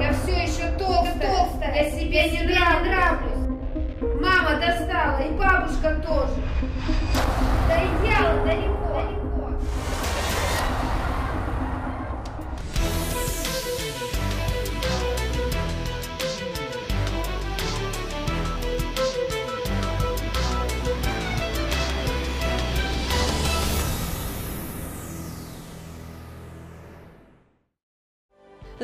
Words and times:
Я 0.00 0.12
все 0.12 0.32
еще 0.42 0.70
толстая. 0.78 1.20
толстая. 1.20 1.74
Я 1.74 1.90
себе 1.90 2.30
не 2.30 2.38
себе 2.38 2.42
не 2.42 2.82
нравлюсь. 2.82 3.46
Мама 4.20 4.60
достала, 4.60 5.20
и 5.20 5.30
бабушка 5.30 5.94
тоже. 6.06 6.34
Да 7.68 7.76
идеал 7.78 8.44
далеко, 8.44 8.86
далеко. 8.94 9.26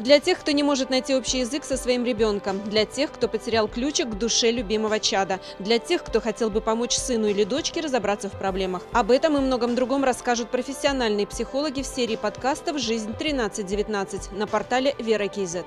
Для 0.03 0.19
тех, 0.19 0.41
кто 0.41 0.51
не 0.51 0.65
может 0.65 0.91
найти 0.91 1.15
общий 1.15 1.38
язык 1.38 1.62
со 1.62 1.77
своим 1.77 2.05
ребенком, 2.05 2.60
для 2.65 2.84
тех, 2.84 3.12
кто 3.12 3.29
потерял 3.29 3.69
ключик 3.69 4.10
к 4.10 4.15
душе 4.19 4.51
любимого 4.51 4.98
чада, 4.98 5.38
для 5.60 5.79
тех, 5.79 6.02
кто 6.02 6.20
хотел 6.20 6.51
бы 6.51 6.60
помочь 6.60 6.97
сыну 6.97 7.29
или 7.29 7.45
дочке 7.45 7.80
разобраться 7.80 8.29
в 8.29 8.33
проблемах. 8.33 8.83
Об 8.93 9.12
этом 9.12 9.37
и 9.37 9.41
многом 9.41 9.77
другом 9.77 10.02
расскажут 10.02 10.51
профессиональные 10.51 11.24
психологи 11.29 11.83
в 11.83 11.87
серии 11.87 12.16
подкастов 12.16 12.80
«Жизнь 12.80 13.12
1319» 13.12 14.37
на 14.37 14.48
портале 14.48 14.96
Вера 14.98 15.29
Кейзет. 15.29 15.66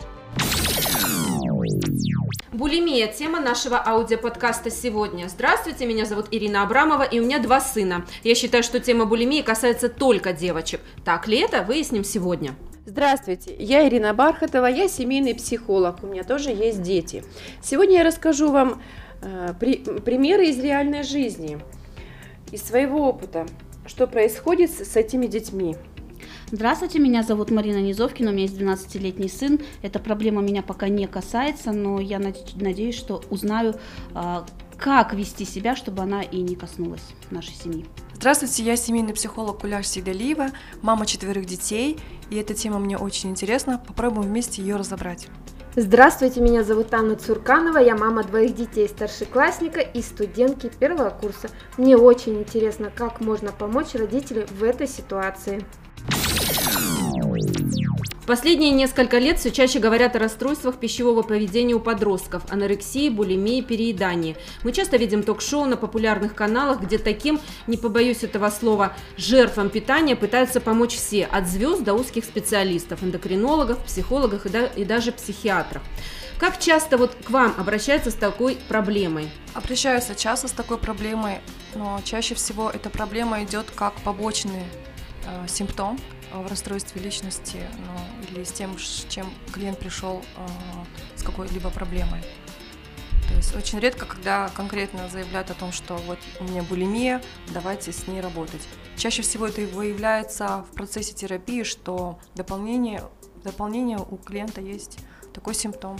Булимия– 2.51 3.07
тема 3.17 3.39
нашего 3.39 3.81
аудиоподкаста 3.87 4.69
сегодня. 4.69 5.29
Здравствуйте, 5.29 5.85
меня 5.85 6.03
зовут 6.03 6.27
Ирина 6.31 6.63
Абрамова, 6.63 7.03
и 7.03 7.21
у 7.21 7.23
меня 7.23 7.39
два 7.39 7.61
сына. 7.61 8.05
Я 8.25 8.35
считаю, 8.35 8.63
что 8.63 8.81
тема 8.81 9.05
булимии 9.05 9.41
касается 9.41 9.87
только 9.87 10.33
девочек. 10.33 10.81
Так 11.05 11.29
ли 11.29 11.39
это, 11.39 11.63
выясним 11.63 12.03
сегодня. 12.03 12.53
Здравствуйте, 12.85 13.55
я 13.57 13.87
Ирина 13.87 14.13
Бархатова, 14.13 14.67
я 14.67 14.87
семейный 14.87 15.33
психолог, 15.33 16.03
у 16.03 16.07
меня 16.07 16.23
тоже 16.23 16.51
есть 16.51 16.83
дети. 16.83 17.23
Сегодня 17.63 17.95
я 17.97 18.03
расскажу 18.03 18.51
вам 18.51 18.79
э, 19.23 19.53
при- 19.59 19.77
примеры 20.01 20.47
из 20.49 20.59
реальной 20.59 21.01
жизни, 21.01 21.57
из 22.51 22.61
своего 22.61 23.09
опыта, 23.09 23.47
что 23.87 24.05
происходит 24.05 24.69
с, 24.69 24.83
с 24.85 24.95
этими 24.95 25.25
детьми. 25.25 25.75
Здравствуйте, 26.51 26.99
меня 26.99 27.23
зовут 27.23 27.49
Марина 27.49 27.81
Низовкина, 27.81 28.29
у 28.29 28.33
меня 28.33 28.43
есть 28.43 28.57
12-летний 28.59 29.29
сын. 29.29 29.59
Эта 29.81 29.97
проблема 29.97 30.43
меня 30.43 30.61
пока 30.61 30.87
не 30.87 31.07
касается, 31.07 31.71
но 31.71 31.99
я 31.99 32.19
наде- 32.19 32.45
надеюсь, 32.55 32.95
что 32.95 33.23
узнаю, 33.31 33.73
а, 34.13 34.45
как 34.77 35.15
вести 35.15 35.43
себя, 35.43 35.75
чтобы 35.75 36.03
она 36.03 36.21
и 36.21 36.37
не 36.41 36.55
коснулась 36.55 37.03
нашей 37.31 37.55
семьи. 37.55 37.85
Здравствуйте, 38.25 38.63
я 38.63 38.75
семейный 38.75 39.13
психолог 39.13 39.59
Куляш 39.61 39.85
Сигдалиева, 39.85 40.47
мама 40.81 41.05
четверых 41.05 41.45
детей, 41.45 41.99
и 42.31 42.37
эта 42.37 42.55
тема 42.55 42.79
мне 42.79 42.97
очень 42.97 43.29
интересна. 43.29 43.77
Попробуем 43.77 44.27
вместе 44.27 44.63
ее 44.63 44.77
разобрать. 44.77 45.27
Здравствуйте, 45.75 46.41
меня 46.41 46.63
зовут 46.63 46.91
Анна 46.95 47.17
Цурканова, 47.17 47.77
я 47.77 47.95
мама 47.95 48.23
двоих 48.23 48.55
детей, 48.55 48.89
старшеклассника 48.89 49.79
и 49.79 50.01
студентки 50.01 50.71
первого 50.79 51.11
курса. 51.11 51.51
Мне 51.77 51.97
очень 51.97 52.39
интересно, 52.39 52.89
как 52.89 53.21
можно 53.21 53.51
помочь 53.51 53.93
родителям 53.93 54.47
в 54.47 54.63
этой 54.63 54.87
ситуации. 54.87 55.63
Последние 58.25 58.71
несколько 58.71 59.19
лет 59.19 59.37
все 59.37 59.51
чаще 59.51 59.77
говорят 59.77 60.15
о 60.15 60.19
расстройствах 60.19 60.79
пищевого 60.79 61.21
поведения 61.21 61.75
у 61.75 61.79
подростков, 61.79 62.41
анорексии, 62.51 63.09
булимии, 63.09 63.61
переедании. 63.61 64.35
Мы 64.63 64.71
часто 64.71 64.97
видим 64.97 65.21
ток-шоу 65.21 65.65
на 65.65 65.77
популярных 65.77 66.33
каналах, 66.33 66.81
где 66.81 66.97
таким, 66.97 67.39
не 67.67 67.77
побоюсь 67.77 68.23
этого 68.23 68.49
слова, 68.49 68.93
жертвам 69.15 69.69
питания 69.69 70.15
пытаются 70.15 70.59
помочь 70.59 70.95
все, 70.95 71.25
от 71.25 71.47
звезд 71.47 71.83
до 71.83 71.93
узких 71.93 72.25
специалистов, 72.25 73.03
эндокринологов, 73.03 73.77
психологов 73.85 74.47
и, 74.47 74.49
да- 74.49 74.71
и 74.75 74.85
даже 74.85 75.11
психиатров. 75.11 75.83
Как 76.39 76.59
часто 76.59 76.97
вот 76.97 77.15
к 77.23 77.29
вам 77.29 77.53
обращаются 77.59 78.09
с 78.09 78.15
такой 78.15 78.57
проблемой? 78.67 79.29
Обращаются 79.53 80.15
часто 80.15 80.47
с 80.47 80.51
такой 80.51 80.79
проблемой, 80.79 81.41
но 81.75 82.01
чаще 82.03 82.33
всего 82.33 82.71
эта 82.71 82.89
проблема 82.89 83.43
идет 83.43 83.67
как 83.75 83.93
побочный 84.01 84.63
э, 85.27 85.47
симптом 85.47 85.99
в 86.33 86.47
расстройстве 86.47 87.01
личности 87.01 87.57
ну, 87.77 88.29
или 88.29 88.43
с 88.43 88.51
тем, 88.51 88.77
с 88.77 89.05
чем 89.09 89.27
клиент 89.51 89.79
пришел 89.79 90.21
э, 90.37 90.47
с 91.15 91.23
какой-либо 91.23 91.69
проблемой. 91.69 92.21
То 93.27 93.33
есть 93.35 93.55
очень 93.55 93.79
редко, 93.79 94.05
когда 94.05 94.49
конкретно 94.49 95.09
заявляют 95.09 95.49
о 95.51 95.55
том, 95.55 95.71
что 95.71 95.95
вот 96.07 96.19
у 96.39 96.43
меня 96.43 96.63
булимия, 96.63 97.21
давайте 97.53 97.91
с 97.91 98.07
ней 98.07 98.21
работать. 98.21 98.61
Чаще 98.97 99.21
всего 99.23 99.47
это 99.47 99.61
выявляется 99.61 100.65
в 100.69 100.75
процессе 100.75 101.13
терапии, 101.13 101.63
что 101.63 102.19
дополнение, 102.35 103.03
дополнение 103.43 103.97
у 103.97 104.17
клиента 104.17 104.61
есть 104.61 104.99
такой 105.33 105.53
симптом. 105.53 105.97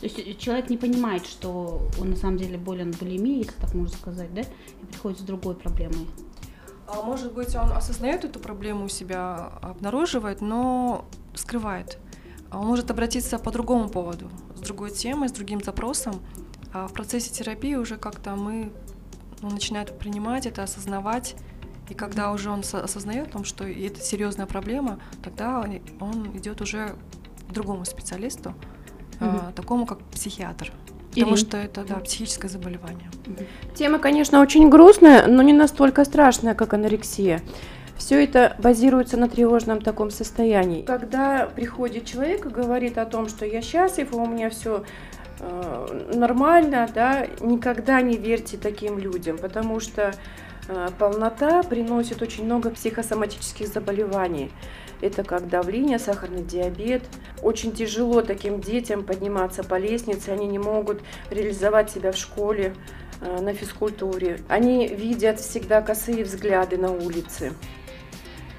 То 0.00 0.06
есть 0.06 0.18
э, 0.18 0.34
человек 0.34 0.70
не 0.70 0.78
понимает, 0.78 1.26
что 1.26 1.88
он 2.00 2.10
на 2.10 2.16
самом 2.16 2.38
деле 2.38 2.56
болен 2.56 2.92
булимией, 2.92 3.38
если 3.38 3.60
так 3.60 3.74
можно 3.74 3.94
сказать, 3.96 4.32
да, 4.32 4.42
и 4.42 4.86
приходит 4.86 5.18
с 5.18 5.22
другой 5.22 5.54
проблемой. 5.56 6.06
А 6.92 7.02
Может 7.02 7.32
быть, 7.32 7.54
он 7.54 7.72
осознает 7.72 8.24
эту 8.24 8.40
проблему 8.40 8.86
у 8.86 8.88
себя, 8.88 9.52
обнаруживает, 9.62 10.40
но 10.40 11.04
скрывает. 11.34 11.98
А 12.50 12.58
Он 12.58 12.66
может 12.66 12.90
обратиться 12.90 13.38
по 13.38 13.52
другому 13.52 13.88
поводу, 13.88 14.28
с 14.56 14.60
другой 14.60 14.90
темой, 14.90 15.28
с 15.28 15.32
другим 15.32 15.62
запросом. 15.62 16.20
А 16.72 16.88
в 16.88 16.92
процессе 16.92 17.32
терапии 17.32 17.74
уже 17.76 17.96
как-то 17.96 18.34
мы 18.34 18.72
ну, 19.40 19.50
начинают 19.50 19.98
принимать 19.98 20.46
это, 20.46 20.64
осознавать. 20.64 21.36
И 21.88 21.94
когда 21.94 22.32
уже 22.32 22.50
он 22.50 22.62
со- 22.64 22.82
осознает 22.82 23.28
о 23.28 23.30
том, 23.30 23.44
что 23.44 23.64
это 23.64 24.00
серьезная 24.00 24.46
проблема, 24.46 24.98
тогда 25.22 25.64
он 26.00 26.36
идет 26.36 26.60
уже 26.60 26.96
к 27.48 27.52
другому 27.52 27.84
специалисту, 27.84 28.54
а, 29.20 29.52
такому 29.52 29.86
как 29.86 29.98
психиатр. 30.04 30.72
Потому 31.10 31.34
Ирин. 31.34 31.36
что 31.36 31.56
это 31.56 31.84
да, 31.84 31.96
психическое 31.96 32.48
заболевание. 32.48 33.10
Тема, 33.74 33.98
конечно, 33.98 34.40
очень 34.40 34.68
грустная, 34.68 35.26
но 35.26 35.42
не 35.42 35.52
настолько 35.52 36.04
страшная, 36.04 36.54
как 36.54 36.72
анорексия. 36.74 37.42
Все 37.96 38.22
это 38.24 38.56
базируется 38.58 39.16
на 39.16 39.28
тревожном 39.28 39.82
таком 39.82 40.10
состоянии. 40.10 40.82
Когда 40.82 41.46
приходит 41.46 42.06
человек 42.06 42.46
и 42.46 42.48
говорит 42.48 42.96
о 42.96 43.04
том, 43.04 43.28
что 43.28 43.44
я 43.44 43.60
счастлив, 43.60 44.14
у 44.14 44.24
меня 44.24 44.50
все 44.50 44.84
нормально, 46.14 46.88
да, 46.94 47.26
никогда 47.40 48.00
не 48.02 48.16
верьте 48.16 48.56
таким 48.56 48.98
людям, 48.98 49.38
потому 49.38 49.80
что 49.80 50.12
э, 50.68 50.88
полнота 50.98 51.62
приносит 51.62 52.20
очень 52.22 52.44
много 52.44 52.70
психосоматических 52.70 53.66
заболеваний. 53.68 54.50
Это 55.00 55.24
как 55.24 55.48
давление, 55.48 55.98
сахарный 55.98 56.42
диабет. 56.42 57.02
Очень 57.42 57.72
тяжело 57.72 58.22
таким 58.22 58.60
детям 58.60 59.04
подниматься 59.04 59.62
по 59.64 59.78
лестнице, 59.78 60.30
они 60.30 60.46
не 60.46 60.58
могут 60.58 61.00
реализовать 61.30 61.90
себя 61.90 62.12
в 62.12 62.16
школе, 62.16 62.74
э, 63.20 63.40
на 63.40 63.54
физкультуре. 63.54 64.40
Они 64.48 64.86
видят 64.88 65.40
всегда 65.40 65.80
косые 65.80 66.24
взгляды 66.24 66.76
на 66.76 66.90
улице. 66.92 67.52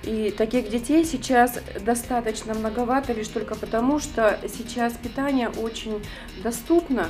И 0.03 0.33
таких 0.35 0.69
детей 0.69 1.05
сейчас 1.05 1.59
достаточно 1.79 2.55
многовато 2.55 3.13
лишь 3.13 3.27
только 3.27 3.53
потому, 3.55 3.99
что 3.99 4.39
сейчас 4.47 4.93
питание 4.93 5.49
очень 5.49 6.03
доступно. 6.43 7.07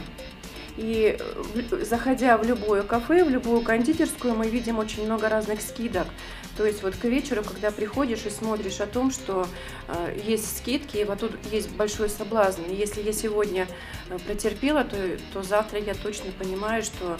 И 0.77 1.17
в- 1.53 1.85
заходя 1.85 2.37
в 2.37 2.43
любое 2.45 2.83
кафе, 2.83 3.23
в 3.23 3.29
любую 3.29 3.61
кондитерскую, 3.61 4.35
мы 4.35 4.47
видим 4.47 4.79
очень 4.79 5.05
много 5.05 5.29
разных 5.29 5.61
скидок. 5.61 6.07
То 6.57 6.65
есть 6.65 6.83
вот 6.83 6.95
к 6.95 7.05
вечеру, 7.05 7.43
когда 7.43 7.71
приходишь 7.71 8.25
и 8.25 8.29
смотришь 8.29 8.81
о 8.81 8.87
том, 8.87 9.11
что 9.11 9.47
э, 9.87 10.19
есть 10.25 10.57
скидки, 10.57 10.97
и 10.97 11.03
вот 11.03 11.19
тут 11.19 11.31
есть 11.51 11.71
большой 11.71 12.09
соблазн. 12.09 12.63
И 12.63 12.75
если 12.75 13.01
я 13.01 13.13
сегодня 13.13 13.67
э, 14.09 14.17
претерпела, 14.19 14.83
то, 14.83 14.97
то 15.33 15.43
завтра 15.43 15.79
я 15.79 15.93
точно 15.93 16.31
понимаю, 16.37 16.83
что 16.83 17.17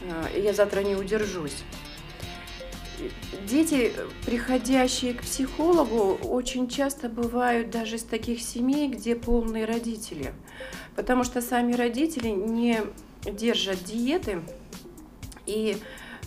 э, 0.00 0.40
я 0.42 0.54
завтра 0.54 0.80
не 0.80 0.96
удержусь. 0.96 1.62
Дети, 3.46 3.92
приходящие 4.26 5.14
к 5.14 5.22
психологу, 5.22 6.18
очень 6.26 6.68
часто 6.68 7.08
бывают 7.08 7.70
даже 7.70 7.96
из 7.96 8.02
таких 8.02 8.40
семей, 8.40 8.88
где 8.88 9.16
полные 9.16 9.64
родители. 9.64 10.32
Потому 10.96 11.24
что 11.24 11.40
сами 11.40 11.72
родители 11.72 12.28
не 12.28 12.80
держат 13.24 13.82
диеты, 13.84 14.42
и 15.46 15.76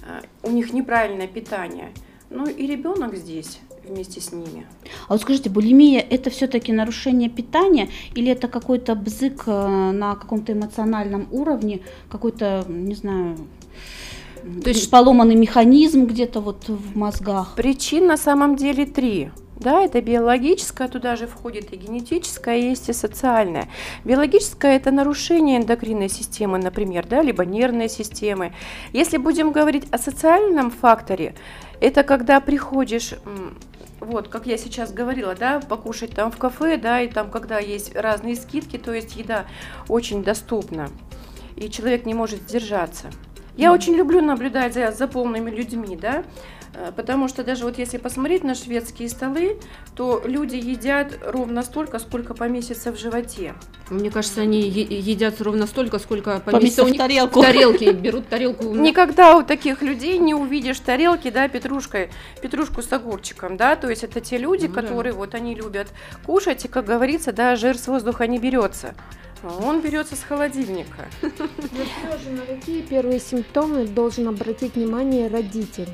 э, 0.06 0.22
у 0.44 0.52
них 0.52 0.74
неправильное 0.74 1.28
питание. 1.28 1.92
Ну 2.34 2.48
и 2.48 2.66
ребенок 2.66 3.16
здесь 3.16 3.60
вместе 3.88 4.20
с 4.20 4.32
ними. 4.32 4.66
А 5.08 5.14
вот 5.14 5.22
скажите, 5.22 5.50
булимия 5.50 6.00
это 6.00 6.30
все-таки 6.32 6.74
нарушение 6.74 7.30
питания 7.30 7.90
или 8.16 8.32
это 8.32 8.48
какой-то 8.48 8.96
бзык 8.96 9.44
э, 9.46 9.92
на 9.92 10.16
каком-то 10.16 10.54
эмоциональном 10.54 11.28
уровне, 11.32 11.82
какой-то, 12.10 12.66
не 12.68 12.96
знаю, 12.96 13.38
То 14.64 14.70
есть 14.70 14.90
поломанный 14.90 15.36
механизм 15.36 16.06
где-то 16.06 16.42
вот 16.42 16.68
в 16.68 16.98
мозгах? 16.98 17.54
Причин 17.56 18.08
на 18.08 18.18
самом 18.18 18.56
деле 18.56 18.86
три. 18.86 19.30
Да, 19.56 19.82
это 19.82 20.02
биологическое, 20.02 20.88
туда 20.88 21.16
же 21.16 21.28
входит 21.28 21.72
и 21.72 21.78
генетическое, 21.78 22.58
есть 22.58 22.90
и 22.90 22.94
социальное. 22.94 23.70
Биологическое– 24.04 24.76
это 24.78 24.92
нарушение 24.92 25.60
эндокринной 25.60 26.10
системы, 26.10 26.58
например, 26.58 27.06
да, 27.08 27.22
либо 27.22 27.46
нервной 27.46 27.88
системы. 27.88 28.52
Если 28.92 29.18
будем 29.18 29.52
говорить 29.52 29.86
о 29.92 30.00
социальном 30.00 30.72
факторе, 30.72 31.36
это 31.84 32.04
когда 32.04 32.40
приходишь 32.40 33.14
вот, 34.00 34.30
как 34.30 34.46
я 34.46 34.58
сейчас 34.58 34.94
говорила, 34.94 35.36
да, 35.36 35.60
покушать 35.60 36.12
там 36.12 36.32
в 36.32 36.38
кафе, 36.38 36.78
да, 36.78 37.02
и 37.02 37.10
там, 37.10 37.30
когда 37.30 37.60
есть 37.60 37.94
разные 37.94 38.38
скидки, 38.38 38.78
то 38.78 38.94
есть 38.94 39.18
еда 39.18 39.46
очень 39.90 40.24
доступна, 40.24 40.90
и 41.58 41.70
человек 41.70 42.06
не 42.06 42.14
может 42.14 42.42
сдержаться. 42.44 43.08
Я 43.58 43.70
mm. 43.70 43.74
очень 43.74 43.96
люблю 43.96 44.22
наблюдать 44.22 44.74
за, 44.74 44.92
за 44.92 45.08
полными 45.10 45.50
людьми, 45.50 45.98
да, 45.98 46.24
потому 46.96 47.28
что 47.28 47.44
даже 47.44 47.66
вот 47.66 47.78
если 47.78 47.98
посмотреть 47.98 48.44
на 48.44 48.56
шведские 48.56 49.10
столы, 49.10 49.60
то 49.96 50.22
люди 50.26 50.56
едят 50.56 51.20
ровно 51.26 51.62
столько, 51.64 52.00
сколько 52.00 52.34
поместится 52.34 52.92
в 52.92 53.00
животе. 53.00 53.54
Мне 53.90 54.10
кажется, 54.10 54.42
они 54.42 54.62
едят 54.62 55.42
ровно 55.42 55.68
столько, 55.68 56.00
сколько 56.00 56.40
поместится, 56.40 56.84
поместится 56.84 56.86
в 56.86 56.98
тарелку. 56.98 57.42
тарелки. 57.42 57.92
Берут 57.92 58.28
тарелку. 58.28 58.64
Никогда 58.76 59.38
у 59.38 59.44
таких 59.44 59.82
людей 59.82 60.18
не 60.18 60.34
увидишь 60.34 60.80
тарелки, 60.80 61.30
да, 61.30 61.48
петрушкой, 61.48 62.10
петрушку 62.42 62.82
с 62.82 62.92
огурчиком, 62.92 63.58
да, 63.58 63.76
то 63.76 63.90
есть 63.90 64.04
это 64.04 64.20
те 64.22 64.38
люди, 64.38 64.68
ну, 64.68 64.74
которые 64.74 65.14
да. 65.14 65.20
вот 65.20 65.36
они 65.36 65.56
любят 65.56 65.90
кушать, 66.26 66.66
и, 66.66 66.68
как 66.68 66.86
говорится, 66.86 67.32
да, 67.32 67.56
жир 67.56 67.78
с 67.78 67.88
воздуха 67.88 68.26
не 68.28 68.40
берется. 68.40 68.96
Он 69.44 69.82
берется 69.82 70.16
с 70.16 70.24
холодильника. 70.24 71.06
Же, 71.22 72.30
на 72.30 72.46
какие 72.46 72.82
первые 72.82 73.20
симптомы 73.20 73.86
должен 73.86 74.28
обратить 74.30 74.76
внимание 74.76 75.28
родитель? 75.28 75.90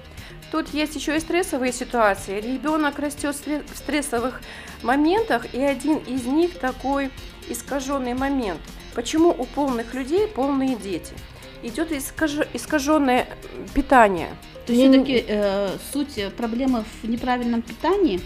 Тут 0.51 0.73
есть 0.73 0.95
еще 0.95 1.15
и 1.15 1.19
стрессовые 1.19 1.71
ситуации. 1.71 2.41
Ребенок 2.41 2.97
растет 2.99 3.35
в 3.35 3.77
стрессовых 3.77 4.41
моментах, 4.81 5.53
и 5.53 5.61
один 5.61 5.97
из 5.97 6.25
них 6.25 6.57
такой 6.57 7.11
искаженный 7.47 8.13
момент. 8.13 8.59
Почему 8.95 9.29
у 9.29 9.45
полных 9.45 9.93
людей 9.93 10.27
полные 10.27 10.75
дети? 10.75 11.13
Идет 11.61 11.91
искаж... 11.91 12.31
искаженное 12.53 13.27
питание. 13.73 14.29
То 14.65 14.73
есть 14.73 14.91
все-таки 14.91 15.25
э, 15.27 15.77
суть 15.91 16.33
проблемы 16.35 16.83
в 17.01 17.07
неправильном 17.07 17.61
питании. 17.61 18.21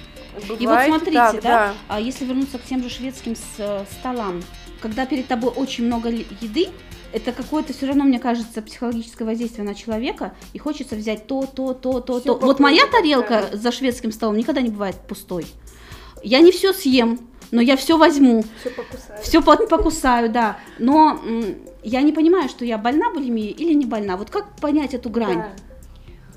Бывает 0.47 0.61
и 0.61 0.67
вот 0.67 0.85
смотрите, 0.85 1.17
так, 1.17 1.35
да, 1.35 1.41
да. 1.41 1.73
А 1.87 1.99
если 1.99 2.25
вернуться 2.25 2.57
к 2.57 2.63
тем 2.63 2.81
же 2.81 2.89
шведским 2.89 3.35
столам, 3.99 4.41
когда 4.81 5.05
перед 5.05 5.27
тобой 5.27 5.51
очень 5.51 5.85
много 5.85 6.09
еды, 6.09 6.69
это 7.13 7.31
какое-то 7.31 7.74
все 7.74 7.86
равно, 7.86 8.04
мне 8.04 8.19
кажется, 8.19 8.62
психологическое 8.62 9.24
воздействие 9.24 9.63
на 9.63 9.75
человека, 9.75 10.33
и 10.51 10.57
хочется 10.57 10.95
взять 10.95 11.27
то, 11.27 11.45
то, 11.45 11.74
то, 11.74 12.00
то, 12.01 12.19
то. 12.19 12.38
Вот 12.38 12.60
моя 12.60 12.88
тарелка 12.88 13.50
да. 13.51 13.57
за 13.57 13.71
шведским 13.71 14.12
столом 14.12 14.36
никогда 14.36 14.62
не 14.62 14.69
бывает 14.69 14.95
пустой. 15.07 15.45
Я 16.24 16.39
не 16.39 16.51
все 16.51 16.74
съем, 16.74 17.19
но 17.51 17.62
я 17.62 17.77
все 17.77 17.98
возьму. 17.98 18.44
Все 18.60 18.71
покусаю. 18.71 19.21
Все 19.21 19.42
покусаю, 19.42 20.30
да. 20.31 20.57
Но 20.80 21.21
я 21.83 22.01
не 22.01 22.12
понимаю, 22.12 22.50
что 22.50 22.65
я 22.65 22.77
больна 22.77 23.12
булимией 23.12 23.51
или 23.51 23.74
не 23.74 23.86
больна. 23.86 24.18
Вот 24.18 24.31
как 24.31 24.56
понять 24.56 24.94
эту 24.95 25.09
грань? 25.09 25.38
Да. 25.38 25.54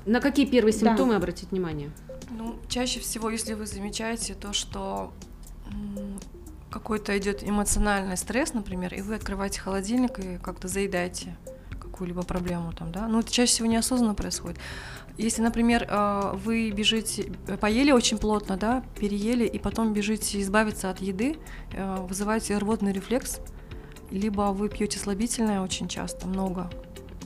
На 0.05 0.21
какие 0.21 0.45
первые 0.45 0.73
симптомы 0.73 1.11
да. 1.11 1.17
обратить 1.17 1.51
внимание? 1.51 1.91
Ну, 2.29 2.55
чаще 2.69 2.99
всего, 2.99 3.29
если 3.29 3.55
вы 3.55 3.65
замечаете 3.65 4.35
то, 4.35 4.53
что 4.53 5.11
какой-то 6.77 7.17
идет 7.17 7.43
эмоциональный 7.43 8.17
стресс, 8.17 8.53
например, 8.53 8.93
и 8.93 9.01
вы 9.01 9.15
открываете 9.15 9.59
холодильник 9.59 10.19
и 10.19 10.37
как-то 10.37 10.67
заедаете 10.67 11.35
какую-либо 11.71 12.21
проблему 12.21 12.71
там, 12.71 12.91
да, 12.91 13.07
ну 13.07 13.19
это 13.19 13.31
чаще 13.31 13.51
всего 13.51 13.67
неосознанно 13.67 14.13
происходит. 14.13 14.59
Если, 15.17 15.41
например, 15.41 15.87
э, 15.89 16.33
вы 16.35 16.69
бежите, 16.69 17.31
поели 17.59 17.91
очень 17.91 18.19
плотно, 18.19 18.57
да, 18.57 18.83
переели, 18.99 19.45
и 19.45 19.57
потом 19.57 19.93
бежите 19.93 20.39
избавиться 20.41 20.91
от 20.91 20.99
еды, 20.99 21.37
э, 21.73 21.95
вызываете 22.07 22.55
рвотный 22.59 22.93
рефлекс, 22.93 23.39
либо 24.11 24.53
вы 24.53 24.69
пьете 24.69 24.99
слабительное 24.99 25.61
очень 25.61 25.87
часто, 25.87 26.27
много, 26.27 26.69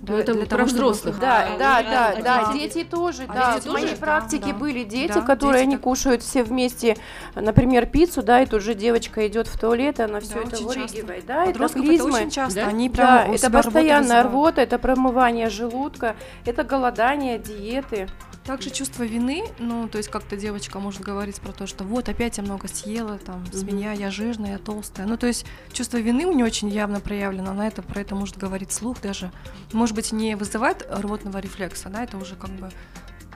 да, 0.01 0.13
ну, 0.13 0.19
это 0.19 0.33
для 0.33 0.45
про 0.45 0.57
того, 0.57 0.65
взрослых. 0.65 1.19
Да, 1.19 1.47
да, 1.59 1.83
да, 1.83 2.15
да, 2.15 2.21
да, 2.21 2.53
дети 2.53 2.83
тоже, 2.83 3.23
а 3.27 3.33
да. 3.33 3.55
Дети 3.55 3.67
в 3.67 3.71
моей 3.71 3.87
тоже? 3.87 3.99
практике 3.99 4.51
да, 4.51 4.53
были 4.53 4.83
дети, 4.83 5.13
да, 5.13 5.21
которые 5.21 5.59
дети 5.59 5.67
они 5.67 5.75
так... 5.75 5.83
кушают 5.83 6.23
все 6.23 6.43
вместе, 6.43 6.97
например, 7.35 7.85
пиццу, 7.85 8.23
да, 8.23 8.41
и 8.41 8.47
тут 8.47 8.63
же 8.63 8.73
девочка 8.73 9.27
идет 9.27 9.47
в 9.47 9.59
туалет, 9.59 9.99
и 9.99 10.03
она 10.03 10.19
все 10.19 10.35
да, 10.35 10.41
это 10.41 10.63
вырыгивает, 10.63 11.25
да, 11.27 11.45
это 11.45 11.69
клизмы. 11.69 12.09
Это 12.09 12.17
очень 12.17 12.29
часто, 12.31 12.61
да? 12.61 12.67
они 12.67 12.89
прям 12.89 13.07
да, 13.07 13.25
это 13.27 13.51
постоянная 13.51 14.23
рвота, 14.23 14.61
это 14.61 14.79
промывание 14.79 15.49
желудка, 15.49 16.15
это 16.45 16.63
голодание, 16.63 17.37
диеты. 17.37 18.07
Также 18.45 18.71
чувство 18.71 19.03
вины, 19.03 19.43
ну, 19.59 19.87
то 19.87 19.99
есть 19.99 20.09
как-то 20.09 20.35
девочка 20.35 20.79
может 20.79 21.01
говорить 21.01 21.39
про 21.39 21.51
то, 21.51 21.67
что 21.67 21.83
вот 21.83 22.09
опять 22.09 22.37
я 22.37 22.43
много 22.43 22.67
съела, 22.67 23.19
там, 23.19 23.45
свинья, 23.53 23.91
я 23.91 24.09
жирная, 24.09 24.53
я 24.53 24.57
толстая. 24.57 25.05
Ну, 25.05 25.15
то 25.15 25.27
есть 25.27 25.45
чувство 25.71 25.97
вины 25.97 26.25
у 26.25 26.33
нее 26.33 26.45
очень 26.45 26.67
явно 26.69 26.99
проявлено, 27.01 27.51
она 27.51 27.67
это 27.67 27.83
про 27.83 28.01
это 28.01 28.15
может 28.15 28.37
говорить 28.37 28.71
слух 28.71 28.99
даже. 28.99 29.31
Может 29.73 29.95
быть, 29.95 30.11
не 30.11 30.35
вызывает 30.35 30.87
рвотного 30.89 31.37
рефлекса, 31.37 31.89
да, 31.89 32.03
это 32.03 32.17
уже 32.17 32.35
как 32.35 32.49
бы 32.49 32.71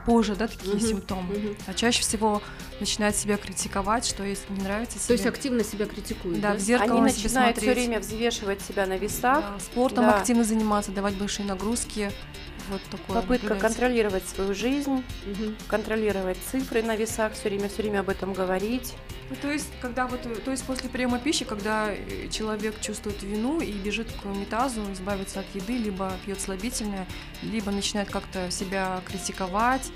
позже, 0.05 0.35
да, 0.35 0.47
такие 0.47 0.75
uh-huh, 0.75 0.87
симптомы. 0.87 1.33
Uh-huh. 1.33 1.57
А 1.67 1.73
чаще 1.73 2.01
всего 2.01 2.41
начинает 2.79 3.15
себя 3.15 3.37
критиковать, 3.37 4.05
что 4.05 4.23
если 4.23 4.53
не 4.53 4.61
нравится 4.61 4.97
себе. 4.97 5.07
То 5.07 5.13
есть 5.13 5.25
активно 5.25 5.63
себя 5.63 5.85
критикуют. 5.85 6.41
Да, 6.41 6.51
да? 6.51 6.55
в 6.55 6.59
зеркало 6.59 6.91
Они 6.91 7.01
начинают 7.01 7.57
все 7.57 7.73
время 7.73 7.99
взвешивать 7.99 8.61
себя 8.61 8.85
на 8.85 8.97
весах. 8.97 9.41
Да, 9.41 9.59
спортом 9.59 10.05
да. 10.05 10.17
активно 10.19 10.43
заниматься, 10.43 10.91
давать 10.91 11.15
большие 11.15 11.45
нагрузки. 11.45 12.11
Вот 12.69 12.81
такое 12.89 13.21
Попытка 13.21 13.55
контролировать 13.55 14.27
свою 14.27 14.53
жизнь, 14.53 15.03
угу. 15.25 15.53
контролировать 15.67 16.37
цифры 16.51 16.81
на 16.83 16.95
весах, 16.95 17.33
все 17.33 17.49
время, 17.49 17.69
все 17.69 17.83
время 17.83 17.99
об 17.99 18.09
этом 18.09 18.33
говорить. 18.33 18.93
Ну, 19.29 19.35
то 19.41 19.51
есть, 19.51 19.69
когда 19.81 20.05
вот, 20.05 20.21
то 20.43 20.51
есть 20.51 20.63
после 20.65 20.89
приема 20.89 21.17
пищи, 21.19 21.45
когда 21.45 21.91
э, 21.91 22.27
человек 22.29 22.79
чувствует 22.79 23.23
вину 23.23 23.59
и 23.59 23.71
бежит 23.71 24.07
к 24.11 24.25
унитазу, 24.25 24.81
избавиться 24.93 25.39
от 25.39 25.55
еды, 25.55 25.77
либо 25.77 26.11
пьет 26.25 26.39
слабительное, 26.39 27.07
либо 27.41 27.71
начинает 27.71 28.09
как-то 28.09 28.51
себя 28.51 29.01
критиковать, 29.05 29.91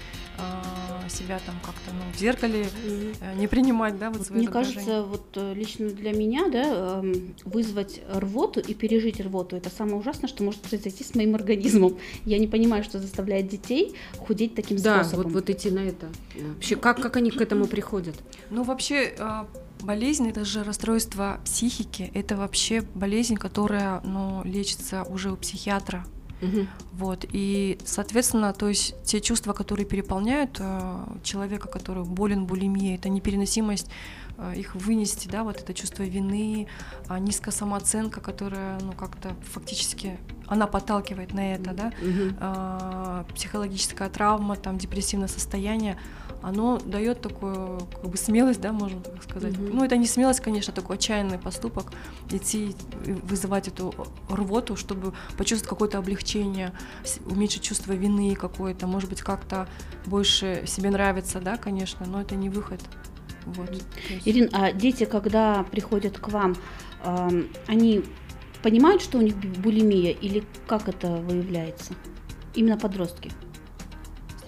себя 1.10 1.40
там 1.46 1.56
как-то 1.66 1.92
ну, 1.94 2.12
в 2.14 2.18
зеркале 2.18 2.64
mm-hmm. 2.64 3.38
не 3.38 3.48
принимать, 3.48 3.98
да, 3.98 4.10
вот, 4.10 4.20
вот 4.20 4.30
Мне 4.30 4.48
кажется, 4.48 5.04
вот 5.04 5.26
э, 5.36 5.54
лично 5.54 5.90
для 5.90 6.14
меня, 6.14 6.50
да, 6.50 7.00
эм, 7.00 7.36
вызвать 7.46 8.02
рвоту 8.14 8.60
и 8.60 8.74
пережить 8.74 9.20
рвоту, 9.20 9.56
это 9.56 9.70
самое 9.70 9.98
ужасное, 9.98 10.28
что 10.28 10.44
может 10.44 10.62
произойти 10.62 11.04
с 11.04 11.16
моим 11.16 11.36
организмом. 11.36 11.98
Я 12.26 12.38
не 12.38 12.48
понимаю, 12.48 12.84
что 12.84 13.00
заставляет 13.00 13.48
детей 13.48 13.96
худеть 14.18 14.56
таким 14.56 14.78
да, 14.78 15.04
способом. 15.04 15.26
Да, 15.26 15.30
вот, 15.30 15.42
вот 15.42 15.50
идти 15.50 15.72
на 15.72 15.80
это. 15.80 16.08
Вообще, 16.54 16.76
как, 16.76 17.02
как 17.02 17.18
они 17.18 17.32
к 17.32 17.42
этому 17.42 17.66
приходят? 17.66 18.16
Ну, 18.50 18.64
вообще, 18.64 19.14
а, 19.20 19.48
болезнь 19.82 20.30
это 20.30 20.46
же 20.46 20.64
расстройство 20.64 21.40
психики, 21.44 22.12
это 22.14 22.38
вообще 22.38 22.82
болезнь, 22.94 23.36
которая 23.36 24.02
ну, 24.02 24.42
лечится 24.44 25.04
уже 25.04 25.32
у 25.32 25.36
психиатра. 25.36 26.06
Угу. 26.42 26.68
Вот, 26.94 27.26
и, 27.32 27.78
соответственно, 27.86 28.54
то 28.54 28.68
есть 28.68 28.96
те 29.04 29.20
чувства, 29.22 29.54
которые 29.54 29.86
переполняют 29.86 30.58
э, 30.60 31.06
человека, 31.24 31.68
который 31.68 32.04
болен 32.04 32.46
булимией, 32.46 32.96
это 32.96 33.10
непереносимость 33.10 33.90
э, 34.38 34.54
их 34.56 34.76
вынести, 34.76 35.28
да, 35.28 35.44
вот 35.44 35.58
это 35.58 35.74
чувство 35.74 36.04
вины, 36.04 36.68
э, 37.10 37.20
низкая 37.20 37.54
самооценка, 37.54 38.22
которая, 38.22 38.80
ну, 38.80 38.94
как-то 38.94 39.36
фактически, 39.52 40.18
она 40.48 40.66
подталкивает 40.66 41.34
на 41.34 41.54
это, 41.54 41.74
да, 41.74 41.88
угу. 42.02 42.36
э, 42.40 43.24
психологическая 43.36 44.10
травма, 44.10 44.56
там, 44.56 44.78
депрессивное 44.78 45.28
состояние, 45.28 45.98
оно 46.42 46.78
дает 46.80 47.22
такую 47.22 47.80
как 47.80 48.10
бы 48.10 48.18
смелость, 48.18 48.62
да, 48.62 48.72
можно 48.72 49.02
так 49.02 49.22
сказать. 49.24 49.54
Mm-hmm. 49.54 49.72
Ну, 49.74 49.84
это 49.84 49.98
не 49.98 50.08
смелость, 50.08 50.40
конечно, 50.40 50.74
такой 50.74 50.96
отчаянный 50.96 51.38
поступок, 51.38 51.92
идти 52.32 52.76
вызывать 53.24 53.68
эту 53.68 53.94
рвоту, 54.30 54.76
чтобы 54.76 55.14
почувствовать 55.38 55.70
какое-то 55.70 55.98
облегчение, 55.98 56.74
уменьшить 57.26 57.64
чувство 57.64 57.94
вины 57.94 58.36
какое-то, 58.36 58.88
может 58.88 59.10
быть, 59.10 59.22
как-то 59.22 59.68
больше 60.06 60.64
себе 60.66 60.90
нравится, 60.90 61.40
да, 61.40 61.58
конечно, 61.58 62.06
но 62.06 62.22
это 62.22 62.36
не 62.36 62.50
выход. 62.50 62.82
Вот. 63.46 63.70
Есть... 64.10 64.28
Ирин, 64.28 64.50
а 64.54 64.72
дети, 64.72 65.06
когда 65.06 65.64
приходят 65.64 66.18
к 66.20 66.30
вам, 66.30 66.56
они 67.68 68.04
понимают, 68.62 69.02
что 69.02 69.18
у 69.18 69.22
них 69.22 69.36
булимия, 69.36 70.12
или 70.12 70.44
как 70.68 70.90
это 70.90 71.08
выявляется? 71.18 71.94
Именно 72.56 72.78
подростки 72.78 73.32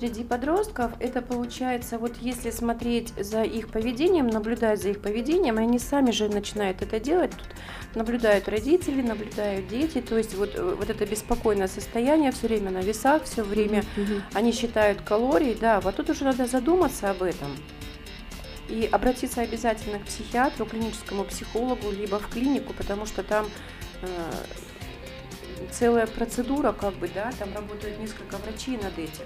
среди 0.01 0.23
подростков 0.23 0.93
это 0.99 1.21
получается, 1.21 1.99
вот 1.99 2.13
если 2.21 2.49
смотреть 2.49 3.13
за 3.23 3.43
их 3.43 3.67
поведением, 3.67 4.25
наблюдать 4.25 4.81
за 4.81 4.89
их 4.89 4.99
поведением, 4.99 5.59
они 5.59 5.77
сами 5.77 6.09
же 6.09 6.27
начинают 6.27 6.81
это 6.81 6.99
делать, 6.99 7.29
тут 7.29 7.49
наблюдают 7.93 8.49
родители, 8.49 9.03
наблюдают 9.03 9.67
дети, 9.67 10.01
то 10.01 10.17
есть 10.17 10.33
вот, 10.33 10.57
вот 10.57 10.89
это 10.89 11.05
беспокойное 11.05 11.67
состояние 11.67 12.31
все 12.31 12.47
время 12.47 12.71
на 12.71 12.81
весах, 12.81 13.25
все 13.25 13.43
время 13.43 13.83
mm-hmm. 13.95 14.21
они 14.33 14.53
считают 14.53 15.01
калории, 15.01 15.55
да, 15.61 15.79
вот 15.81 15.95
тут 15.97 16.09
уже 16.09 16.23
надо 16.23 16.47
задуматься 16.47 17.11
об 17.11 17.21
этом 17.21 17.55
и 18.69 18.89
обратиться 18.91 19.41
обязательно 19.41 19.99
к 19.99 20.05
психиатру, 20.05 20.65
клиническому 20.65 21.25
психологу, 21.25 21.91
либо 21.91 22.17
в 22.17 22.27
клинику, 22.27 22.73
потому 22.73 23.05
что 23.05 23.21
там 23.21 23.45
э, 24.01 24.07
целая 25.69 26.07
процедура, 26.07 26.71
как 26.71 26.95
бы, 26.95 27.07
да, 27.13 27.31
там 27.37 27.53
работают 27.53 27.99
несколько 27.99 28.37
врачей 28.37 28.77
над 28.77 28.97
этим. 28.97 29.25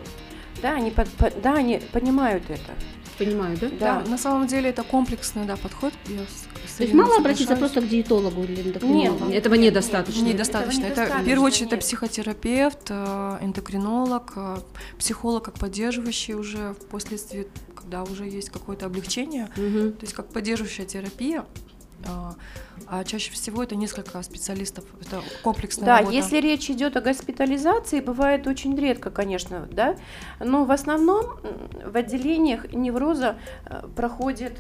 Да, 0.62 0.74
они, 0.74 0.91
под, 0.91 1.09
под, 1.09 1.41
да, 1.41 1.55
они 1.55 1.81
понимают 1.91 2.43
это. 2.50 2.74
Понимаю, 3.17 3.57
да? 3.57 3.69
да? 3.69 4.03
Да, 4.03 4.09
на 4.09 4.17
самом 4.17 4.47
деле 4.47 4.69
это 4.69 4.83
комплексный 4.83 5.45
да, 5.45 5.55
подход. 5.55 5.93
Я 6.07 6.17
То 6.77 6.83
есть 6.83 6.93
мало 6.93 7.17
обратиться 7.17 7.55
просто 7.55 7.81
к 7.81 7.88
диетологу 7.88 8.43
или 8.43 8.62
эндокринологу? 8.62 9.25
Нет, 9.25 9.38
этого 9.38 9.53
недостаточно. 9.55 10.21
Нет, 10.21 10.33
недостаточно. 10.33 10.81
Этого 10.81 10.85
недостаточно. 10.85 11.13
Это 11.13 11.24
в 11.24 11.25
первую 11.25 11.47
очередь 11.47 11.71
нет. 11.71 11.74
это 11.74 11.81
психотерапевт, 11.81 12.88
э, 12.89 13.38
эндокринолог, 13.41 14.33
э, 14.35 14.57
психолог 15.00 15.45
как 15.45 15.59
поддерживающий 15.59 16.33
уже 16.33 16.74
впоследствии 16.74 17.47
когда 17.85 18.03
уже 18.03 18.25
есть 18.25 18.50
какое-то 18.50 18.88
облегчение, 18.88 19.47
Мгм. 19.55 19.93
то 19.93 20.01
есть 20.01 20.13
как 20.13 20.29
поддерживающая 20.29 20.85
терапия, 20.85 21.45
а, 22.07 22.35
а 22.87 23.03
чаще 23.03 23.31
всего 23.31 23.63
это 23.63 23.75
несколько 23.75 24.21
специалистов, 24.23 24.85
это 25.01 25.21
комплексная 25.43 25.85
Да, 25.85 25.97
работа. 25.97 26.15
если 26.15 26.37
речь 26.39 26.69
идет 26.69 26.95
о 26.97 27.01
госпитализации, 27.01 27.99
бывает 27.99 28.47
очень 28.47 28.75
редко, 28.77 29.09
конечно, 29.09 29.67
да, 29.71 29.95
но 30.39 30.65
в 30.65 30.71
основном 30.71 31.25
в 31.85 31.95
отделениях 31.95 32.71
невроза 32.73 33.37
э, 33.65 33.81
проходит 33.95 34.59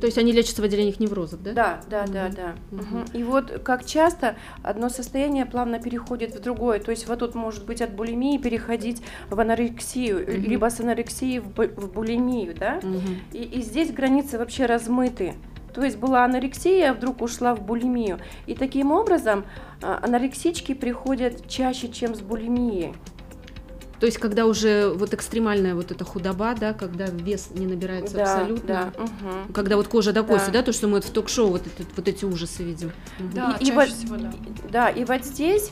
То 0.00 0.06
есть 0.06 0.16
они 0.18 0.32
лечатся 0.32 0.62
в 0.62 0.64
отделениях 0.64 0.98
неврозов, 0.98 1.42
да? 1.42 1.52
Да, 1.52 1.80
да, 1.90 2.06
да, 2.06 2.24
Мгм. 2.28 2.34
да. 2.34 2.54
Мгм. 2.70 2.98
Мгм. 3.00 3.04
И 3.12 3.22
вот 3.22 3.60
как 3.62 3.84
часто 3.84 4.34
одно 4.62 4.88
состояние 4.88 5.44
плавно 5.44 5.78
переходит 5.78 6.34
в 6.34 6.40
другое. 6.40 6.80
То 6.80 6.90
есть 6.90 7.06
вот 7.06 7.18
тут 7.18 7.34
может 7.34 7.66
быть 7.66 7.82
от 7.82 7.90
булимии 7.92 8.38
переходить 8.38 9.02
в 9.28 9.38
анорексию, 9.38 10.20
Мгм. 10.22 10.42
либо 10.50 10.70
с 10.70 10.80
анорексии 10.80 11.38
в, 11.38 11.48
бу- 11.48 11.78
в 11.78 11.92
булимию, 11.92 12.54
да. 12.58 12.80
Мгм. 12.82 13.18
И, 13.32 13.42
и 13.42 13.60
здесь 13.62 13.92
границы 13.92 14.38
вообще 14.38 14.64
размыты. 14.64 15.34
То 15.74 15.82
есть 15.84 15.96
была 15.98 16.24
анорексия, 16.24 16.90
а 16.90 16.94
вдруг 16.94 17.22
ушла 17.22 17.54
в 17.54 17.62
булимию. 17.62 18.18
И 18.46 18.54
таким 18.54 18.90
образом 18.92 19.44
а, 19.82 20.00
анорексички 20.02 20.74
приходят 20.74 21.48
чаще, 21.48 21.88
чем 21.88 22.14
с 22.14 22.20
булимией. 22.20 22.94
То 24.00 24.06
есть 24.06 24.16
когда 24.18 24.46
уже 24.46 24.88
вот 24.94 25.12
экстремальная 25.12 25.74
вот 25.74 25.90
эта 25.90 26.04
худоба, 26.06 26.54
да, 26.58 26.72
когда 26.72 27.04
вес 27.04 27.50
не 27.54 27.66
набирается 27.66 28.16
да, 28.16 28.22
абсолютно. 28.22 28.92
да. 28.96 29.02
мгм. 29.02 29.52
Когда 29.52 29.76
вот 29.76 29.88
кожа 29.88 30.12
до 30.14 30.22
кости, 30.22 30.46
Да. 30.46 30.52
да, 30.54 30.62
то, 30.62 30.72
что 30.72 30.86
мы 30.88 30.94
вот 30.94 31.04
в 31.04 31.10
ток-шоу 31.10 31.50
вот, 31.50 31.62
это- 31.66 31.86
вот 31.96 32.08
эти 32.08 32.24
ужасы 32.24 32.62
видим. 32.62 32.92
Да, 33.18 33.56
И- 33.60 33.64
и 33.64 33.66
чаще 33.66 33.74
вот- 33.74 33.88
всего, 33.90 34.16
да. 34.16 34.32
Да, 34.70 34.88
и 34.88 35.04
вот 35.04 35.24
здесь, 35.26 35.70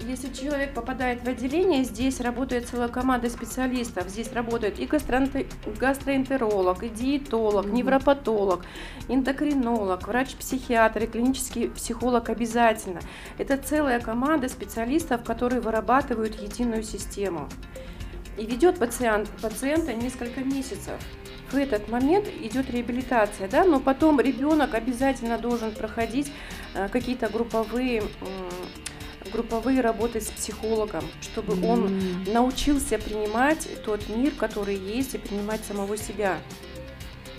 если 0.00 0.32
человек 0.32 0.74
попадает 0.74 1.22
в 1.22 1.28
отделение, 1.28 1.84
здесь 1.84 2.20
работает 2.20 2.68
целая 2.68 2.88
команда 2.88 3.30
специалистов. 3.30 4.08
Здесь 4.08 4.32
работает 4.32 4.78
и 4.78 4.86
гастроэнте- 4.86 5.46
гастроэнтеролог, 5.78 6.82
и 6.82 6.88
диетолог, 6.88 7.66
невропатолог, 7.66 8.64
эндокринолог, 9.08 10.06
врач-психиатр 10.06 11.04
и 11.04 11.06
клинический 11.06 11.68
психолог 11.70 12.28
обязательно. 12.28 13.00
Это 13.38 13.56
целая 13.56 14.00
команда 14.00 14.48
специалистов, 14.48 15.24
которые 15.24 15.60
вырабатывают 15.60 16.40
единую 16.40 16.82
систему. 16.82 17.48
И 18.36 18.46
ведет 18.46 18.78
пациент, 18.78 19.28
пациента 19.40 19.94
несколько 19.94 20.40
месяцев. 20.40 21.00
В 21.50 21.56
этот 21.56 21.88
момент 21.88 22.26
идет 22.40 22.70
реабилитация, 22.70 23.48
да, 23.48 23.64
но 23.64 23.78
потом 23.78 24.18
ребенок 24.20 24.74
обязательно 24.74 25.38
должен 25.38 25.70
проходить 25.72 26.32
э, 26.74 26.88
какие-то 26.88 27.28
групповые, 27.28 28.02
групповые 29.32 29.80
работы 29.80 30.20
с 30.20 30.26
психологом, 30.26 31.04
чтобы 31.20 31.54
он 31.66 31.90
научился 32.32 32.98
принимать 32.98 33.68
тот 33.84 34.08
мир, 34.08 34.32
который 34.38 34.76
есть, 34.76 35.14
и 35.14 35.18
принимать 35.18 35.64
самого 35.64 35.96
себя. 35.96 36.38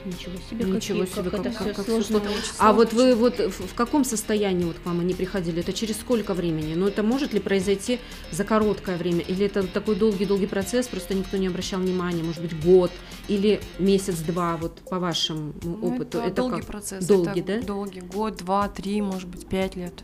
Ничего 0.05 0.33
себе, 0.51 0.65
Ничего 0.65 0.99
какие- 1.03 1.15
себе, 1.15 1.23
как, 1.23 1.31
как- 1.31 1.39
это 1.47 1.49
как- 1.49 1.61
все 1.63 1.73
как 1.73 1.85
сложно. 1.87 2.17
Это 2.17 2.29
очень 2.29 2.41
А 2.59 2.73
вот 2.73 2.93
вы 2.93 3.15
вот 3.15 3.39
в 3.39 3.67
в 3.69 3.73
каком 3.73 4.05
состоянии 4.05 4.63
вот 4.63 4.75
к 4.77 4.85
вам 4.85 4.99
они 4.99 5.15
приходили? 5.15 5.61
Это 5.61 5.73
через 5.73 5.99
сколько 5.99 6.35
времени? 6.35 6.75
Ну 6.75 6.87
это 6.87 7.01
может 7.01 7.33
ли 7.33 7.39
произойти 7.39 7.99
за 8.29 8.43
короткое 8.43 8.97
время? 8.97 9.21
Или 9.21 9.47
это 9.47 9.65
такой 9.65 9.95
долгий-долгий 9.95 10.45
процесс, 10.45 10.87
просто 10.87 11.15
никто 11.15 11.37
не 11.37 11.47
обращал 11.47 11.79
внимания? 11.79 12.21
Может 12.21 12.43
быть 12.43 12.63
год 12.63 12.91
или 13.27 13.59
месяц-два, 13.79 14.57
вот 14.57 14.73
по 14.87 14.99
вашему 14.99 15.53
Ну, 15.63 15.79
опыту? 15.95 16.19
это, 16.19 16.35
долгий 16.35 16.57
как? 16.57 16.65
процесс. 16.67 17.03
Долгий, 17.03 17.39
это 17.39 17.61
да? 17.61 17.65
Долгий. 17.65 18.01
Год, 18.01 18.37
два, 18.37 18.69
три, 18.69 19.01
может 19.01 19.27
быть, 19.27 19.47
пять 19.47 19.75
лет. 19.75 20.03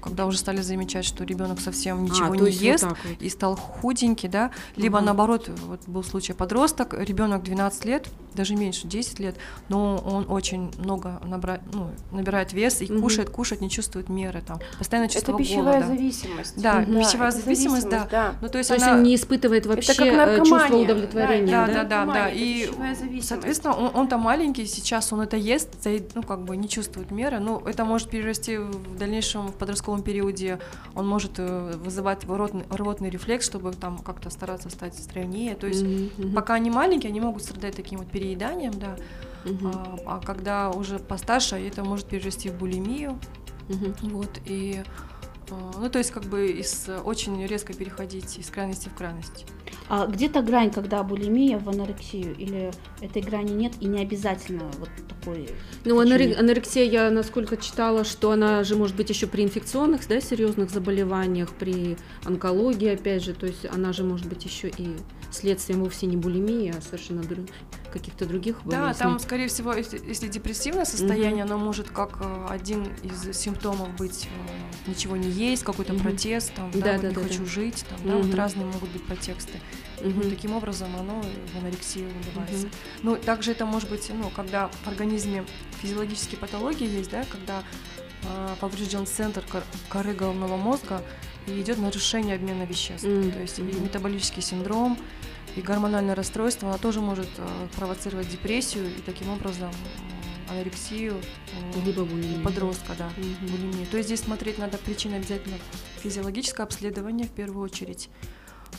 Когда 0.00 0.26
уже 0.26 0.38
стали 0.38 0.60
замечать, 0.60 1.04
что 1.04 1.24
ребенок 1.24 1.60
совсем 1.60 1.98
А, 1.98 2.00
ничего 2.00 2.28
то 2.34 2.40
не 2.44 2.46
есть 2.46 2.60
ест 2.60 2.84
вот 2.84 2.96
вот. 3.04 3.20
и 3.22 3.28
стал 3.28 3.56
худенький, 3.56 4.28
да, 4.28 4.50
либо 4.76 4.98
Мгм. 4.98 5.06
наоборот, 5.06 5.50
вот 5.66 5.80
был 5.86 6.02
случай 6.02 6.32
подросток, 6.32 6.94
ребенок 6.98 7.42
12 7.42 7.84
лет, 7.84 8.08
даже 8.34 8.54
меньше, 8.54 8.86
10 8.86 9.18
лет, 9.18 9.36
но 9.68 9.96
он 9.98 10.26
очень 10.30 10.70
много 10.78 11.20
набра... 11.24 11.60
ну, 11.72 11.90
набирает 12.12 12.52
вес 12.52 12.80
и 12.80 12.86
Мгм. 12.90 13.02
кушает, 13.02 13.30
кушает, 13.30 13.60
не 13.60 13.68
чувствует 13.70 14.08
меры, 14.08 14.40
там, 14.46 14.60
постоянно 14.78 15.08
чувство 15.08 15.32
это 15.32 15.38
пищевая 15.38 15.80
голода. 15.80 15.86
зависимость. 15.86 16.62
Да, 16.62 16.80
Мгм. 16.80 17.00
пищевая 17.00 17.30
зависимость, 17.32 17.88
да. 17.88 18.08
да. 18.10 18.34
Ну, 18.40 18.48
то 18.48 18.58
есть 18.58 18.68
То 18.68 18.74
есть 18.74 18.86
она... 18.86 18.96
он 18.96 19.02
не 19.02 19.14
испытывает 19.16 19.66
вообще 19.66 19.94
как 19.94 20.06
э, 20.06 20.36
чувство 20.44 20.76
удовлетворения, 20.76 21.50
да, 21.50 21.66
да? 21.66 21.72
да, 21.84 21.84
да, 21.84 22.12
да. 22.12 22.28
Это 22.28 22.36
И, 22.38 22.66
пищевая 22.66 22.94
зависимость. 22.94 23.28
соответственно, 23.28 23.74
он, 23.74 23.90
он-то 23.94 24.18
маленький, 24.18 24.64
сейчас 24.66 25.12
он 25.12 25.20
это 25.20 25.36
ест, 25.36 25.68
ну, 26.14 26.22
как 26.22 26.44
бы 26.44 26.56
не 26.56 26.68
чувствует 26.68 27.10
меры. 27.10 27.40
Ну, 27.40 27.58
это 27.66 27.84
может 27.84 28.10
перерасти 28.10 28.56
в 28.58 28.96
дальнейшем, 28.96 29.48
в 29.48 29.52
подростковом 29.90 30.02
периоде. 30.02 30.58
Он 30.94 31.06
может 31.06 31.32
э, 31.38 31.76
вызывать 31.76 32.24
рвотный, 32.24 32.64
рвотный 32.70 33.10
рефлекс, 33.10 33.46
чтобы 33.46 33.72
там 33.72 33.98
как-то 33.98 34.30
стараться 34.30 34.70
стать 34.70 34.94
стройнее. 34.94 35.54
То 35.54 35.66
есть 35.66 35.84
мгм, 36.18 36.34
пока 36.34 36.54
они 36.54 36.70
маленькие, 36.70 37.10
они 37.10 37.20
могут 37.20 37.42
страдать 37.42 37.76
таким 37.76 37.98
вот 37.98 38.10
перееданием, 38.10 38.72
да. 38.78 38.96
мгм, 39.44 39.72
А, 39.74 39.96
а 40.06 40.20
когда 40.20 40.70
уже 40.70 40.98
постарше, 40.98 41.56
это 41.56 41.84
может 41.84 42.06
перерасти 42.06 42.50
в 42.50 42.54
булимию. 42.54 43.18
мгм. 43.68 43.94
Вот, 44.02 44.40
и 44.46 44.82
ну, 45.50 45.88
то 45.90 45.98
есть, 45.98 46.10
как 46.10 46.24
бы 46.24 46.48
из 46.48 46.88
э, 46.88 46.98
очень 46.98 47.46
резко 47.46 47.72
переходить 47.72 48.38
из 48.38 48.50
крайности 48.50 48.88
в 48.88 48.94
крайность. 48.94 49.46
А 49.88 50.06
где-то 50.06 50.42
грань, 50.42 50.70
когда 50.70 51.02
булимия 51.02 51.58
в 51.58 51.68
анорексию, 51.68 52.36
или 52.36 52.70
этой 53.00 53.22
грани 53.22 53.52
нет, 53.52 53.72
и 53.80 53.86
не 53.86 54.00
обязательно 54.00 54.70
вот 54.78 54.88
такой... 55.08 55.48
Ну, 55.84 56.02
течение? 56.02 56.34
анори- 56.34 56.38
анорексия, 56.38 56.84
я 56.84 57.10
насколько 57.10 57.56
читала, 57.56 58.04
что 58.04 58.30
она 58.30 58.62
же 58.64 58.76
может 58.76 58.96
быть 58.96 59.10
еще 59.10 59.26
при 59.26 59.42
инфекционных, 59.42 60.06
да, 60.08 60.20
серьезных 60.20 60.70
заболеваниях, 60.70 61.50
при 61.54 61.96
онкологии, 62.24 62.88
опять 62.88 63.24
же, 63.24 63.34
то 63.34 63.46
есть 63.46 63.66
она 63.66 63.92
же 63.92 64.04
может 64.04 64.28
быть 64.28 64.44
еще 64.44 64.68
и 64.68 64.96
следствием 65.34 65.80
вовсе 65.82 66.06
не 66.06 66.16
булимии, 66.16 66.74
а 66.76 66.80
совершенно 66.80 67.20
дру- 67.20 67.48
каких-то 67.92 68.24
других 68.26 68.58
Да, 68.64 68.82
болезней. 68.82 68.98
там, 68.98 69.18
скорее 69.18 69.48
всего, 69.48 69.72
если, 69.72 70.00
если 70.06 70.28
депрессивное 70.28 70.84
состояние, 70.84 71.44
оно 71.44 71.58
может 71.58 71.90
как 71.90 72.18
э, 72.20 72.46
один 72.48 72.84
из 73.02 73.36
симптомов 73.36 73.94
быть 73.96 74.28
э, 74.86 74.90
ничего 74.90 75.16
не 75.16 75.28
есть, 75.28 75.64
какой-то 75.64 75.92
Мгм. 75.94 76.02
протест, 76.02 76.52
там, 76.54 76.70
Да, 76.70 76.78
да, 76.80 76.92
вот 76.92 77.00
да, 77.02 77.08
не 77.08 77.14
да, 77.14 77.20
хочу 77.22 77.40
да. 77.40 77.46
жить, 77.46 77.84
там, 77.88 77.98
да, 78.04 78.16
вот 78.16 78.34
разные 78.34 78.66
могут 78.66 78.90
быть 78.90 79.04
подтексты. 79.06 79.58
И 80.00 80.04
Мгм. 80.04 80.20
вот 80.20 80.30
таким 80.30 80.52
образом 80.54 80.88
оно 80.98 81.20
в 81.22 81.58
анорексию 81.58 82.08
выливается. 82.08 82.66
Мгм. 82.66 82.70
Ну, 83.02 83.16
также 83.16 83.50
это 83.52 83.66
может 83.66 83.90
быть, 83.90 84.08
ну, 84.14 84.30
когда 84.30 84.68
в 84.84 84.88
организме 84.88 85.44
физиологические 85.82 86.38
патологии 86.38 86.88
есть, 86.88 87.10
да, 87.10 87.24
когда 87.30 87.62
э, 88.22 88.54
поврежден 88.60 89.06
центр 89.06 89.42
кор- 89.50 89.64
коры 89.88 90.12
головного 90.12 90.56
мозга 90.56 91.02
и 91.50 91.60
идет 91.60 91.78
нарушение 91.78 92.36
обмена 92.36 92.64
веществ. 92.64 93.06
Мгм. 93.06 93.32
То 93.32 93.40
есть 93.40 93.58
и 93.58 93.62
метаболический 93.62 94.42
синдром, 94.42 94.98
и 95.56 95.60
гормональное 95.60 96.14
расстройство, 96.14 96.68
оно 96.68 96.78
тоже 96.78 97.00
может 97.00 97.28
э, 97.38 97.68
провоцировать 97.76 98.28
депрессию 98.28 98.86
и 98.86 99.00
таким 99.04 99.30
образом 99.30 99.68
м, 99.70 100.50
анорексию 100.50 101.14
э, 101.74 101.80
Либо 101.84 102.00
у 102.02 102.42
подростка, 102.44 102.92
да, 102.96 103.10
Мгм. 103.16 103.46
булимию. 103.46 103.86
То 103.90 103.96
есть 103.96 104.08
здесь 104.08 104.20
смотреть 104.20 104.58
надо 104.58 104.78
причины 104.78 105.16
обязательно 105.16 105.56
физиологическое 106.02 106.64
обследование 106.64 107.26
в 107.26 107.30
первую 107.32 107.64
очередь, 107.64 108.08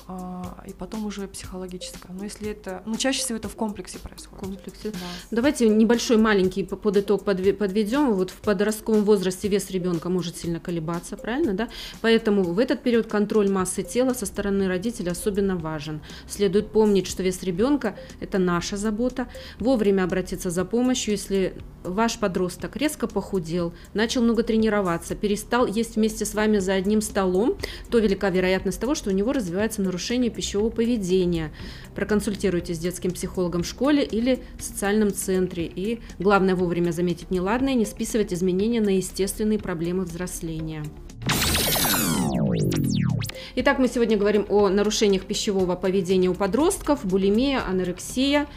а, 0.08 0.64
и 0.68 0.74
потом 0.74 1.06
уже 1.06 1.28
психологическое. 1.28 2.10
Но 2.14 2.24
если 2.24 2.50
это, 2.52 2.82
ну 2.86 2.96
чаще 2.96 3.20
всего 3.20 3.38
это 3.38 3.50
в 3.50 3.56
комплексе 3.56 3.98
В 3.98 4.02
происходит. 4.02 4.40
комплексе. 4.40 4.92
Да. 4.92 4.98
Давайте 5.32 5.70
небольшой 5.70 6.18
маленький 6.18 6.64
по- 6.64 6.76
под 6.76 6.98
итог 6.98 7.24
подве- 7.24 7.54
подведем. 7.54 8.14
Вот 8.14 8.30
в 8.32 8.36
подростковом 8.42 9.04
возрасте 9.04 9.48
вес 9.48 9.70
ребенка 9.72 10.10
может 10.10 10.38
сильно 10.38 10.60
колебаться, 10.60 11.18
правильно, 11.18 11.54
да? 11.54 11.70
Поэтому 12.02 12.44
в 12.44 12.60
этот 12.60 12.84
период 12.84 13.08
контроль 13.08 13.50
массы 13.50 13.84
тела 13.84 14.14
со 14.14 14.26
стороны 14.26 14.68
родителя 14.68 15.12
особенно 15.12 15.56
важен. 15.56 16.02
Следует 16.28 16.72
помнить, 16.72 17.08
что 17.08 17.24
вес 17.24 17.44
ребенка– 17.44 17.96
это 18.20 18.38
наша 18.38 18.78
забота. 18.78 19.28
Вовремя 19.60 20.04
обратиться 20.04 20.50
за 20.50 20.66
помощью, 20.66 21.14
если 21.14 21.54
ваш 21.84 22.20
подросток 22.20 22.76
резко 22.78 23.08
похудел, 23.08 23.74
начал 23.94 24.22
много 24.22 24.44
тренироваться, 24.44 25.16
перестал 25.16 25.66
есть 25.66 25.96
вместе 25.96 26.26
с 26.26 26.34
вами 26.34 26.60
за 26.60 26.74
одним 26.74 27.02
столом, 27.02 27.58
то 27.90 28.00
велика 28.00 28.30
вероятность 28.30 28.80
того, 28.80 28.96
что 28.96 29.10
у 29.10 29.14
него 29.14 29.34
развивается 29.34 29.82
нарушение 29.82 30.30
пищевого 30.32 30.70
поведения. 30.70 31.52
Проконсультируйтесь 31.96 32.78
с 32.78 32.80
детским 32.80 33.12
психологом 33.12 33.64
в 33.64 33.68
школе 33.68 34.04
или 34.04 34.44
в 34.58 34.64
социальном 34.64 35.14
центре. 35.14 35.66
И 35.66 36.02
главное 36.20 36.56
вовремя 36.56 36.92
заметить 36.92 37.32
неладное, 37.32 37.74
не 37.74 37.86
списывать 37.86 38.34
изменения 38.34 38.82
на 38.82 38.96
естественные 38.98 39.60
проблемы 39.60 40.04
взросления. 40.04 40.84
Итак, 43.56 43.80
мы 43.80 43.88
сегодня 43.88 44.18
говорим 44.18 44.46
о 44.50 44.70
нарушениях 44.70 45.26
пищевого 45.26 45.76
поведения 45.76 46.30
у 46.30 46.34
подростков, 46.34 47.06
булимия, 47.06 47.62
анорексия. 47.68 48.48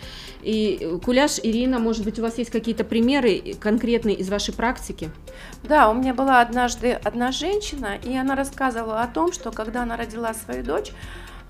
И 0.42 0.78
э, 0.80 0.98
Куляш, 1.04 1.38
Ирина, 1.42 1.78
может 1.78 2.04
быть, 2.04 2.18
у 2.18 2.22
вас 2.22 2.38
есть 2.38 2.50
какие-то 2.50 2.84
примеры 2.84 3.54
конкретные 3.58 4.16
из 4.16 4.28
вашей 4.28 4.54
практики? 4.54 5.10
Да, 5.62 5.90
у 5.90 5.94
меня 5.94 6.14
была 6.14 6.40
однажды 6.40 6.92
одна 6.92 7.32
женщина, 7.32 7.96
и 8.04 8.14
она 8.16 8.36
рассказывала 8.36 9.00
о 9.00 9.06
том, 9.06 9.32
что 9.32 9.50
когда 9.50 9.82
она 9.82 9.96
родила 9.96 10.34
свою 10.34 10.62
дочь, 10.62 10.92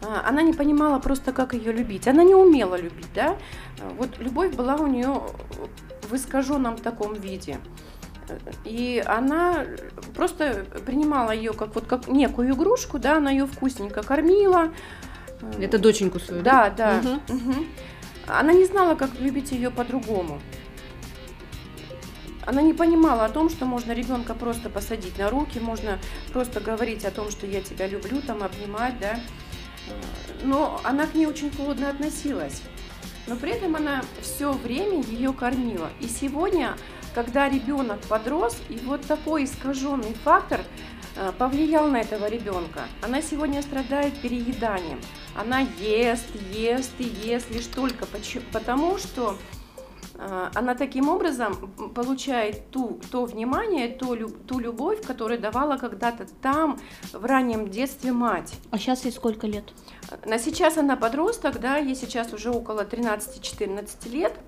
а, 0.03 0.29
она 0.29 0.43
не 0.43 0.53
понимала 0.53 0.99
просто, 0.99 1.33
как 1.33 1.55
ее 1.55 1.73
любить. 1.73 2.07
Она 2.07 2.25
не 2.25 2.35
умела 2.35 2.77
любить, 2.77 3.13
да. 3.15 3.37
А, 3.81 3.91
Вот 3.99 4.19
любовь 4.19 4.55
была 4.55 4.77
у 4.77 4.87
нее 4.87 5.23
в 6.09 6.15
искаженном 6.15 6.77
таком 6.77 7.15
виде. 7.15 7.59
И 8.65 9.03
она 9.05 9.65
просто 10.15 10.65
принимала 10.87 11.31
ее 11.31 11.53
как 11.53 11.75
вот 11.75 11.87
как 11.87 12.09
некую 12.09 12.53
игрушку, 12.55 12.99
да, 12.99 13.17
она 13.17 13.31
ее 13.31 13.47
вкусненько 13.47 14.03
кормила. 14.03 14.73
Это 15.59 15.79
доченьку 15.79 16.19
свою, 16.21 16.43
Да, 16.43 16.71
да. 16.71 17.03
Мгм. 17.03 17.21
мгм. 17.29 17.67
она 18.27 18.53
не 18.53 18.65
знала, 18.65 18.95
как 18.95 19.11
любить 19.21 19.53
ее 19.53 19.71
по-другому. 19.71 20.41
Она 22.47 22.61
не 22.63 22.75
понимала 22.75 23.25
о 23.25 23.29
том, 23.31 23.49
что 23.49 23.65
можно 23.65 23.93
ребенка 23.93 24.35
просто 24.35 24.69
посадить 24.69 25.19
на 25.19 25.31
руки, 25.31 25.59
можно 25.59 25.99
просто 26.33 26.61
говорить 26.61 27.05
о 27.05 27.11
том, 27.11 27.31
что 27.31 27.47
я 27.47 27.63
тебя 27.63 27.87
люблю, 27.87 28.21
там 28.21 28.43
обнимать, 28.43 28.99
да. 29.01 29.19
Но 30.43 30.81
она 30.85 31.07
к 31.07 31.15
ней 31.15 31.27
очень 31.27 31.51
холодно 31.51 31.89
относилась. 31.91 32.63
Но 33.27 33.37
при 33.37 33.53
этом 33.53 33.77
она 33.77 34.03
все 34.21 34.53
время 34.53 35.03
ее 35.03 35.33
кормила. 35.33 35.89
И 36.01 36.07
сегодня, 36.07 36.77
когда 37.15 37.49
ребенок 37.49 38.01
подрос, 38.03 38.57
и 38.69 38.77
вот 38.79 39.03
такой 39.03 39.45
искаженный 39.45 40.15
фактор 40.25 40.61
э, 41.17 41.33
повлиял 41.39 41.89
на 41.89 42.01
этого 42.01 42.29
ребенка. 42.29 42.83
Она 43.03 43.23
сегодня 43.23 43.63
страдает 43.63 44.15
перееданием. 44.21 45.01
Она 45.37 45.61
ест, 45.61 46.27
ест 46.53 46.93
и 46.99 47.05
ест 47.05 47.51
лишь 47.51 47.67
только 47.67 48.07
потому, 48.53 48.99
что 48.99 49.37
а, 50.17 50.51
она 50.55 50.75
таким 50.75 51.09
образом 51.09 51.57
получает 51.95 52.71
ту, 52.71 53.01
то 53.11 53.25
внимание, 53.25 53.89
то, 53.89 54.17
ту 54.47 54.59
любовь, 54.59 55.05
которую 55.05 55.41
давала 55.41 55.77
когда-то 55.77 56.27
там, 56.41 56.79
в 57.13 57.25
раннем 57.25 57.69
детстве 57.69 58.13
мать. 58.13 58.55
А 58.71 58.79
сейчас 58.79 59.05
ей 59.05 59.11
сколько 59.11 59.47
лет? 59.47 59.73
На 60.25 60.39
сейчас 60.39 60.79
она 60.79 60.97
подросток, 60.97 61.61
да, 61.61 61.77
ей 61.79 61.97
сейчас 61.97 62.33
уже 62.33 62.51
около 62.51 62.85
13-14 62.85 64.09
лет. 64.11 64.39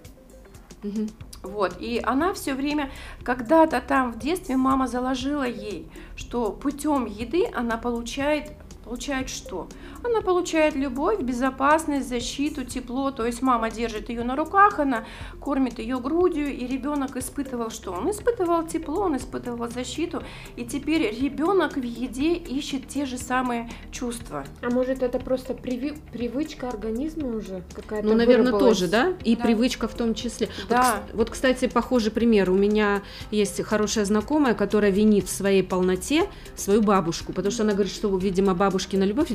Вот, 1.43 1.77
и 1.81 2.01
она 2.03 2.35
все 2.35 2.55
время, 2.55 2.91
когда-то 3.23 3.81
там 3.81 4.13
в 4.13 4.19
детстве 4.19 4.57
мама 4.57 4.89
заложила 4.89 5.47
ей, 5.47 5.89
что 6.17 6.51
путем 6.51 7.05
еды 7.07 7.47
она 7.55 7.77
получает 7.77 8.53
Получает 8.87 9.29
что? 9.29 9.67
Она 10.07 10.21
получает 10.21 10.77
любовь, 10.77 11.21
безопасность, 11.21 12.09
защиту, 12.09 12.65
тепло. 12.65 13.11
То 13.11 13.27
есть 13.27 13.43
мама 13.43 13.71
держит 13.71 14.09
ее 14.09 14.23
на 14.23 14.37
руках, 14.37 14.79
она 14.79 15.05
кормит 15.41 15.79
ее 15.79 15.99
грудью, 15.99 16.47
и 16.47 16.67
ребенок 16.67 17.17
испытывал 17.17 17.71
что? 17.71 17.93
Он 17.93 18.11
испытывал 18.11 18.67
тепло, 18.67 19.03
он 19.03 19.17
испытывал 19.17 19.69
защиту, 19.69 20.23
и 20.57 20.65
теперь 20.65 21.15
ребенок 21.21 21.77
в 21.77 21.83
еде 21.83 22.35
ищет 22.35 22.89
те 22.89 23.05
же 23.05 23.19
самые 23.19 23.69
чувства. 23.91 24.45
А 24.63 24.71
может 24.71 25.03
это 25.03 25.19
просто 25.19 25.55
приви- 25.55 25.99
привычка 26.13 26.69
организма 26.69 27.29
уже 27.29 27.63
какая-то? 27.75 28.07
Ну, 28.07 28.15
наверное, 28.15 28.53
тоже, 28.53 28.87
да? 28.87 29.15
И 29.25 29.35
да. 29.35 29.43
привычка 29.43 29.89
в 29.89 29.95
том 29.95 30.15
числе. 30.15 30.49
Да. 30.69 31.03
Вот, 31.09 31.19
вот, 31.19 31.31
кстати, 31.31 31.67
похожий 31.67 32.13
пример. 32.13 32.51
У 32.51 32.55
меня 32.55 33.03
есть 33.31 33.61
хорошая 33.65 34.05
знакомая, 34.05 34.55
которая 34.55 34.93
винит 34.93 35.27
в 35.27 35.31
своей 35.31 35.63
полноте 35.63 36.29
свою 36.55 36.81
бабушку, 36.83 37.33
потому 37.33 37.51
что 37.51 37.65
она 37.65 37.73
говорит, 37.73 37.93
что, 37.93 38.17
видимо, 38.17 38.55
бабушкина 38.55 39.03
любовь. 39.03 39.33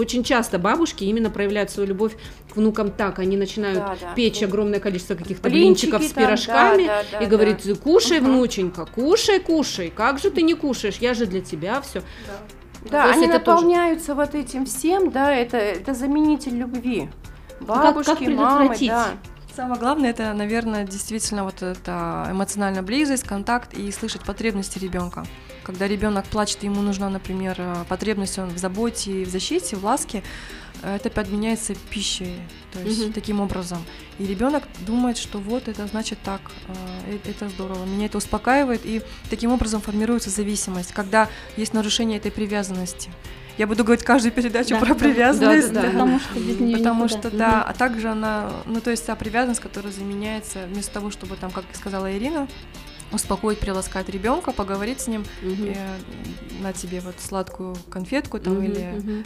Очень 0.00 0.24
часто 0.24 0.58
бабушки 0.58 1.04
именно 1.04 1.28
проявляют 1.28 1.70
свою 1.70 1.90
любовь 1.90 2.16
к 2.50 2.56
внукам 2.56 2.90
так. 2.90 3.18
Они 3.18 3.36
начинают 3.36 3.78
да, 3.78 3.96
да. 4.00 4.14
печь 4.14 4.42
огромное 4.42 4.80
количество 4.80 5.14
каких-то 5.14 5.50
блинчиков 5.50 6.02
с 6.02 6.12
пирожками 6.12 6.86
да, 6.86 7.02
да, 7.02 7.04
да, 7.12 7.18
и 7.18 7.24
да, 7.24 7.30
говорит, 7.30 7.78
кушай, 7.82 8.18
угу. 8.18 8.28
внученька, 8.28 8.86
кушай, 8.86 9.40
кушай. 9.40 9.92
Как 9.94 10.18
же 10.18 10.30
ты 10.30 10.40
не 10.40 10.54
кушаешь? 10.54 10.96
Я 10.96 11.12
же 11.12 11.26
для 11.26 11.42
тебя 11.42 11.82
все. 11.82 12.00
Да. 12.00 12.90
Да, 12.90 13.12
они 13.12 13.26
наполняются 13.26 14.14
тоже... 14.14 14.20
вот 14.20 14.34
этим 14.34 14.64
всем, 14.64 15.10
да, 15.10 15.34
это, 15.34 15.58
это 15.58 15.92
заменитель 15.92 16.56
любви. 16.56 17.10
Бабушки, 17.60 18.10
как, 18.10 18.18
как 18.20 18.28
мамы, 18.28 18.76
да. 18.80 19.08
Самое 19.54 19.80
главное 19.80 20.10
это, 20.10 20.32
наверное, 20.32 20.84
действительно 20.84 21.44
вот 21.44 21.62
эта 21.62 22.28
эмоциональная 22.30 22.82
близость, 22.82 23.24
контакт 23.24 23.74
и 23.74 23.90
слышать 23.90 24.22
потребности 24.22 24.78
ребенка. 24.78 25.26
Когда 25.64 25.88
ребенок 25.88 26.24
плачет, 26.26 26.62
ему 26.62 26.82
нужна, 26.82 27.08
например, 27.08 27.56
э, 27.58 27.84
потребность 27.88 28.38
он 28.38 28.50
в 28.50 28.58
заботе, 28.58 29.24
в 29.24 29.28
защите, 29.28 29.76
в 29.76 29.84
ласке, 29.84 30.22
э, 30.82 30.96
это 30.96 31.10
подменяется 31.10 31.74
пищей, 31.90 32.36
то 32.72 32.80
есть 32.80 33.02
угу. 33.02 33.12
таким 33.12 33.40
образом. 33.40 33.84
И 34.18 34.26
ребенок 34.26 34.64
думает, 34.86 35.18
что 35.18 35.38
вот 35.38 35.68
это 35.68 35.86
значит 35.86 36.18
так, 36.24 36.40
э, 36.68 37.18
это 37.24 37.48
здорово, 37.48 37.84
меня 37.84 38.06
это 38.06 38.18
успокаивает, 38.18 38.82
и 38.84 39.02
таким 39.28 39.52
образом 39.52 39.80
формируется 39.80 40.30
зависимость, 40.30 40.92
когда 40.92 41.28
есть 41.56 41.74
нарушение 41.74 42.18
этой 42.18 42.30
привязанности. 42.30 43.10
Я 43.60 43.66
буду 43.66 43.84
говорить 43.84 44.02
каждую 44.02 44.32
передачу 44.32 44.70
да, 44.70 44.80
про 44.80 44.94
привязанность, 44.94 45.70
да, 45.70 45.82
да, 45.82 45.86
да, 45.88 45.92
потому 45.92 46.18
что 46.18 46.40
без 46.40 46.60
нее 46.60 46.78
Потому 46.78 47.04
никуда. 47.04 47.20
что, 47.20 47.36
да, 47.36 47.62
а 47.62 47.74
также 47.74 48.08
она, 48.08 48.50
ну, 48.64 48.80
то 48.80 48.90
есть 48.90 49.04
та 49.04 49.14
привязанность, 49.14 49.60
которая 49.60 49.92
заменяется 49.92 50.60
вместо 50.66 50.94
того, 50.94 51.10
чтобы 51.10 51.36
там, 51.36 51.50
как 51.50 51.64
сказала 51.74 52.10
Ирина, 52.10 52.48
успокоить, 53.12 53.58
приласкать 53.58 54.08
ребенка, 54.08 54.52
поговорить 54.52 55.02
с 55.02 55.08
ним, 55.08 55.26
угу. 55.42 55.66
э, 55.66 55.74
на 56.62 56.72
тебе 56.72 57.00
вот 57.00 57.16
сладкую 57.18 57.76
конфетку 57.90 58.38
там 58.38 58.54
угу, 58.54 58.62
или 58.62 58.94
угу. 58.96 59.24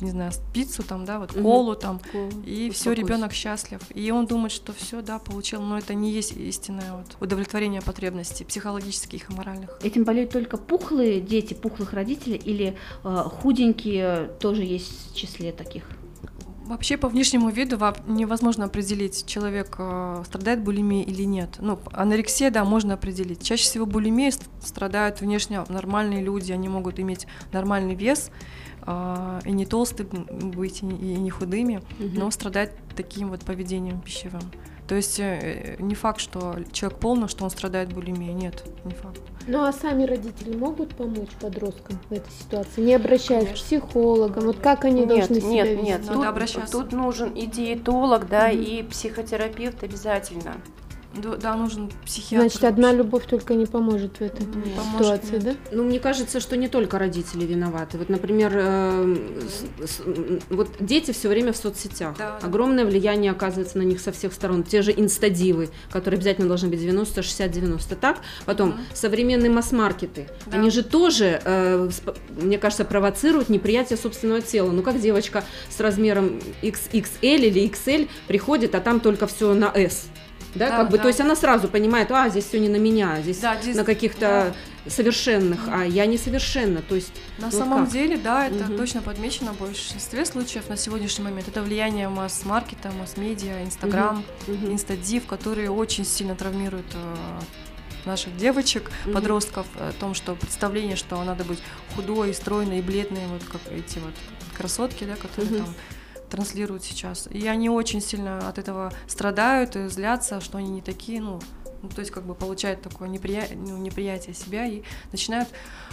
Не 0.00 0.10
знаю 0.10 0.32
пиццу 0.52 0.82
там, 0.82 1.04
да, 1.04 1.18
вот 1.18 1.32
колу 1.32 1.74
там, 1.74 2.00
Колу. 2.12 2.30
и 2.44 2.70
все 2.70 2.92
ребенок 2.92 3.32
счастлив, 3.32 3.80
и 3.94 4.10
он 4.10 4.26
думает, 4.26 4.52
что 4.52 4.72
все, 4.72 5.02
да, 5.02 5.18
получил, 5.18 5.62
но 5.62 5.78
это 5.78 5.94
не 5.94 6.10
есть 6.10 6.32
истинное 6.32 6.94
вот 6.94 7.16
удовлетворение 7.20 7.80
потребностей 7.80 8.44
психологических 8.44 9.30
и 9.30 9.34
моральных. 9.34 9.78
Этим 9.82 10.04
болеют 10.04 10.30
только 10.30 10.56
пухлые 10.56 11.20
дети, 11.20 11.54
пухлых 11.54 11.92
родителей 11.92 12.36
или 12.36 12.76
э, 13.04 13.22
худенькие 13.40 14.30
тоже 14.40 14.62
есть 14.64 15.12
в 15.12 15.16
числе 15.16 15.52
таких? 15.52 15.84
Вообще 16.66 16.96
по 16.96 17.08
внешнему 17.08 17.48
виду 17.50 17.78
невозможно 18.08 18.64
определить, 18.64 19.24
человек 19.26 19.76
э, 19.78 20.22
страдает 20.26 20.64
булимией 20.64 21.04
или 21.04 21.22
нет. 21.22 21.56
Ну, 21.60 21.78
анорексия, 21.92 22.50
да, 22.50 22.64
можно 22.64 22.94
определить. 22.94 23.40
Чаще 23.40 23.62
всего 23.62 23.86
булимией 23.86 24.32
страдают 24.60 25.20
внешне 25.20 25.62
нормальные 25.68 26.24
люди, 26.24 26.50
они 26.50 26.68
могут 26.68 26.98
иметь 26.98 27.28
нормальный 27.52 27.94
вес, 27.94 28.32
и 28.86 29.52
не 29.52 29.66
толстые 29.66 30.08
быть, 30.08 30.82
и 30.82 30.84
не 30.84 31.30
худыми, 31.30 31.78
угу. 31.98 32.08
но 32.14 32.30
страдать 32.30 32.72
таким 32.94 33.30
вот 33.30 33.40
поведением 33.40 34.00
пищевым. 34.00 34.42
То 34.86 34.94
есть 34.94 35.18
э, 35.18 35.76
не 35.80 35.96
факт, 35.96 36.20
что 36.20 36.56
человек 36.70 36.98
полный, 37.00 37.28
что 37.28 37.44
он 37.44 37.50
страдает 37.50 37.92
булимией, 37.92 38.32
нет, 38.32 38.62
не 38.84 38.94
факт. 38.94 39.20
Ну 39.48 39.64
а 39.64 39.72
сами 39.72 40.04
родители 40.04 40.56
могут 40.56 40.94
помочь 40.94 41.30
подросткам 41.40 41.98
в 42.08 42.12
этой 42.12 42.30
ситуации, 42.30 42.82
не 42.82 42.94
обращаясь 42.94 43.44
Конечно. 43.44 43.54
к 43.54 43.66
психологам? 43.66 44.44
Вот 44.44 44.58
как 44.58 44.84
они 44.84 45.00
нет, 45.00 45.08
должны 45.08 45.34
нет, 45.34 45.42
себя 45.42 45.64
вести? 45.64 45.84
Нет, 45.84 46.00
нет, 46.00 46.12
тут, 46.12 46.24
обращаться. 46.24 46.72
тут 46.72 46.92
нужен 46.92 47.32
и 47.32 47.46
диетолог, 47.46 48.28
да, 48.28 48.52
mm-hmm. 48.52 48.64
и 48.64 48.82
психотерапевт 48.84 49.82
обязательно. 49.82 50.54
Да, 51.16 51.56
нужен 51.56 51.90
психиатр. 52.04 52.48
Значит, 52.48 52.64
одна 52.64 52.92
любовь 52.92 53.26
только 53.26 53.54
не 53.54 53.66
поможет 53.66 54.16
в 54.18 54.20
этой 54.20 54.46
не 54.46 54.64
ситуации, 54.64 55.30
поможет, 55.30 55.44
да? 55.44 55.54
Ну, 55.72 55.84
мне 55.84 55.98
кажется, 55.98 56.40
что 56.40 56.56
не 56.56 56.68
только 56.68 56.98
родители 56.98 57.44
виноваты. 57.44 57.98
Вот, 57.98 58.08
например, 58.08 58.52
э, 58.54 59.16
с, 59.84 60.02
вот 60.50 60.70
дети 60.80 61.12
все 61.12 61.28
время 61.28 61.52
в 61.52 61.56
соцсетях. 61.56 62.16
Да, 62.18 62.38
Огромное 62.42 62.84
да. 62.84 62.90
влияние 62.90 63.32
оказывается 63.32 63.78
на 63.78 63.82
них 63.82 64.00
со 64.00 64.12
всех 64.12 64.32
сторон. 64.32 64.62
Те 64.62 64.82
же 64.82 64.92
инстадивы, 64.92 65.70
которые 65.90 66.18
обязательно 66.18 66.48
должны 66.48 66.68
быть 66.68 66.80
90, 66.80 67.22
60, 67.22 67.50
90. 67.50 67.96
Так? 67.96 68.18
Потом 68.44 68.70
угу. 68.70 68.78
современные 68.94 69.50
масс-маркеты. 69.50 70.28
Да. 70.46 70.58
Они 70.58 70.70
же 70.70 70.82
тоже, 70.82 71.40
э, 71.44 71.90
мне 72.40 72.58
кажется, 72.58 72.84
провоцируют 72.84 73.48
неприятие 73.48 73.96
собственного 73.96 74.42
тела. 74.42 74.70
Ну, 74.70 74.82
как 74.82 75.00
девочка 75.00 75.44
с 75.68 75.80
размером 75.80 76.40
XXL 76.62 77.08
или 77.20 77.70
XL 77.70 78.08
приходит, 78.26 78.74
а 78.74 78.80
там 78.80 79.00
только 79.00 79.26
все 79.26 79.54
на 79.54 79.70
S 79.74 80.08
да, 80.56 80.70
да 80.70 80.76
как 80.78 80.90
бы, 80.90 80.96
да. 80.96 81.02
то 81.02 81.08
есть 81.08 81.20
она 81.20 81.36
сразу 81.36 81.68
понимает, 81.68 82.10
а, 82.10 82.28
здесь 82.28 82.46
все 82.46 82.58
не 82.58 82.68
на 82.68 82.76
меня, 82.76 83.20
здесь, 83.20 83.38
да, 83.38 83.56
здесь 83.60 83.76
на 83.76 83.84
каких-то 83.84 84.54
да. 84.84 84.90
совершенных, 84.90 85.60
а 85.68 85.84
я 85.84 86.06
несовершенна, 86.06 86.82
то 86.82 86.94
есть... 86.94 87.12
На 87.38 87.46
вот 87.46 87.54
самом 87.54 87.84
как? 87.84 87.92
деле, 87.92 88.16
да, 88.16 88.46
это 88.46 88.64
угу. 88.64 88.76
точно 88.76 89.02
подмечено 89.02 89.52
в 89.52 89.58
большинстве 89.58 90.24
случаев 90.24 90.68
на 90.68 90.76
сегодняшний 90.76 91.24
момент, 91.24 91.48
это 91.48 91.62
влияние 91.62 92.08
масс-маркета, 92.08 92.90
масс-медиа, 92.98 93.64
Инстаграм, 93.64 94.24
угу. 94.46 94.72
Инстадив, 94.72 95.26
которые 95.26 95.70
очень 95.70 96.04
сильно 96.04 96.34
травмируют 96.34 96.86
э, 96.94 97.16
наших 98.06 98.36
девочек, 98.36 98.90
mm 99.04 99.12
подростков, 99.12 99.66
о 99.76 99.92
том, 99.92 100.14
что 100.14 100.34
представление, 100.34 100.96
что 100.96 101.22
надо 101.22 101.44
быть 101.44 101.58
худой, 101.94 102.32
стройной 102.34 102.78
и 102.78 102.82
бледной, 102.82 103.26
вот 103.26 103.42
как 103.44 103.60
эти 103.72 103.98
вот 103.98 104.14
красотки, 104.56 105.04
да, 105.04 105.16
которые 105.16 105.50
mm 105.50 105.58
там 105.58 105.74
транслируют 106.30 106.84
сейчас. 106.84 107.28
И 107.30 107.46
они 107.46 107.70
очень 107.70 108.00
сильно 108.00 108.48
от 108.48 108.58
этого 108.58 108.92
страдают 109.06 109.76
и 109.76 109.88
злятся, 109.88 110.40
что 110.40 110.58
они 110.58 110.68
не 110.70 110.82
такие, 110.82 111.20
ну, 111.20 111.40
ну, 111.82 111.88
то 111.88 112.00
есть 112.00 112.10
как 112.10 112.24
бы 112.24 112.34
получают 112.34 112.82
такое 112.82 113.08
неприя... 113.08 113.46
ну, 113.54 113.76
неприятие 113.76 114.34
себя 114.34 114.66
и 114.66 114.82
начинают 115.12 115.48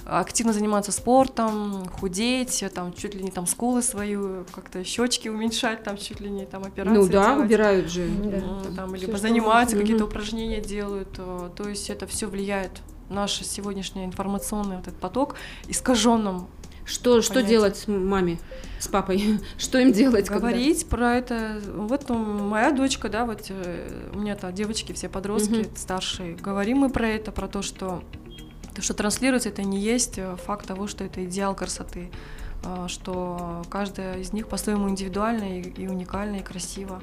активно 0.05 0.53
заниматься 0.53 0.91
спортом, 0.91 1.87
худеть, 1.87 2.63
там 2.73 2.93
чуть 2.93 3.15
ли 3.15 3.23
не 3.23 3.31
там 3.31 3.45
скулы 3.45 3.81
свою, 3.81 4.45
как-то 4.51 4.83
щечки 4.83 5.29
уменьшать, 5.29 5.83
там 5.83 5.97
чуть 5.97 6.19
ли 6.19 6.29
не 6.29 6.45
там 6.45 6.63
операции. 6.63 6.97
Ну 6.97 7.07
да, 7.07 7.27
делать. 7.27 7.45
убирают 7.45 7.91
же. 7.91 8.07
Да. 8.07 8.75
Там, 8.75 8.95
либо 8.95 9.17
занимаются, 9.17 9.77
какие-то 9.77 10.05
упражнения 10.05 10.61
делают. 10.61 11.11
То 11.11 11.69
есть 11.69 11.89
это 11.89 12.07
все 12.07 12.27
влияет 12.27 12.81
наш 13.09 13.41
сегодняшний 13.45 14.05
информационный 14.05 14.77
вот 14.77 14.87
этот 14.87 14.99
поток 14.99 15.35
искаженным 15.67 16.47
что, 16.85 17.21
что 17.21 17.41
делать 17.43 17.87
маме 17.87 18.39
с 18.79 18.87
папой? 18.87 19.39
Что 19.57 19.79
им 19.79 19.93
делать? 19.93 20.29
Говорить 20.29 20.81
когда? 20.81 20.97
про 20.97 21.15
это. 21.15 21.61
Вот 21.73 22.09
ну, 22.09 22.17
моя 22.17 22.71
дочка, 22.71 23.07
да, 23.07 23.25
вот 23.25 23.45
э, 23.49 24.09
у 24.13 24.19
меня 24.19 24.35
там 24.35 24.53
девочки, 24.53 24.91
все 24.91 25.07
подростки 25.07 25.61
угу. 25.61 25.69
старшие. 25.75 26.35
Говорим 26.35 26.79
мы 26.79 26.89
про 26.89 27.07
это, 27.07 27.31
про 27.31 27.47
то, 27.47 27.61
что 27.61 28.03
то, 28.73 28.81
что 28.81 28.93
транслируется, 28.93 29.49
это 29.49 29.63
не 29.63 29.79
есть 29.79 30.17
э, 30.17 30.35
факт 30.45 30.67
того, 30.67 30.87
что 30.87 31.03
это 31.03 31.23
идеал 31.25 31.55
красоты, 31.55 32.11
э, 32.63 32.85
что 32.87 33.63
каждая 33.69 34.19
из 34.19 34.33
них 34.33 34.47
по-своему 34.47 34.89
индивидуальна 34.89 35.59
и, 35.59 35.61
и 35.61 35.87
уникальна 35.87 36.37
и 36.37 36.43
красива. 36.43 37.01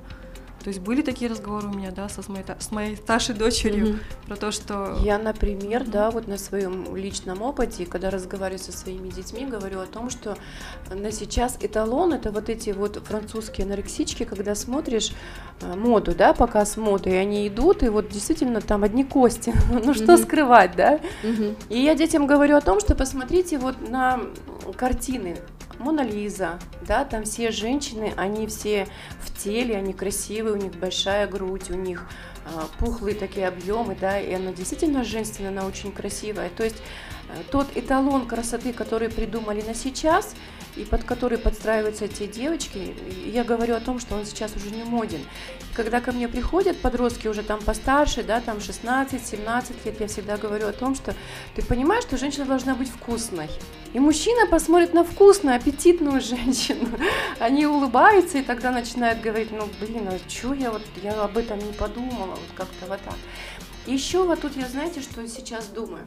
То 0.62 0.68
есть 0.68 0.80
были 0.80 1.00
такие 1.00 1.30
разговоры 1.30 1.68
у 1.68 1.70
меня, 1.70 1.90
да, 1.90 2.08
со, 2.08 2.22
с, 2.22 2.28
моей, 2.28 2.44
с 2.58 2.70
моей 2.70 2.96
старшей 2.96 3.34
дочерью 3.34 3.88
Мгм. 3.88 4.00
про 4.26 4.36
то, 4.36 4.50
что... 4.50 4.98
Я, 5.02 5.18
например, 5.18 5.84
да, 5.86 6.10
вот 6.10 6.28
на 6.28 6.36
своем 6.36 6.94
личном 6.94 7.40
опыте, 7.40 7.86
когда 7.86 8.10
разговариваю 8.10 8.58
со 8.58 8.72
своими 8.72 9.08
детьми, 9.08 9.46
говорю 9.46 9.80
о 9.80 9.86
том, 9.86 10.10
что 10.10 10.36
на 10.90 11.12
сейчас 11.12 11.56
эталон 11.60 12.12
это 12.12 12.30
вот 12.30 12.50
эти 12.50 12.70
вот 12.70 13.00
французские 13.06 13.64
анорексички, 13.64 14.24
когда 14.24 14.54
смотришь 14.54 15.12
э, 15.62 15.74
моду, 15.74 16.14
да, 16.14 16.34
показ 16.34 16.76
моды, 16.76 17.10
и 17.10 17.14
они 17.14 17.48
идут, 17.48 17.82
и 17.82 17.88
вот 17.88 18.10
действительно 18.10 18.60
там 18.60 18.84
одни 18.84 19.02
кости, 19.04 19.54
ну 19.84 19.94
что 19.94 20.12
Мгм. 20.12 20.22
скрывать, 20.22 20.76
да? 20.76 21.00
Мгм. 21.22 21.56
И 21.70 21.78
я 21.78 21.94
детям 21.94 22.26
говорю 22.26 22.56
о 22.56 22.60
том, 22.60 22.80
что 22.80 22.94
посмотрите 22.94 23.58
вот 23.58 23.88
на 23.88 24.20
картины. 24.76 25.36
Мона 25.80 26.02
Лиза, 26.02 26.58
да, 26.86 27.06
там 27.06 27.24
все 27.24 27.50
женщины, 27.50 28.12
они 28.18 28.46
все 28.46 28.86
в 29.18 29.42
теле, 29.42 29.76
они 29.76 29.94
красивые, 29.94 30.54
у 30.54 30.58
них 30.58 30.72
большая 30.72 31.26
грудь, 31.26 31.70
у 31.70 31.74
них 31.74 32.06
а, 32.44 32.68
пухлые 32.78 33.14
такие 33.16 33.48
объемы, 33.48 33.96
да, 33.98 34.20
и 34.20 34.30
она 34.34 34.52
действительно 34.52 35.04
женственная, 35.04 35.50
она 35.50 35.66
очень 35.66 35.90
красивая. 35.90 36.50
То 36.50 36.64
есть 36.64 36.76
э, 37.28 37.42
тот 37.50 37.66
эталон 37.74 38.26
красоты, 38.26 38.74
который 38.74 39.08
придумали 39.08 39.62
на 39.62 39.74
сейчас, 39.74 40.34
и 40.76 40.84
под 40.84 41.04
который 41.04 41.38
подстраиваются 41.38 42.08
те 42.08 42.26
девочки, 42.26 42.94
я 43.26 43.44
говорю 43.44 43.74
о 43.74 43.80
том, 43.80 43.98
что 43.98 44.14
он 44.14 44.24
сейчас 44.24 44.54
уже 44.56 44.70
не 44.70 44.84
моден. 44.84 45.20
Когда 45.74 46.00
ко 46.00 46.12
мне 46.12 46.28
приходят 46.28 46.76
подростки 46.78 47.28
уже 47.28 47.42
там 47.42 47.60
постарше, 47.60 48.22
да, 48.22 48.40
там 48.40 48.58
16-17 48.58 49.72
лет, 49.84 50.00
я 50.00 50.06
всегда 50.08 50.36
говорю 50.36 50.68
о 50.68 50.72
том, 50.72 50.94
что 50.94 51.14
ты 51.54 51.62
понимаешь, 51.62 52.04
что 52.04 52.16
женщина 52.16 52.44
должна 52.44 52.74
быть 52.74 52.88
вкусной. 52.88 53.48
И 53.92 53.98
мужчина 53.98 54.46
посмотрит 54.46 54.94
на 54.94 55.04
вкусную, 55.04 55.56
аппетитную 55.56 56.20
женщину. 56.20 56.88
Они 57.38 57.66
улыбаются 57.66 58.38
и 58.38 58.42
тогда 58.42 58.70
начинают 58.70 59.20
говорить, 59.20 59.50
ну 59.50 59.68
блин, 59.80 60.08
а 60.08 60.18
что 60.28 60.54
я 60.54 60.70
вот, 60.70 60.82
я 61.02 61.22
об 61.22 61.36
этом 61.36 61.58
не 61.58 61.72
подумала, 61.72 62.30
вот 62.30 62.50
как-то 62.54 62.86
вот 62.86 63.00
так. 63.02 63.16
Еще 63.86 64.22
вот 64.22 64.40
тут 64.40 64.56
я, 64.56 64.68
знаете, 64.68 65.00
что 65.00 65.26
сейчас 65.26 65.66
думаю? 65.68 66.06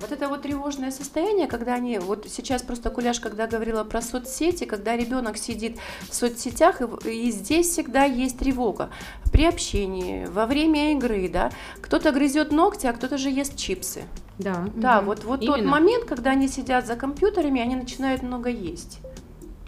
Вот 0.00 0.12
это 0.12 0.28
вот 0.28 0.42
тревожное 0.42 0.90
состояние, 0.90 1.46
когда 1.46 1.74
они, 1.74 1.98
вот 1.98 2.26
сейчас 2.26 2.62
просто 2.62 2.88
Куляш, 2.88 3.20
когда 3.20 3.46
говорила 3.46 3.84
про 3.84 4.00
соцсети, 4.00 4.64
когда 4.64 4.96
ребенок 4.96 5.36
сидит 5.36 5.78
в 6.08 6.14
соцсетях, 6.14 6.80
и, 7.04 7.26
и 7.26 7.30
здесь 7.30 7.68
всегда 7.68 8.04
есть 8.04 8.38
тревога 8.38 8.88
при 9.30 9.44
общении, 9.44 10.24
во 10.24 10.46
время 10.46 10.92
игры, 10.92 11.28
да, 11.28 11.50
кто-то 11.82 12.12
грызет 12.12 12.50
ногти, 12.50 12.86
а 12.86 12.94
кто-то 12.94 13.18
же 13.18 13.28
ест 13.28 13.56
чипсы. 13.56 14.04
Да. 14.38 14.66
Да, 14.74 14.98
Мгм. 14.98 15.06
вот, 15.06 15.24
вот 15.24 15.44
тот 15.44 15.62
момент, 15.64 16.06
когда 16.06 16.30
они 16.30 16.48
сидят 16.48 16.86
за 16.86 16.96
компьютерами, 16.96 17.60
они 17.60 17.76
начинают 17.76 18.22
много 18.22 18.48
есть. 18.48 19.00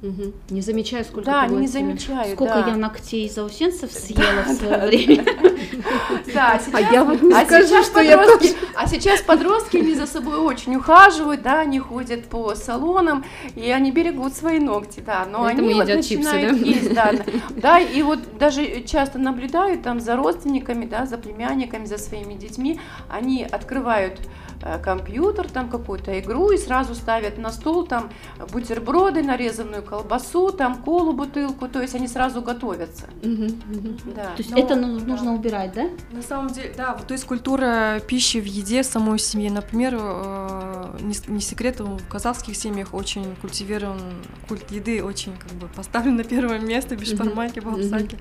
Мгм. 0.03 0.33
Не 0.51 0.61
замечая, 0.61 1.05
сколько 1.05 1.31
да, 1.31 1.43
они 1.43 1.59
не 1.59 1.67
поглотили. 1.69 1.83
замечают. 1.83 2.35
Сколько 2.35 2.55
да. 2.63 2.67
я 2.71 2.77
ногтей 2.77 3.31
заусенцев 3.31 3.93
съела 3.93 4.43
в 4.45 4.53
свое 4.53 4.87
время. 4.87 5.25
Да, 6.35 6.59
сейчас, 6.59 6.75
А 6.75 6.81
я 6.81 7.05
вот 7.05 7.23
не 7.23 7.33
а 7.33 7.45
скажу, 7.45 7.67
сейчас 7.67 7.87
что 7.87 8.01
я 8.01 8.19
подростки, 8.19 8.57
а 8.75 8.87
сейчас 8.87 9.21
подростки, 9.23 9.77
они 9.79 9.95
за 9.95 10.07
собой 10.07 10.37
очень 10.39 10.77
ухаживают, 10.77 11.43
да, 11.43 11.61
они 11.61 11.79
ходят 11.79 12.25
по 12.25 12.55
салонам, 12.55 13.25
и 13.55 13.71
они 13.71 13.91
берегут 13.91 14.35
свои 14.35 14.59
ногти, 14.59 15.01
да, 15.05 15.27
но 15.31 15.41
Поэтому 15.45 15.69
они 15.69 15.75
вот 15.75 15.89
едят 15.89 16.05
чипсы, 16.05 16.25
начинают 16.25 16.61
да? 16.61 16.67
есть, 16.67 16.95
да, 16.95 17.13
да, 17.13 17.25
да, 17.57 17.79
и 17.81 18.03
вот 18.03 18.19
даже 18.39 18.83
часто 18.83 19.19
наблюдают 19.19 19.83
там 19.83 20.01
за 20.01 20.17
родственниками, 20.17 20.87
да, 20.87 21.07
за 21.07 21.19
племянниками, 21.19 21.85
за 21.87 21.99
своими 21.99 22.35
детьми, 22.35 22.81
они 23.09 23.45
открывают 23.45 24.19
э, 24.19 24.25
компьютер, 24.83 25.51
там 25.51 25.69
какую-то 25.69 26.19
игру 26.21 26.51
и 26.51 26.57
сразу 26.59 26.95
ставят 26.95 27.39
на 27.39 27.51
стол 27.53 27.87
там 27.87 28.11
бутерброды, 28.53 29.23
нарезанную 29.23 29.83
колбасу, 29.83 30.51
там 30.53 30.77
колу, 30.83 31.13
бутылку, 31.13 31.69
то 31.69 31.81
есть 31.81 31.95
они 31.95 32.09
сразу 32.09 32.43
готовятся. 32.43 33.07
Мгм, 33.23 33.45
мгм. 33.69 33.99
Да. 34.15 34.25
То 34.37 34.39
есть 34.39 34.53
это 34.53 34.77
ну- 34.77 34.99
да. 34.99 35.05
нужно 35.07 35.35
убирать, 35.35 35.73
да? 35.75 35.89
На 36.13 36.23
самом 36.23 36.49
деле, 36.53 36.73
да, 36.77 36.95
вот, 36.95 37.07
то 37.07 37.13
есть 37.15 37.25
культура 37.25 38.01
пищи 38.07 38.39
в 38.41 38.45
еде 38.47 38.83
в 38.83 38.87
самой 38.87 39.19
семье, 39.19 39.51
например, 39.51 39.99
э, 40.01 40.99
не, 41.01 41.41
секрет, 41.41 41.81
в 41.81 42.07
казахских 42.09 42.57
семьях 42.57 42.95
очень 42.95 43.35
культивирован 43.41 44.01
культ 44.49 44.71
еды, 44.71 45.03
очень 45.03 45.37
как 45.37 45.53
бы 45.53 45.69
поставлен 45.69 46.17
на 46.17 46.25
первое 46.25 46.59
место, 46.59 46.97
бешбармаки, 46.97 47.61
Мгм. 47.61 47.75
бабсаки. 47.75 48.19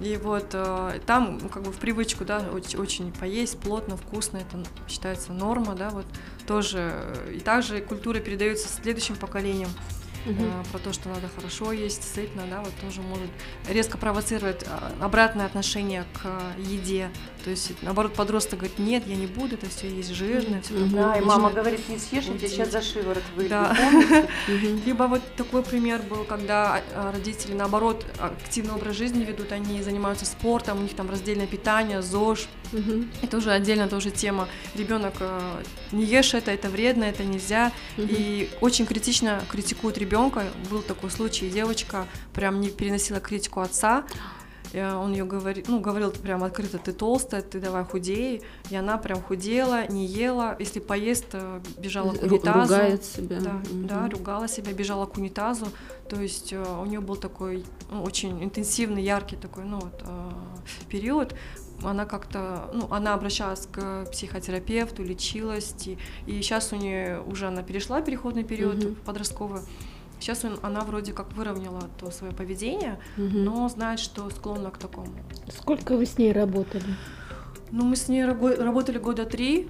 И 0.00 0.16
вот 0.16 0.50
э, 0.52 1.00
там, 1.06 1.38
ну, 1.42 1.48
как 1.48 1.62
бы 1.64 1.72
в 1.72 1.76
привычку, 1.78 2.24
да, 2.24 2.38
очень, 2.52 2.78
очень 2.78 3.12
поесть 3.12 3.58
плотно, 3.58 3.96
вкусно, 3.96 4.38
это 4.38 4.62
считается 4.88 5.32
норма, 5.32 5.74
да, 5.74 5.90
вот 5.90 6.06
тоже. 6.46 6.90
э, 6.92 7.34
И 7.36 7.40
также 7.40 7.80
культура 7.80 8.20
передается 8.20 8.68
следующим 8.68 9.16
поколениям. 9.16 9.70
Э, 10.26 10.62
про 10.70 10.78
то, 10.78 10.92
что 10.92 11.08
надо 11.08 11.28
хорошо 11.34 11.72
есть, 11.72 12.02
сытно, 12.14 12.42
да, 12.50 12.60
вот 12.60 12.72
тоже 12.80 13.00
может 13.00 13.30
резко 13.68 13.96
провоцировать 13.98 14.64
а, 14.68 14.92
обратное 15.00 15.46
отношение 15.46 16.04
к 16.20 16.28
еде. 16.58 17.10
То 17.48 17.52
есть, 17.52 17.72
наоборот, 17.80 18.12
подросток 18.12 18.58
говорит, 18.58 18.78
нет, 18.78 19.06
я 19.06 19.16
не 19.16 19.26
буду, 19.26 19.54
это 19.54 19.70
все 19.70 19.88
есть 19.88 20.10
жирное, 20.10 20.60
все 20.60 20.74
Мгм. 20.74 20.90
Да, 20.90 21.12
и 21.12 21.20
такое. 21.20 21.22
мама 21.22 21.50
говорит, 21.50 21.88
не 21.88 21.96
съешь, 21.96 22.24
я 22.24 22.36
тебя 22.36 22.46
сейчас 22.46 22.70
за 22.72 22.82
шиворот 22.82 23.22
выйду. 23.34 23.48
Да. 23.48 23.74
Либо 24.84 25.04
вот 25.04 25.22
такой 25.34 25.62
пример 25.62 26.02
был, 26.02 26.24
когда 26.24 26.82
а, 26.94 27.10
родители, 27.10 27.54
наоборот, 27.54 28.04
активный 28.18 28.74
образ 28.74 28.96
жизни 28.96 29.24
ведут, 29.24 29.52
они 29.52 29.82
занимаются 29.82 30.26
спортом, 30.26 30.80
у 30.80 30.82
них 30.82 30.94
там 30.94 31.08
раздельное 31.08 31.46
питание, 31.46 32.02
ЗОЖ, 32.02 32.48
это 33.22 33.38
уже 33.38 33.50
отдельно 33.50 33.88
тоже 33.88 34.10
тема. 34.10 34.46
Ребенок 34.74 35.14
не 35.90 36.04
ешь 36.04 36.34
это, 36.34 36.50
это 36.50 36.68
вредно, 36.68 37.04
это 37.04 37.24
нельзя. 37.24 37.72
И 37.96 38.50
очень 38.60 38.84
критично 38.84 39.40
критикуют 39.50 39.96
ребенка. 39.96 40.44
Был 40.70 40.82
такой 40.82 41.10
случай, 41.10 41.48
девочка 41.48 42.06
прям 42.34 42.60
не 42.60 42.68
переносила 42.68 43.20
критику 43.20 43.60
отца. 43.60 44.04
Э, 44.72 44.94
Он 44.94 45.12
ее 45.12 45.24
говорит, 45.24 45.68
ну, 45.68 45.80
говорил 45.80 46.10
прям 46.10 46.44
открыто, 46.44 46.78
ты 46.78 46.92
толстая, 46.92 47.42
ты 47.42 47.60
давай 47.60 47.84
худей. 47.84 48.42
И 48.70 48.76
она 48.76 48.98
прям 48.98 49.20
худела, 49.22 49.86
не 49.88 50.06
ела. 50.06 50.56
Если 50.58 50.80
поест, 50.80 51.26
э, 51.32 51.60
бежала 51.78 52.12
к 52.12 52.22
унитазу. 52.22 52.60
ругает 52.74 53.04
себя. 53.04 53.40
Да, 53.40 53.52
Мгм. 53.70 53.86
да, 53.86 54.08
ругала 54.08 54.48
себя, 54.48 54.72
бежала 54.72 55.06
к 55.06 55.16
унитазу. 55.18 55.66
То 56.08 56.20
есть 56.20 56.52
э, 56.52 56.62
у 56.82 56.84
нее 56.86 57.00
был 57.00 57.16
такой 57.16 57.64
ну, 57.90 58.02
очень 58.02 58.42
интенсивный, 58.44 59.02
яркий 59.02 59.36
такой, 59.36 59.64
ну 59.64 59.78
вот 59.80 60.02
период. 60.88 61.34
Она 61.84 62.06
как-то, 62.06 62.70
ну, 62.74 62.88
она 62.90 63.14
обращалась 63.14 63.68
к 63.70 64.06
психотерапевту, 64.10 65.04
лечилась, 65.04 65.74
и, 65.86 65.96
и 66.26 66.42
сейчас 66.42 66.72
у 66.72 66.76
нее 66.76 67.20
уже 67.22 67.46
она 67.46 67.62
перешла 67.62 68.00
переходный 68.00 68.42
период 68.42 68.82
Мгм. 68.82 68.94
подростковый. 69.06 69.60
Сейчас 70.20 70.44
он- 70.44 70.58
она 70.62 70.80
вроде 70.80 71.12
как 71.12 71.32
выровняла 71.32 71.82
то 71.98 72.10
свое 72.10 72.32
поведение, 72.32 72.98
Мгм. 73.16 73.44
но 73.44 73.68
знает, 73.68 74.00
что 74.00 74.28
склонна 74.30 74.70
к 74.70 74.78
такому. 74.78 75.08
Сколько 75.56 75.96
вы 75.96 76.06
с 76.06 76.18
ней 76.18 76.32
работали? 76.32 76.84
Ну, 77.70 77.84
мы 77.84 77.96
с 77.96 78.08
ней 78.08 78.24
рабо- 78.24 78.56
работали 78.62 78.98
года 78.98 79.24
три. 79.24 79.68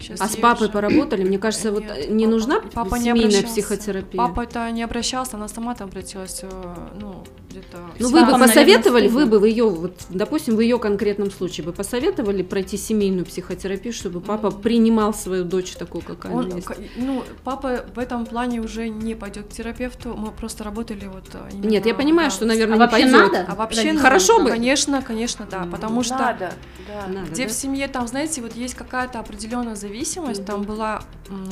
Щас 0.00 0.20
А 0.20 0.26
с 0.28 0.36
папой 0.36 0.64
уже- 0.64 0.72
поработали? 0.72 1.24
Мне 1.24 1.38
кажется, 1.38 1.70
вот 1.72 1.82
Нет, 1.82 1.96
э, 1.96 2.06
не 2.10 2.24
папа- 2.24 2.30
нужна 2.34 2.60
папа 2.74 2.94
не 2.96 3.04
семейная 3.04 3.38
обращался. 3.38 3.46
психотерапия. 3.54 4.18
Папа 4.18 4.40
это 4.42 4.70
не 4.72 4.82
обращался, 4.82 5.36
она 5.36 5.48
сама 5.48 5.74
там 5.74 5.88
обратилась, 5.88 6.40
э, 6.42 6.74
ну, 7.00 7.22
где-то... 7.58 7.78
Ну, 7.98 8.08
вы 8.10 8.24
бы 8.24 8.32
посоветовали, 8.38 9.08
вы 9.08 9.26
бы 9.26 9.38
в 9.38 9.44
ее, 9.44 9.68
вот, 9.68 9.94
допустим, 10.08 10.56
в 10.56 10.60
ее 10.60 10.78
конкретном 10.78 11.30
случае 11.30 11.66
бы 11.66 11.72
посоветовали 11.72 12.42
пройти 12.42 12.76
семейную 12.76 13.24
психотерапию, 13.26 13.92
чтобы 13.92 14.20
папа 14.20 14.50
принимал 14.50 15.14
свою 15.14 15.44
дочь 15.44 15.72
такую, 15.72 16.02
какая 16.02 16.32
Он, 16.32 16.46
она 16.46 16.56
есть? 16.56 16.66
к- 16.66 16.76
ну, 16.96 17.24
папа 17.44 17.84
в 17.94 17.98
этом 17.98 18.26
плане 18.26 18.60
уже 18.60 18.88
не 18.88 19.14
пойдет 19.14 19.46
к 19.46 19.50
терапевту, 19.50 20.14
мы 20.16 20.30
просто 20.30 20.64
работали 20.64 21.06
вот 21.06 21.24
э, 21.34 21.48
именно, 21.52 21.66
Нет, 21.70 21.86
я 21.86 21.94
понимаю, 21.94 22.30
да, 22.30 22.34
что, 22.34 22.46
наверное, 22.46 22.74
А 22.74 22.76
не 22.76 22.80
вообще 22.80 23.02
пойдет. 23.02 23.32
надо? 23.32 23.46
А 23.48 23.54
вообще? 23.54 23.94
Хорошо 23.96 24.42
бы. 24.42 24.50
Конечно, 24.50 25.02
конечно, 25.02 25.46
да, 25.50 25.66
потому 25.70 26.02
что 26.02 26.18
Надо, 26.18 26.52
да. 26.86 27.06
Надо, 27.08 27.30
где 27.30 27.44
да? 27.44 27.48
в 27.48 27.52
семье 27.52 27.88
там, 27.88 28.06
знаете, 28.08 28.40
вот 28.40 28.54
есть 28.54 28.74
какая-то 28.74 29.20
определенная 29.20 29.74
зависимость, 29.74 30.44
там 30.44 30.62
была 30.62 31.02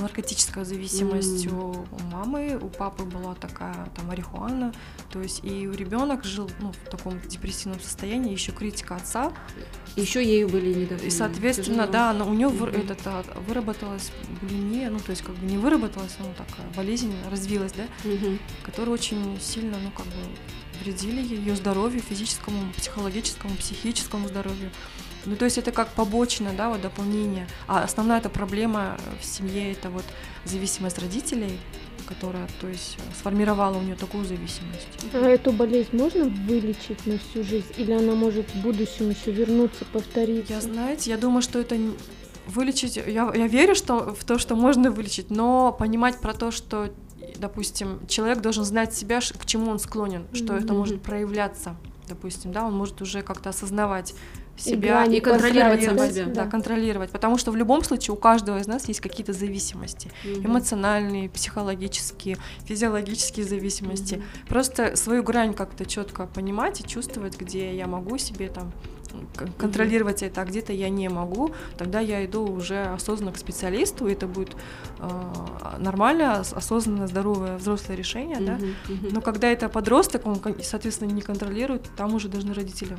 наркотическая 0.00 0.64
зависимость 0.64 1.46
у, 1.50 1.56
у 1.90 2.02
мамы, 2.10 2.58
у 2.60 2.68
папы 2.68 3.04
была 3.04 3.34
такая 3.34 3.74
там 3.94 4.06
марихуана, 4.06 4.72
то 5.12 5.20
есть 5.20 5.44
и 5.44 5.66
ребенок 5.96 6.24
жил 6.24 6.50
ну, 6.60 6.72
в 6.72 6.90
таком 6.90 7.18
депрессивном 7.26 7.80
состоянии, 7.80 8.32
еще 8.32 8.52
критика 8.52 8.96
отца, 8.96 9.32
Еще 9.96 10.22
ею 10.22 10.48
были 10.48 10.74
недовольны. 10.74 11.06
и 11.06 11.10
соответственно, 11.10 11.86
Тяжело. 11.86 11.92
да, 11.92 12.12
но 12.12 12.28
у 12.28 12.34
нее 12.34 12.48
Мгм. 12.48 12.66
этот 12.68 13.00
а, 13.06 13.24
выработалась 13.48 14.10
булимия, 14.42 14.90
ну 14.90 14.98
то 15.00 15.10
есть 15.10 15.22
как 15.22 15.34
бы 15.36 15.46
не 15.46 15.56
выработалась, 15.56 16.14
но 16.18 16.26
такая 16.34 16.66
болезнь 16.76 17.14
развилась, 17.30 17.72
да, 17.72 17.84
Мгм. 18.08 18.38
которые 18.62 18.92
очень 18.92 19.38
сильно, 19.40 19.78
ну, 19.82 19.90
как 19.90 20.04
бы 20.06 20.12
вредили 20.84 21.22
ее 21.22 21.56
здоровью, 21.56 22.02
физическому, 22.02 22.70
психологическому, 22.76 23.54
психическому 23.56 24.28
здоровью. 24.28 24.70
Ну, 25.24 25.34
то 25.34 25.44
есть 25.46 25.56
это 25.58 25.72
как 25.72 25.88
побочное, 25.88 26.52
да, 26.52 26.68
вот 26.68 26.82
дополнение. 26.82 27.48
А 27.66 27.82
основная 27.82 28.18
эта 28.18 28.28
проблема 28.28 28.96
в 29.20 29.24
семье 29.24 29.72
это 29.72 29.88
вот 29.90 30.04
зависимость 30.44 30.98
родителей, 30.98 31.58
которая, 32.06 32.46
то 32.60 32.68
есть, 32.68 32.98
сформировала 33.18 33.78
у 33.78 33.82
нее 33.82 33.94
такую 33.96 34.24
зависимость. 34.24 34.88
А 35.12 35.18
эту 35.26 35.52
болезнь 35.52 35.96
можно 35.96 36.24
вылечить 36.24 37.06
на 37.06 37.18
всю 37.18 37.42
жизнь? 37.42 37.66
Или 37.76 37.92
она 37.92 38.14
может 38.14 38.48
в 38.50 38.62
будущем 38.62 39.10
еще 39.10 39.32
вернуться, 39.32 39.84
повториться? 39.92 40.52
Я, 40.52 40.60
знаете, 40.60 41.10
я 41.10 41.16
думаю, 41.16 41.42
что 41.42 41.58
это 41.58 41.76
вылечить, 42.46 42.96
я, 42.96 43.32
я 43.34 43.46
верю 43.48 43.74
что, 43.74 44.14
в 44.14 44.24
то, 44.24 44.38
что 44.38 44.54
можно 44.54 44.90
вылечить, 44.90 45.30
но 45.30 45.72
понимать 45.72 46.20
про 46.20 46.32
то, 46.32 46.50
что, 46.50 46.90
допустим, 47.38 48.06
человек 48.06 48.40
должен 48.40 48.64
знать 48.64 48.94
себя, 48.94 49.20
к 49.20 49.46
чему 49.46 49.70
он 49.70 49.78
склонен, 49.78 50.26
что 50.32 50.54
это 50.54 50.68
Мгм. 50.68 50.76
может 50.78 51.02
проявляться. 51.02 51.76
допустим, 52.08 52.52
да, 52.52 52.64
он 52.64 52.72
может 52.72 53.02
уже 53.02 53.22
как-то 53.22 53.48
осознавать 53.50 54.14
себя 54.56 55.02
грани 55.02 55.16
и 55.16 55.20
контролировать 55.20 55.84
сам 55.84 55.98
себя. 55.98 56.26
да, 56.26 56.44
да. 56.44 56.50
контролировать, 56.50 57.10
потому 57.10 57.38
что 57.38 57.50
в 57.50 57.56
любом 57.56 57.84
случае 57.84 58.14
у 58.14 58.16
каждого 58.16 58.58
из 58.58 58.66
нас 58.66 58.88
есть 58.88 59.00
какие-то 59.00 59.32
зависимости, 59.32 60.10
Мгм. 60.24 60.46
эмоциональные, 60.46 61.28
психологические, 61.28 62.36
физиологические 62.64 63.44
зависимости. 63.46 64.22
Просто 64.48 64.96
свою 64.96 65.22
грань 65.22 65.54
как-то 65.54 65.84
четко 65.84 66.26
понимать 66.26 66.80
и 66.80 66.84
чувствовать, 66.88 67.38
где 67.38 67.76
я 67.76 67.86
могу 67.86 68.18
себе 68.18 68.48
там 68.48 68.72
контролировать 69.56 70.22
это, 70.22 70.42
а 70.42 70.44
где-то 70.44 70.72
я 70.74 70.90
не 70.90 71.08
могу, 71.08 71.52
тогда 71.78 72.00
я 72.00 72.24
иду 72.26 72.44
уже 72.46 72.82
осознанно 72.82 73.32
к 73.32 73.38
специалисту, 73.38 74.06
и 74.08 74.12
это 74.12 74.26
будет 74.26 74.54
э, 74.98 75.08
нормальное, 75.78 76.40
ос- 76.40 76.52
осознанное, 76.52 77.06
здоровое 77.06 77.56
взрослое 77.56 77.96
решение, 77.96 78.38
да. 78.40 78.54
Мгм, 78.54 78.74
мгм. 78.88 79.08
Но 79.12 79.20
когда 79.22 79.48
это 79.48 79.68
подросток, 79.70 80.26
он, 80.26 80.40
соответственно, 80.62 81.10
не 81.12 81.22
контролирует, 81.22 81.88
там 81.96 82.14
уже 82.14 82.28
должны 82.28 82.52
родители. 82.52 82.96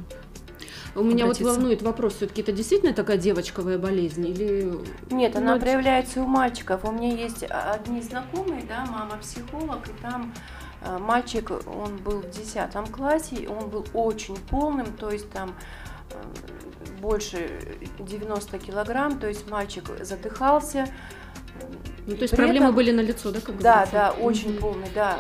У 0.98 1.04
меня 1.04 1.26
вот 1.26 1.38
обратиться. 1.38 1.44
волнует 1.44 1.82
вопрос, 1.84 2.16
все-таки 2.16 2.42
это 2.42 2.52
действительно 2.52 2.94
такая 2.94 3.18
девочковая 3.18 3.78
болезнь 3.78 4.28
или 4.28 4.80
Нет, 5.12 5.36
она 5.36 5.54
Ну, 5.54 5.60
проявляется 5.60 6.24
у 6.24 6.26
мальчиков. 6.26 6.84
У 6.86 6.92
меня 6.92 7.14
есть 7.14 7.44
а, 7.44 7.74
одни 7.74 8.02
знакомые, 8.02 8.64
да, 8.68 8.86
мама 8.86 9.18
психолог, 9.18 9.88
и 9.88 10.02
там 10.02 10.34
э, 10.82 10.98
мальчик, 10.98 11.52
он 11.52 11.98
был 11.98 12.22
в 12.22 12.30
10 12.32 12.92
классе, 12.92 13.48
он 13.48 13.70
был 13.70 13.86
очень 13.94 14.38
полным, 14.50 14.88
то 14.88 15.12
есть 15.12 15.30
там 15.30 15.56
э, 16.10 16.16
больше 17.00 17.78
90 18.00 18.58
килограмм, 18.58 19.20
то 19.20 19.28
есть 19.28 19.50
мальчик 19.52 19.84
задыхался. 20.02 20.88
Ну, 22.08 22.16
то 22.16 22.22
есть 22.22 22.32
При 22.32 22.38
проблемы 22.44 22.68
этом- 22.68 22.76
были 22.76 22.92
на 22.92 23.02
лицо, 23.02 23.32
да, 23.32 23.42
как 23.42 23.58
Да, 23.60 23.72
говорится? 23.86 23.94
да, 23.94 24.12
очень 24.12 24.52
Мгм. 24.54 24.60
полный, 24.62 24.88
да. 24.96 25.20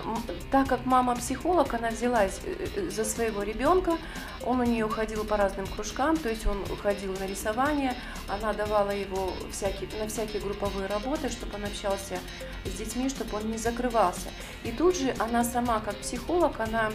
Так 0.51 0.69
как 0.69 0.85
мама 0.85 1.17
психолог, 1.17 1.73
она 1.73 1.89
взялась 1.89 2.39
э, 2.45 2.67
э, 2.77 2.89
за 2.89 3.03
своего 3.03 3.43
ребенка, 3.43 3.97
он 4.45 4.61
у 4.61 4.63
нее 4.63 4.87
ходил 4.87 5.25
по 5.25 5.35
разным 5.35 5.67
кружкам, 5.67 6.15
то 6.15 6.29
есть 6.29 6.45
он 6.47 6.63
ходил 6.81 7.13
на 7.19 7.27
рисование, 7.27 7.93
она 8.29 8.53
давала 8.53 8.91
его 8.91 9.33
всякие, 9.51 9.89
на 9.99 10.07
всякие 10.07 10.41
групповые 10.41 10.87
работы, 10.87 11.27
чтобы 11.29 11.55
он 11.55 11.65
общался 11.65 12.19
с 12.63 12.69
детьми, 12.77 13.09
чтобы 13.09 13.35
он 13.35 13.51
не 13.51 13.57
закрывался. 13.57 14.29
И 14.63 14.71
тут 14.71 14.95
же 14.97 15.13
она 15.19 15.43
сама, 15.43 15.81
как 15.81 15.97
психолог, 15.97 16.57
она 16.61 16.89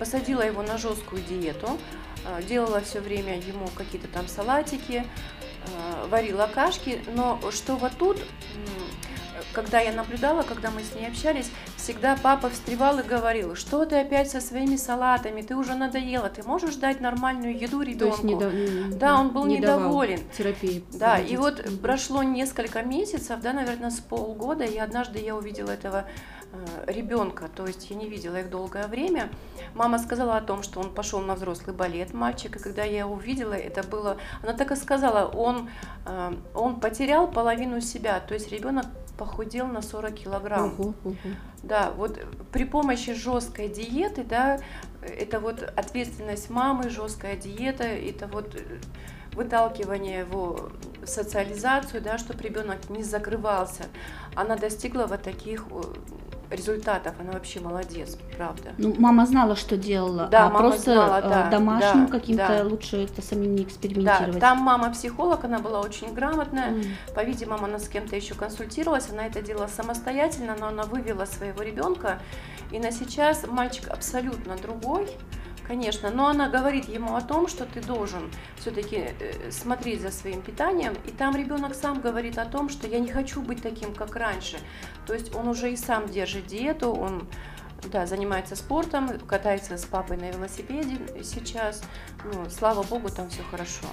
посадила 0.00 0.42
его 0.42 0.62
на 0.62 0.78
жесткую 0.78 1.22
диету, 1.22 1.78
э, 2.26 2.42
делала 2.42 2.80
все 2.80 2.98
время 3.00 3.38
ему 3.38 3.68
какие-то 3.76 4.08
там 4.08 4.26
салатики, 4.26 5.04
э, 5.04 6.06
варила 6.08 6.50
кашки, 6.52 7.00
но 7.14 7.38
что 7.52 7.76
вот 7.76 7.92
тут, 7.98 8.16
когда 9.58 9.80
я 9.80 9.92
наблюдала, 9.92 10.42
когда 10.44 10.70
мы 10.70 10.82
с 10.84 10.94
ней 10.94 11.08
общались, 11.08 11.50
всегда 11.76 12.16
папа 12.22 12.48
встревал 12.48 13.00
и 13.00 13.02
говорил, 13.02 13.56
что 13.56 13.84
ты 13.84 13.96
опять 13.96 14.30
со 14.30 14.40
своими 14.40 14.76
салатами, 14.76 15.42
ты 15.42 15.56
уже 15.56 15.74
надоела, 15.74 16.28
ты 16.28 16.44
можешь 16.44 16.76
дать 16.76 17.00
нормальную 17.00 17.58
еду 17.58 17.82
ребенку. 17.82 18.24
не 18.24 18.36
да- 18.36 18.46
м, 18.46 18.98
Да, 19.00 19.18
он 19.18 19.30
был 19.30 19.46
не 19.46 19.56
недоволен. 19.56 20.20
терапии. 20.36 20.84
Да, 20.92 21.18
и 21.18 21.34
проводить. 21.34 21.38
вот 21.38 21.66
Мгм. 21.66 21.78
прошло 21.78 22.22
несколько 22.22 22.82
месяцев, 22.82 23.40
да, 23.40 23.52
наверное, 23.52 23.90
с 23.90 23.98
полгода, 23.98 24.62
и 24.64 24.78
однажды 24.78 25.18
я 25.18 25.34
увидела 25.34 25.72
этого 25.72 26.04
ребенка, 26.86 27.48
то 27.54 27.66
есть 27.66 27.90
я 27.90 27.96
не 27.96 28.08
видела 28.08 28.36
их 28.40 28.48
долгое 28.48 28.86
время. 28.86 29.28
Мама 29.74 29.98
сказала 29.98 30.36
о 30.36 30.40
том, 30.40 30.62
что 30.62 30.80
он 30.80 30.94
пошел 30.94 31.20
на 31.20 31.34
взрослый 31.34 31.74
балет, 31.76 32.14
мальчик, 32.14 32.56
и 32.56 32.58
когда 32.58 32.84
я 32.84 33.06
увидела, 33.06 33.52
это 33.52 33.82
было, 33.82 34.16
она 34.42 34.54
так 34.54 34.70
и 34.72 34.76
сказала, 34.76 35.28
он, 35.28 35.68
э, 36.06 36.32
он 36.54 36.80
потерял 36.80 37.28
половину 37.28 37.80
себя, 37.82 38.20
то 38.20 38.32
есть 38.34 38.50
ребенок 38.50 38.86
похудел 39.18 39.66
на 39.66 39.82
40 39.82 40.14
килограмм. 40.14 40.74
Ого, 40.78 40.94
ого. 41.04 41.16
Да, 41.62 41.90
вот 41.96 42.24
при 42.52 42.64
помощи 42.64 43.12
жесткой 43.12 43.68
диеты, 43.68 44.24
да, 44.24 44.60
это 45.02 45.40
вот 45.40 45.62
ответственность 45.62 46.48
мамы, 46.50 46.88
жесткая 46.88 47.36
диета, 47.36 47.84
это 47.84 48.28
вот 48.28 48.54
э, 48.54 48.78
выталкивание 49.32 50.20
его 50.20 50.70
в 51.02 51.06
социализацию, 51.06 52.00
да, 52.00 52.16
чтобы 52.16 52.42
ребенок 52.42 52.88
не 52.88 53.02
закрывался. 53.02 53.84
Она 54.34 54.56
достигла 54.56 55.06
вот 55.06 55.22
таких 55.22 55.66
э, 55.70 55.82
результатов, 56.50 57.14
она 57.20 57.32
вообще 57.32 57.60
молодец, 57.60 58.16
правда. 58.36 58.70
Ну, 58.78 58.94
мама 58.98 59.26
знала, 59.26 59.56
что 59.56 59.76
делала, 59.76 60.28
Да, 60.28 60.46
а 60.46 60.50
мама 60.50 60.58
просто 60.58 60.92
знала, 60.94 61.18
э, 61.18 61.28
да, 61.28 61.50
домашним 61.50 62.06
да, 62.06 62.12
каким-то 62.12 62.48
да. 62.48 62.64
лучше 62.64 63.04
это 63.04 63.22
самим 63.22 63.54
не 63.54 63.62
Да, 63.62 63.68
экспериментировать. 63.68 64.40
там 64.40 64.58
мама 64.58 64.90
психолог, 64.90 65.44
она 65.44 65.58
была 65.58 65.80
очень 65.80 66.12
грамотная, 66.14 66.68
М. 66.70 66.82
По-видимому, 67.14 67.64
она 67.66 67.78
с 67.78 67.88
кем-то 67.88 68.16
еще 68.16 68.34
консультировалась, 68.34 69.08
она 69.10 69.26
это 69.26 69.42
делала 69.42 69.66
самостоятельно, 69.66 70.56
но 70.58 70.68
она 70.68 70.84
вывела 70.84 71.24
своего 71.26 71.62
ребенка. 71.62 72.18
И 72.70 72.78
на 72.78 72.92
сейчас 72.92 73.46
мальчик 73.46 73.88
абсолютно 73.88 74.56
другой, 74.56 75.08
конечно, 75.68 76.10
но 76.10 76.26
она 76.26 76.48
говорит 76.48 76.88
ему 76.88 77.14
о 77.14 77.20
том, 77.20 77.46
что 77.46 77.66
ты 77.66 77.80
должен 77.80 78.30
все-таки 78.56 79.10
смотреть 79.50 80.00
за 80.00 80.10
своим 80.10 80.42
питанием. 80.42 80.94
И 81.06 81.10
там 81.10 81.36
ребенок 81.36 81.74
сам 81.74 82.00
говорит 82.00 82.38
о 82.38 82.46
том, 82.46 82.68
что 82.70 82.88
я 82.88 82.98
не 82.98 83.08
хочу 83.08 83.42
быть 83.42 83.62
таким, 83.62 83.94
как 83.94 84.16
раньше. 84.16 84.58
То 85.06 85.14
есть 85.14 85.34
он 85.34 85.46
уже 85.46 85.70
и 85.70 85.76
сам 85.76 86.08
держит 86.08 86.46
диету, 86.46 86.90
он 86.90 87.28
да, 87.90 88.06
занимается 88.06 88.56
спортом, 88.56 89.18
катается 89.26 89.76
с 89.78 89.84
папой 89.84 90.16
на 90.16 90.30
велосипеде 90.30 90.98
сейчас. 91.22 91.82
Ну, 92.24 92.46
слава 92.50 92.82
богу, 92.82 93.08
там 93.08 93.30
все 93.30 93.42
хорошо. 93.50 93.86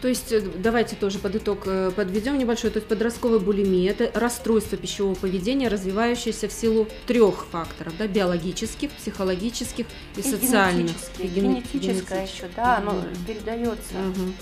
То 0.00 0.08
есть 0.08 0.32
э, 0.32 0.40
давайте 0.40 0.96
тоже 0.96 1.18
под 1.18 1.36
итог 1.36 1.62
э, 1.66 1.90
подведем 1.94 2.38
небольшой. 2.38 2.70
То 2.70 2.78
есть 2.78 2.88
подростковая 2.88 3.40
булимия– 3.40 3.90
это 3.98 4.10
расстройство 4.18 4.78
пищевого 4.78 5.14
поведения, 5.14 5.68
развивающееся 5.68 6.48
в 6.48 6.52
силу 6.52 6.88
трех 7.06 7.46
факторов, 7.46 7.92
да, 7.98 8.06
биологических, 8.06 8.90
психологических 8.92 9.86
и, 10.16 10.22
социальных. 10.22 10.86
генетически, 10.86 11.22
И 11.22 11.26
гене- 11.26 11.62
генетическое 11.72 12.24
еще, 12.24 12.48
да, 12.56 12.78
оно 12.78 12.92
Мгм. 12.92 13.24
передается. 13.26 13.94
Мгм. 13.94 14.34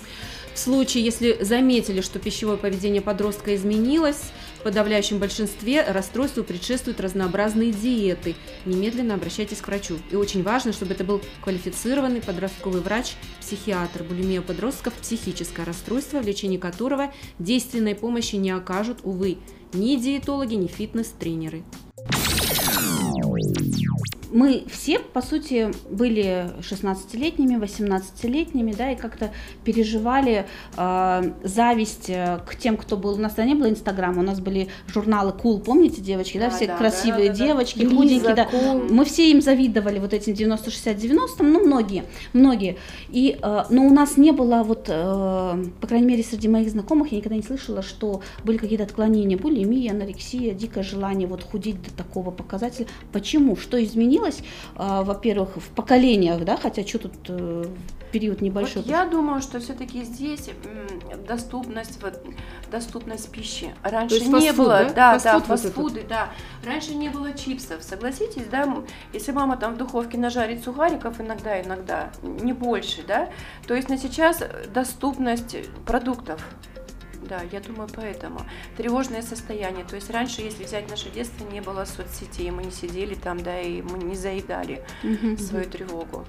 В 0.54 0.58
случае, 0.60 1.04
если 1.04 1.38
заметили, 1.42 2.00
что 2.00 2.18
пищевое 2.18 2.56
поведение 2.56 3.00
подростка 3.00 3.54
изменилось, 3.54 4.30
в 4.58 4.62
подавляющем 4.62 5.18
большинстве 5.18 5.82
расстройству 5.82 6.44
предшествуют 6.44 7.00
разнообразные 7.00 7.72
диеты. 7.72 8.34
Немедленно 8.64 9.14
обращайтесь 9.14 9.60
к 9.60 9.68
врачу. 9.68 9.98
И 10.10 10.16
очень 10.16 10.42
важно, 10.42 10.72
чтобы 10.72 10.94
это 10.94 11.04
был 11.04 11.20
квалифицированный 11.42 12.20
подростковый 12.20 12.80
врач, 12.80 13.14
психиатр. 13.40 14.02
Булимия 14.02 14.42
подростков– 14.42 14.94
психическое 15.00 15.64
расстройство, 15.64 16.18
в 16.18 16.26
лечении 16.26 16.58
которого 16.58 17.12
действенной 17.38 17.94
помощи 17.94 18.36
не 18.36 18.50
окажут, 18.50 18.98
увы, 19.02 19.38
ни 19.72 19.96
диетологи, 19.96 20.54
ни 20.54 20.66
фитнес-тренеры. 20.66 21.62
Мы 24.30 24.64
все, 24.70 24.98
по 24.98 25.22
сути, 25.22 25.70
были 25.90 26.50
16-летними, 26.60 27.56
18-летними, 27.56 28.72
да, 28.72 28.92
и 28.92 28.96
как-то 28.96 29.30
переживали 29.64 30.46
э, 30.76 31.32
зависть 31.42 32.10
э, 32.10 32.40
к 32.46 32.56
тем, 32.56 32.76
кто 32.76 32.96
был. 32.96 33.14
У 33.14 33.16
нас 33.16 33.34
тогда 33.34 33.48
не 33.48 33.54
было 33.54 33.70
Инстаграма, 33.70 34.20
у 34.20 34.24
нас 34.24 34.40
были 34.40 34.68
журналы 34.86 35.32
Cool, 35.32 35.60
помните, 35.60 36.00
девочки, 36.00 36.38
да, 36.38 36.50
Да, 36.50 36.56
все 36.56 36.66
да, 36.66 36.76
красивые 36.76 37.30
да, 37.30 37.32
да, 37.32 37.38
да. 37.38 37.46
девочки, 37.46 37.78
Лиза, 37.78 37.94
худенькие, 37.94 38.34
да. 38.34 38.48
Cool. 38.52 38.92
Мы 38.92 39.04
все 39.04 39.30
им 39.30 39.40
завидовали, 39.40 39.98
вот 39.98 40.12
этим 40.12 40.34
90-60-90, 40.34 41.28
ну, 41.40 41.64
многие, 41.64 42.04
многие. 42.32 42.76
И, 43.08 43.38
э, 43.40 43.64
но 43.70 43.86
у 43.86 43.90
нас 43.90 44.16
не 44.16 44.32
было, 44.32 44.62
вот, 44.62 44.86
э, 44.88 45.64
по 45.80 45.86
крайней 45.86 46.06
мере, 46.06 46.22
среди 46.22 46.48
моих 46.48 46.70
знакомых, 46.70 47.12
я 47.12 47.18
никогда 47.18 47.36
не 47.36 47.42
слышала, 47.42 47.82
что 47.82 48.20
были 48.44 48.58
какие-то 48.58 48.84
отклонения, 48.84 49.38
булимия, 49.38 49.92
анорексия, 49.92 50.52
дикое 50.52 50.82
желание 50.82 51.26
вот 51.26 51.42
худеть 51.42 51.82
до 51.82 51.92
такого 51.92 52.30
показателя. 52.30 52.86
Почему? 53.12 53.56
Что 53.56 53.78
изменилось? 53.88 54.42
Э, 54.76 55.02
во-первых, 55.02 55.56
в 55.56 55.68
поколениях, 55.70 56.44
да, 56.44 56.56
хотя 56.56 56.86
что 56.86 56.98
тут 57.00 57.14
э, 57.28 57.64
период 58.12 58.40
небольшой. 58.40 58.82
Вот 58.82 58.90
я 58.90 59.04
думаю, 59.04 59.42
что 59.42 59.60
все-таки 59.60 60.02
здесь 60.04 60.50
доступность, 61.26 62.02
вот, 62.02 62.20
доступность 62.70 63.30
пищи. 63.30 63.74
Раньше 63.82 64.20
не 64.20 64.30
фастфуд, 64.30 64.56
было, 64.56 64.84
да? 64.84 64.92
да, 64.92 65.12
Фастфуд 65.18 65.32
да, 65.32 65.38
вот 65.38 65.46
фастфуды, 65.46 66.04
да. 66.08 66.28
Раньше 66.64 66.94
не 66.94 67.08
было 67.08 67.32
чипсов, 67.32 67.82
согласитесь, 67.82 68.46
да? 68.50 68.82
Если 69.12 69.32
мама 69.32 69.56
там 69.56 69.74
в 69.74 69.78
духовке 69.78 70.18
нажарит 70.18 70.64
сухариков 70.64 71.20
иногда, 71.20 71.60
иногда, 71.60 72.10
не 72.22 72.52
больше, 72.52 73.02
да? 73.06 73.28
То 73.66 73.74
есть 73.74 73.88
на 73.88 73.98
сейчас 73.98 74.42
доступность 74.72 75.56
продуктов. 75.84 76.44
Да, 77.28 77.42
я 77.52 77.60
думаю, 77.60 77.88
поэтому. 77.94 78.40
Тревожное 78.76 79.22
состояние. 79.22 79.84
То 79.84 79.96
есть 79.96 80.10
раньше, 80.10 80.42
если 80.42 80.64
взять 80.64 80.88
наше 80.88 81.10
детство, 81.10 81.44
не 81.50 81.60
было 81.60 81.84
соцсетей, 81.84 82.50
мы 82.50 82.64
не 82.64 82.70
сидели 82.70 83.14
там, 83.14 83.42
да, 83.42 83.60
и 83.60 83.82
мы 83.82 83.98
не 83.98 84.16
заедали 84.16 84.84
свою 85.38 85.64
тревогу. 85.68 86.24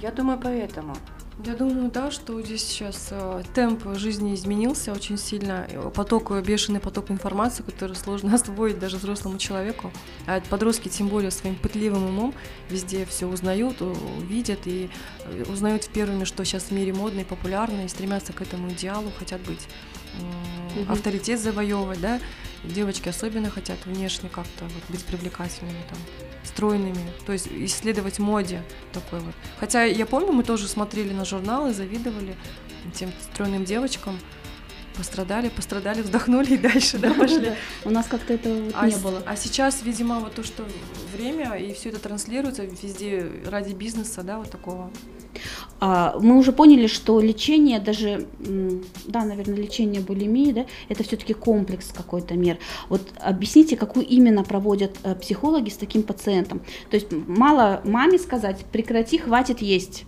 Я 0.00 0.10
думаю, 0.10 0.38
поэтому. 0.42 0.94
Я 1.42 1.54
думаю, 1.54 1.90
да, 1.90 2.12
что 2.12 2.40
здесь 2.42 2.62
сейчас 2.62 3.08
э, 3.10 3.42
темп 3.54 3.96
жизни 3.96 4.34
изменился 4.34 4.92
очень 4.92 5.18
сильно. 5.18 5.66
Поток, 5.92 6.30
э, 6.30 6.40
бешеный 6.40 6.78
поток 6.78 7.10
информации, 7.10 7.64
который 7.64 7.96
сложно 7.96 8.34
освоить 8.36 8.78
даже 8.78 8.98
взрослому 8.98 9.38
человеку. 9.38 9.90
А 10.28 10.40
подростки, 10.48 10.88
тем 10.88 11.08
более, 11.08 11.32
своим 11.32 11.56
пытливым 11.56 12.04
умом 12.06 12.34
везде 12.70 13.04
все 13.04 13.26
узнают, 13.26 13.78
видят 14.28 14.60
и 14.66 14.90
э, 15.24 15.44
узнают 15.50 15.88
первыми, 15.88 16.22
что 16.22 16.44
сейчас 16.44 16.64
в 16.64 16.70
мире 16.70 16.92
модно 16.92 17.20
и 17.20 17.24
популярно, 17.24 17.84
и 17.84 17.88
стремятся 17.88 18.32
к 18.32 18.40
этому 18.40 18.70
идеалу, 18.70 19.10
хотят 19.18 19.40
быть 19.40 19.66
Мгм. 20.76 20.92
авторитет 20.92 21.40
завоевывать, 21.40 22.00
да. 22.00 22.20
девочки 22.64 23.08
особенно 23.08 23.50
хотят 23.50 23.78
внешне 23.84 24.28
как-то 24.28 24.64
вот 24.64 24.82
быть 24.88 25.04
привлекательными, 25.04 25.82
там, 25.88 25.98
стройными, 26.44 27.12
то 27.26 27.32
есть 27.32 27.48
исследовать 27.48 28.18
моде 28.18 28.62
такой 28.92 29.20
вот. 29.20 29.34
Хотя 29.60 29.84
я 29.84 30.06
помню, 30.06 30.32
мы 30.32 30.42
тоже 30.44 30.66
смотрели 30.68 31.12
на 31.12 31.24
журналы, 31.24 31.72
завидовали 31.74 32.36
тем 32.94 33.12
стройным 33.20 33.64
девочкам, 33.64 34.18
пострадали, 34.96 35.48
пострадали, 35.48 36.02
вздохнули 36.02 36.54
и 36.54 36.58
дальше, 36.58 36.98
да, 36.98 37.12
пошли. 37.14 37.52
У 37.84 37.90
нас 37.90 38.06
как-то 38.06 38.34
этого 38.34 38.62
вот 38.64 38.74
А, 38.76 38.88
не 38.88 38.96
было. 38.96 39.22
а 39.26 39.36
сейчас, 39.36 39.82
видимо, 39.82 40.20
вот 40.20 40.34
то, 40.34 40.42
что 40.42 40.64
время, 41.16 41.54
и 41.54 41.72
все 41.74 41.90
это 41.90 41.98
транслируется 41.98 42.64
везде 42.64 43.30
ради 43.46 43.74
бизнеса, 43.74 44.22
да, 44.22 44.38
вот 44.38 44.50
такого. 44.50 44.90
А, 45.80 46.16
мы 46.20 46.38
уже 46.38 46.52
поняли, 46.52 46.86
что 46.86 47.20
лечение, 47.20 47.78
даже, 47.80 48.26
да, 49.06 49.24
наверное, 49.24 49.56
лечение 49.56 50.00
булимии, 50.00 50.52
да, 50.52 50.66
это 50.88 51.02
все-таки 51.02 51.34
комплекс 51.34 51.92
какой-то 51.92 52.34
мер. 52.34 52.58
Вот 52.88 53.02
объясните, 53.20 53.76
какую 53.76 54.06
именно 54.06 54.44
проводят 54.44 54.96
э, 55.02 55.14
психологи 55.14 55.68
с 55.68 55.76
таким 55.76 56.02
пациентом. 56.02 56.60
То 56.90 56.96
есть 56.96 57.08
мало 57.12 57.80
маме 57.84 58.18
сказать, 58.18 58.64
прекрати, 58.72 59.18
хватит 59.18 59.60
есть. 59.62 60.04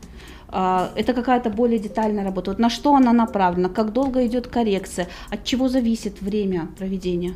А, 0.48 0.92
Это 0.96 1.12
какая-то 1.12 1.50
более 1.50 1.78
детальная 1.78 2.24
работа. 2.24 2.52
Вот 2.52 2.58
на 2.58 2.70
что 2.70 2.94
она 2.94 3.12
направлена, 3.12 3.68
как 3.68 3.92
долго 3.92 4.26
идет 4.26 4.46
коррекция, 4.46 5.08
от 5.30 5.44
чего 5.44 5.68
зависит 5.68 6.22
время 6.22 6.68
проведения. 6.78 7.34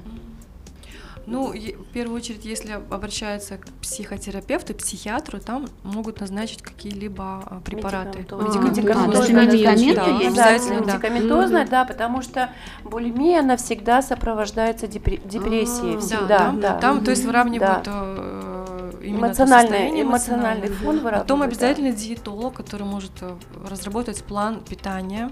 Ну, 1.30 1.52
в 1.52 1.92
первую 1.92 2.16
очередь, 2.16 2.44
если 2.44 2.72
обращаются 2.72 3.56
к 3.58 3.66
психотерапевту, 3.80 4.74
психиатру, 4.74 5.38
там 5.40 5.66
могут 5.84 6.20
назначить 6.20 6.62
какие-либо 6.62 7.42
а, 7.46 7.60
препараты. 7.64 8.26
А, 8.30 8.36
даже 8.42 9.32
Медикаментозные, 9.32 10.80
медикаменты 10.80 11.70
да, 11.70 11.84
потому 11.84 12.22
что 12.22 12.50
булимия, 12.84 13.40
она 13.40 13.56
всегда 13.56 14.02
сопровождается 14.02 14.86
депре- 14.86 15.26
депрессией, 15.26 15.96
А, 15.96 16.00
всегда, 16.00 16.52
да. 16.52 16.78
Там, 16.78 17.04
то 17.04 17.10
есть 17.10 17.24
выравнивают 17.24 17.86
э, 17.86 19.00
Эмоциональный, 19.02 20.02
эмоциональный 20.02 20.68
фон. 20.68 21.00
Потом 21.00 21.42
обязательно 21.42 21.92
диетолог, 21.92 22.54
который 22.54 22.86
может 22.86 23.12
э, 23.22 23.36
разработать 23.68 24.22
план 24.24 24.62
питания, 24.62 25.30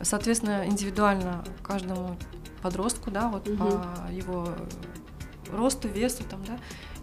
соответственно, 0.00 0.64
индивидуально 0.66 1.44
каждому 1.62 2.16
подростку, 2.62 3.10
да, 3.10 3.28
вот 3.28 3.44
по 3.58 4.10
его 4.10 4.48
росту, 5.54 5.88
весу, 5.88 6.22
там, 6.28 6.44
да, 6.44 6.58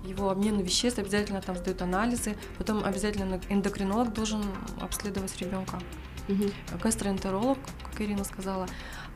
его 0.07 0.29
обмену 0.29 0.61
веществ, 0.63 0.99
обязательно 0.99 1.41
там 1.41 1.55
сдают 1.55 1.81
анализы, 1.81 2.35
потом 2.57 2.83
обязательно 2.83 3.39
эндокринолог 3.49 4.13
должен 4.13 4.43
обследовать 4.79 5.35
ребенка, 5.39 5.79
Мгм. 6.27 6.51
гастроэнтеролог, 6.81 7.57
как 7.83 7.99
Ирина 8.01 8.23
сказала, 8.23 8.67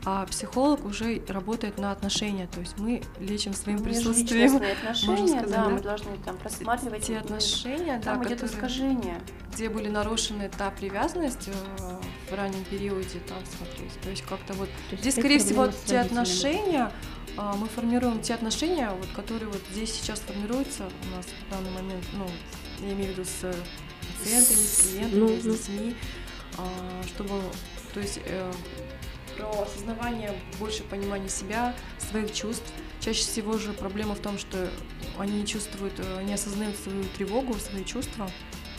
а 0.04 0.26
психолог 0.26 0.84
уже 0.84 1.22
работает 1.28 1.78
на 1.78 1.90
отношения, 1.90 2.46
то 2.46 2.60
есть 2.60 2.78
мы 2.78 3.02
лечим 3.18 3.54
своим 3.54 3.82
присутствием 3.82 4.52
Межличностные 4.54 4.72
отношения, 4.72 5.28
сказать, 5.40 5.50
да, 5.50 5.64
да. 5.64 5.68
мы 5.70 5.80
должны 5.80 6.16
там 6.24 6.36
просматривать 6.36 7.04
те 7.06 7.18
отношения, 7.18 7.96
да, 8.04 8.12
Там 8.14 8.24
идет 8.24 8.40
которые- 8.40 8.56
искажение. 8.56 9.20
где 9.52 9.68
были 9.70 9.88
нарушены 9.88 10.50
та 10.56 10.70
привязанность 10.70 11.48
э, 11.48 11.52
в 12.30 12.34
раннем 12.34 12.62
периоде, 12.64 13.20
там 13.26 13.38
смотреть. 13.56 13.98
То 14.02 14.10
есть 14.10 14.22
как-то 14.22 14.52
вот 14.54 14.68
То 14.68 14.92
есть 14.92 15.00
здесь, 15.02 15.14
скорее 15.14 15.38
всего, 15.38 15.68
те 15.86 15.98
отношения, 16.00 16.92
мы 17.36 17.66
формируем 17.68 18.20
те 18.20 18.34
отношения, 18.34 18.90
вот, 18.90 19.08
которые 19.14 19.48
вот 19.48 19.62
здесь 19.72 19.92
сейчас 19.92 20.20
формируются 20.20 20.84
у 20.84 21.16
нас 21.16 21.26
в 21.26 21.50
данный 21.50 21.70
момент, 21.70 22.04
ну, 22.14 22.26
я 22.80 22.92
имею 22.92 23.08
в 23.08 23.18
виду 23.18 23.24
с 23.24 23.40
пациентами, 24.18 24.56
с 24.56 24.88
клиентами, 24.90 25.20
Ну, 25.20 25.28
с 25.40 25.44
ну. 25.44 25.52
детьми, 25.52 25.96
а, 26.58 27.02
чтобы, 27.06 27.42
то 27.92 28.00
есть 28.00 28.20
э, 28.24 28.52
про 29.36 29.62
осознавание, 29.62 30.32
больше 30.58 30.82
понимания 30.84 31.28
себя, 31.28 31.74
своих 31.98 32.32
чувств. 32.32 32.72
Чаще 33.00 33.20
всего 33.20 33.58
же 33.58 33.72
проблема 33.72 34.14
в 34.14 34.20
том, 34.20 34.38
что 34.38 34.68
они 35.18 35.40
не 35.40 35.46
чувствуют, 35.46 35.94
э, 35.98 36.22
не 36.22 36.34
осознают 36.34 36.76
свою 36.76 37.04
тревогу, 37.16 37.54
свои 37.54 37.84
чувства, 37.84 38.30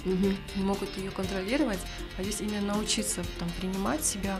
Мгм. 0.07 0.35
не 0.55 0.63
могут 0.63 0.97
ее 0.97 1.11
контролировать, 1.11 1.79
а 2.17 2.23
здесь 2.23 2.41
именно 2.41 2.73
научиться 2.73 3.21
там 3.39 3.49
принимать 3.59 4.03
себя, 4.03 4.39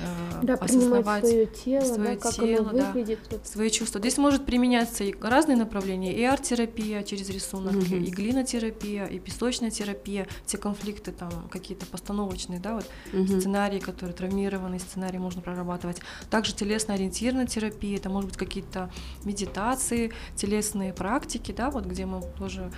э, 0.00 0.40
Да, 0.42 0.54
осознавать 0.54 1.24
свое 1.26 1.46
тело, 1.46 1.84
свое 1.94 2.14
да, 2.16 2.20
как 2.20 2.34
тело, 2.34 2.70
да. 2.72 2.92
выглядит. 2.92 3.20
вот. 3.30 3.46
свои 3.46 3.70
чувства. 3.70 4.00
Здесь 4.00 4.18
может 4.18 4.44
применяться 4.44 5.04
и 5.04 5.14
разные 5.20 5.56
направления, 5.56 6.12
и 6.12 6.22
арт-терапия 6.24 7.02
через 7.04 7.28
рисунок, 7.30 7.74
Мгм. 7.74 8.02
и 8.02 8.10
глинотерапия, 8.10 9.06
и 9.06 9.18
песочная 9.18 9.70
терапия, 9.70 10.26
те 10.46 10.58
конфликты 10.58 11.12
там 11.12 11.30
какие-то 11.50 11.86
постановочные, 11.86 12.58
да, 12.60 12.74
вот 12.74 12.86
Мгм. 13.12 13.40
сценарии, 13.40 13.78
которые 13.78 14.14
травмированные 14.14 14.80
сценарии 14.80 15.18
можно 15.18 15.40
прорабатывать. 15.42 15.98
Также 16.30 16.54
телесно-ориентированная 16.54 17.46
терапия, 17.46 17.96
это 17.96 18.08
может 18.10 18.30
быть 18.30 18.38
какие-то 18.38 18.90
медитации, 19.24 20.12
телесные 20.36 20.92
практики, 20.92 21.52
да, 21.56 21.70
вот 21.70 21.84
где 21.86 22.06
мы 22.06 22.22
тоже 22.38 22.70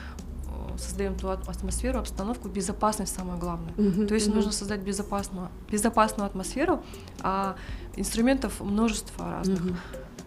создаем 0.78 1.14
ту 1.14 1.28
ат- 1.28 1.48
атмосферу, 1.48 1.98
обстановку, 1.98 2.48
безопасность 2.48 3.14
самое 3.14 3.38
главное. 3.38 3.72
Мгм. 3.76 4.06
То 4.06 4.14
есть 4.14 4.26
Мгм. 4.28 4.36
нужно 4.36 4.52
создать 4.52 4.80
безопасную, 4.80 5.48
безопасную 5.70 6.26
атмосферу, 6.26 6.82
а 7.22 7.56
инструментов 7.96 8.60
множество 8.60 9.30
разных. 9.30 9.60
Мгм. 9.60 9.76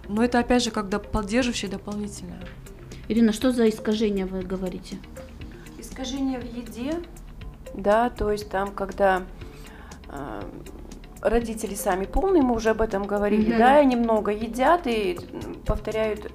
Но 0.08 0.24
это 0.24 0.40
опять 0.40 0.64
же 0.64 0.72
как 0.72 0.90
поддерживающее 1.12 1.70
дополнительное. 1.70 2.40
Ирина, 3.08 3.32
что 3.34 3.52
за 3.52 3.70
искажения 3.70 4.26
вы 4.26 4.42
говорите? 4.42 4.98
Искажение 5.80 6.40
в 6.40 6.44
еде, 6.46 7.00
да, 7.74 8.10
то 8.10 8.32
есть 8.32 8.50
там, 8.50 8.72
когда 8.72 9.24
э, 10.10 10.42
родители 11.22 11.76
сами 11.76 12.06
полные, 12.06 12.42
мы 12.44 12.56
уже 12.56 12.70
об 12.72 12.82
этом 12.82 13.06
говорили, 13.06 13.50
Мгм. 13.50 13.58
да, 13.60 13.82
и 13.82 13.86
немного 13.86 14.32
едят 14.32 14.88
и 14.88 15.20
повторяют 15.66 16.32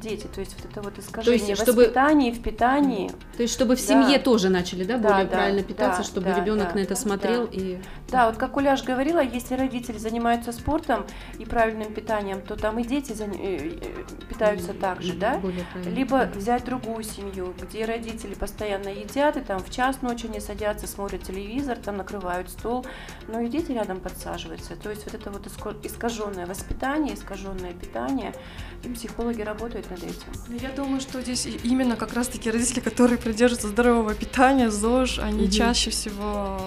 дети, 0.00 0.26
то 0.26 0.40
есть 0.40 0.54
вот 0.60 0.70
это 0.70 0.82
вот 0.82 0.98
искажение 0.98 1.48
есть, 1.48 1.60
в 1.60 1.64
чтобы- 1.64 1.82
воспитании, 1.82 2.30
в 2.30 2.42
питании. 2.42 3.10
То 3.36 3.42
есть, 3.42 3.54
чтобы 3.54 3.76
в 3.76 3.80
Да. 3.80 3.86
семье 3.86 4.18
тоже 4.18 4.48
начали, 4.48 4.84
да, 4.84 4.98
Да, 4.98 5.08
более 5.10 5.24
да, 5.26 5.30
правильно 5.36 5.62
питаться, 5.62 6.02
да, 6.02 6.06
чтобы 6.08 6.26
да, 6.26 6.40
ребенок 6.40 6.68
да, 6.68 6.74
на 6.74 6.78
это 6.80 6.96
смотрел 6.96 7.46
да. 7.46 7.52
и 7.52 7.78
Да, 8.10 8.26
вот 8.28 8.36
как 8.38 8.56
Уляш 8.56 8.82
говорила, 8.84 9.20
если 9.20 9.54
родители 9.54 9.98
занимаются 9.98 10.52
спортом 10.52 11.04
и 11.38 11.44
правильным 11.44 11.92
питанием, 11.92 12.40
то 12.40 12.56
там 12.56 12.78
и 12.78 12.84
дети 12.84 13.12
э, 13.18 13.26
э, 13.38 13.70
питаются 14.28 14.72
так 14.74 15.02
же, 15.02 15.14
да? 15.14 15.40
Либо 15.84 16.28
взять 16.34 16.64
другую 16.64 17.02
семью, 17.04 17.54
где 17.60 17.84
родители 17.84 18.34
постоянно 18.34 18.88
едят, 18.88 19.36
и 19.36 19.40
там 19.40 19.60
в 19.60 19.70
час 19.70 20.02
ночи 20.02 20.26
не 20.26 20.40
садятся, 20.40 20.86
смотрят 20.86 21.22
телевизор, 21.22 21.76
там 21.78 21.96
накрывают 21.96 22.48
стол, 22.50 22.86
но 23.28 23.40
и 23.40 23.48
дети 23.48 23.72
рядом 23.72 24.00
подсаживаются. 24.00 24.76
То 24.76 24.90
есть 24.90 25.04
вот 25.04 25.14
это 25.14 25.30
вот 25.30 25.46
искаженное 25.84 26.46
воспитание, 26.46 27.14
искаженное 27.14 27.72
питание, 27.72 28.32
и 28.84 28.88
психологи 28.92 29.42
работают 29.42 29.85
над 29.90 30.02
этим. 30.02 30.14
Ну, 30.48 30.56
Я 30.60 30.70
думаю, 30.70 31.00
что 31.00 31.20
здесь 31.20 31.46
именно 31.64 31.96
как 31.96 32.14
раз-таки 32.14 32.50
родители, 32.50 32.80
которые 32.80 33.18
придерживаются 33.18 33.68
здорового 33.68 34.14
питания, 34.14 34.70
ЗОЖ, 34.70 35.18
они 35.20 35.42
Мгм. 35.44 35.50
чаще 35.50 35.90
всего 35.90 36.58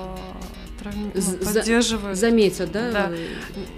З- 1.15 1.21
за- 1.21 1.37
поддерживают. 1.53 2.17
заметят, 2.17 2.71
да? 2.71 2.91
Да. 2.91 3.11
э, 3.11 3.17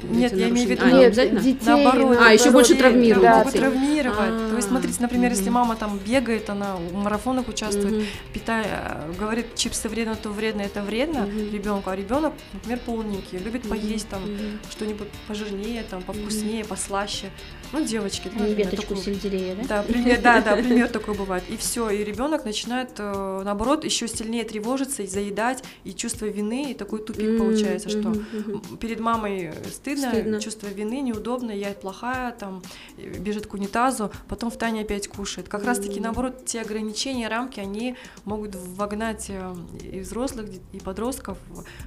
Нет, 0.10 0.34
я 0.34 0.50
имею 0.50 0.68
в 0.68 0.72
виду-? 0.72 0.84
А, 0.86 0.92
не 0.92 1.00
Нет, 1.00 1.14
детей, 1.42 1.58
Наоборот, 1.66 2.18
А, 2.22 2.34
еще 2.34 2.52
больше 2.52 2.76
травмируют 2.76 3.22
да, 3.24 3.44
детей. 3.46 3.60
травмировать. 3.60 4.50
То 4.50 4.56
есть, 4.56 4.68
А, 4.68 4.72
смотрите, 4.72 4.98
например, 5.00 5.32
если 5.32 5.50
мама 5.50 5.76
там 5.76 5.98
бегает, 6.00 6.50
она 6.50 6.76
в 6.76 6.94
марафонах 6.94 7.48
участвует, 7.48 7.94
Мгм. 7.94 8.06
питая, 8.34 9.02
говорит, 9.20 9.56
чипсы 9.56 9.90
вредно, 9.90 10.16
то 10.16 10.30
вредно, 10.30 10.62
это 10.62 10.82
вредно 10.82 11.22
Мгм. 11.22 11.52
ребенку, 11.54 11.90
а 11.90 11.96
ребенок, 11.96 12.34
например, 12.54 12.80
полненький, 12.86 13.38
любит 13.40 13.64
поесть 13.64 14.08
там 14.10 14.22
Мгм. 14.24 14.60
что-нибудь 14.70 15.08
пожирнее, 15.28 15.84
там 15.90 16.02
повкуснее, 16.02 16.66
послаще. 16.66 17.30
Ну, 17.74 17.84
девочки, 17.86 18.30
ну, 18.34 18.40
например, 18.40 18.58
Веточку 18.68 18.96
такую- 18.96 19.02
сельдерея, 19.06 19.56
да? 19.56 19.64
Да, 19.68 19.84
пример, 19.84 20.20
да, 20.22 20.42
да, 20.42 20.56
пример 20.58 20.90
такой 20.90 21.14
бывает. 21.16 21.44
И 21.50 21.56
все, 21.56 21.90
и 21.90 22.04
ребенок 22.04 22.44
начинает, 22.44 22.90
э, 22.98 23.42
наоборот, 23.46 23.86
еще 23.86 24.10
сильнее 24.10 24.44
тревожиться 24.44 25.04
и 25.04 25.08
заедать, 25.08 25.64
и 25.86 25.94
чувство 25.94 26.26
вины, 26.26 26.72
и 26.72 26.74
такой 26.92 27.06
тупик 27.06 27.30
Мгм, 27.30 27.38
получается, 27.38 27.90
что 27.90 28.10
м, 28.10 28.78
перед 28.78 29.00
мамой 29.00 29.54
стыдно, 29.72 30.10
Стыдно. 30.10 30.42
чувство 30.42 30.68
вины, 30.68 31.02
неудобно, 31.02 31.52
я 31.52 31.72
плохая, 31.72 32.32
там, 32.34 32.62
бежит 32.98 33.48
к 33.48 33.54
унитазу, 33.54 34.12
потом 34.28 34.52
в 34.52 34.58
Тане 34.58 34.82
опять 34.82 35.08
кушает. 35.08 35.48
Как 35.48 35.64
раз-таки, 35.64 36.00
наоборот, 36.00 36.46
те 36.46 36.62
ограничения, 36.62 37.28
рамки, 37.28 37.60
они 37.60 37.96
могут 38.26 38.56
вогнать 38.56 39.28
э, 39.30 39.56
и 39.82 40.00
взрослых, 40.02 40.50
и 40.74 40.80
подростков 40.80 41.38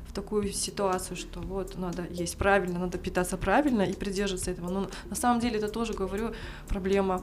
в 0.09 0.13
такую 0.15 0.53
ситуацию, 0.53 1.17
что 1.17 1.41
вот, 1.41 1.77
надо 1.77 2.07
есть 2.11 2.37
правильно, 2.37 2.79
надо 2.79 2.99
питаться 2.99 3.37
правильно 3.37 3.83
и 3.83 3.93
придерживаться 3.93 4.51
этого. 4.51 4.71
Но 4.71 4.89
на 5.11 5.17
самом 5.17 5.41
деле 5.41 5.59
это 5.59 5.69
тоже, 5.69 5.93
говорю, 5.93 6.33
проблема. 6.69 7.23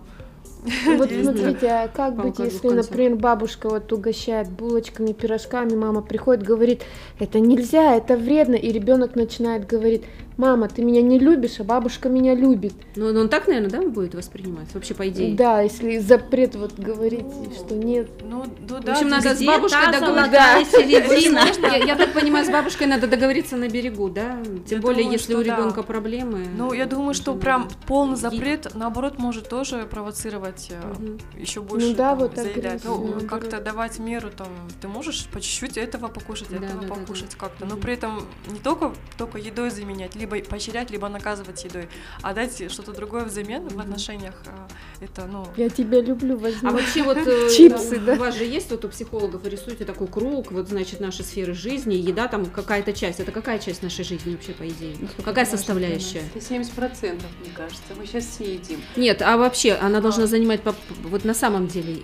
Вот 0.63 1.09
смотрите, 1.09 1.67
а 1.67 1.87
как 1.87 2.15
быть, 2.15 2.37
если, 2.39 2.69
например, 2.69 3.15
бабушка 3.15 3.69
вот 3.69 3.91
угощает 3.91 4.49
булочками, 4.49 5.11
пирожками, 5.11 5.75
мама 5.75 6.01
приходит, 6.01 6.43
говорит, 6.43 6.83
это 7.19 7.39
нельзя, 7.39 7.95
это 7.95 8.15
вредно, 8.15 8.55
и 8.55 8.71
ребенок 8.71 9.15
начинает 9.15 9.65
говорить, 9.65 10.03
мама, 10.41 10.67
ты 10.67 10.81
меня 10.81 11.01
не 11.03 11.19
любишь, 11.19 11.59
а 11.59 11.63
бабушка 11.63 12.09
меня 12.09 12.33
любит. 12.33 12.73
Ну, 12.95 13.13
ну, 13.13 13.21
он 13.21 13.29
так, 13.29 13.47
наверное, 13.47 13.69
да, 13.69 13.81
будет 13.87 14.15
воспринимать, 14.15 14.73
вообще, 14.73 14.95
по 14.95 15.07
идее? 15.07 15.35
Да, 15.35 15.61
если 15.61 15.99
запрет 15.99 16.55
вот 16.55 16.73
говорить, 16.77 17.25
что 17.55 17.75
нет. 17.75 18.09
Ну, 18.23 18.43
ну 18.67 18.77
В 18.77 18.83
да, 18.83 18.93
общем, 18.93 19.09
надо 19.09 19.35
с 19.35 19.43
бабушкой 19.43 19.91
договориться. 19.91 20.77
середина? 20.77 21.85
Я, 21.85 21.95
так 21.95 22.13
понимаю, 22.13 22.43
с 22.45 22.49
бабушкой 22.49 22.87
надо 22.87 23.07
договориться 23.07 23.55
на 23.55 23.69
берегу, 23.69 24.09
да? 24.09 24.39
Тем 24.67 24.81
более, 24.81 25.09
если 25.09 25.35
у 25.35 25.43
да. 25.43 25.43
ребенка 25.43 25.83
проблемы. 25.83 26.47
Ну, 26.57 26.73
я 26.73 26.85
думаю, 26.85 27.13
что 27.13 27.35
прям 27.35 27.69
полный 27.85 28.17
запрет, 28.17 28.73
наоборот, 28.73 29.19
может 29.19 29.47
тоже 29.47 29.85
провоцировать 29.89 30.71
э, 30.71 31.17
еще 31.37 31.61
больше 31.61 31.95
да, 31.95 32.09
там, 32.09 32.19
вот. 32.19 32.35
Ну, 32.35 32.41
агрессию, 32.41 33.27
как-то 33.27 33.59
давать 33.59 33.99
меру, 33.99 34.29
там, 34.35 34.47
ты 34.81 34.87
можешь 34.87 35.27
по 35.27 35.39
чуть-чуть 35.39 35.77
этого 35.77 36.07
покушать, 36.07 36.47
Да, 36.49 36.57
этого 36.57 36.73
да, 36.73 36.81
да, 36.81 36.87
да. 36.87 36.95
покушать 36.95 37.35
как-то. 37.35 37.65
Но 37.65 37.77
при 37.77 37.93
этом 37.93 38.23
не 38.47 38.59
только, 38.59 38.93
только 39.17 39.37
едой 39.37 39.69
заменять, 39.69 40.15
либо 40.15 40.30
поощрять, 40.39 40.89
либо 40.91 41.09
наказывать 41.09 41.63
едой, 41.65 41.89
а 42.21 42.33
дать 42.33 42.71
что-то 42.71 42.93
другое 42.93 43.25
взамен 43.25 43.67
в 43.67 43.79
отношениях. 43.79 44.35
э, 44.45 45.03
Это, 45.05 45.25
ну, 45.25 45.45
Я 45.57 45.69
тебя 45.69 45.99
люблю, 46.01 46.37
возьми. 46.37 46.67
А 46.67 46.71
вообще 46.71 47.03
вот 47.03 47.17
э, 47.17 47.49
Чипсы, 47.57 47.97
у 47.97 48.05
да. 48.05 48.15
вас 48.15 48.35
же 48.37 48.45
есть 48.45 48.71
вот 48.71 48.85
у 48.85 48.89
психологов, 48.89 49.43
вы 49.43 49.49
рисуете 49.49 49.83
такой 49.85 50.07
круг, 50.07 50.51
вот 50.51 50.69
значит 50.69 50.99
наши 51.01 51.23
сферы 51.23 51.53
жизни, 51.53 51.95
еда 51.95 52.27
там 52.27 52.45
какая-то 52.45 52.93
часть. 52.93 53.19
Это 53.19 53.31
какая 53.31 53.59
часть 53.59 53.83
нашей 53.83 54.05
жизни 54.05 54.31
вообще 54.31 54.53
по 54.53 54.67
идее? 54.67 54.95
Какая 55.25 55.45
составляющая? 55.45 56.21
Это 56.33 56.39
70%, 56.39 57.13
мне 57.41 57.51
кажется. 57.55 57.81
Мы 57.97 58.05
сейчас 58.05 58.25
все 58.25 58.53
едим. 58.53 58.79
Нет, 58.95 59.21
а 59.21 59.35
вообще 59.37 59.73
она 59.73 59.99
должна 60.01 60.27
занимать 60.27 60.61
по- 60.61 60.75
вот 61.03 61.25
на 61.25 61.33
самом 61.33 61.67
деле. 61.67 62.01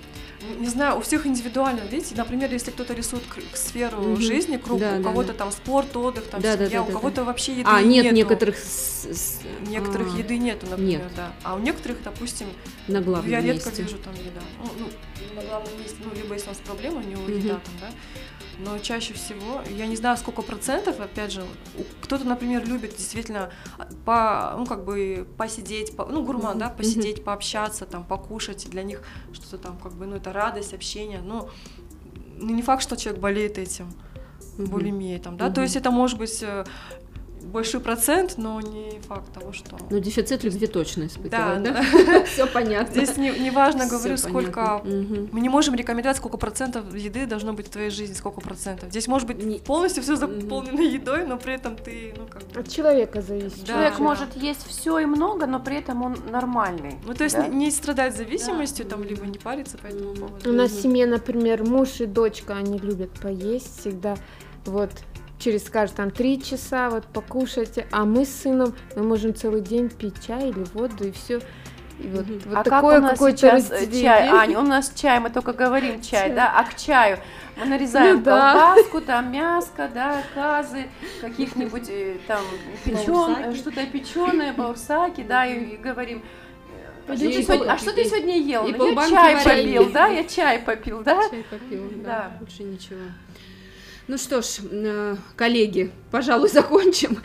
Не 0.60 0.68
знаю, 0.68 0.98
у 0.98 1.02
всех 1.02 1.26
индивидуально, 1.26 1.82
видите, 1.82 2.16
например, 2.16 2.52
если 2.52 2.72
кто-то 2.72 2.94
рисует 2.94 3.24
сферу 3.54 3.98
Мгм. 4.02 4.22
жизни, 4.22 4.58
круг, 4.58 4.80
Да, 4.80 4.94
у 4.94 4.98
да, 4.98 5.04
кого-то 5.04 5.28
да. 5.30 5.34
там 5.34 5.52
спорт, 5.52 5.96
отдых, 5.96 6.26
там 6.26 6.42
Да, 6.42 6.56
да, 6.58 6.66
семья, 6.66 6.80
да, 6.80 6.84
у 6.84 6.88
да, 6.88 6.94
кого-то 6.94 7.24
вообще 7.24 7.52
еды 7.54 7.64
А, 7.66 7.82
нет 7.82 8.06
нету. 8.06 8.16
некоторых 8.16 8.58
с- 8.58 9.40
Некоторых 9.68 10.14
а, 10.16 10.18
еды 10.18 10.38
нету, 10.38 10.66
например, 10.70 11.02
Нет. 11.02 11.12
да. 11.16 11.32
А 11.44 11.56
у 11.56 11.60
некоторых, 11.60 12.02
допустим, 12.04 12.48
на 12.88 13.02
главном 13.02 13.30
я 13.32 13.42
редко 13.42 13.70
месте. 13.70 13.84
вижу 13.84 13.98
там 13.98 14.14
еда. 14.14 14.42
Ну, 14.62 14.70
ну, 14.80 15.42
на 15.42 15.48
главном 15.48 15.78
месте, 15.80 15.98
ну, 16.04 16.12
либо 16.16 16.34
если 16.34 16.48
у 16.48 16.52
нас 16.52 16.60
проблема, 16.66 16.98
у 16.98 17.02
Мгм. 17.02 17.38
еда 17.38 17.54
там, 17.56 17.74
да. 17.82 17.90
Но 18.60 18.80
чаще 18.80 19.14
всего, 19.14 19.62
я 19.70 19.86
не 19.86 19.96
знаю, 19.96 20.18
сколько 20.18 20.42
процентов, 20.42 21.00
опять 21.00 21.32
же, 21.32 21.44
кто-то, 22.02 22.24
например, 22.26 22.66
любит 22.68 22.96
действительно 22.98 23.52
а, 23.78 23.88
по, 24.04 24.58
ну, 24.58 24.66
как 24.66 24.84
бы 24.84 25.28
посидеть, 25.38 25.96
по- 25.96 26.06
ну, 26.06 26.24
гурман, 26.24 26.52
Мгм. 26.52 26.60
да, 26.60 26.70
посидеть, 26.70 27.24
пообщаться, 27.24 27.86
там, 27.86 28.04
покушать, 28.04 28.68
для 28.70 28.82
них 28.84 29.04
что-то 29.32 29.58
там, 29.60 29.78
как 29.78 29.94
бы, 29.94 30.08
ну, 30.08 30.16
это 30.16 30.34
радость, 30.34 30.74
общение, 30.74 31.22
ну, 31.24 31.50
ну, 32.40 32.54
не 32.54 32.62
факт, 32.64 32.82
что 32.82 32.98
человек 32.98 33.22
болеет 33.22 33.58
этим, 33.60 33.94
Мгм. 34.58 34.70
булимией, 34.72 35.20
там, 35.20 35.38
да, 35.38 35.46
то 35.46 35.52
Мгм. 35.52 35.62
есть 35.64 35.76
это 35.76 35.92
может 35.92 36.18
быть 36.18 36.42
э, 36.42 36.66
большой 37.48 37.80
процент, 37.82 38.38
но 38.38 38.62
не 38.62 39.00
факт 39.08 39.32
того, 39.34 39.54
что... 39.54 39.78
Ну, 39.90 40.00
дефицит 40.00 40.44
любви 40.44 40.68
точно 40.68 41.04
Да, 41.04 41.08
испытывает, 41.08 41.64
да? 41.64 41.84
да. 42.06 42.24
Все 42.26 42.48
понятно. 42.48 42.94
Здесь 42.94 43.18
не, 43.18 43.32
не 43.32 43.52
важно, 43.52 43.86
Всё 43.86 43.98
говорю, 43.98 44.18
сколько... 44.18 44.82
понятно. 44.84 45.28
Мы 45.32 45.40
не 45.42 45.50
можем 45.50 45.76
рекомендовать, 45.76 46.18
сколько 46.18 46.38
процентов 46.38 46.94
еды 46.94 47.26
должно 47.26 47.54
быть 47.54 47.68
в 47.68 47.70
твоей 47.70 47.90
жизни, 47.90 48.14
сколько 48.14 48.42
процентов. 48.42 48.90
Здесь 48.90 49.08
может 49.08 49.28
быть 49.28 49.44
Не- 49.44 49.60
полностью 49.60 50.04
все 50.04 50.16
заполнено 50.16 50.82
едой, 50.82 51.26
но 51.26 51.38
при 51.38 51.54
этом 51.54 51.76
ты, 51.76 52.14
ну, 52.18 52.26
как. 52.28 52.44
От 52.56 52.70
человека 52.70 53.22
зависит. 53.22 53.62
Да. 53.62 53.74
Человек 53.74 54.00
может 54.00 54.36
есть 54.36 54.66
все 54.68 55.00
и 55.00 55.06
много, 55.06 55.46
но 55.46 55.60
при 55.60 55.78
этом 55.78 56.04
он 56.04 56.18
нормальный. 56.32 56.96
Ну, 57.06 57.14
то 57.14 57.24
есть 57.24 57.36
да? 57.36 57.48
не, 57.48 57.66
не 57.66 57.72
страдать 57.72 58.16
зависимостью, 58.16 58.86
там, 58.86 59.04
либо 59.04 59.26
не 59.26 59.38
париться 59.38 59.78
по 59.78 59.88
этому 59.88 60.14
поводу. 60.14 60.50
У 60.50 60.54
нас 60.54 60.72
в 60.72 60.82
семье, 60.82 61.06
например, 61.08 61.64
муж 61.64 62.02
и 62.02 62.06
дочка, 62.06 62.56
они 62.56 62.78
любят 62.78 63.12
поесть 63.12 63.80
всегда. 63.80 64.16
Вот 64.66 64.92
через, 65.40 65.66
скажем, 65.66 65.96
там 65.96 66.12
три 66.12 66.42
часа 66.42 66.90
вот 66.90 67.06
покушайте, 67.06 67.88
а 67.92 68.06
мы 68.06 68.26
с 68.26 68.34
сыном 68.42 68.74
мы 68.96 69.04
можем 69.04 69.36
целый 69.36 69.62
день 69.62 69.90
пить 69.90 70.16
чай 70.26 70.50
или 70.50 70.64
воду 70.74 71.08
и 71.08 71.12
все. 71.12 71.40
И 72.00 72.08
вот, 72.10 72.28
Мгм. 72.28 72.42
вот 72.46 72.58
а 72.58 72.64
такое 72.64 72.96
как 72.96 73.00
у 73.00 73.04
нас 73.06 73.12
какое-то 73.14 73.38
сейчас 73.38 73.72
э, 73.72 73.74
разделение. 73.74 74.02
чай? 74.04 74.30
Аня, 74.32 74.60
у 74.60 74.62
нас 74.62 74.92
чай, 74.96 75.20
мы 75.20 75.30
только 75.32 75.54
говорим 75.54 76.00
чай, 76.02 76.28
Чай. 76.28 76.34
да? 76.36 76.54
А 76.56 76.64
к 76.64 76.76
чаю 76.76 77.18
мы 77.58 77.66
нарезаем 77.66 78.18
Ну 78.18 78.22
да. 78.22 78.54
колбаску, 78.76 79.02
там 79.02 79.32
мяско, 79.32 79.90
да, 79.92 80.22
казы, 80.36 80.86
каких-нибудь 81.22 81.90
э, 81.90 82.18
там 82.28 82.42
печен, 82.86 83.56
что-то 83.56 83.84
печеное, 83.88 84.54
баурсаки, 84.54 85.22
да, 85.24 85.46
и, 85.48 85.74
и 85.74 85.78
говорим. 85.78 86.22
«Что 87.06 87.14
И 87.14 87.18
ты 87.20 87.46
пол- 87.46 87.56
сегодня- 87.56 87.72
а 87.72 87.78
что 87.78 87.94
ты 87.94 88.04
сегодня 88.04 88.38
ел? 88.38 88.68
и 88.68 88.74
«Ну, 88.74 88.92
я 88.94 89.10
чай 89.10 89.36
варенья. 89.46 89.78
попил, 89.80 89.94
да, 89.94 90.08
я 90.08 90.24
чай 90.26 90.60
попил, 90.60 91.02
да? 91.04 91.22
Чай 91.30 91.46
попил, 91.50 91.90
да, 92.04 92.04
Да. 92.04 92.32
больше 92.38 92.64
ничего. 92.64 93.00
Ну 94.08 94.18
что 94.18 94.42
ж, 94.42 94.60
э, 94.72 95.18
коллеги, 95.36 95.92
пожалуй, 96.12 96.48
закончим. 96.54 97.18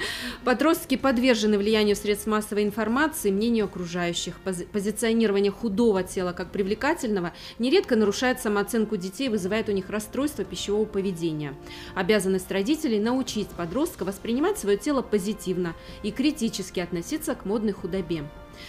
Подростки 0.44 0.96
подвержены 0.96 1.56
влиянию 1.56 1.94
средств 1.94 2.26
массовой 2.26 2.64
информации, 2.64 3.30
мнению 3.30 3.66
окружающих. 3.66 4.34
Пози- 4.44 4.66
Позиционирование 4.66 5.52
худого 5.52 6.02
тела 6.02 6.32
как 6.32 6.50
привлекательного 6.50 7.32
нередко 7.60 7.94
нарушает 7.94 8.40
самооценку 8.40 8.96
детей 8.96 9.26
и 9.26 9.30
вызывает 9.30 9.68
у 9.68 9.72
них 9.72 9.90
расстройство 9.90 10.44
пищевого 10.44 10.84
поведения. 10.84 11.54
Обязанность 11.94 12.50
родителей 12.50 12.98
научить 12.98 13.48
подростка 13.50 14.04
воспринимать 14.04 14.58
свое 14.58 14.76
тело 14.76 15.02
позитивно 15.02 15.76
и 16.02 16.10
критически 16.10 16.80
относиться 16.80 17.36
к 17.36 17.44
модной 17.44 17.72
худобе. 17.72 18.24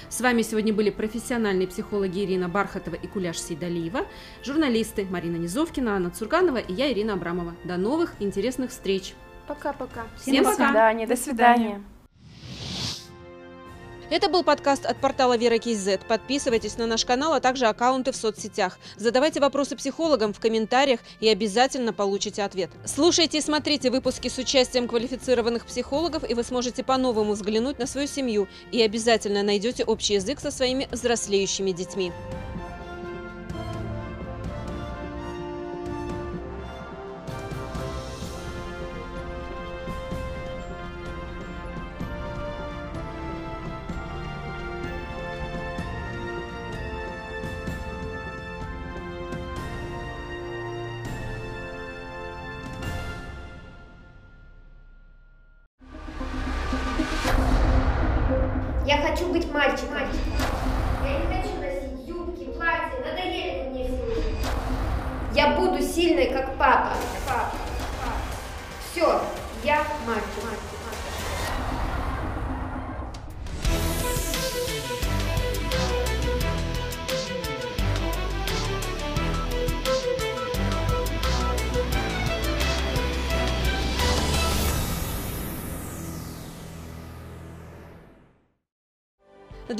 С 0.10 0.22
вами 0.22 0.42
сегодня 0.42 0.74
были 0.74 0.90
профессиональные 0.90 1.68
психологи 1.68 2.24
Ирина 2.24 2.50
Бархатова 2.50 2.96
и 2.96 3.08
Куляш 3.08 3.40
Сейдалиева, 3.40 4.02
журналисты 4.44 5.06
Марина 5.10 5.38
Низовкина, 5.38 5.96
Анна 5.96 6.10
Цурганова 6.12 6.58
и 6.58 6.74
я, 6.74 6.92
Ирина 6.92 7.14
Абрамова. 7.14 7.56
До 7.64 7.78
новых 7.78 8.14
интересных 8.20 8.72
встреч! 8.72 9.14
Пока-пока. 9.48 10.06
Всем 10.18 10.44
До 10.44 10.52
пока! 10.52 10.68
свидания, 10.68 11.08
до 11.08 11.16
До 11.16 11.22
свидания. 11.22 11.82
Это 14.14 14.30
был 14.30 14.43
подкаст 14.43 14.86
от 14.86 14.97
портала 14.97 15.38
Вера 15.38 15.57
Кейзет. 15.57 16.01
Подписывайтесь 16.05 16.78
на 16.78 16.86
наш 16.86 17.03
канал, 17.03 17.34
а 17.34 17.39
также 17.39 17.66
аккаунты 17.66 18.11
в 18.11 18.16
соцсетях. 18.16 18.78
Задавайте 18.95 19.39
вопросы 19.39 19.76
психологам 19.76 20.34
в 20.34 20.39
комментариях 20.39 20.99
и 21.20 21.28
обязательно 21.28 21.93
получите 21.93 22.43
ответ. 22.43 22.70
Слушайте 22.86 23.39
и 23.39 23.41
смотрите 23.41 23.89
выпуски 23.89 24.28
с 24.28 24.38
участием 24.38 24.88
квалифицированных 24.88 25.66
психологов, 25.66 26.30
и 26.30 26.36
вы 26.36 26.43
сможете 26.43 26.84
по-новому 26.84 27.34
взглянуть 27.34 27.80
на 27.80 27.88
свою 27.88 28.07
семью 28.07 28.47
и 28.72 28.84
обязательно 28.84 29.41
найдете 29.41 29.84
общий 29.84 30.14
язык 30.14 30.39
со 30.39 30.51
своими 30.51 30.88
взрослеющими 30.91 31.72
детьми. 31.72 32.11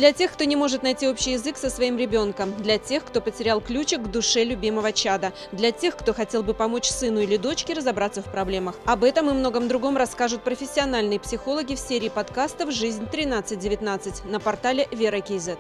Для 0.04 0.12
тех, 0.12 0.34
кто 0.34 0.44
не 0.44 0.58
может 0.58 0.84
найти 0.84 1.08
общий 1.08 1.32
язык 1.32 1.56
со 1.56 1.70
своим 1.70 1.98
ребенком, 1.98 2.54
для 2.58 2.78
тех, 2.78 3.06
кто 3.06 3.22
потерял 3.22 3.62
ключик 3.62 4.02
к 4.02 4.12
душе 4.12 4.44
любимого 4.44 4.92
чада, 4.92 5.32
для 5.54 5.72
тех, 5.72 5.96
кто 5.96 6.14
хотел 6.14 6.44
бы 6.44 6.54
помочь 6.54 6.90
сыну 6.90 7.22
или 7.22 7.38
дочке 7.38 7.74
разобраться 7.74 8.22
в 8.22 8.26
проблемах. 8.26 8.76
Об 8.84 9.06
этом 9.06 9.30
и 9.30 9.34
многом 9.34 9.70
другом 9.70 9.96
расскажут 9.96 10.44
профессиональные 10.44 11.22
психологи 11.22 11.76
в 11.76 11.80
серии 11.80 12.10
подкастов 12.10 12.74
«Жизнь 12.74 13.06
1319» 13.10 14.30
на 14.30 14.42
портале 14.42 14.90
Вера 14.92 15.22
Кейзет. 15.22 15.60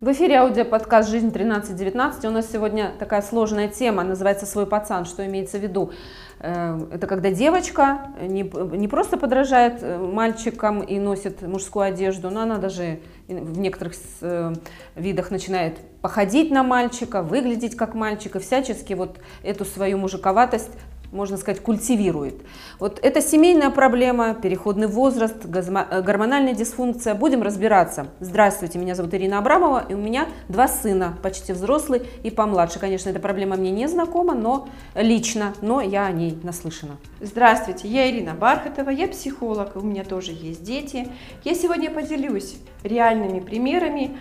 В 0.00 0.10
эфире 0.12 0.36
аудиоподкаст 0.36 1.10
«Жизнь 1.10 1.28
1319». 1.28 2.26
У 2.26 2.30
нас 2.30 2.50
сегодня 2.50 2.94
такая 2.98 3.20
сложная 3.20 3.68
тема, 3.68 4.02
называется 4.02 4.46
«Свой 4.46 4.66
пацан». 4.66 5.04
Что 5.04 5.26
имеется 5.26 5.58
в 5.58 5.60
виду? 5.62 5.92
Э, 6.40 6.80
Это 6.90 7.06
когда 7.06 7.30
девочка 7.30 8.12
не, 8.20 8.42
не 8.76 8.88
просто 8.88 9.16
подражает 9.16 9.82
э, 9.82 9.98
мальчикам 9.98 10.80
и 10.80 10.98
носит 10.98 11.42
мужскую 11.42 11.84
одежду, 11.84 12.30
но 12.30 12.40
она 12.40 12.56
даже 12.56 13.00
в 13.28 13.58
некоторых 13.58 13.94
э, 14.22 14.54
видах 14.96 15.30
начинает 15.30 15.78
походить 16.00 16.50
на 16.50 16.62
мальчика, 16.62 17.22
выглядеть 17.22 17.76
как 17.76 17.94
мальчик 17.94 18.36
и 18.36 18.38
всячески 18.38 18.94
вот 18.94 19.18
эту 19.42 19.66
свою 19.66 19.98
мужиковатость 19.98 20.70
можно 21.12 21.36
сказать, 21.36 21.60
культивирует. 21.60 22.42
Вот 22.78 22.98
это 23.02 23.20
семейная 23.20 23.70
проблема, 23.70 24.34
переходный 24.34 24.86
возраст, 24.86 25.44
э, 25.44 26.02
гормональная 26.02 26.54
дисфункция. 26.54 27.14
Будем 27.14 27.42
разбираться. 27.42 28.08
Здравствуйте, 28.20 28.78
меня 28.78 28.94
зовут 28.94 29.14
Ирина 29.14 29.38
Абрамова, 29.38 29.84
и 29.88 29.94
у 29.94 29.98
меня 29.98 30.28
два 30.48 30.68
сына, 30.68 31.16
почти 31.22 31.52
взрослый 31.52 32.02
и 32.22 32.30
помладше. 32.30 32.78
Конечно, 32.78 33.10
эта 33.10 33.20
проблема 33.20 33.56
мне 33.56 33.70
не 33.70 33.88
знакома, 33.88 34.34
но 34.34 34.68
лично, 34.94 35.54
но 35.60 35.80
я 35.80 36.06
о 36.06 36.12
ней 36.12 36.38
наслышана. 36.42 36.96
Здравствуйте, 37.20 37.88
я 37.88 38.08
Ирина 38.10 38.34
Бархатова, 38.34 38.90
я 38.90 39.08
психолог, 39.08 39.76
у 39.76 39.80
меня 39.80 40.04
тоже 40.04 40.32
есть 40.32 40.62
дети. 40.62 41.08
Я 41.44 41.54
сегодня 41.54 41.90
поделюсь 41.90 42.56
реальными 42.82 43.40
примерами 43.40 44.16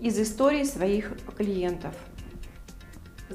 из 0.00 0.18
истории 0.18 0.64
своих 0.64 1.12
клиентов. 1.36 1.94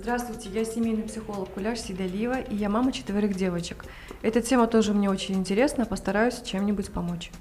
Здравствуйте, 0.02 0.48
я 0.54 0.64
семейный 0.64 1.04
психолог 1.04 1.50
Куляш 1.50 1.82
Сидалиева, 1.82 2.40
и 2.40 2.56
я 2.56 2.70
мама 2.70 2.94
четверых 2.94 3.36
девочек. 3.36 3.84
Эта 4.22 4.42
тема 4.42 4.66
тоже 4.66 4.94
мне 4.94 5.10
очень 5.10 5.36
интересна, 5.36 5.86
постараюсь 5.86 6.42
чем-нибудь 6.42 6.90
помочь. 6.90 7.32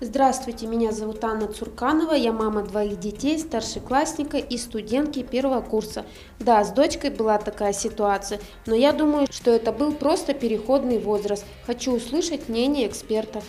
Здравствуйте, 0.00 0.68
меня 0.68 0.92
зовут 0.92 1.24
Анна 1.24 1.48
Цурканова, 1.48 2.12
я 2.14 2.32
мама 2.32 2.62
двоих 2.62 3.00
детей, 3.00 3.40
старшеклассника 3.40 4.36
и 4.36 4.56
студентки 4.56 5.24
первого 5.24 5.60
курса. 5.62 6.06
Да, 6.38 6.62
с 6.62 6.70
дочкой 6.70 7.10
была 7.10 7.38
такая 7.38 7.72
ситуация, 7.72 8.38
но 8.66 8.76
я 8.76 8.92
думаю, 8.92 9.26
что 9.28 9.50
это 9.50 9.72
был 9.72 9.92
просто 9.92 10.32
переходный 10.32 11.00
возраст. 11.00 11.44
Хочу 11.66 11.92
услышать 11.92 12.48
мнение 12.48 12.86
экспертов. 12.86 13.42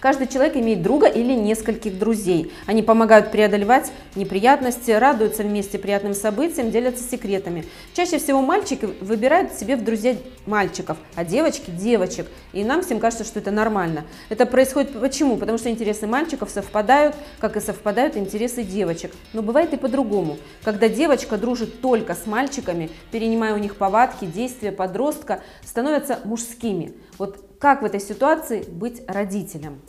Каждый 0.00 0.28
человек 0.28 0.56
имеет 0.56 0.82
друга 0.82 1.08
или 1.08 1.32
нескольких 1.32 1.98
друзей. 1.98 2.52
Они 2.66 2.82
помогают 2.82 3.32
преодолевать 3.32 3.90
неприятности, 4.14 4.92
радуются 4.92 5.42
вместе 5.42 5.76
приятным 5.78 6.14
событиям, 6.14 6.70
делятся 6.70 7.02
секретами. 7.02 7.64
Чаще 7.94 8.18
всего 8.18 8.40
мальчики 8.40 8.88
выбирают 9.00 9.54
себе 9.54 9.74
в 9.76 9.82
друзья 9.82 10.16
мальчиков, 10.46 10.98
а 11.16 11.24
девочки– 11.24 11.70
девочек. 11.78 12.26
И 12.52 12.62
нам 12.62 12.82
всем 12.82 13.00
кажется, 13.00 13.24
что 13.24 13.40
это 13.40 13.50
нормально. 13.50 14.04
Это 14.28 14.46
происходит 14.46 14.92
почему? 15.00 15.36
Потому 15.36 15.58
что 15.58 15.68
интересы 15.68 16.06
мальчиков 16.06 16.48
совпадают, 16.48 17.16
как 17.40 17.56
и 17.56 17.60
совпадают 17.60 18.16
интересы 18.16 18.62
девочек. 18.62 19.12
Но 19.32 19.42
бывает 19.42 19.72
и 19.72 19.76
по-другому. 19.76 20.38
Когда 20.62 20.88
девочка 20.88 21.36
дружит 21.36 21.80
только 21.80 22.14
с 22.14 22.26
мальчиками, 22.26 22.90
перенимая 23.10 23.52
у 23.52 23.58
них 23.58 23.74
повадки, 23.74 24.26
действия 24.26 24.70
подростка, 24.70 25.42
становятся 25.64 26.20
мужскими. 26.24 26.94
Вот 27.18 27.47
как 27.58 27.82
в 27.82 27.84
этой 27.84 27.98
ситуации 27.98 28.62
быть 28.62 29.02
родителем? 29.08 29.80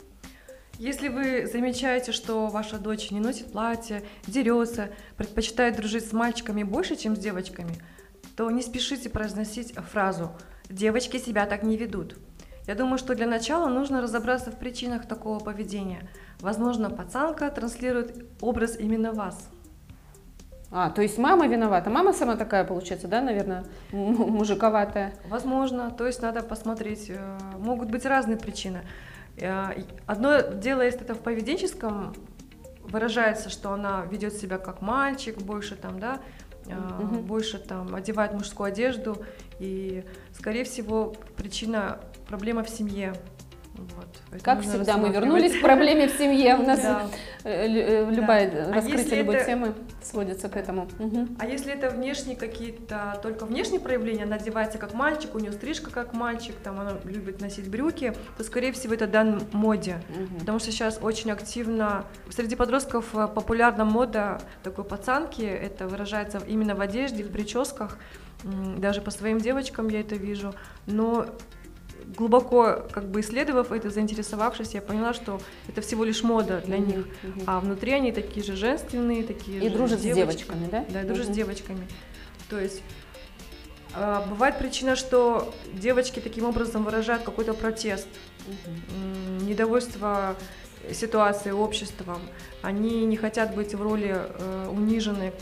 Если 0.80 1.08
вы 1.08 1.46
замечаете, 1.46 2.12
что 2.12 2.48
ваша 2.48 2.80
дочь 2.80 3.12
не 3.12 3.20
носит 3.20 3.52
платье, 3.52 4.02
дерется, 4.26 4.90
предпочитает 5.18 5.76
дружить 5.76 6.08
с 6.08 6.14
мальчиками 6.14 6.64
больше, 6.64 6.96
чем 6.96 7.16
с 7.16 7.20
девочками, 7.20 7.76
то 8.36 8.50
не 8.50 8.64
спешите 8.64 9.10
произносить 9.10 9.76
фразу 9.76 10.32
«девочки 10.68 11.18
себя 11.18 11.46
так 11.46 11.62
не 11.62 11.78
ведут». 11.78 12.16
Я 12.66 12.74
думаю, 12.74 12.98
что 12.98 13.14
для 13.14 13.28
начала 13.28 13.68
нужно 13.68 14.02
разобраться 14.02 14.52
в 14.52 14.58
причинах 14.58 15.08
такого 15.08 15.38
поведения. 15.40 16.10
Возможно, 16.40 16.90
пацанка 16.90 17.52
транслирует 17.52 18.26
образ 18.42 18.78
именно 18.80 19.12
вас– 19.12 19.48
а, 20.72 20.92
то 20.92 21.02
есть 21.02 21.18
мама 21.18 21.48
виновата. 21.48 21.90
Мама 21.90 22.14
сама 22.14 22.36
такая, 22.36 22.64
получается, 22.64 23.08
да, 23.08 23.22
наверное, 23.22 23.66
мужиковатая? 23.92 25.14
Возможно. 25.28 25.90
То 25.90 26.06
есть 26.06 26.22
надо 26.22 26.44
посмотреть. 26.44 27.10
Э, 27.10 27.38
могут 27.58 27.90
быть 27.90 28.06
разные 28.06 28.38
причины. 28.38 28.84
Э, 29.38 29.74
одно 30.06 30.40
дело, 30.42 30.82
если 30.82 31.02
это 31.02 31.16
в 31.16 31.20
поведенческом 31.20 32.14
выражается, 32.84 33.50
что 33.50 33.72
она 33.72 34.06
ведет 34.12 34.34
себя 34.34 34.58
как 34.58 34.82
мальчик, 34.82 35.38
больше 35.38 35.76
там, 35.76 36.00
да, 36.00 36.20
угу. 36.66 37.20
больше 37.20 37.60
там 37.60 37.96
одевает 37.96 38.34
мужскую 38.34 38.68
одежду, 38.68 39.18
и, 39.60 40.04
скорее 40.34 40.64
всего, 40.64 41.14
причина 41.36 42.00
проблема 42.28 42.64
в 42.64 42.70
семье. 42.70 43.14
Вот. 43.96 44.42
Как 44.42 44.62
всегда, 44.62 44.98
мы 44.98 45.10
вернулись 45.10 45.58
к 45.58 45.62
проблеме 45.62 46.08
в 46.08 46.18
семье. 46.18 46.56
У 46.56 46.64
нас 46.64 46.82
да. 46.82 47.08
Э, 47.44 47.68
э, 47.68 48.12
любая 48.12 48.52
да. 48.52 48.74
раскрытие 48.74 49.20
а 49.20 49.22
любой 49.22 49.36
это... 49.36 49.46
темы 49.46 49.74
сводится 50.04 50.50
к 50.50 50.58
этому. 50.58 50.88
Угу. 51.00 51.28
А 51.40 51.46
если 51.46 51.74
это 51.74 51.90
внешние 51.90 52.36
какие-то, 52.36 53.20
только 53.22 53.46
внешние 53.46 53.80
проявления, 53.80 54.24
она 54.24 54.36
одевается 54.36 54.78
как 54.78 54.94
мальчик, 54.94 55.36
у 55.36 55.40
нее 55.40 55.52
стрижка 55.52 55.92
как 55.92 56.14
мальчик, 56.14 56.56
там 56.64 56.80
она 56.80 56.94
любит 57.06 57.42
носить 57.42 57.70
брюки, 57.70 58.14
то, 58.38 58.44
скорее 58.44 58.72
всего, 58.72 58.94
это 58.94 59.08
дан 59.08 59.42
моде. 59.52 60.02
Угу. 60.10 60.40
Потому 60.40 60.60
что 60.60 60.72
сейчас 60.72 61.00
очень 61.02 61.32
активно 61.32 62.06
среди 62.30 62.56
подростков 62.56 63.16
э, 63.16 63.28
популярна 63.28 63.86
мода 63.86 64.42
такой 64.64 64.84
пацанки, 64.84 65.42
это 65.42 65.88
выражается 65.88 66.42
именно 66.48 66.76
в 66.76 66.82
одежде, 66.82 67.24
в 67.24 67.32
прическах. 67.32 67.98
Даже 68.78 69.02
по 69.02 69.12
своим 69.12 69.40
девочкам 69.40 69.90
я 69.90 70.00
это 70.00 70.16
вижу. 70.16 70.54
Но 70.86 71.26
глубоко 72.16 72.88
как 72.92 73.10
бы 73.10 73.22
исследовав 73.22 73.72
это, 73.72 73.90
заинтересовавшись, 73.90 74.74
я 74.74 74.82
поняла, 74.82 75.14
что 75.14 75.40
это 75.68 75.82
всего 75.82 76.04
лишь 76.04 76.24
мода 76.24 76.62
для 76.66 76.78
них, 76.78 77.08
mm-hmm. 77.24 77.44
а 77.48 77.60
внутри 77.60 77.94
они 77.94 78.12
такие 78.12 78.46
же 78.46 78.56
женственные, 78.56 79.24
такие 79.24 79.60
и 79.60 79.70
же 79.70 79.76
дружат 79.76 80.00
с 80.00 80.04
девочками, 80.04 80.68
да? 80.72 80.86
Да, 80.90 81.04
дружат 81.04 81.28
с 81.28 81.30
девочками. 81.30 81.88
То 82.50 82.60
есть 82.60 82.82
а, 83.94 84.26
бывает 84.28 84.58
причина, 84.58 84.96
что 84.96 85.54
девочки 85.74 86.20
таким 86.20 86.46
образом 86.46 86.84
выражают 86.84 87.24
какой-то 87.24 87.54
протест, 87.54 88.08
mm-hmm. 88.48 89.44
недовольство 89.46 90.36
ситуацией, 90.94 91.54
обществом. 91.54 92.22
Они 92.62 93.06
не 93.06 93.18
хотят 93.18 93.54
быть 93.54 93.76
в 93.76 93.82
роли 93.82 94.16
э, 94.16 94.68
униженной 94.72 95.34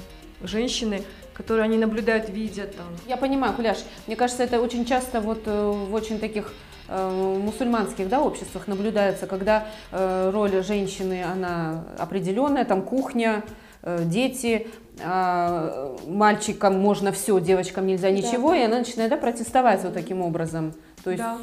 женщины, 0.41 1.03
которые 1.38 1.66
они 1.66 1.78
наблюдают, 1.78 2.30
видят. 2.30 2.76
Там. 2.76 2.88
Я 3.06 3.16
понимаю, 3.16 3.54
Куляш, 3.54 3.78
мне 4.08 4.16
кажется, 4.16 4.44
это 4.44 4.60
очень 4.60 4.86
часто 4.86 5.22
вот 5.22 5.44
э, 5.46 5.70
в 5.70 5.94
очень 5.94 6.18
таких 6.20 6.52
э, 6.88 7.38
мусульманских 7.40 8.10
да, 8.10 8.24
обществах 8.24 8.68
наблюдается, 8.68 9.28
когда 9.28 9.68
э, 9.92 10.32
роль 10.34 10.64
женщины, 10.64 11.24
она 11.24 11.86
определенная, 12.00 12.66
там 12.66 12.82
кухня, 12.82 13.44
э, 13.84 14.00
дети, 14.04 14.68
э, 15.00 15.98
мальчикам 16.08 16.80
можно 16.80 17.12
все, 17.12 17.40
девочкам 17.40 17.86
нельзя 17.86 18.10
ничего, 18.10 18.50
да. 18.50 18.58
и 18.58 18.64
она 18.64 18.80
начинает 18.80 19.12
да, 19.12 19.18
протестовать 19.18 19.84
вот 19.84 19.94
таким 19.94 20.24
образом. 20.24 20.74
То 21.04 21.12
есть 21.12 21.22
да. 21.22 21.38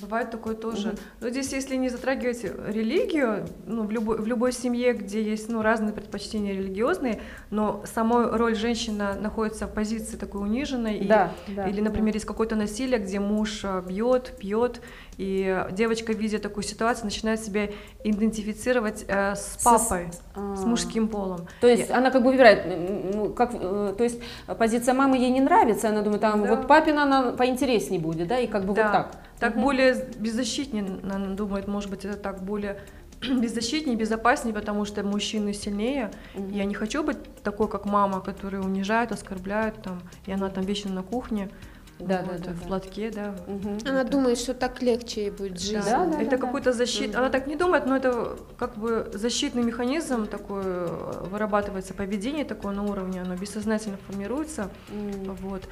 Бывает 0.00 0.30
такое 0.30 0.54
тоже. 0.54 0.88
Mm-hmm. 0.88 1.00
Но 1.20 1.30
здесь, 1.30 1.52
если 1.52 1.74
не 1.76 1.88
затрагивать 1.88 2.44
религию, 2.44 3.46
ну, 3.64 3.84
в, 3.84 3.90
любой, 3.90 4.20
в 4.20 4.26
любой 4.26 4.52
семье, 4.52 4.92
где 4.92 5.22
есть 5.22 5.48
ну, 5.48 5.62
разные 5.62 5.94
предпочтения 5.94 6.52
религиозные, 6.52 7.22
но 7.50 7.82
сама 7.86 8.36
роль 8.36 8.56
женщины 8.56 9.14
находится 9.14 9.66
в 9.66 9.72
позиции 9.72 10.18
такой 10.18 10.42
униженной, 10.42 11.06
да, 11.06 11.32
и, 11.48 11.54
да, 11.54 11.66
или, 11.66 11.80
например, 11.80 12.12
да. 12.12 12.16
есть 12.16 12.26
какое-то 12.26 12.56
насилие, 12.56 12.98
где 12.98 13.20
муж 13.20 13.62
а, 13.64 13.80
бьет, 13.80 14.34
пьет, 14.38 14.82
и 15.18 15.66
девочка, 15.72 16.12
видя 16.12 16.38
такую 16.38 16.64
ситуацию, 16.64 17.06
начинает 17.06 17.42
себя 17.42 17.70
идентифицировать 18.04 19.04
э, 19.08 19.34
с 19.34 19.58
папой, 19.64 20.08
с, 20.12 20.16
с 20.16 20.20
а. 20.34 20.66
мужским 20.66 21.08
полом. 21.08 21.48
То 21.60 21.66
есть 21.66 21.88
Я... 21.88 21.98
она 21.98 22.10
как 22.10 22.22
бы 22.22 22.30
выбирает, 22.30 23.14
ну, 23.14 23.32
как, 23.32 23.54
э, 23.54 23.94
то 23.96 24.04
есть 24.04 24.20
позиция 24.58 24.94
мамы 24.94 25.16
ей 25.16 25.30
не 25.30 25.40
нравится, 25.40 25.88
она 25.88 26.02
думает, 26.02 26.20
там 26.20 26.42
да. 26.42 26.54
вот 26.54 26.66
папина 26.66 27.04
она 27.04 27.32
поинтереснее 27.32 28.00
будет, 28.00 28.28
да, 28.28 28.38
и 28.38 28.46
как 28.46 28.64
бы 28.64 28.74
да. 28.74 28.82
вот 28.82 28.92
так. 28.92 29.16
Так 29.38 29.54
угу. 29.54 29.62
более 29.62 29.94
беззащитнее, 30.18 30.84
она 31.02 31.34
думает, 31.34 31.66
может 31.66 31.90
быть, 31.90 32.04
это 32.04 32.16
так 32.16 32.42
более 32.42 32.78
беззащитнее, 33.20 33.96
безопаснее, 33.96 34.54
потому 34.54 34.84
что 34.84 35.02
мужчины 35.02 35.52
сильнее. 35.52 36.10
Угу. 36.34 36.50
Я 36.50 36.64
не 36.64 36.74
хочу 36.74 37.02
быть 37.02 37.18
такой, 37.42 37.68
как 37.68 37.84
мама, 37.84 38.20
которая 38.20 38.62
унижает, 38.62 39.12
оскорбляет, 39.12 39.82
там, 39.82 40.00
и 40.26 40.32
она 40.32 40.48
там 40.50 40.64
вечно 40.64 40.92
на 40.92 41.02
кухне. 41.02 41.50
Да, 41.98 42.22
вот, 42.22 42.42
да, 42.42 42.48
да, 42.48 42.52
в 42.52 42.66
платке, 42.66 43.10
да. 43.10 43.34
Угу. 43.46 43.78
Она 43.88 44.02
это... 44.02 44.10
думает, 44.10 44.38
что 44.38 44.52
так 44.54 44.82
легче 44.82 45.22
ей 45.22 45.30
будет 45.30 45.60
жить. 45.60 45.84
Да, 45.84 46.04
да, 46.04 46.20
это 46.20 46.32
да, 46.32 46.36
какой-то 46.36 46.72
защит. 46.72 47.10
Угу. 47.10 47.18
Она 47.18 47.30
так 47.30 47.46
не 47.46 47.56
думает, 47.56 47.86
но 47.86 47.96
это 47.96 48.36
как 48.58 48.76
бы 48.76 49.10
защитный 49.14 49.62
механизм 49.62 50.26
такой 50.26 50.62
э, 50.64 51.24
вырабатывается, 51.30 51.94
поведение 51.94 52.44
такое 52.44 52.74
на 52.74 52.82
уровне, 52.82 53.22
оно 53.22 53.34
бессознательно 53.36 53.96
формируется, 54.06 54.70
угу. 54.90 55.32
вот. 55.40 55.62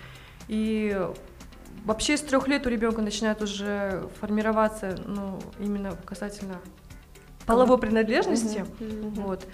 И 0.49 0.99
вообще 1.85 2.17
с 2.17 2.23
трех 2.23 2.49
лет 2.49 2.67
у 2.67 2.71
ребенка 2.71 3.03
начинает 3.03 3.43
уже 3.43 4.09
формироваться, 4.21 4.97
ну 5.05 5.39
именно 5.59 5.97
касательно 6.07 6.61
половой 7.45 7.79
принадлежности, 7.79 8.65
угу. 8.81 9.11
вот. 9.21 9.47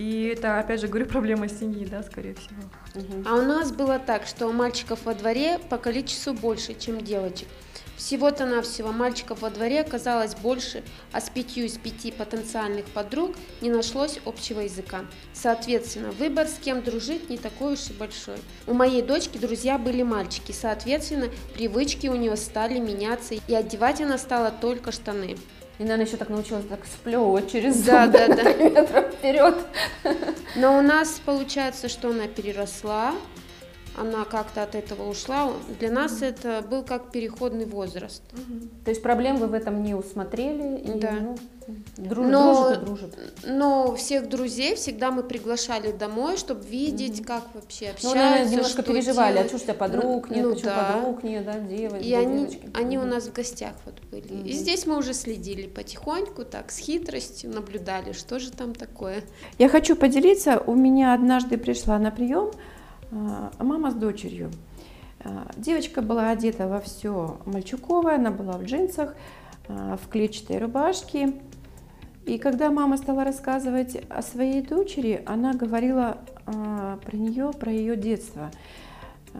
И 0.00 0.32
это, 0.34 0.58
опять 0.58 0.80
же, 0.80 0.88
говорю, 0.88 1.04
проблема 1.04 1.46
семьи, 1.46 1.84
да, 1.84 2.02
скорее 2.02 2.34
всего. 2.34 3.22
А 3.26 3.34
у 3.34 3.42
нас 3.42 3.70
было 3.70 3.98
так, 3.98 4.26
что 4.26 4.50
мальчиков 4.50 5.04
во 5.04 5.12
дворе 5.12 5.58
по 5.68 5.76
количеству 5.76 6.32
больше, 6.32 6.72
чем 6.72 7.02
девочек. 7.02 7.46
Всего-то 7.98 8.46
навсего 8.46 8.92
мальчиков 8.92 9.42
во 9.42 9.50
дворе 9.50 9.82
оказалось 9.82 10.34
больше, 10.34 10.82
а 11.12 11.20
с 11.20 11.28
пятью 11.28 11.66
из 11.66 11.76
пяти 11.76 12.12
потенциальных 12.12 12.86
подруг 12.86 13.36
не 13.60 13.68
нашлось 13.68 14.18
общего 14.24 14.60
языка. 14.60 15.00
Соответственно, 15.34 16.12
выбор, 16.12 16.46
с 16.46 16.54
кем 16.54 16.82
дружить, 16.82 17.28
не 17.28 17.36
такой 17.36 17.74
уж 17.74 17.90
и 17.90 17.92
большой. 17.92 18.38
У 18.66 18.72
моей 18.72 19.02
дочки 19.02 19.36
друзья 19.36 19.76
были 19.76 20.02
мальчики, 20.02 20.52
соответственно, 20.52 21.26
привычки 21.52 22.06
у 22.06 22.14
нее 22.16 22.38
стали 22.38 22.78
меняться, 22.78 23.34
и 23.34 23.54
одевать 23.54 24.00
она 24.00 24.16
стала 24.16 24.50
только 24.50 24.92
штаны. 24.92 25.36
И, 25.80 25.82
наверное, 25.82 26.04
еще 26.04 26.18
так 26.18 26.28
научилась 26.28 26.66
так 26.66 26.80
сплевывать 26.84 27.50
через 27.50 27.82
да, 27.84 28.06
да, 28.06 28.28
да. 28.36 28.52
метров 28.52 29.14
вперед. 29.14 29.54
Но 30.54 30.78
у 30.78 30.82
нас 30.82 31.22
получается, 31.24 31.88
что 31.88 32.10
она 32.10 32.26
переросла, 32.26 33.14
она 34.00 34.24
как-то 34.24 34.62
от 34.62 34.74
этого 34.74 35.08
ушла. 35.08 35.52
Для 35.78 35.90
нас 35.90 36.22
это 36.22 36.62
был 36.68 36.82
как 36.82 37.10
переходный 37.10 37.66
возраст. 37.66 38.22
То 38.84 38.90
есть 38.90 39.02
проблем 39.02 39.36
вы 39.36 39.46
в 39.46 39.54
этом 39.54 39.82
не 39.82 39.94
усмотрели? 39.94 40.78
И, 40.78 40.98
Да. 40.98 41.12
ну, 41.20 41.36
друж- 41.98 42.26
Но- 42.26 42.54
дружит 42.54 42.82
и 42.82 42.84
дружит. 42.86 43.14
Но 43.46 43.94
всех 43.94 44.28
друзей 44.28 44.74
всегда 44.74 45.10
мы 45.10 45.22
приглашали 45.22 45.92
домой, 45.92 46.36
чтобы 46.36 46.64
видеть, 46.64 47.24
как 47.24 47.42
вообще 47.54 47.86
Ну, 47.86 47.92
общаются, 47.92 48.14
наверное, 48.30 48.50
немножко 48.50 48.82
что 48.82 48.92
переживали, 48.92 49.30
а 49.30 49.32
делают. 49.44 49.48
что 49.50 49.58
ж 49.58 49.60
у 49.60 49.64
тебя 49.64 49.74
подруг 49.74 50.28
Ну, 50.30 50.34
нет, 50.36 50.44
ну 50.44 50.50
почему 50.54 50.70
да. 50.70 50.92
подруг 50.94 51.22
нет, 51.22 51.44
да, 51.44 51.58
девочки, 51.60 52.06
И 52.06 52.14
они, 52.14 52.38
девочки. 52.46 52.70
они 52.74 52.98
у 52.98 53.02
Мгм. 53.02 53.10
нас 53.10 53.24
в 53.24 53.32
гостях 53.32 53.72
вот 53.84 53.94
были. 54.10 54.48
И 54.48 54.52
здесь 54.52 54.86
мы 54.86 54.96
уже 54.98 55.14
следили 55.14 55.66
потихоньку, 55.68 56.44
так, 56.44 56.70
с 56.72 56.78
хитростью 56.78 57.50
наблюдали, 57.50 58.12
что 58.12 58.38
же 58.40 58.50
там 58.50 58.74
такое. 58.74 59.22
Я 59.58 59.68
хочу 59.68 59.94
поделиться. 59.96 60.58
У 60.66 60.74
меня 60.74 61.14
однажды 61.14 61.56
пришла 61.58 61.98
на 61.98 62.10
прием 62.10 62.30
а, 62.40 62.52
мама 63.10 63.90
с 63.90 63.94
дочерью. 63.94 64.50
А, 65.22 65.46
Девочка 65.56 66.02
была 66.02 66.30
одета 66.30 66.66
во 66.66 66.80
все 66.80 67.38
мальчуковое, 67.44 68.16
она 68.16 68.30
была 68.30 68.54
в 68.54 68.64
джинсах, 68.64 69.14
а, 69.68 69.96
в 69.96 70.08
клетчатой 70.08 70.58
рубашке. 70.58 71.34
И 72.26 72.38
когда 72.38 72.70
мама 72.70 72.96
стала 72.96 73.24
рассказывать 73.24 73.96
о 74.08 74.22
своей 74.22 74.62
дочери, 74.62 75.22
она 75.26 75.52
говорила 75.54 76.18
а, 76.46 76.98
про 76.98 77.16
нее, 77.16 77.50
про 77.52 77.72
ее 77.72 77.96
детство. 77.96 78.50
А, 79.34 79.38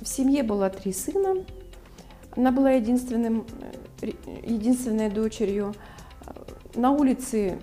В 0.00 0.08
семье 0.08 0.42
было 0.42 0.70
три 0.70 0.92
сына. 0.92 1.44
Она 2.36 2.50
была 2.52 2.72
единственным, 2.72 3.46
э, 4.02 4.10
единственной 4.44 5.10
дочерью. 5.10 5.74
А, 6.24 6.44
На 6.74 6.90
улице 6.90 7.58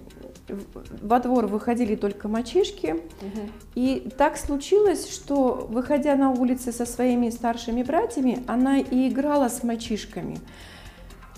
во 0.47 1.19
двор 1.19 1.47
выходили 1.47 1.95
только 1.95 2.27
мальчишки. 2.27 2.95
Мгм. 3.21 3.51
И 3.75 4.09
так 4.17 4.37
случилось, 4.37 5.09
что, 5.09 5.67
выходя 5.69 6.15
на 6.15 6.31
улицы 6.31 6.71
со 6.71 6.85
своими 6.85 7.29
старшими 7.29 7.83
братьями, 7.83 8.43
она 8.47 8.79
и 8.79 9.09
играла 9.09 9.49
с 9.49 9.63
мальчишками. 9.63 10.39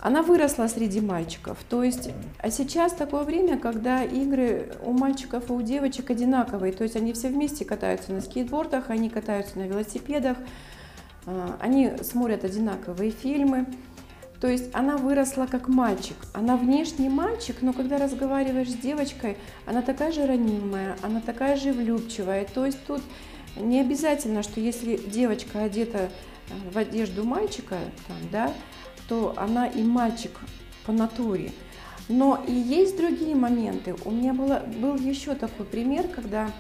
Она 0.01 0.21
выросла 0.21 0.67
среди 0.67 1.01
мальчиков. 1.01 1.57
То 1.67 1.83
есть, 1.83 2.11
а 2.39 2.51
сейчас 2.51 2.93
такое 2.93 3.23
время, 3.23 3.57
когда 3.57 4.03
игры 4.03 4.71
у 4.83 4.91
мальчиков 4.91 5.49
и 5.49 5.53
у 5.53 5.61
девочек 5.61 6.11
одинаковые. 6.11 6.73
То 6.73 6.83
есть 6.83 6.95
они 6.95 7.11
все 7.13 7.29
вместе 7.29 7.65
катаются 7.65 8.11
на 8.13 8.21
скейтбордах, 8.21 8.89
они 8.89 9.09
катаются 9.09 9.57
на 9.57 9.63
велосипедах, 9.63 10.37
а, 11.25 11.57
они 11.59 11.91
смотрят 12.03 12.43
одинаковые 12.43 13.09
фильмы. 13.09 13.65
То 14.45 14.51
есть 14.51 14.69
она 14.73 14.97
выросла 14.97 15.47
как 15.47 15.67
мальчик. 15.67 16.15
Она 16.31 16.55
внешний 16.55 17.09
мальчик, 17.09 17.55
но 17.61 17.73
когда 17.73 17.97
разговариваешь 17.97 18.69
с 18.69 18.75
девочкой, 18.75 19.37
она 19.65 19.81
такая 19.81 20.11
же 20.11 20.27
ранимая, 20.27 20.95
она 21.01 21.19
такая 21.19 21.55
же 21.57 21.73
влюбчивая. 21.73 22.45
То 22.45 22.63
есть 22.63 22.77
тут 22.85 23.01
не 23.55 23.81
обязательно, 23.81 24.43
что 24.43 24.59
если 24.59 24.97
девочка 24.97 25.63
одета 25.63 25.97
э, 25.97 26.71
в 26.71 26.77
одежду 26.77 27.23
мальчика, 27.23 27.79
там, 28.07 28.17
да, 28.31 28.53
то 29.09 29.33
она 29.35 29.65
и 29.65 29.81
мальчик 29.81 30.39
по 30.85 30.91
натуре. 30.91 31.51
Но 32.07 32.39
и 32.47 32.53
есть 32.53 32.97
другие 32.97 33.35
моменты. 33.35 33.95
У 34.05 34.11
меня 34.11 34.35
было, 34.35 34.63
был 34.79 34.95
еще 34.95 35.33
такой 35.33 35.65
пример, 35.65 36.07
когда 36.07 36.51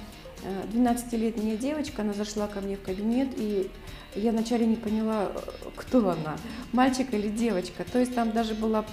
э, 0.41 0.63
12-летняя 0.73 1.55
девочка, 1.55 2.01
она 2.01 2.13
зашла 2.13 2.47
ко 2.47 2.61
мне 2.61 2.77
в 2.77 2.81
кабинет, 2.81 3.27
и 3.37 3.69
я 4.15 4.31
вначале 4.31 4.65
не 4.65 4.75
поняла, 4.75 5.31
кто 5.75 6.09
она, 6.09 6.37
мальчик 6.71 7.13
или 7.13 7.29
девочка. 7.29 7.83
То 7.91 7.99
есть 7.99 8.15
там 8.15 8.31
даже 8.31 8.55
была 8.55 8.85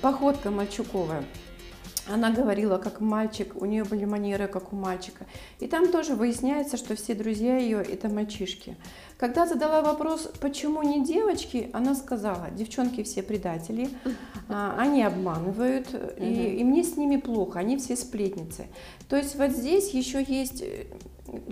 походка 0.00 0.50
мальчуковая. 0.50 1.24
Она 2.08 2.30
говорила 2.30 2.78
как 2.78 3.00
мальчик, 3.00 3.54
у 3.60 3.64
нее 3.64 3.84
были 3.84 4.04
манеры 4.04 4.48
как 4.48 4.72
у 4.72 4.76
мальчика. 4.76 5.24
И 5.60 5.68
там 5.68 5.92
тоже 5.92 6.14
выясняется, 6.14 6.76
что 6.76 6.96
все 6.96 7.14
друзья 7.14 7.56
ее 7.58 7.78
это 7.80 8.08
мальчишки. 8.08 8.76
Когда 9.18 9.46
задала 9.46 9.82
вопрос, 9.82 10.28
почему 10.40 10.82
не 10.82 11.04
девочки, 11.04 11.70
она 11.72 11.94
сказала, 11.94 12.50
девчонки 12.50 13.04
все 13.04 13.22
предатели, 13.22 13.88
а, 14.48 14.74
они 14.78 15.04
обманывают, 15.04 15.94
и, 16.18 16.56
и 16.58 16.64
мне 16.64 16.82
с 16.82 16.96
ними 16.96 17.18
плохо, 17.18 17.60
они 17.60 17.76
все 17.76 17.96
сплетницы. 17.96 18.66
То 19.08 19.16
есть 19.16 19.36
вот 19.36 19.52
здесь 19.52 19.90
еще 19.90 20.24
есть, 20.24 20.60
э, 20.62 20.86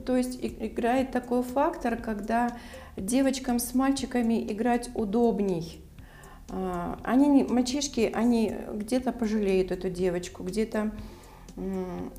то 0.04 0.16
есть 0.16 0.38
играет 0.40 1.10
такой 1.10 1.42
фактор, 1.42 1.96
когда 1.96 2.56
девочкам 2.96 3.58
с 3.58 3.74
мальчиками 3.74 4.50
играть 4.52 4.90
удобней. 4.94 5.82
А, 6.50 6.98
Они, 7.04 7.44
мальчишки, 7.44 8.10
они 8.12 8.54
где-то 8.74 9.12
пожалеют 9.12 9.70
эту 9.70 9.88
девочку, 9.90 10.42
где-то 10.42 10.92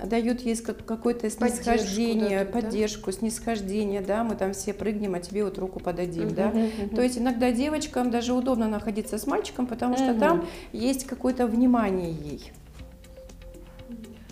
дают 0.03 0.41
ей 0.41 0.55
как- 0.57 0.86
какое-то 0.86 1.22
Поддержку 1.22 1.64
снисхождение, 1.64 2.45
да? 2.45 2.51
поддержку, 2.51 3.12
снисхождение, 3.12 4.01
да, 4.01 4.24
мы 4.24 4.36
там 4.36 4.53
все 4.53 4.74
прыгнем, 4.74 5.16
а 5.16 5.20
тебе 5.20 5.43
вот 5.43 5.57
руку 5.57 5.80
подадим, 5.80 6.34
да. 6.36 6.49
Мгм, 6.49 6.59
мгм. 6.86 6.95
То 6.95 7.01
есть 7.01 7.18
иногда 7.18 7.51
девочкам 7.51 8.12
даже 8.12 8.34
удобно 8.34 8.68
находиться 8.68 9.18
с 9.18 9.26
мальчиком, 9.26 9.68
потому 9.68 9.97
что 9.97 10.12
Мгм. 10.12 10.20
там 10.20 10.45
есть 10.74 11.05
какое-то 11.05 11.47
внимание 11.47 12.12
ей. 12.12 12.51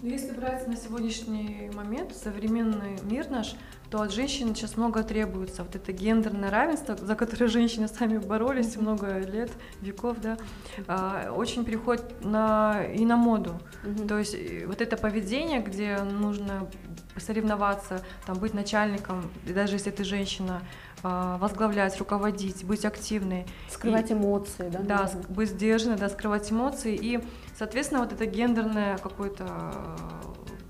Ну, 0.02 0.10
Если 0.10 0.32
брать 0.32 0.66
на 0.68 0.78
сегодняшний 0.78 1.70
момент 1.74 2.16
современный 2.16 2.98
мир 3.04 3.30
наш, 3.30 3.56
то 3.90 4.02
от 4.02 4.14
женщин 4.14 4.56
сейчас 4.56 4.78
много 4.78 5.04
требуется. 5.04 5.64
Вот 5.64 5.76
это 5.76 5.92
гендерное 5.92 6.50
равенство, 6.50 6.96
за 6.96 7.16
которое 7.16 7.48
женщины 7.50 7.88
сами 7.90 8.18
боролись 8.18 8.78
много 8.78 9.18
лет, 9.20 9.52
веков, 9.82 10.22
да, 10.22 10.38
а, 10.88 11.32
очень 11.32 11.66
переходит 11.66 12.24
на, 12.24 12.84
и 12.84 13.04
на 13.04 13.18
моду. 13.18 13.60
То 14.08 14.18
есть 14.18 14.36
э, 14.36 14.66
вот 14.68 14.82
это 14.82 14.96
поведение, 14.96 15.62
где 15.62 15.98
нужно 15.98 16.70
соревноваться, 17.18 18.02
там, 18.26 18.38
быть 18.38 18.54
начальником, 18.54 19.30
и 19.46 19.52
даже 19.52 19.76
если 19.76 19.92
ты 19.92 20.06
женщина, 20.06 20.62
а, 21.02 21.38
возглавлять, 21.38 21.98
руководить, 21.98 22.66
быть 22.66 22.84
активной. 22.84 23.46
Скрывать 23.70 24.12
эмоции, 24.12 24.70
да? 24.70 24.80
Да, 24.80 24.98
наверное? 25.04 25.24
быть 25.30 25.50
сдержанной, 25.50 25.98
да, 25.98 26.10
скрывать 26.10 26.52
эмоции. 26.52 26.96
И, 26.96 27.20
соответственно, 27.60 28.00
вот 28.00 28.14
это 28.14 28.26
гендерное 28.26 28.98
какое-то, 28.98 29.46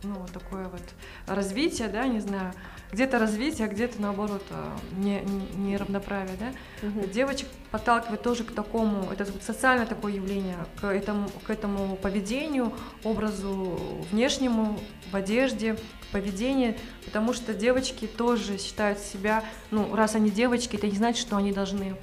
ну, 0.01 0.15
вот 0.15 0.31
такое 0.31 0.67
вот 0.67 0.81
развитие, 1.27 1.87
да, 1.87 2.07
не 2.07 2.19
знаю, 2.19 2.51
где-то 2.91 3.19
развитие, 3.19 3.67
а 3.67 3.69
где-то, 3.69 4.01
наоборот, 4.01 4.41
а, 4.49 4.75
не, 4.97 5.21
не- 5.21 5.71
неравноправие, 5.71 6.35
да. 6.39 6.87
Мгм. 6.87 7.11
Девочек 7.11 7.47
подталкивает 7.69 8.23
тоже 8.23 8.43
к 8.43 8.51
такому, 8.53 9.11
это 9.11 9.27
социальное 9.41 9.85
такое 9.85 10.13
явление, 10.13 10.57
к 10.81 10.85
этому, 10.85 11.29
к 11.45 11.49
этому 11.51 11.95
поведению, 11.95 12.73
образу 13.03 13.79
внешнему, 14.11 14.79
в 15.11 15.15
одежде, 15.15 15.75
в 15.75 16.11
поведении, 16.11 16.75
потому 17.05 17.33
что 17.33 17.53
девочки 17.53 18.07
тоже 18.07 18.57
считают 18.57 18.97
себя, 18.97 19.43
ну, 19.69 19.95
раз 19.95 20.15
они 20.15 20.31
девочки, 20.31 20.75
это 20.75 20.87
не 20.87 20.97
значит, 20.97 21.21
что 21.21 21.37
они 21.37 21.51
должны 21.53 21.95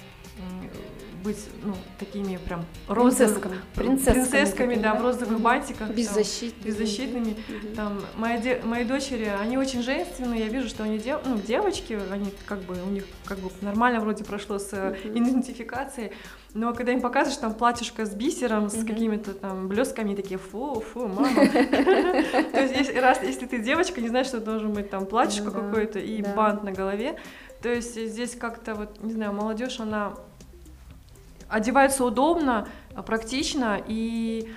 быть, 1.22 1.38
ну, 1.62 1.74
такими 1.98 2.36
прям 2.36 2.64
розовыми, 2.88 3.56
Принцессками. 3.74 4.68
Такими, 4.70 4.74
да, 4.82 4.92
да? 4.94 5.00
в 5.00 5.02
розовых 5.02 5.40
бантиках. 5.40 5.86
там, 5.88 5.96
Беззащитными. 5.96 6.64
беззащитными. 6.66 7.36
Мгм. 7.48 7.74
Там, 7.74 8.00
мои, 8.16 8.40
де- 8.40 8.60
мои 8.64 8.84
дочери, 8.84 9.30
они 9.40 9.58
очень 9.58 9.82
женственные, 9.82 10.40
я 10.40 10.48
вижу, 10.48 10.68
что 10.68 10.84
они 10.84 10.98
дев- 10.98 11.20
ну, 11.24 11.36
девочки, 11.38 11.98
они 12.10 12.32
как 12.46 12.60
бы, 12.60 12.74
у 12.86 12.90
них 12.90 13.04
как 13.24 13.38
бы 13.38 13.50
нормально 13.60 14.00
вроде 14.00 14.24
прошло 14.24 14.58
с 14.58 14.70
э, 14.72 14.96
идентификацией, 15.04 16.12
но 16.54 16.72
когда 16.72 16.92
им 16.92 17.00
показываешь 17.00 17.38
там 17.38 17.54
платьишко 17.54 18.06
с 18.06 18.14
бисером, 18.14 18.70
с 18.70 18.84
какими-то 18.84 19.34
там 19.34 19.68
блесками, 19.68 20.14
такие, 20.14 20.38
фу, 20.38 20.80
фу, 20.80 21.06
мама. 21.08 21.28
То 22.52 22.60
есть 22.62 22.94
раз, 22.96 23.22
если 23.22 23.46
ты 23.46 23.58
девочка, 23.58 24.00
не 24.00 24.08
знаешь, 24.08 24.26
что 24.28 24.40
должен 24.40 24.72
быть 24.72 24.90
там 24.90 25.06
платьишко 25.06 25.50
Ну 25.50 25.52
какое-то 25.52 25.98
и 25.98 26.22
бант 26.22 26.62
на 26.62 26.72
голове, 26.72 27.16
то 27.62 27.68
есть 27.68 27.94
здесь 28.00 28.34
как-то 28.36 28.74
вот, 28.74 29.02
не 29.02 29.12
знаю, 29.12 29.32
молодежь, 29.32 29.80
она 29.80 30.14
одевается 31.48 32.04
удобно, 32.04 32.68
а, 32.94 33.02
практично, 33.02 33.80
и 33.86 34.50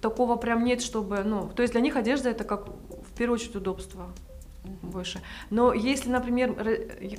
такого 0.00 0.36
прям 0.36 0.64
нет, 0.64 0.82
чтобы, 0.82 1.22
ну, 1.24 1.48
то 1.48 1.62
есть 1.62 1.72
для 1.72 1.80
них 1.80 1.96
одежда 1.96 2.30
это 2.30 2.44
как 2.44 2.68
в 2.68 3.12
первую 3.16 3.36
очередь 3.36 3.56
удобство 3.56 4.12
больше. 4.64 5.20
Но 5.50 5.72
если, 5.72 6.08
например, 6.10 6.54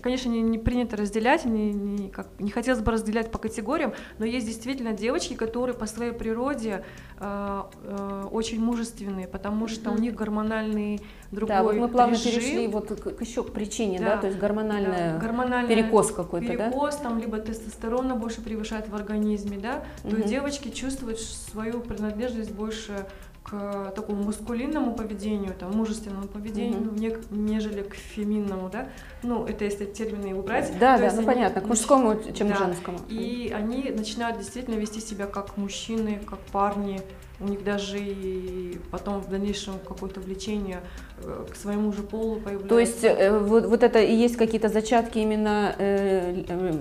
конечно, 0.01 0.29
не, 0.29 0.41
не 0.41 0.57
принято 0.57 0.95
разделять, 0.95 1.43
не, 1.45 1.73
не, 1.73 2.09
как, 2.09 2.27
не 2.39 2.51
хотелось 2.51 2.81
бы 2.81 2.91
разделять 2.91 3.31
по 3.31 3.37
категориям, 3.37 3.93
но 4.17 4.25
есть 4.25 4.47
действительно 4.47 4.93
девочки, 4.93 5.33
которые 5.33 5.75
по 5.75 5.85
своей 5.85 6.13
природе 6.13 6.85
э, 7.19 7.63
э, 7.83 8.27
очень 8.31 8.61
мужественные, 8.63 9.27
потому 9.27 9.67
что 9.67 9.91
у 9.91 9.97
них 9.97 10.15
гормональный 10.15 11.01
другой 11.31 11.47
Да, 11.55 11.63
вот 11.63 11.75
мы 11.75 11.87
плавно 11.89 12.13
режим. 12.13 12.31
перешли 12.31 12.67
вот 12.67 12.87
к, 12.99 13.15
к 13.17 13.21
еще 13.21 13.43
к 13.43 13.51
причине, 13.51 13.99
да, 13.99 14.15
Да, 14.15 14.17
то 14.21 14.27
есть 14.27 14.39
гормональная 14.39 15.13
Да, 15.13 15.19
гормональный 15.19 15.75
перекос 15.75 16.11
какой-то, 16.11 16.47
да? 16.47 16.69
перекос, 16.69 16.95
там 16.97 17.19
либо 17.19 17.39
тестостерона 17.39 18.15
больше 18.15 18.41
превышает 18.41 18.87
в 18.87 18.95
организме, 18.95 19.57
да, 19.57 19.83
то 20.03 20.15
Мгм. 20.15 20.27
девочки 20.27 20.69
чувствуют 20.69 21.19
свою 21.19 21.81
принадлежность 21.81 22.51
больше 22.51 23.05
к 23.43 23.91
такому 23.95 24.23
маскулинному 24.23 24.95
поведению, 24.95 25.53
там, 25.53 25.71
мужественному 25.75 26.27
поведению, 26.27 26.79
Мгм. 26.81 26.95
нек- 26.95 27.25
нежели 27.29 27.83
к 27.83 27.93
феминному, 27.93 28.69
да. 28.69 28.87
Ну, 29.21 29.45
это 29.45 29.65
если 29.65 29.85
термины 29.85 30.33
убрать. 30.33 30.71
Да, 30.79 30.97
да, 30.97 31.11
ну 31.11 31.17
они 31.17 31.25
понятно, 31.25 31.61
к 31.61 31.65
мужскому, 31.65 32.15
чем 32.33 32.47
да. 32.49 32.55
к 32.55 32.57
женскому. 32.59 32.99
И 33.09 33.53
они 33.55 33.91
начинают 33.91 34.37
действительно 34.39 34.75
вести 34.75 35.01
себя 35.01 35.25
как 35.27 35.57
мужчины, 35.57 36.21
как 36.25 36.39
парни. 36.51 37.01
У 37.39 37.45
них 37.45 37.63
даже 37.63 37.97
и 37.99 38.77
потом 38.91 39.19
в 39.19 39.27
дальнейшем 39.29 39.73
какое-то 39.85 40.21
влечение 40.21 40.79
э, 41.17 41.45
к 41.51 41.55
своему 41.55 41.91
же 41.91 42.03
полу 42.03 42.35
появляется. 42.35 42.69
То 42.69 42.79
есть 42.79 43.03
э, 43.03 43.37
вот, 43.37 43.65
вот 43.65 43.83
это 43.83 43.99
и 43.99 44.15
есть 44.15 44.37
какие-то 44.37 44.69
зачатки 44.69 45.17
именно 45.17 45.75
э, 45.77 46.43
э, 46.47 46.73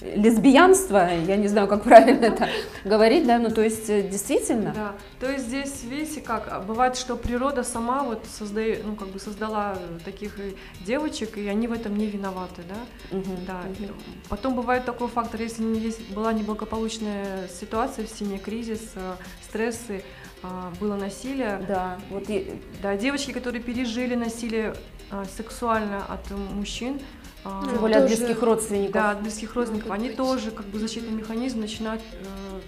лесбиянства, 0.00 1.08
я 1.26 1.36
не 1.36 1.48
знаю, 1.48 1.68
как 1.68 1.82
правильно 1.84 2.26
это 2.26 2.48
говорить, 2.84 3.26
да, 3.26 3.38
ну 3.38 3.50
то 3.50 3.62
есть 3.62 3.88
э, 3.90 4.02
действительно. 4.02 4.72
Да, 4.74 4.94
то 5.18 5.30
есть 5.30 5.46
здесь, 5.46 5.82
видите, 5.84 6.20
как, 6.20 6.48
а 6.50 6.60
бывает, 6.60 6.96
что 6.96 7.16
природа 7.16 7.62
сама 7.64 8.02
вот 8.04 8.24
создает, 8.26 8.84
ну, 8.84 8.96
как 8.96 9.08
бы 9.08 9.18
создала 9.18 9.76
таких 10.04 10.38
э, 10.38 10.52
девочек, 10.86 11.36
и 11.38 11.46
они 11.48 11.66
в 11.68 11.72
этом 11.72 11.96
не 11.96 12.06
виноваты, 12.06 12.62
да. 12.68 13.16
Мгм, 13.16 13.36
Да. 13.46 13.60
мгм. 13.78 13.94
Потом 14.28 14.54
бывает 14.54 14.84
такой 14.84 15.08
фактор, 15.08 15.40
если 15.40 15.62
есть, 15.76 16.10
была 16.12 16.32
неблагополучная 16.32 17.48
ситуация 17.48 18.06
в 18.06 18.08
семье, 18.10 18.38
кризис, 18.38 18.92
э, 18.94 19.14
стрессы, 19.48 20.02
а, 20.42 20.72
было 20.80 20.96
насилие. 20.96 21.62
Да, 21.68 21.98
вот 22.08 22.30
и- 22.30 22.50
Да, 22.82 22.96
девочки, 22.96 23.30
которые 23.32 23.62
пережили 23.62 24.14
насилие 24.14 24.74
а, 25.10 25.24
сексуально 25.36 26.04
от 26.08 26.30
э, 26.30 26.34
мужчин, 26.34 26.98
а, 27.44 27.64
тем 27.68 27.78
более 27.78 27.98
от 27.98 28.08
тоже- 28.08 28.16
близких 28.16 28.42
родственников. 28.42 28.92
да, 28.92 29.10
от 29.12 29.22
близких 29.22 29.54
родственников, 29.54 29.90
они 29.90 30.10
тоже 30.10 30.50
как 30.50 30.66
бы 30.66 30.78
защитный 30.78 31.12
механизм 31.12 31.60
начинают 31.60 32.02
э, 32.12 32.60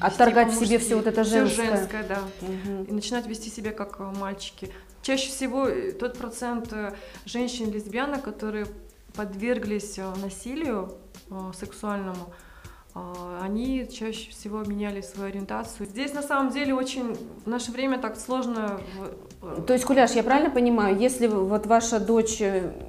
Отторгать 0.00 0.52
в 0.52 0.54
себе 0.54 0.78
всё 0.78 0.96
вот 0.96 1.06
это 1.06 1.24
женское. 1.24 1.66
женское, 1.76 2.04
да. 2.04 2.18
Мгм. 2.40 2.84
И 2.84 2.92
начинают 2.92 3.26
вести 3.26 3.50
себя 3.50 3.72
как 3.72 4.00
э, 4.00 4.04
мальчики. 4.18 4.72
Чаще 5.02 5.28
всего 5.30 5.66
э, 5.68 5.92
тот 5.92 6.16
процент 6.16 6.72
э, 6.72 6.94
женщин-лесбиянок, 7.26 8.22
которые 8.22 8.66
подверглись 9.14 9.98
насилию 10.22 10.94
э, 11.30 11.34
сексуальному, 11.58 12.32
они 13.40 13.88
чаще 13.88 14.30
всего 14.32 14.64
меняли 14.64 15.00
свою 15.00 15.28
ориентацию. 15.28 15.86
Здесь 15.86 16.12
на 16.12 16.22
самом 16.22 16.50
деле 16.52 16.74
очень 16.74 17.16
в 17.44 17.48
наше 17.48 17.70
время 17.70 17.98
так 18.00 18.18
сложно. 18.18 18.80
То 19.66 19.72
есть, 19.72 19.84
Куляш, 19.84 20.10
я 20.12 20.24
правильно 20.24 20.50
понимаю, 20.50 20.98
если 20.98 21.28
вот 21.28 21.66
ваша 21.66 22.00
дочь 22.00 22.42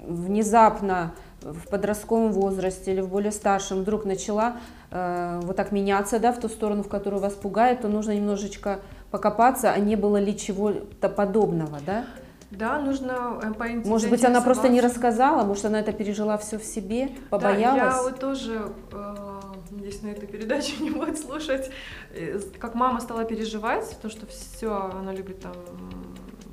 внезапно 0.07 1.13
в 1.41 1.67
подростковом 1.69 2.31
возрасте 2.31 2.91
или 2.91 3.01
в 3.01 3.09
более 3.09 3.31
старшем 3.31 3.79
вдруг 3.79 4.05
начала 4.05 4.57
э, 4.91 5.39
вот 5.43 5.55
так 5.55 5.71
меняться, 5.71 6.19
да, 6.19 6.31
в 6.31 6.39
ту 6.39 6.49
сторону, 6.49 6.83
в 6.83 6.87
которую 6.87 7.21
вас 7.21 7.33
пугает, 7.33 7.81
то 7.81 7.87
нужно 7.87 8.11
немножечко 8.11 8.79
покопаться, 9.09 9.71
а 9.71 9.79
не 9.79 9.95
было 9.95 10.17
ли 10.17 10.37
чего-то 10.37 11.09
подобного, 11.09 11.79
да? 11.85 12.05
Да, 12.51 12.79
нужно 12.79 13.39
э, 13.41 13.53
поинтересоваться. 13.53 13.89
Может 13.89 14.09
быть, 14.09 14.25
она 14.25 14.41
просто 14.41 14.67
не 14.67 14.81
рассказала, 14.81 15.43
может, 15.43 15.65
она 15.65 15.79
это 15.79 15.93
пережила 15.93 16.37
все 16.37 16.59
в 16.59 16.63
себе, 16.63 17.09
побоялась. 17.29 17.81
Да, 17.81 17.97
я 17.97 18.03
вот 18.03 18.19
тоже, 18.19 18.73
э, 18.91 19.39
надеюсь, 19.71 20.01
на 20.01 20.07
эту 20.07 20.27
передачу 20.27 20.73
не 20.83 20.89
будет 20.89 21.17
слушать, 21.17 21.71
э, 22.13 22.39
как 22.59 22.75
мама 22.75 22.99
стала 22.99 23.23
переживать, 23.23 23.97
то, 24.01 24.09
что 24.09 24.27
все, 24.27 24.91
она 24.99 25.13
любит 25.13 25.39
там 25.39 25.53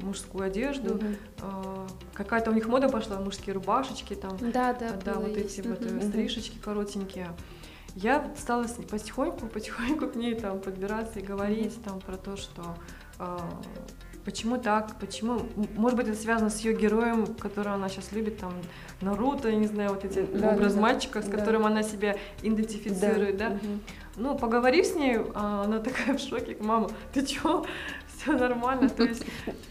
мужскую 0.03 0.45
одежду, 0.45 1.01
э, 1.41 1.87
какая-то 2.15 2.51
у 2.51 2.55
них 2.55 2.67
мода 2.69 2.89
пошла, 2.89 3.19
мужские 3.19 3.55
рубашечки 3.55 4.15
там, 4.15 4.37
Да, 4.41 4.73
да, 4.75 4.93
да, 5.05 5.15
вот 5.15 5.37
есть. 5.37 5.59
эти 5.59 5.67
вот 5.67 5.81
э, 5.83 6.01
стрижечки 6.09 6.59
коротенькие. 6.59 7.29
Я 7.95 8.31
стала 8.39 8.65
с- 8.65 8.73
потихоньку, 8.75 9.47
потихоньку 9.47 10.09
к 10.09 10.15
ней 10.15 10.35
там 10.35 10.61
подбираться 10.61 11.19
и 11.19 11.23
говорить 11.23 11.83
там 11.85 12.01
про 12.01 12.17
то, 12.17 12.37
что 12.37 12.63
э, 13.19 13.39
почему 14.25 14.59
так, 14.59 14.95
почему, 15.01 15.41
может 15.77 15.97
быть, 15.97 16.07
это 16.09 16.17
связано 16.17 16.51
с 16.51 16.61
ее 16.61 16.75
героем, 16.79 17.27
которого 17.35 17.75
она 17.75 17.89
сейчас 17.89 18.13
любит, 18.13 18.39
там, 18.39 18.53
Наруто, 19.01 19.49
я 19.49 19.57
не 19.57 19.67
знаю, 19.67 19.91
вот 19.91 20.05
эти 20.05 20.21
Да, 20.21 20.51
образ 20.53 20.75
да, 20.75 20.77
да. 20.77 20.81
мальчика, 20.83 21.23
с 21.23 21.27
Да. 21.27 21.37
которым 21.39 21.65
она 21.67 21.83
себя 21.83 22.17
идентифицирует, 22.43 23.37
да. 23.37 23.51
Мгм. 23.51 23.81
Ну, 24.17 24.37
поговорив 24.37 24.85
с 24.87 24.95
ней, 24.97 25.19
а, 25.35 25.63
она 25.65 25.79
такая 25.79 26.17
в 26.17 26.21
шоке, 26.21 26.57
мама, 26.61 26.91
ты 27.13 27.25
чё? 27.25 27.65
Все 28.21 28.33
нормально. 28.33 28.89
То 28.89 29.05
есть 29.05 29.23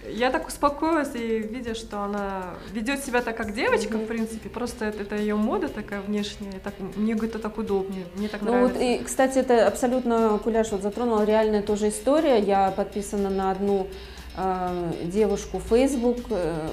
я 0.09 0.31
так 0.31 0.47
успокоилась 0.47 1.13
и 1.15 1.39
видя, 1.39 1.75
что 1.75 1.99
она 2.01 2.55
ведет 2.71 3.03
себя 3.03 3.21
так, 3.21 3.35
как 3.35 3.53
девочка, 3.53 3.97
в 3.97 4.05
принципе, 4.05 4.49
просто 4.49 4.85
это, 4.85 5.01
это 5.03 5.15
ее 5.15 5.35
мода 5.35 5.67
такая 5.67 6.01
внешняя. 6.01 6.59
Так, 6.63 6.73
мне 6.95 7.13
это 7.13 7.39
так 7.39 7.57
удобнее, 7.57 8.05
мне 8.15 8.27
так 8.29 8.41
Ну 8.41 8.51
нравится. 8.51 8.73
вот 8.75 8.83
и, 8.83 8.97
кстати, 9.03 9.39
это 9.39 9.67
абсолютно 9.67 10.39
Куляш 10.43 10.71
вот 10.71 10.81
затронула 10.81 11.23
реальная 11.25 11.61
тоже 11.61 11.89
история. 11.89 12.39
Я 12.39 12.71
подписана 12.71 13.29
на 13.29 13.51
одну 13.51 13.87
э, 14.37 14.91
девушку 15.05 15.57
в 15.59 15.63
Facebook. 15.63 16.17
Э, 16.29 16.69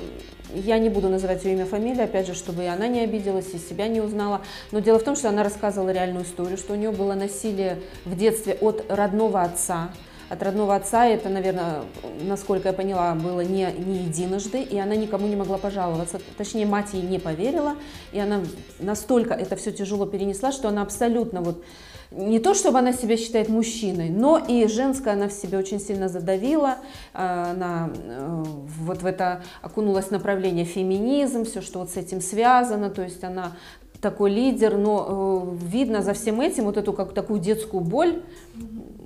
Я 0.54 0.78
не 0.78 0.88
буду 0.90 1.08
называть 1.08 1.44
ее 1.44 1.54
имя, 1.54 1.66
фамилию, 1.66 2.04
опять 2.04 2.26
же, 2.28 2.34
чтобы 2.34 2.62
и 2.62 2.66
она 2.66 2.86
не 2.86 3.00
обиделась, 3.00 3.52
и 3.54 3.58
себя 3.58 3.88
не 3.88 4.00
узнала. 4.00 4.42
Но 4.70 4.78
дело 4.78 4.98
в 4.98 5.02
том, 5.02 5.16
что 5.16 5.28
она 5.28 5.42
рассказывала 5.42 5.90
реальную 5.90 6.24
историю, 6.24 6.56
что 6.58 6.74
у 6.74 6.76
нее 6.76 6.92
было 6.92 7.14
насилие 7.14 7.78
в 8.04 8.14
детстве 8.16 8.54
от 8.60 8.84
родного 8.88 9.42
отца. 9.42 9.90
От 10.28 10.42
родного 10.42 10.74
отца. 10.74 11.06
Это, 11.06 11.28
наверное, 11.28 11.82
насколько 12.22 12.68
я 12.68 12.74
поняла, 12.74 13.14
было 13.14 13.40
не, 13.40 13.66
не 13.72 14.04
единожды, 14.04 14.62
и 14.62 14.78
она 14.78 14.96
никому 14.96 15.26
не 15.26 15.36
могла 15.36 15.58
пожаловаться. 15.58 16.20
Точнее, 16.36 16.66
мать 16.66 16.88
ей 16.92 17.02
не 17.02 17.18
поверила, 17.18 17.74
и 18.12 18.18
она 18.18 18.40
настолько 18.78 19.34
это 19.34 19.56
все 19.56 19.72
тяжело 19.72 20.06
перенесла, 20.06 20.52
что 20.52 20.68
она 20.68 20.82
абсолютно 20.82 21.40
вот 21.40 21.62
не 22.10 22.38
то, 22.38 22.54
чтобы 22.54 22.78
она 22.78 22.92
себя 22.92 23.16
считает 23.16 23.48
мужчиной, 23.48 24.08
но 24.08 24.38
и 24.38 24.66
женское 24.66 25.14
она 25.14 25.28
в 25.28 25.32
себе 25.32 25.58
очень 25.58 25.80
сильно 25.80 26.08
задавила, 26.08 26.76
э, 27.12 27.18
она 27.18 27.90
э, 27.92 28.44
вот 28.80 29.02
в 29.02 29.06
это 29.06 29.42
окунулась 29.62 30.10
направление 30.10 30.64
феминизм, 30.64 31.44
все, 31.44 31.60
что 31.60 31.80
вот 31.80 31.90
с 31.90 31.96
этим 31.96 32.20
связано, 32.20 32.90
то 32.90 33.02
есть 33.02 33.24
она 33.24 33.52
такой 34.00 34.30
лидер, 34.30 34.76
но 34.76 35.56
э, 35.60 35.66
видно 35.66 36.02
за 36.02 36.12
всем 36.12 36.40
этим 36.40 36.64
вот 36.64 36.76
эту 36.76 36.92
как 36.92 37.14
такую 37.14 37.40
детскую 37.40 37.82
боль, 37.82 38.22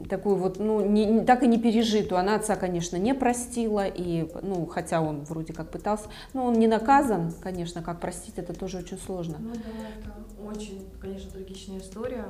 такую 0.08 0.36
вот, 0.36 0.58
ну, 0.58 0.80
не- 0.80 1.04
не- 1.06 1.24
так 1.24 1.42
и 1.42 1.46
не 1.46 1.58
пережитую. 1.58 2.18
Она 2.18 2.34
отца, 2.36 2.56
конечно, 2.56 2.96
не 2.96 3.14
простила, 3.14 3.86
и, 3.86 4.28
ну, 4.42 4.66
хотя 4.66 5.00
он 5.00 5.24
вроде 5.24 5.52
как 5.52 5.70
пытался, 5.70 6.06
но 6.34 6.44
он 6.46 6.54
не 6.54 6.66
наказан, 6.66 7.32
конечно, 7.40 7.82
как 7.82 8.00
простить, 8.00 8.34
это 8.36 8.52
тоже 8.54 8.78
очень 8.78 8.98
сложно. 8.98 9.36
Ну 9.40 9.52
да, 9.54 9.60
это 10.00 10.12
очень, 10.50 10.88
конечно, 11.00 11.30
трагичная 11.30 11.78
история. 11.78 12.24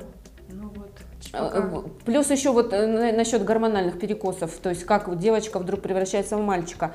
Ну 0.51 0.71
вот, 0.75 0.89
пока- 1.31 1.57
э, 1.59 1.81
Плюс 2.05 2.31
еще 2.31 2.51
вот 2.51 2.73
э, 2.73 2.87
на- 2.87 3.11
насчет 3.11 3.43
гормональных 3.45 3.99
перекосов, 3.99 4.51
то 4.57 4.69
есть 4.69 4.83
как 4.83 5.17
девочка 5.19 5.59
вдруг 5.59 5.81
превращается 5.81 6.37
в 6.37 6.41
мальчика. 6.41 6.93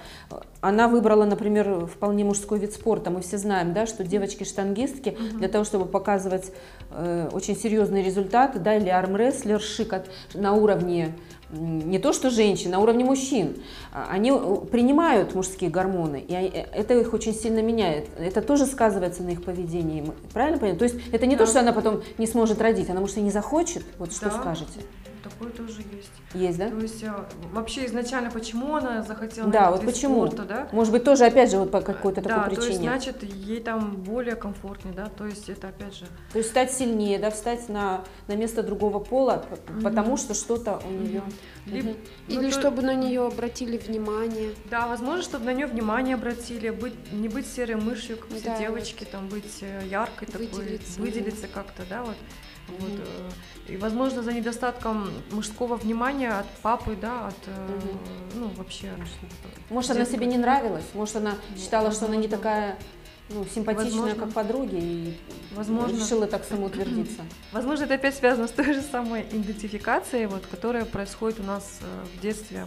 Она 0.60 0.88
выбрала, 0.88 1.24
например, 1.24 1.86
вполне 1.86 2.24
мужской 2.24 2.58
вид 2.58 2.72
спорта. 2.72 3.10
Мы 3.10 3.20
все 3.20 3.38
знаем, 3.38 3.72
да, 3.72 3.86
что 3.86 4.02
девочки-штангистки 4.02 5.16
для 5.34 5.48
того, 5.48 5.64
чтобы 5.64 5.86
показывать 5.86 6.50
э, 6.90 7.28
очень 7.32 7.56
серьезные 7.56 8.02
результаты, 8.02 8.58
да, 8.58 8.74
или 8.76 8.88
армрестлерши 8.88 9.84
как 9.84 10.06
на 10.34 10.54
уровне 10.54 11.14
не 11.54 11.98
то 11.98 12.12
что 12.12 12.30
женщин, 12.30 12.70
на 12.70 12.78
уровне 12.80 13.04
мужчин, 13.04 13.56
а, 13.92 14.08
они 14.10 14.30
э, 14.30 14.56
принимают 14.70 15.34
мужские 15.34 15.70
гормоны, 15.70 16.24
и 16.26 16.32
э, 16.32 16.66
это 16.72 16.94
их 16.98 17.12
очень 17.12 17.34
сильно 17.34 17.60
меняет. 17.60 18.08
Это 18.18 18.42
тоже 18.42 18.66
сказывается 18.66 19.22
на 19.22 19.30
их 19.30 19.44
поведении. 19.44 20.04
Правильно 20.32 20.58
понимаю? 20.58 20.78
То 20.78 20.84
есть 20.84 20.96
это 21.12 21.26
не 21.26 21.36
то, 21.36 21.44
Да. 21.44 21.50
что 21.50 21.60
она 21.60 21.72
потом 21.72 22.02
не 22.18 22.26
сможет 22.26 22.60
родить, 22.60 22.90
она 22.90 23.00
может 23.00 23.16
и 23.18 23.20
не 23.20 23.30
захочет. 23.30 23.84
Вот 23.98 24.12
что 24.12 24.26
Да. 24.26 24.40
скажете? 24.40 24.80
такое 25.22 25.50
тоже 25.50 25.80
есть. 25.92 26.10
Есть, 26.34 26.58
да? 26.58 26.68
То 26.68 26.78
есть 26.78 27.04
а, 27.04 27.26
вообще 27.52 27.86
изначально 27.86 28.30
почему 28.30 28.74
она 28.74 29.02
захотела 29.02 29.48
Да, 29.50 29.70
вот 29.70 29.84
почему? 29.84 30.26
спорта, 30.26 30.42
да? 30.44 30.68
Может 30.72 30.92
быть, 30.92 31.04
тоже, 31.04 31.24
опять 31.26 31.50
же, 31.50 31.58
вот 31.58 31.70
по 31.70 31.80
какой-то 31.80 32.20
да, 32.22 32.28
такой 32.28 32.56
то 32.56 32.62
есть, 32.62 32.66
причине. 32.78 32.88
значит, 32.90 33.22
ей 33.22 33.60
там 33.60 33.96
более 33.96 34.34
комфортнее, 34.34 34.92
да, 34.94 35.06
то 35.06 35.26
есть 35.26 35.48
это 35.48 35.68
опять 35.68 35.94
же 35.94 36.06
То 36.32 36.38
есть 36.38 36.50
стать 36.50 36.72
сильнее, 36.72 37.18
да, 37.20 37.30
встать 37.30 37.68
на, 37.68 38.04
на 38.26 38.34
место 38.34 38.62
другого 38.64 38.98
пола, 38.98 39.44
п- 39.48 39.82
потому 39.82 40.16
что 40.16 40.34
что-то 40.34 40.80
у 40.84 40.90
нее. 40.90 41.22
либо- 41.66 41.94
ну, 42.28 42.40
Или 42.40 42.50
то- 42.50 42.58
чтобы 42.60 42.82
на 42.82 42.94
нее 42.94 43.24
обратили 43.26 43.78
внимание. 43.78 44.50
Да, 44.70 44.88
возможно, 44.88 45.22
чтобы 45.22 45.44
на 45.44 45.52
нее 45.54 45.66
внимание 45.66 46.16
обратили, 46.16 46.70
быть, 46.70 46.94
не 47.12 47.28
быть 47.28 47.46
серой 47.46 47.76
мышью, 47.76 48.16
как 48.16 48.28
все 48.30 48.44
Да, 48.44 48.58
девочки, 48.58 49.04
там 49.04 49.28
быть 49.28 49.58
э, 49.62 49.82
яркой 49.88 50.26
такой, 50.26 50.46
Выделиться. 50.48 51.00
выделиться 51.00 51.46
как-то, 51.46 51.82
да, 51.88 52.02
вот. 52.02 52.16
Вот, 52.68 52.90
э, 52.90 53.72
и, 53.72 53.76
возможно, 53.76 54.22
за 54.22 54.32
недостатком 54.32 55.10
мужского 55.30 55.76
внимания 55.76 56.30
от 56.30 56.46
папы, 56.62 56.96
да, 57.00 57.28
от, 57.28 57.34
э, 57.46 57.80
ну, 58.34 58.48
вообще. 58.56 58.92
Может, 59.70 59.92
она 59.92 60.04
себе 60.04 60.26
не 60.26 60.38
нравилась, 60.38 60.84
может, 60.94 61.16
она 61.16 61.34
считала, 61.56 61.92
что 61.92 62.06
она 62.06 62.16
не 62.16 62.28
такая 62.28 62.78
ну, 63.30 63.44
симпатичная, 63.46 64.00
Возможно. 64.00 64.14
как 64.26 64.32
подруги, 64.32 64.76
и 64.76 65.18
Возможно. 65.54 65.96
решила 65.96 66.26
так 66.26 66.44
самоутвердиться. 66.44 67.22
Возможно, 67.52 67.84
это 67.84 67.94
опять 67.94 68.14
связано 68.14 68.48
с 68.48 68.50
той 68.50 68.74
же 68.74 68.82
самой 68.82 69.22
идентификацией, 69.22 70.26
вот, 70.26 70.44
которая 70.46 70.84
происходит 70.84 71.40
у 71.40 71.44
нас 71.44 71.80
э, 71.80 72.18
в 72.18 72.20
детстве. 72.20 72.66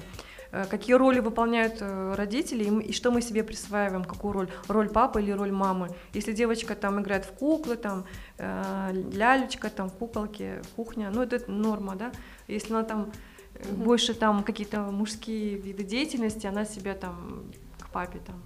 Э, 0.51 0.65
Какие 0.69 0.95
роли 0.95 1.19
выполняют 1.19 1.77
э, 1.81 2.13
родители 2.15 2.63
и, 2.81 2.93
что 2.93 3.11
мы 3.11 3.21
себе 3.21 3.43
присваиваем, 3.43 4.03
какую 4.03 4.33
роль? 4.33 4.49
Роль 4.67 4.89
папы 4.89 5.21
или 5.21 5.31
роль 5.31 5.51
мамы? 5.51 5.89
Если 6.13 6.33
девочка 6.33 6.75
там 6.75 7.01
играет 7.01 7.25
в 7.25 7.31
куклы, 7.31 7.75
там 7.75 8.05
э, 8.37 8.93
лялечка, 9.13 9.69
там 9.69 9.89
куколки, 9.89 10.61
кухня, 10.75 11.11
ну 11.13 11.21
это 11.21 11.49
норма, 11.51 11.95
да? 11.95 12.11
Если 12.47 12.73
она 12.73 12.83
там 12.83 13.11
э, 13.55 13.71
больше 13.73 14.13
там 14.13 14.43
какие-то 14.43 14.81
мужские 14.81 15.55
виды 15.57 15.83
деятельности, 15.83 16.47
она 16.47 16.65
себя 16.65 16.93
там 16.93 17.45
к 17.79 17.89
папе 17.89 18.19
там. 18.19 18.41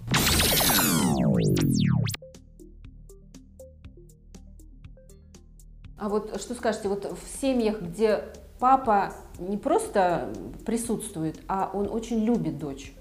А 5.98 6.08
вот 6.08 6.40
что 6.40 6.54
скажете, 6.54 6.88
вот 6.88 7.04
в 7.04 7.40
семьях, 7.40 7.80
где 7.80 8.24
папа 8.58 9.12
не 9.48 9.56
просто 9.56 10.32
присутствует, 10.64 11.40
а 11.48 11.70
он 11.72 11.88
очень 11.90 12.24
любит 12.24 12.58
дочь, 12.58 12.94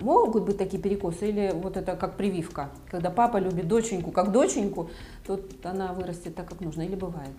могут 0.00 0.44
быть 0.44 0.58
такие 0.58 0.82
перекосы 0.82 1.28
или 1.28 1.52
вот 1.54 1.76
это 1.76 1.96
как 1.96 2.16
прививка, 2.16 2.70
когда 2.90 3.10
папа 3.10 3.38
любит 3.38 3.68
доченьку 3.68 4.10
как 4.10 4.32
доченьку, 4.32 4.90
то 5.26 5.40
она 5.64 5.92
вырастет 5.92 6.34
так, 6.34 6.48
как 6.48 6.60
нужно, 6.60 6.82
или 6.82 6.94
бывает? 6.94 7.34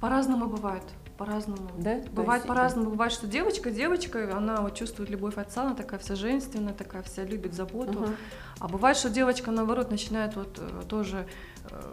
По-разному 0.00 0.46
бывает 0.46 0.82
по-разному. 1.16 1.70
Да? 1.78 2.00
Бывает 2.12 2.44
по-разному. 2.44 2.90
Бывает, 2.90 3.12
что 3.12 3.26
девочка, 3.26 3.70
девочка, 3.70 4.36
она 4.36 4.60
вот 4.60 4.74
чувствует 4.74 5.10
любовь 5.10 5.36
отца, 5.38 5.62
она 5.62 5.74
такая 5.74 6.00
вся 6.00 6.14
женственная, 6.14 6.74
такая 6.74 7.02
вся 7.02 7.24
любит 7.24 7.54
заботу. 7.54 7.92
Uh-huh. 7.92 8.16
А 8.58 8.68
бывает, 8.68 8.96
что 8.96 9.10
девочка, 9.10 9.50
наоборот, 9.50 9.90
начинает 9.90 10.34
вот 10.34 10.58
э, 10.58 10.82
тоже 10.88 11.26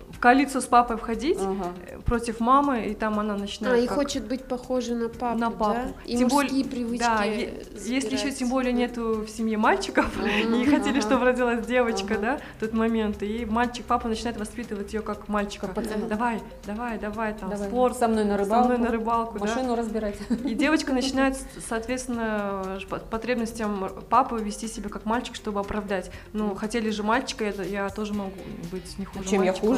в 0.09 0.19
коалицию 0.19 0.61
с 0.61 0.65
папой 0.65 0.97
входить 0.97 1.37
ага. 1.39 1.71
Э, 1.87 1.99
против 1.99 2.39
мамы, 2.39 2.85
и 2.85 2.93
там 2.93 3.19
она 3.19 3.35
начинает. 3.35 3.75
А, 3.75 3.77
и 3.83 3.87
хочет 3.87 4.27
быть 4.27 4.43
похожа 4.43 4.95
на 4.95 5.09
папу. 5.09 5.37
На 5.37 5.51
папу. 5.51 5.73
Да? 5.73 5.93
И 6.05 6.17
тем 6.17 6.27
более, 6.27 6.65
привычки. 6.65 7.03
Да, 7.03 7.23
если 7.23 8.15
еще 8.15 8.31
тем 8.31 8.49
более 8.49 8.73
нету 8.73 9.25
в 9.25 9.29
семье 9.29 9.57
мальчиков, 9.57 10.05
ага, 10.17 10.29
и 10.57 10.65
хотели, 10.65 10.99
ага. 10.99 11.01
чтобы 11.01 11.25
родилась 11.25 11.65
девочка, 11.65 12.15
ага. 12.15 12.21
да, 12.21 12.39
в 12.57 12.59
тот 12.59 12.73
момент. 12.73 13.21
И 13.23 13.45
мальчик, 13.45 13.85
папа 13.85 14.07
начинает 14.07 14.37
воспитывать 14.37 14.93
ее 14.93 15.01
как 15.01 15.27
мальчика. 15.27 15.67
Как 15.67 16.07
давай, 16.07 16.41
давай, 16.65 16.99
давай, 16.99 17.33
там, 17.33 17.49
давай. 17.49 17.67
спорт. 17.67 17.97
Со 17.97 18.07
мной 18.07 18.25
на 18.25 18.37
рыбалку. 18.37 18.63
Со 18.63 18.75
мной 18.75 18.87
на 18.87 18.91
рыбалку. 18.91 19.39
Машину 19.39 19.69
да. 19.69 19.75
разбирать. 19.77 20.17
И 20.45 20.53
девочка 20.53 20.93
начинает, 20.93 21.37
соответственно, 21.67 22.79
потребностям 23.09 23.89
папы 24.09 24.39
вести 24.41 24.67
себя 24.67 24.89
как 24.89 25.05
мальчик, 25.05 25.35
чтобы 25.35 25.59
оправдать. 25.59 26.11
Ну, 26.33 26.53
хотели 26.55 26.89
же 26.89 27.03
мальчика, 27.03 27.45
я, 27.45 27.63
я 27.63 27.89
тоже 27.89 28.13
могу 28.13 28.31
быть 28.71 28.97
не 28.97 29.05
хуже 29.05 29.27
Чем 29.27 29.39
мальчика. 29.39 29.65
я 29.65 29.67
хуже? 29.67 29.70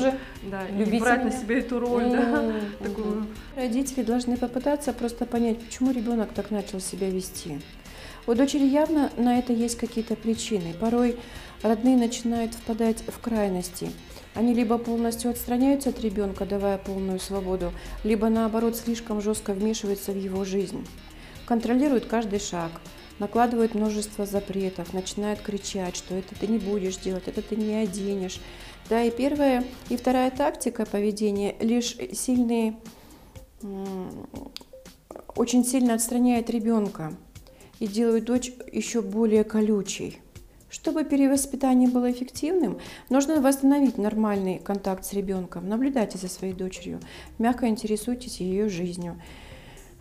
Да, 0.43 0.67
Любите 0.69 0.99
брать 0.99 1.23
меня? 1.23 1.31
на 1.31 1.39
себя 1.39 1.59
эту 1.59 1.79
роль, 1.79 2.09
да, 2.11 2.53
такую. 2.79 3.27
Родители 3.55 4.03
должны 4.03 4.37
попытаться 4.37 4.93
просто 4.93 5.25
понять, 5.25 5.59
почему 5.59 5.91
ребенок 5.91 6.33
так 6.33 6.51
начал 6.51 6.79
себя 6.79 7.09
вести. 7.09 7.59
У 8.25 8.33
дочери 8.33 8.63
явно 8.65 9.11
на 9.17 9.37
это 9.39 9.51
есть 9.53 9.77
какие-то 9.77 10.15
причины. 10.15 10.73
Порой 10.79 11.17
родные 11.61 11.97
начинают 11.97 12.53
впадать 12.53 13.03
в 13.07 13.19
крайности. 13.19 13.91
Они 14.33 14.53
либо 14.53 14.77
полностью 14.77 15.29
отстраняются 15.29 15.89
от 15.89 16.01
ребенка, 16.01 16.45
давая 16.45 16.77
полную 16.77 17.19
свободу, 17.19 17.71
либо 18.03 18.29
наоборот 18.29 18.75
слишком 18.75 19.21
жестко 19.21 19.53
вмешиваются 19.53 20.11
в 20.11 20.17
его 20.17 20.43
жизнь. 20.43 20.87
Контролируют 21.45 22.05
каждый 22.05 22.39
шаг, 22.39 22.71
накладывают 23.19 23.75
множество 23.75 24.25
запретов, 24.25 24.93
начинают 24.93 25.41
кричать, 25.41 25.95
что 25.95 26.15
это 26.15 26.33
ты 26.33 26.47
не 26.47 26.57
будешь 26.57 26.95
делать, 26.97 27.27
это 27.27 27.41
ты 27.41 27.55
не 27.55 27.75
оденешь, 27.75 28.39
да, 28.89 29.03
и 29.03 29.11
первая 29.11 29.63
и 29.89 29.97
вторая 29.97 30.29
тактика 30.31 30.86
поведения 30.86 31.55
лишь 31.59 31.95
сильные, 32.13 32.75
очень 35.36 35.65
сильно 35.65 35.95
отстраняет 35.95 36.49
ребенка 36.49 37.13
и 37.79 37.88
делает 37.88 38.25
дочь 38.25 38.51
еще 38.71 39.01
более 39.01 39.43
колючей. 39.43 40.19
Чтобы 40.69 41.03
перевоспитание 41.03 41.88
было 41.88 42.11
эффективным, 42.11 42.79
нужно 43.09 43.39
восстановить 43.39 43.99
нормальный 43.99 44.57
контакт 44.57 45.05
с 45.05 45.13
ребенком. 45.13 45.69
Наблюдайте 45.69 46.17
за 46.17 46.27
своей 46.27 46.53
дочерью, 46.53 46.99
мягко 47.38 47.67
интересуйтесь 47.67 48.39
ее 48.39 48.69
жизнью, 48.69 49.21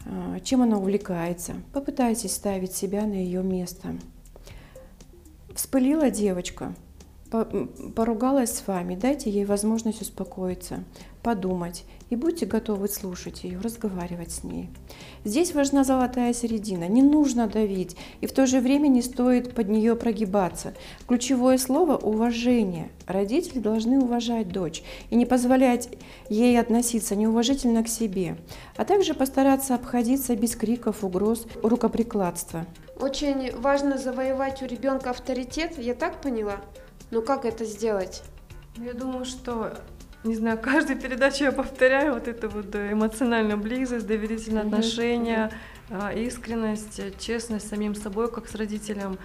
а, 0.06 0.40
чем 0.40 0.62
она 0.62 0.78
увлекается. 0.78 1.56
Попытайтесь 1.74 2.32
ставить 2.32 2.72
себя 2.72 3.04
на 3.04 3.12
ее 3.12 3.42
место. 3.42 3.96
Вспылила 5.54 6.10
девочка, 6.10 6.74
поругалась 7.94 8.54
с 8.54 8.66
вами, 8.66 8.94
дайте 8.94 9.30
ей 9.30 9.44
возможность 9.44 10.02
успокоиться, 10.02 10.84
подумать 11.22 11.84
и 12.10 12.16
будьте 12.16 12.44
готовы 12.44 12.88
слушать 12.88 13.42
ее, 13.42 13.58
разговаривать 13.58 14.32
с 14.32 14.44
ней. 14.44 14.68
Здесь 15.24 15.54
важна 15.54 15.82
золотая 15.82 16.34
середина. 16.34 16.86
Не 16.86 17.00
нужно 17.00 17.46
давить, 17.46 17.96
и 18.20 18.26
в 18.26 18.32
то 18.32 18.46
же 18.46 18.60
время 18.60 18.88
не 18.88 19.00
стоит 19.00 19.54
под 19.54 19.70
нее 19.70 19.96
прогибаться. 19.96 20.74
Ключевое 21.08 21.56
слово– 21.56 21.96
уважение. 22.02 22.90
Родители 23.06 23.60
должны 23.60 23.98
уважать 23.98 24.48
дочь 24.48 24.82
и 25.08 25.16
не 25.16 25.24
позволять 25.24 25.88
ей 26.28 26.60
относиться 26.60 27.16
неуважительно 27.16 27.82
к 27.82 27.88
себе, 27.88 28.36
а 28.76 28.84
также 28.84 29.14
постараться 29.14 29.74
обходиться 29.74 30.36
без 30.36 30.54
криков, 30.54 31.02
угроз, 31.04 31.46
рукоприкладства. 31.62 32.66
Очень 33.00 33.56
важно 33.56 33.96
завоевать 33.96 34.62
у 34.62 34.66
ребенка 34.66 35.10
авторитет, 35.10 35.78
я 35.78 35.94
так 35.94 36.20
поняла? 36.20 36.60
Но 37.12 37.20
как 37.20 37.44
это 37.44 37.66
сделать? 37.66 38.22
Я 38.76 38.94
думаю, 38.94 39.26
что 39.26 39.74
не 40.24 40.34
знаю, 40.34 40.58
каждую 40.58 40.98
передачу 40.98 41.44
я 41.44 41.52
повторяю 41.52 42.14
вот 42.14 42.26
это 42.26 42.48
вот 42.48 42.74
эмоциональная 42.74 43.58
близость, 43.58 44.06
доверительные 44.06 44.64
mm-hmm. 44.64 44.68
отношения, 44.68 45.52
mm-hmm. 45.90 46.24
искренность, 46.24 47.18
честность 47.18 47.66
с 47.66 47.68
самим 47.68 47.94
собой, 47.94 48.32
как 48.32 48.48
с 48.48 48.54
родителем. 48.54 49.18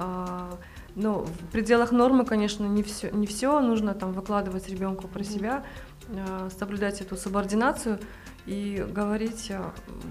А, 0.00 0.50
ну, 0.96 1.20
в 1.26 1.52
пределах 1.52 1.92
нормы, 1.92 2.24
конечно, 2.24 2.64
не 2.64 2.82
все, 2.82 3.10
не 3.10 3.28
все 3.28 3.60
нужно 3.60 3.94
там 3.94 4.12
выкладывать 4.12 4.68
ребенку 4.68 5.06
про 5.06 5.20
mm-hmm. 5.20 5.32
себя, 5.32 5.64
а, 6.08 6.48
соблюдать 6.58 7.00
эту 7.02 7.16
субординацию 7.16 8.00
и 8.46 8.84
говорить 8.90 9.52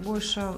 больше 0.06 0.54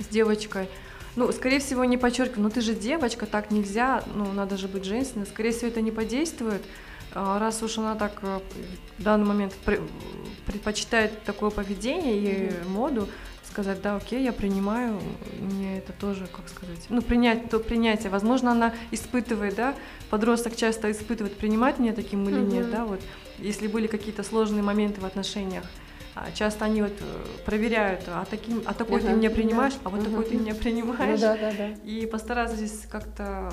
с 0.00 0.06
девочкой 0.06 0.68
ну, 1.16 1.30
скорее 1.32 1.58
всего, 1.58 1.84
не 1.84 1.98
подчеркиваю, 1.98 2.44
ну 2.44 2.50
ты 2.50 2.60
же 2.60 2.74
девочка, 2.74 3.26
так 3.26 3.50
нельзя, 3.50 4.02
ну, 4.14 4.32
надо 4.32 4.56
же 4.56 4.68
быть 4.68 4.84
женственной. 4.84 5.26
Скорее 5.26 5.50
всего, 5.50 5.68
это 5.68 5.80
не 5.80 5.90
подействует, 5.90 6.62
а, 7.14 7.38
раз 7.38 7.62
уж 7.62 7.78
она 7.78 7.94
так 7.94 8.18
э, 8.22 8.40
в 8.98 9.02
данный 9.02 9.26
момент 9.26 9.54
предпочитает 10.46 11.22
такое 11.24 11.50
поведение 11.50 12.18
и 12.18 12.26
mm-hmm. 12.26 12.68
моду, 12.68 13.08
сказать, 13.44 13.82
да, 13.82 13.96
окей, 13.96 14.24
я 14.24 14.32
принимаю, 14.32 14.98
мне 15.38 15.78
это 15.78 15.92
тоже, 15.92 16.26
как 16.26 16.48
сказать, 16.48 16.86
ну, 16.88 17.02
принять, 17.02 17.50
то 17.50 17.58
принятие. 17.58 18.08
Возможно, 18.08 18.52
она 18.52 18.72
испытывает, 18.90 19.56
да, 19.56 19.74
подросток 20.08 20.56
часто 20.56 20.90
испытывает, 20.90 21.36
принимать 21.36 21.78
меня 21.78 21.92
таким 21.92 22.26
или 22.26 22.38
mm-hmm. 22.38 22.52
нет, 22.52 22.70
да, 22.70 22.86
вот, 22.86 23.00
если 23.38 23.66
были 23.66 23.86
какие-то 23.86 24.22
сложные 24.22 24.62
моменты 24.62 25.02
в 25.02 25.04
отношениях. 25.04 25.64
А 26.14 26.30
часто 26.32 26.66
они 26.66 26.82
вот 26.82 26.92
э, 27.00 27.44
проверяют, 27.46 28.02
а, 28.06 28.24
таким, 28.28 28.62
а 28.66 28.74
такой 28.74 29.00
uh-huh, 29.00 29.10
ты 29.10 29.16
меня 29.16 29.30
принимаешь, 29.30 29.74
а 29.82 29.88
вот 29.88 30.00
uh-huh. 30.00 30.10
такой 30.10 30.24
ты 30.26 30.36
меня 30.36 30.54
принимаешь. 30.54 31.20
Ну, 31.20 31.26
да, 31.26 31.36
да, 31.36 31.52
да. 31.56 31.68
И 31.84 32.06
постараться 32.06 32.56
здесь 32.56 32.86
как-то 32.90 33.50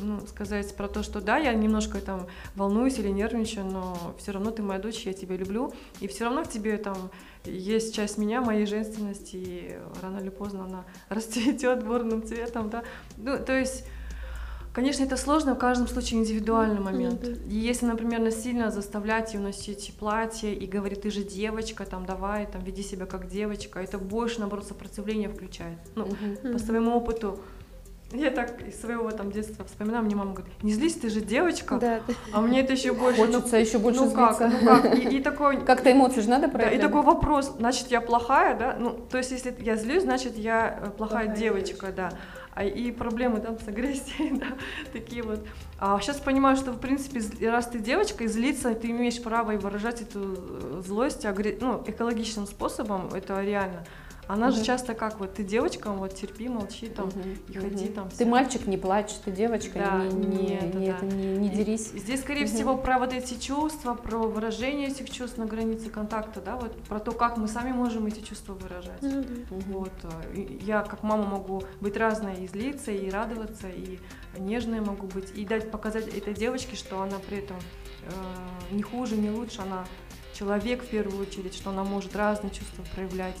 ну, 0.00 0.26
сказать 0.26 0.74
про 0.76 0.88
то, 0.88 1.02
что 1.02 1.20
да, 1.20 1.36
я 1.38 1.52
немножко 1.54 2.00
там 2.00 2.26
волнуюсь 2.54 2.98
или 2.98 3.08
нервничаю, 3.08 3.66
но 3.66 3.96
все 4.18 4.32
равно 4.32 4.50
ты 4.50 4.62
моя 4.62 4.80
дочь, 4.80 5.06
я 5.06 5.12
тебя 5.12 5.36
люблю, 5.36 5.72
и 6.00 6.08
все 6.08 6.24
равно 6.24 6.44
в 6.44 6.48
тебе 6.48 6.76
там 6.76 7.10
есть 7.44 7.94
часть 7.94 8.18
меня, 8.18 8.40
моей 8.40 8.66
женственности, 8.66 9.36
и 9.36 9.78
рано 10.02 10.18
или 10.18 10.30
поздно 10.30 10.64
она 10.64 10.84
расцветет 11.08 11.84
бурным 11.84 12.24
цветом, 12.24 12.70
да. 12.70 12.82
Ну, 13.16 13.38
то 13.38 13.58
есть 13.58 13.84
Конечно, 14.76 15.04
это 15.04 15.16
сложно, 15.16 15.54
в 15.54 15.58
каждом 15.58 15.88
случае 15.88 16.20
индивидуальный 16.20 16.80
момент. 16.80 17.22
Mm-hmm. 17.22 17.48
И 17.48 17.54
если, 17.54 17.86
например, 17.86 18.20
насильно 18.20 18.70
заставлять 18.70 19.32
ее 19.32 19.40
носить 19.40 19.94
платье 19.98 20.54
и 20.54 20.66
говорит, 20.66 21.00
ты 21.00 21.10
же 21.10 21.22
девочка, 21.22 21.86
там, 21.86 22.04
давай, 22.04 22.44
там, 22.44 22.62
веди 22.62 22.82
себя 22.82 23.06
как 23.06 23.26
девочка, 23.26 23.80
это 23.80 23.96
больше, 23.96 24.40
наоборот, 24.40 24.66
сопротивление 24.66 25.30
включает. 25.30 25.78
Ну, 25.94 26.04
mm-hmm. 26.04 26.52
по 26.52 26.58
своему 26.58 26.94
опыту, 26.94 27.38
я 28.12 28.30
так 28.30 28.60
из 28.68 28.78
своего 28.78 29.10
там 29.12 29.32
детства 29.32 29.64
вспоминаю, 29.64 30.04
мне 30.04 30.14
мама 30.14 30.34
говорит, 30.34 30.62
не 30.62 30.74
злись, 30.74 30.96
ты 30.96 31.08
же 31.08 31.22
девочка, 31.22 31.78
да, 31.78 32.00
а 32.34 32.42
мне 32.42 32.60
это 32.60 32.74
еще 32.74 32.92
больше... 32.92 33.18
Хочется 33.22 33.56
ну, 33.56 33.62
еще 33.62 33.78
больше 33.78 34.00
ну 34.02 34.10
как, 34.10 34.40
ну 34.40 34.58
как, 34.62 34.94
и, 34.94 35.16
и 35.16 35.22
такой... 35.22 35.56
Как-то 35.64 35.90
эмоции 35.90 36.20
же 36.20 36.28
надо 36.28 36.48
проявлять. 36.48 36.78
Да, 36.78 36.84
и 36.84 36.86
такой 36.86 37.00
вопрос, 37.00 37.54
значит, 37.56 37.86
я 37.90 38.02
плохая, 38.02 38.58
да? 38.58 38.76
Ну, 38.78 38.90
то 38.90 39.16
есть, 39.16 39.30
если 39.30 39.56
я 39.58 39.76
злюсь, 39.76 40.02
значит, 40.02 40.36
я 40.36 40.80
э, 40.82 40.90
плохая, 40.90 41.24
плохая 41.24 41.28
девочка, 41.28 41.86
девочка, 41.86 41.92
да 41.96 42.12
и 42.64 42.90
проблемы 42.90 43.40
там 43.40 43.58
с 43.58 43.68
агрессией, 43.68 44.38
да, 44.38 44.46
такие 44.92 45.22
вот. 45.22 45.46
А 45.78 46.00
сейчас 46.00 46.18
понимаю, 46.18 46.56
что 46.56 46.72
в 46.72 46.78
принципе, 46.78 47.20
раз 47.50 47.68
ты 47.68 47.78
девочка 47.78 48.24
и 48.24 48.28
злиться, 48.28 48.74
ты 48.74 48.90
имеешь 48.90 49.22
право 49.22 49.52
и 49.52 49.56
выражать 49.56 50.02
эту 50.02 50.20
э, 50.20 50.82
злость 50.86 51.24
агре... 51.26 51.58
ну, 51.60 51.82
экологичным 51.86 52.46
способом, 52.46 53.08
это 53.12 53.42
реально. 53.42 53.84
Она 54.28 54.48
угу. 54.48 54.56
же 54.56 54.64
часто 54.64 54.94
как 54.94 55.20
вот 55.20 55.34
ты 55.34 55.44
девочка, 55.44 55.90
вот 55.90 56.14
терпи, 56.14 56.48
молчи 56.48 56.88
там 56.88 57.08
угу. 57.08 57.20
и 57.48 57.52
ходи 57.54 57.86
угу. 57.86 57.92
там. 57.92 58.08
Ты 58.08 58.14
все. 58.16 58.24
мальчик, 58.24 58.66
не 58.66 58.76
плачь, 58.76 59.12
ты 59.24 59.30
девочка, 59.30 59.78
да, 59.78 60.04
не, 60.04 60.26
не, 60.26 60.46
нет, 60.46 60.74
не, 60.74 60.92
да. 60.92 61.00
не, 61.00 61.36
не 61.36 61.48
дерись. 61.48 61.92
И 61.94 61.98
здесь, 61.98 62.20
скорее 62.20 62.44
угу. 62.44 62.52
всего, 62.52 62.76
про 62.76 62.98
вот 62.98 63.12
эти 63.12 63.34
чувства, 63.38 63.94
про 63.94 64.18
выражение 64.18 64.88
этих 64.88 65.10
чувств 65.10 65.38
на 65.38 65.46
границе 65.46 65.90
контакта, 65.90 66.40
да, 66.40 66.56
вот 66.56 66.76
про 66.84 66.98
то, 66.98 67.12
как 67.12 67.36
мы 67.36 67.46
сами 67.46 67.72
можем 67.72 68.06
эти 68.06 68.20
чувства 68.20 68.54
выражать. 68.54 69.02
Угу. 69.02 69.60
Вот 69.68 69.92
я 70.62 70.82
как 70.82 71.02
мама 71.02 71.26
могу 71.26 71.62
быть 71.80 71.96
разной 71.96 72.44
и 72.44 72.48
злиться, 72.48 72.90
и 72.90 73.08
радоваться, 73.10 73.68
и 73.68 73.98
нежной 74.38 74.80
могу 74.80 75.06
быть, 75.06 75.30
и 75.36 75.44
дать 75.44 75.70
показать 75.70 76.08
этой 76.08 76.34
девочке, 76.34 76.76
что 76.76 77.00
она 77.00 77.18
при 77.18 77.38
этом 77.38 77.56
э, 78.02 78.74
не 78.74 78.82
хуже, 78.82 79.16
не 79.16 79.30
лучше, 79.30 79.62
она 79.62 79.84
человек 80.34 80.82
в 80.82 80.88
первую 80.88 81.22
очередь, 81.22 81.54
что 81.54 81.70
она 81.70 81.84
может 81.84 82.14
разные 82.14 82.50
чувства 82.50 82.84
проявлять 82.94 83.38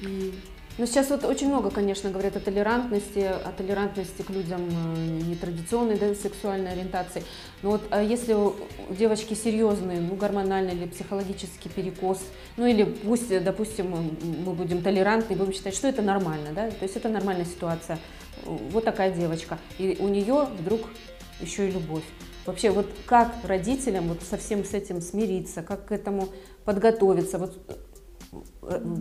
и 0.00 0.34
Но 0.78 0.84
сейчас 0.84 1.08
вот 1.08 1.24
очень 1.24 1.48
много, 1.48 1.70
конечно, 1.70 2.10
говорят 2.10 2.36
о 2.36 2.40
толерантности, 2.40 3.20
о 3.20 3.50
толерантности 3.56 4.20
к 4.20 4.28
людям 4.28 4.68
э, 4.68 5.22
нетрадиционной 5.26 5.96
да, 5.96 6.14
сексуальной 6.14 6.72
ориентации. 6.72 7.22
Но 7.62 7.70
вот 7.70 7.82
а 7.90 8.02
если 8.02 8.34
у 8.34 8.54
девочки 8.90 9.32
серьезный, 9.32 10.00
ну, 10.00 10.16
гормональный 10.16 10.74
или 10.74 10.86
психологический 10.86 11.70
перекос, 11.70 12.20
ну 12.58 12.66
или 12.66 12.84
пусть, 12.84 13.42
допустим, 13.42 13.90
мы 14.44 14.52
будем 14.52 14.82
толерантны, 14.82 15.34
будем 15.34 15.54
считать, 15.54 15.74
что 15.74 15.88
это 15.88 16.02
нормально, 16.02 16.50
да, 16.54 16.70
то 16.70 16.82
есть 16.82 16.96
это 16.96 17.08
нормальная 17.08 17.46
ситуация. 17.46 17.98
Вот 18.44 18.84
такая 18.84 19.10
девочка, 19.12 19.58
и 19.78 19.96
у 19.98 20.08
нее 20.08 20.46
вдруг 20.58 20.82
еще 21.40 21.68
и 21.68 21.70
любовь. 21.70 22.04
Вообще, 22.44 22.70
вот 22.70 22.86
как 23.06 23.34
родителям 23.44 24.08
вот 24.08 24.22
со 24.22 24.36
всем 24.36 24.64
с 24.64 24.74
этим 24.74 25.00
смириться, 25.00 25.62
как 25.62 25.86
к 25.86 25.92
этому 25.92 26.28
подготовиться? 26.64 27.38
Вот 27.38 27.56
Э, 27.68 27.74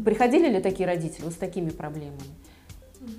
приходили 0.03 0.49
ли 0.49 0.61
такие 0.61 0.87
родители 0.87 1.29
с 1.29 1.35
такими 1.35 1.69
проблемами? 1.69 2.21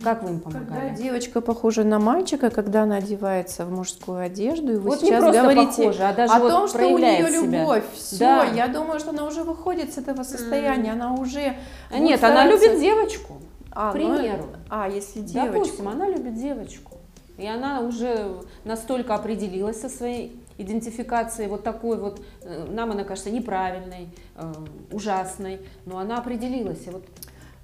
Как 0.03 0.23
вы 0.23 0.31
им 0.31 0.41
помогали? 0.41 0.67
Когда 0.67 0.91
девочка 0.91 1.41
похожа 1.41 1.85
на 1.85 1.99
мальчика, 1.99 2.51
когда 2.51 2.83
она 2.83 2.97
одевается 2.97 3.65
в 3.65 3.71
мужскую 3.71 4.19
одежду, 4.19 4.73
и 4.73 4.77
вы 4.77 4.91
вот 4.91 5.01
сейчас 5.01 5.23
говорите 5.23 5.85
похожа, 5.85 6.09
а 6.09 6.13
даже 6.13 6.33
о 6.33 6.39
вот 6.39 6.51
том, 6.51 6.69
что 6.69 6.87
у 6.87 6.99
нее 6.99 7.29
себя. 7.29 7.61
любовь, 7.61 7.85
все, 7.95 8.19
да. 8.19 8.45
я 8.45 8.69
думаю, 8.69 8.99
что 8.99 9.11
она 9.11 9.25
уже 9.25 9.45
выходит 9.45 9.95
с 9.95 9.99
этого 9.99 10.23
состояния, 10.23 10.91
mm. 10.91 10.93
она 10.93 11.15
уже... 11.15 11.57
Нет, 11.97 12.23
она 12.25 12.47
любит 12.47 12.81
девочку, 12.81 13.41
а, 13.71 13.93
к 13.93 13.95
ну, 13.95 14.17
примеру. 14.17 14.47
Ну, 14.51 14.59
а, 14.71 14.89
если 14.89 15.21
девочку? 15.21 15.53
Допустим, 15.53 15.89
она 15.89 16.09
любит 16.09 16.35
девочку, 16.35 16.99
и 17.39 17.47
она 17.47 17.81
уже 17.81 18.39
настолько 18.65 19.15
определилась 19.15 19.81
со 19.81 19.89
своей 19.89 20.41
идентификации 20.59 21.47
вот 21.47 21.63
такой 21.63 21.99
вот, 21.99 22.23
э, 22.43 22.67
нам 22.71 22.93
она 22.93 23.05
кажется 23.05 23.31
неправильной, 23.31 24.09
э, 24.37 24.53
ужасной, 24.91 25.61
но 25.85 25.99
она 25.99 26.19
определилась. 26.19 26.87
И 26.87 26.91
вот... 26.91 27.05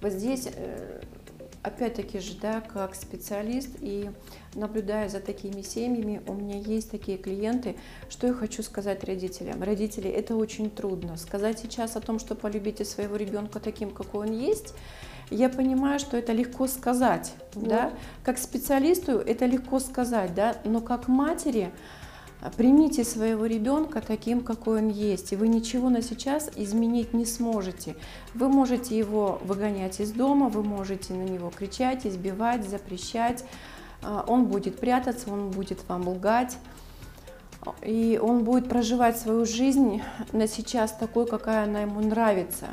вот 0.01 0.13
здесь, 0.13 0.49
э, 0.53 1.01
опять-таки 1.63 2.19
же, 2.19 2.35
да, 2.41 2.61
как 2.61 2.95
специалист 2.95 3.71
и 3.81 4.11
наблюдая 4.55 5.09
за 5.09 5.21
такими 5.21 5.63
семьями, 5.63 6.21
у 6.27 6.35
меня 6.35 6.59
есть 6.59 6.91
такие 6.91 7.19
клиенты, 7.19 7.77
что 8.09 8.27
я 8.27 8.35
хочу 8.35 8.63
сказать 8.63 9.05
родителям. 9.05 9.63
Родители, 9.63 10.11
это 10.11 10.35
очень 10.37 10.71
трудно. 10.71 11.17
Сказать 11.17 11.61
сейчас 11.61 11.97
о 11.97 12.01
том, 12.01 12.19
что 12.19 12.35
полюбите 12.35 12.85
своего 12.85 13.17
ребенка 13.17 13.61
таким, 13.61 13.91
какой 13.91 14.29
он 14.29 14.39
есть, 14.39 14.75
я 15.31 15.49
понимаю, 15.49 15.99
что 15.99 16.17
это 16.17 16.33
легко 16.33 16.67
сказать, 16.67 17.33
вот. 17.55 17.69
да, 17.69 17.93
как 18.23 18.39
специалисту 18.39 19.13
это 19.13 19.47
легко 19.47 19.79
сказать, 19.81 20.35
да, 20.35 20.57
но 20.65 20.81
как 20.81 21.09
матери, 21.09 21.73
Примите 22.57 23.05
своего 23.05 23.47
ребенка 23.47 24.01
таким, 24.01 24.41
какой 24.41 24.79
он 24.79 24.89
есть, 24.89 25.33
и 25.33 25.37
вы 25.37 25.47
ничего 25.47 25.91
на 25.91 26.03
сейчас 26.03 26.51
изменить 26.57 27.15
не 27.15 27.25
сможете. 27.25 27.95
Вы 28.35 28.49
можете 28.49 28.99
его 28.99 29.41
выгонять 29.45 30.01
из 30.01 30.11
дома, 30.11 30.49
вы 30.49 30.65
можете 30.65 31.15
на 31.15 31.23
него 31.23 31.51
кричать, 31.51 32.05
избивать, 32.05 32.69
запрещать. 32.69 33.45
А, 34.03 34.25
он 34.27 34.47
будет 34.47 34.81
прятаться, 34.81 35.31
он 35.31 35.51
будет 35.51 35.89
вам 35.89 36.09
лгать. 36.09 36.59
И 37.81 38.19
он 38.21 38.43
будет 38.43 38.69
проживать 38.69 39.19
свою 39.19 39.47
жизнь 39.47 40.03
на 40.33 40.49
сейчас 40.49 40.91
такой, 40.91 41.27
какая 41.27 41.63
она 41.63 41.83
ему 41.83 42.01
нравится. 42.01 42.67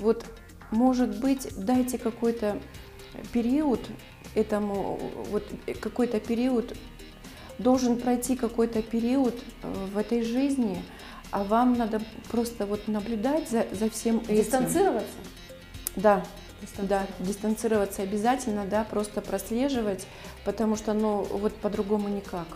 Вот, 0.00 0.24
может 0.72 1.20
быть, 1.20 1.48
дайте 1.56 1.98
какой-то 1.98 2.58
период 3.32 3.78
этому, 4.34 4.98
вот 5.30 5.44
какой-то 5.80 6.18
период 6.18 6.76
должен 7.58 7.98
пройти 7.98 8.36
какой-то 8.36 8.82
период 8.82 9.34
э, 9.62 9.72
в 9.92 9.98
этой 9.98 10.22
жизни, 10.22 10.82
а 11.30 11.44
вам 11.44 11.76
надо 11.76 12.00
просто 12.30 12.66
вот 12.66 12.86
наблюдать 12.88 13.48
за, 13.48 13.66
за 13.72 13.90
всем 13.90 14.18
этим. 14.20 14.36
Дистанцироваться? 14.36 15.16
Да, 15.96 16.22
да, 16.78 17.06
дистанцироваться 17.20 18.02
обязательно, 18.02 18.64
да, 18.64 18.84
просто 18.84 19.20
прослеживать, 19.20 20.06
потому 20.44 20.76
что, 20.76 20.92
ну, 20.92 21.22
вот 21.30 21.54
по-другому 21.54 22.08
никак. 22.08 22.46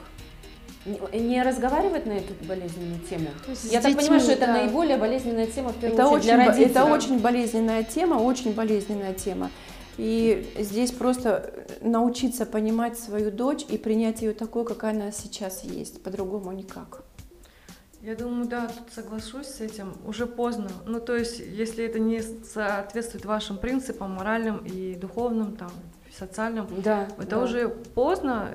Не 1.13 1.43
разговаривать 1.43 2.07
на 2.07 2.13
эту 2.13 2.33
болезненную 2.45 3.01
тему. 3.01 3.29
Я 3.65 3.81
так 3.81 3.95
понимаю, 3.97 4.21
что 4.21 4.33
это 4.33 4.47
да. 4.47 4.53
наиболее 4.53 4.97
болезненная 4.97 5.47
тема 5.47 5.71
в 5.71 5.75
первую 5.77 5.95
это 5.95 6.09
очередь 6.09 6.25
очень, 6.25 6.37
для 6.37 6.47
родителей. 6.47 6.71
Это 6.71 6.85
очень 6.85 7.19
болезненная 7.19 7.83
тема, 7.83 8.15
очень 8.15 8.53
болезненная 8.53 9.13
тема. 9.13 9.51
И 9.99 10.47
здесь 10.57 10.93
просто 10.93 11.53
научиться 11.81 12.47
понимать 12.47 12.99
свою 12.99 13.33
дочь 13.33 13.65
и 13.69 13.77
принять 13.77 14.23
ее 14.23 14.33
такой, 14.33 14.65
какая 14.65 14.93
она 14.93 15.11
сейчас 15.11 15.65
есть. 15.65 16.03
По-другому 16.03 16.53
никак. 16.53 17.03
Я 18.01 18.15
думаю, 18.15 18.47
да, 18.47 18.69
тут 18.69 18.93
соглашусь 18.95 19.49
с 19.49 19.61
этим. 19.61 19.93
Уже 20.07 20.27
поздно. 20.27 20.71
Ну, 20.87 21.01
то 21.01 21.17
есть, 21.17 21.41
если 21.41 21.85
это 21.85 21.99
не 21.99 22.23
соответствует 22.23 23.25
вашим 23.25 23.59
принципам 23.59 24.13
моральным 24.13 24.59
и 24.59 24.95
духовным, 24.95 25.57
там, 25.57 25.71
социальным, 26.17 26.69
да, 26.83 27.09
это 27.19 27.31
да. 27.31 27.43
уже 27.43 27.69
поздно. 27.69 28.55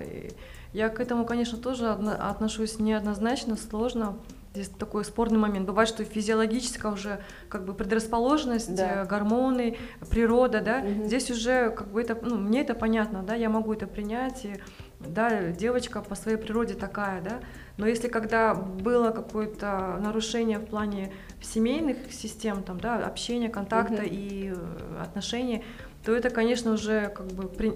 Я 0.72 0.88
к 0.88 1.02
этому, 1.02 1.26
конечно, 1.26 1.58
тоже 1.58 1.90
отношусь 1.90 2.80
неоднозначно, 2.80 3.58
сложно. 3.58 4.18
Здесь 4.54 4.70
такой 4.70 5.04
спорный 5.04 5.40
момент. 5.40 5.66
Бывает, 5.66 5.90
что 5.90 6.06
физиологическая 6.06 6.92
уже 6.92 7.20
как 7.50 7.66
бы 7.66 7.74
предрасположенность, 7.74 8.76
да. 8.76 9.02
Э, 9.02 9.06
гормоны, 9.06 9.78
природа, 10.12 10.62
да. 10.62 10.82
Угу. 10.82 11.06
Здесь 11.06 11.32
уже 11.32 11.72
как 11.72 11.88
бы 11.88 12.00
это, 12.00 12.16
ну, 12.22 12.38
мне 12.38 12.62
это 12.62 12.76
понятно, 12.76 13.24
да, 13.24 13.34
я 13.34 13.50
могу 13.50 13.74
это 13.74 13.88
принять. 13.88 14.46
И, 14.46 14.58
да, 15.00 15.50
девочка 15.50 16.04
по 16.04 16.14
своей 16.14 16.38
природе 16.38 16.76
такая, 16.76 17.20
да. 17.22 17.40
Но 17.78 17.88
если 17.88 18.10
когда 18.10 18.54
было 18.54 19.10
какое-то 19.10 19.98
нарушение 20.00 20.60
в 20.60 20.66
плане 20.66 21.12
семейных 21.42 22.14
систем, 22.14 22.62
там, 22.62 22.80
да, 22.80 22.98
общения, 22.98 23.50
контакта 23.50 24.04
угу. 24.04 24.10
и 24.12 24.54
э, 24.56 25.02
отношений, 25.02 25.66
то 26.06 26.16
это, 26.16 26.30
конечно, 26.30 26.74
уже 26.74 27.08
как 27.08 27.26
бы 27.28 27.48
при, 27.48 27.72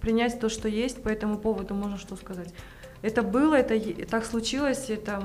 принять 0.00 0.40
то, 0.40 0.48
что 0.48 0.66
есть, 0.66 1.02
по 1.02 1.10
этому 1.10 1.36
поводу 1.36 1.74
можно 1.74 1.98
что 1.98 2.16
сказать 2.16 2.54
это 3.02 3.22
было, 3.22 3.56
это 3.56 3.78
так 4.06 4.24
случилось, 4.24 4.88
это 4.88 5.22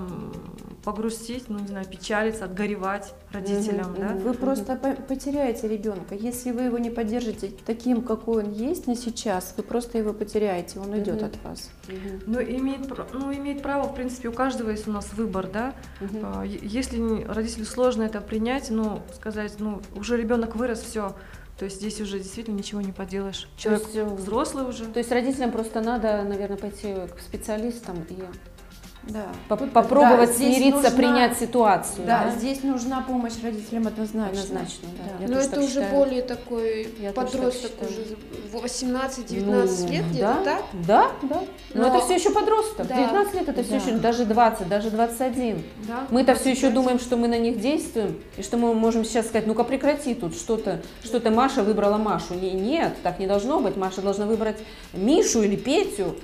погрустить, 0.87 1.49
ну 1.49 1.59
не 1.59 1.67
знаю, 1.67 1.85
печалиться, 1.85 2.45
отгоревать 2.45 3.13
родителям, 3.33 3.91
mm-hmm. 3.91 3.99
да. 3.99 4.13
Вы 4.15 4.31
mm-hmm. 4.31 4.37
просто 4.37 4.75
потеряете 5.05 5.67
ребенка, 5.67 6.15
если 6.15 6.51
вы 6.51 6.61
его 6.61 6.77
не 6.77 6.89
поддержите 6.89 7.51
таким, 7.65 8.01
какой 8.01 8.45
он 8.45 8.53
есть 8.53 8.87
на 8.87 8.95
сейчас, 8.95 9.53
вы 9.57 9.63
просто 9.63 9.97
его 9.97 10.13
потеряете, 10.13 10.79
он 10.79 10.93
уйдет 10.93 11.21
mm-hmm. 11.21 11.25
от 11.25 11.43
вас. 11.43 11.71
Mm-hmm. 11.87 12.23
Но 12.25 12.41
имеет, 12.41 13.13
ну 13.13 13.33
имеет 13.33 13.61
право, 13.61 13.89
в 13.89 13.95
принципе, 13.95 14.29
у 14.29 14.31
каждого 14.31 14.69
есть 14.69 14.87
у 14.87 14.91
нас 14.91 15.11
выбор, 15.11 15.47
да. 15.51 15.73
Mm-hmm. 15.99 16.59
Если 16.65 17.23
родителю 17.25 17.65
сложно 17.65 18.03
это 18.03 18.21
принять, 18.21 18.69
ну 18.69 19.01
сказать, 19.13 19.55
ну 19.59 19.81
уже 19.93 20.15
ребенок 20.15 20.55
вырос, 20.55 20.79
все 20.79 21.13
то 21.57 21.65
есть 21.65 21.77
здесь 21.77 21.99
уже 21.99 22.19
действительно 22.19 22.55
ничего 22.55 22.81
не 22.81 22.91
поделаешь. 22.91 23.49
Человек 23.57 23.83
есть, 23.83 23.95
э, 23.95 24.05
взрослый 24.05 24.65
уже. 24.65 24.85
То 24.85 24.99
есть 24.99 25.11
родителям 25.11 25.51
просто 25.51 25.81
надо, 25.81 26.23
наверное, 26.23 26.57
пойти 26.57 26.93
к 27.15 27.19
специалистам 27.19 28.05
и 28.09 28.15
да. 29.09 29.25
Поп 29.47 29.71
попробовать 29.71 30.29
да, 30.29 30.35
смириться, 30.35 30.81
нужна, 30.81 30.91
принять 30.91 31.37
ситуацию. 31.37 32.05
Да, 32.05 32.25
да, 32.25 32.31
здесь 32.31 32.63
нужна 32.63 33.01
помощь 33.01 33.33
родителям 33.43 33.87
однозначно. 33.87 34.27
Однозначно, 34.27 34.87
да. 34.97 35.27
да. 35.27 35.33
Но 35.33 35.39
это 35.39 35.59
уже 35.59 35.67
считаю. 35.69 35.91
более 35.91 36.21
такой 36.21 36.89
я 36.99 37.11
подросток 37.11 37.71
уже 37.81 38.17
18-19 38.53 39.45
ну, 39.45 39.91
лет 39.91 40.05
где-то, 40.09 40.19
да, 40.19 40.43
так? 40.43 40.63
Да, 40.73 41.11
да. 41.23 41.43
Но, 41.73 41.81
Но 41.81 41.87
это 41.87 42.05
все 42.05 42.15
еще 42.15 42.31
подросток. 42.31 42.87
Да. 42.87 42.95
19 42.95 43.33
лет 43.33 43.49
это 43.49 43.63
все 43.63 43.75
еще, 43.75 43.91
даже 43.91 44.25
20, 44.25 44.67
даже 44.67 44.89
21. 44.89 45.63
Да, 45.87 46.07
Мы-то 46.09 46.35
все 46.35 46.51
еще 46.51 46.69
думаем, 46.69 46.99
что 46.99 47.17
мы 47.17 47.27
на 47.27 47.37
них 47.37 47.59
действуем, 47.59 48.17
и 48.37 48.41
что 48.41 48.57
мы 48.57 48.73
можем 48.73 49.05
сейчас 49.05 49.27
сказать, 49.27 49.47
ну-ка 49.47 49.63
прекрати 49.63 50.15
тут 50.15 50.35
что-то, 50.35 50.81
что-то 51.03 51.31
Маша 51.31 51.63
выбрала 51.63 51.97
Машу. 51.97 52.33
Не, 52.33 52.51
нет, 52.51 52.93
так 53.03 53.19
не 53.19 53.27
должно 53.27 53.59
быть. 53.59 53.77
Маша 53.77 54.01
должна 54.01 54.25
выбрать 54.25 54.57
Мишу 54.93 55.43
или 55.43 55.55
Петю. 55.55 56.15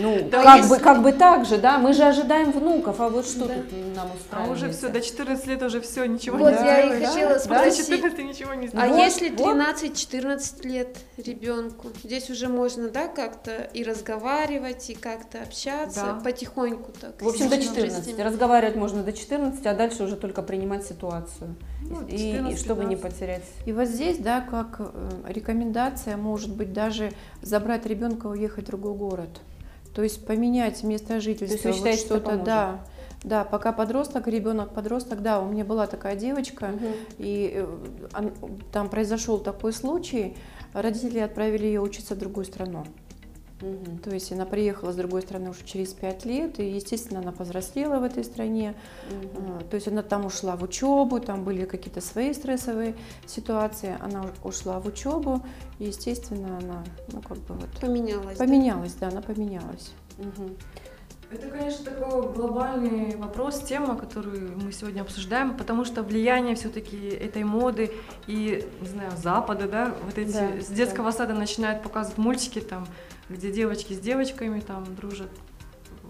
Ну, 0.00 0.28
да, 0.30 0.42
как, 0.42 0.56
если... 0.58 0.70
бы, 0.70 0.76
как 0.78 1.02
бы 1.02 1.12
так 1.12 1.46
же, 1.46 1.56
да, 1.56 1.78
мы 1.78 1.92
же 1.94 2.07
ожидаем 2.08 2.52
внуков, 2.52 3.00
а 3.00 3.08
вот 3.08 3.26
что 3.26 3.46
да. 3.46 3.54
тут 3.54 3.96
нам 3.96 4.10
устраивает? 4.14 4.50
А 4.50 4.52
уже 4.52 4.70
все, 4.70 4.88
до 4.88 5.00
14 5.00 5.46
лет 5.46 5.62
уже 5.62 5.80
все, 5.80 6.04
ничего 6.04 6.38
вот 6.38 6.50
не 6.50 6.56
Вот 6.56 6.64
я 6.64 6.80
и 6.80 7.04
хотела 7.04 7.34
да? 7.34 7.38
спросить. 7.38 7.88
До 7.88 7.96
14 7.96 8.24
ничего 8.24 8.54
не 8.54 8.68
знаешь. 8.68 8.90
А 8.90 8.94
вот, 8.94 9.02
если 9.02 9.30
13-14 9.30 10.66
лет 10.66 10.96
ребенку, 11.16 11.88
здесь 12.02 12.30
уже 12.30 12.48
можно, 12.48 12.88
да, 12.88 13.08
как-то 13.08 13.68
и 13.72 13.82
разговаривать, 13.84 14.90
и 14.90 14.94
как-то 14.94 15.42
общаться 15.42 16.02
да. 16.02 16.20
потихоньку 16.22 16.92
так. 16.92 17.20
В 17.20 17.28
общем, 17.28 17.48
до 17.48 17.60
14. 17.60 18.18
Разговаривать 18.18 18.76
можно 18.76 19.02
до 19.02 19.12
14, 19.12 19.64
а 19.66 19.74
дальше 19.74 20.04
уже 20.04 20.16
только 20.16 20.42
принимать 20.42 20.86
ситуацию. 20.86 21.54
Ну, 21.82 22.06
и, 22.06 22.52
и 22.52 22.56
чтобы 22.56 22.84
не 22.84 22.96
потерять. 22.96 23.44
И 23.66 23.72
вот 23.72 23.88
здесь, 23.88 24.18
да, 24.18 24.40
как 24.40 24.76
э, 24.80 25.10
рекомендация 25.26 26.16
может 26.16 26.54
быть 26.54 26.72
даже 26.72 27.12
забрать 27.40 27.86
ребенка 27.86 28.28
и 28.28 28.30
уехать 28.32 28.64
в 28.64 28.66
другой 28.66 28.94
город. 28.94 29.40
То 29.94 30.02
есть 30.02 30.24
поменять 30.26 30.82
место 30.82 31.20
жительства. 31.20 31.58
То 31.58 31.68
есть 31.68 31.80
вы 31.80 31.90
вот 31.90 31.98
что-то, 31.98 32.36
да. 32.36 32.80
Да, 33.24 33.42
пока 33.42 33.72
подросток, 33.72 34.28
ребенок 34.28 34.72
подросток, 34.72 35.22
да, 35.22 35.40
у 35.40 35.46
меня 35.46 35.64
была 35.64 35.88
такая 35.88 36.14
девочка, 36.14 36.70
угу. 36.72 36.86
и 37.18 37.52
э, 37.52 38.30
там 38.72 38.88
произошел 38.88 39.38
такой 39.38 39.72
случай, 39.72 40.36
родители 40.72 41.18
отправили 41.18 41.66
ее 41.66 41.80
учиться 41.80 42.14
в 42.14 42.18
другую 42.18 42.46
страну. 42.46 42.84
Мгм. 43.60 43.98
То 43.98 44.10
есть 44.10 44.30
она 44.30 44.46
приехала 44.46 44.92
с 44.92 44.96
другой 44.96 45.22
страны 45.22 45.50
уже 45.50 45.64
через 45.64 45.92
пять 45.92 46.24
лет, 46.24 46.60
и, 46.60 46.68
естественно, 46.70 47.20
она 47.20 47.32
повзрослела 47.32 47.98
в 47.98 48.04
этой 48.04 48.22
стране. 48.24 48.74
А, 49.10 49.64
То 49.68 49.74
есть 49.74 49.88
она 49.88 50.02
там 50.02 50.26
ушла 50.26 50.54
в 50.56 50.62
учебу, 50.62 51.18
там 51.18 51.42
были 51.44 51.64
какие-то 51.64 52.00
свои 52.00 52.32
стрессовые 52.32 52.94
ситуации. 53.26 53.96
Она 54.00 54.26
ушла 54.44 54.78
в 54.78 54.86
учебу, 54.86 55.42
и, 55.78 55.86
естественно, 55.86 56.58
она, 56.58 56.84
ну, 57.12 57.20
как 57.20 57.38
бы 57.38 57.54
вот 57.54 57.70
Поменялась. 57.80 58.38
да? 58.38 58.44
поменялась, 58.44 58.92
да, 58.94 59.08
она 59.08 59.22
поменялась. 59.22 59.92
Мгм. 60.18 60.56
Это, 61.30 61.48
конечно, 61.50 61.84
такой 61.84 62.32
глобальный 62.32 63.14
вопрос, 63.16 63.60
тема, 63.60 63.96
которую 63.96 64.56
мы 64.56 64.72
сегодня 64.72 65.02
обсуждаем, 65.02 65.58
потому 65.58 65.84
что 65.84 66.02
влияние 66.02 66.54
все-таки 66.54 66.96
этой 67.08 67.44
моды 67.44 67.90
и, 68.26 68.66
не 68.80 68.88
знаю, 68.88 69.10
Запада, 69.14 69.68
да, 69.68 69.94
вот 70.06 70.16
эти 70.16 70.32
Да, 70.32 70.48
с 70.60 70.68
детского 70.68 71.10
сада 71.10 71.34
начинают 71.34 71.82
показывать 71.82 72.16
мультики 72.16 72.60
там, 72.60 72.86
где 73.28 73.50
девочки 73.52 73.92
с 73.92 73.98
девочками 74.00 74.60
там 74.60 74.84
дружат, 74.96 75.30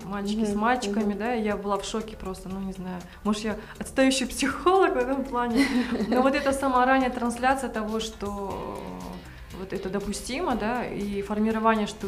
мальчики 0.05 0.45
с 0.45 0.51
Мгм, 0.51 0.59
мальчиками, 0.61 1.11
мгм. 1.11 1.19
да, 1.19 1.35
и 1.35 1.43
я 1.43 1.57
была 1.57 1.77
в 1.79 1.85
шоке 1.85 2.17
просто, 2.17 2.49
ну 2.49 2.61
не 2.61 2.73
знаю, 2.73 3.01
может 3.25 3.45
я 3.45 3.57
отстающий 3.79 4.27
психолог 4.29 4.95
в 4.95 4.97
этом 4.99 5.25
плане, 5.25 5.67
но 6.09 6.23
вот 6.23 6.35
это 6.35 6.53
сама 6.53 6.85
ранняя 6.87 7.11
трансляция 7.11 7.69
того, 7.71 8.01
что 8.01 8.79
вот 9.59 9.73
это 9.73 9.89
допустимо, 9.89 10.55
да, 10.57 10.85
и 10.87 11.23
формирование, 11.23 11.87
что 11.87 12.07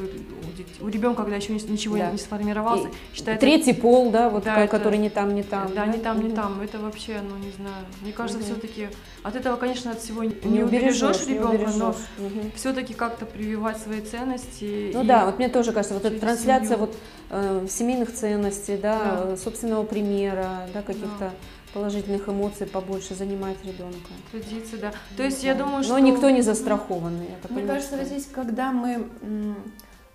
у, 0.81 0.89
ребенка, 0.89 1.23
когда 1.23 1.37
еще 1.37 1.53
ничего 1.53 1.97
Да. 1.97 2.11
не 2.11 2.19
сформировался, 2.19 2.89
И 2.89 3.17
считается 3.17 3.41
Третий 3.41 3.73
пол, 3.73 4.11
да, 4.11 4.29
вот 4.29 4.45
Да, 4.45 4.55
ко- 4.55 4.61
это- 4.63 4.77
который 4.79 4.99
не 4.99 5.11
там, 5.11 5.35
не 5.35 5.43
там. 5.43 5.73
да, 5.75 5.87
не 5.87 5.99
там, 5.99 6.21
не 6.27 6.31
там. 6.35 6.61
Это 6.61 6.79
вообще, 6.79 7.21
ну 7.23 7.37
не 7.37 7.51
знаю. 7.53 7.85
Мне 8.03 8.13
кажется, 8.13 8.39
Мгм. 8.39 8.47
все-таки 8.47 8.89
от 9.23 9.37
этого, 9.37 9.57
конечно, 9.57 9.91
от 9.91 10.01
всего 10.01 10.25
не, 10.25 10.35
Не 10.45 10.63
убережешь 10.63 11.27
ребенка, 11.27 11.49
но 11.49 11.55
убережешь. 11.91 11.97
Мгм. 12.19 12.53
все-таки 12.57 12.95
как-то 12.95 13.27
прививать 13.27 13.79
свои 13.79 14.01
ценности. 14.01 14.93
Ну 14.95 15.05
да, 15.05 15.27
вот 15.27 15.39
мне 15.39 15.49
тоже 15.49 15.73
кажется, 15.73 15.95
вот 15.95 16.05
эта 16.05 16.19
трансляция 16.21 16.77
семью. 16.77 16.79
вот 16.87 16.97
э, 17.33 17.67
семейных 17.71 18.13
ценностей, 18.15 18.77
да, 18.77 19.25
Да. 19.31 19.37
собственного 19.37 19.85
примера, 19.85 20.69
да, 20.75 20.83
каких-то 20.83 21.31
положительных 21.75 22.29
эмоций 22.29 22.67
побольше 22.67 23.15
занимает 23.15 23.57
ребенка. 23.65 24.11
традиции, 24.31 24.77
да. 24.77 24.93
То 25.17 25.23
есть 25.23 25.45
я 25.45 25.55
думаю, 25.55 25.83
что... 25.83 25.93
Но 25.93 25.99
никто 25.99 26.31
не 26.31 26.43
застрахованный. 26.43 27.29
Мне 27.29 27.37
понимаю, 27.43 27.69
кажется, 27.69 27.89
что- 27.89 27.99
вот 27.99 28.07
здесь, 28.07 28.27
когда 28.27 28.73
мы, 28.73 29.07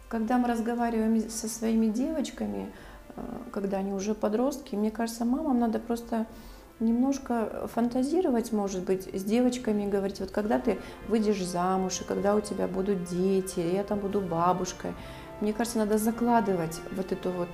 когда 0.10 0.38
мы 0.38 0.48
разговариваем 0.48 1.30
со 1.30 1.48
своими 1.48 1.88
девочками, 1.88 2.72
э, 3.16 3.22
когда 3.52 3.78
они 3.78 3.94
уже 3.94 4.14
подростки, 4.14 4.76
мне 4.76 4.92
кажется, 4.92 5.26
мамам 5.26 5.60
надо 5.60 5.80
просто 5.80 6.26
немножко 6.80 7.70
фантазировать, 7.74 8.52
может 8.52 8.84
быть, 8.84 9.08
с 9.14 9.24
девочками 9.24 9.84
и 9.84 9.88
говорить, 9.88 10.20
вот 10.20 10.32
когда 10.32 10.60
ты 10.60 10.78
выйдешь 11.08 11.44
замуж, 11.44 12.02
и 12.02 12.04
когда 12.04 12.36
у 12.36 12.42
тебя 12.42 12.68
будут 12.68 13.06
дети, 13.06 13.60
и 13.62 13.76
я 13.76 13.84
там 13.84 14.00
буду 14.00 14.20
бабушкой, 14.20 14.94
мне 15.42 15.54
кажется, 15.54 15.80
надо 15.80 15.98
закладывать 15.98 16.80
вот 16.92 17.12
эту 17.12 17.30
вот 17.32 17.50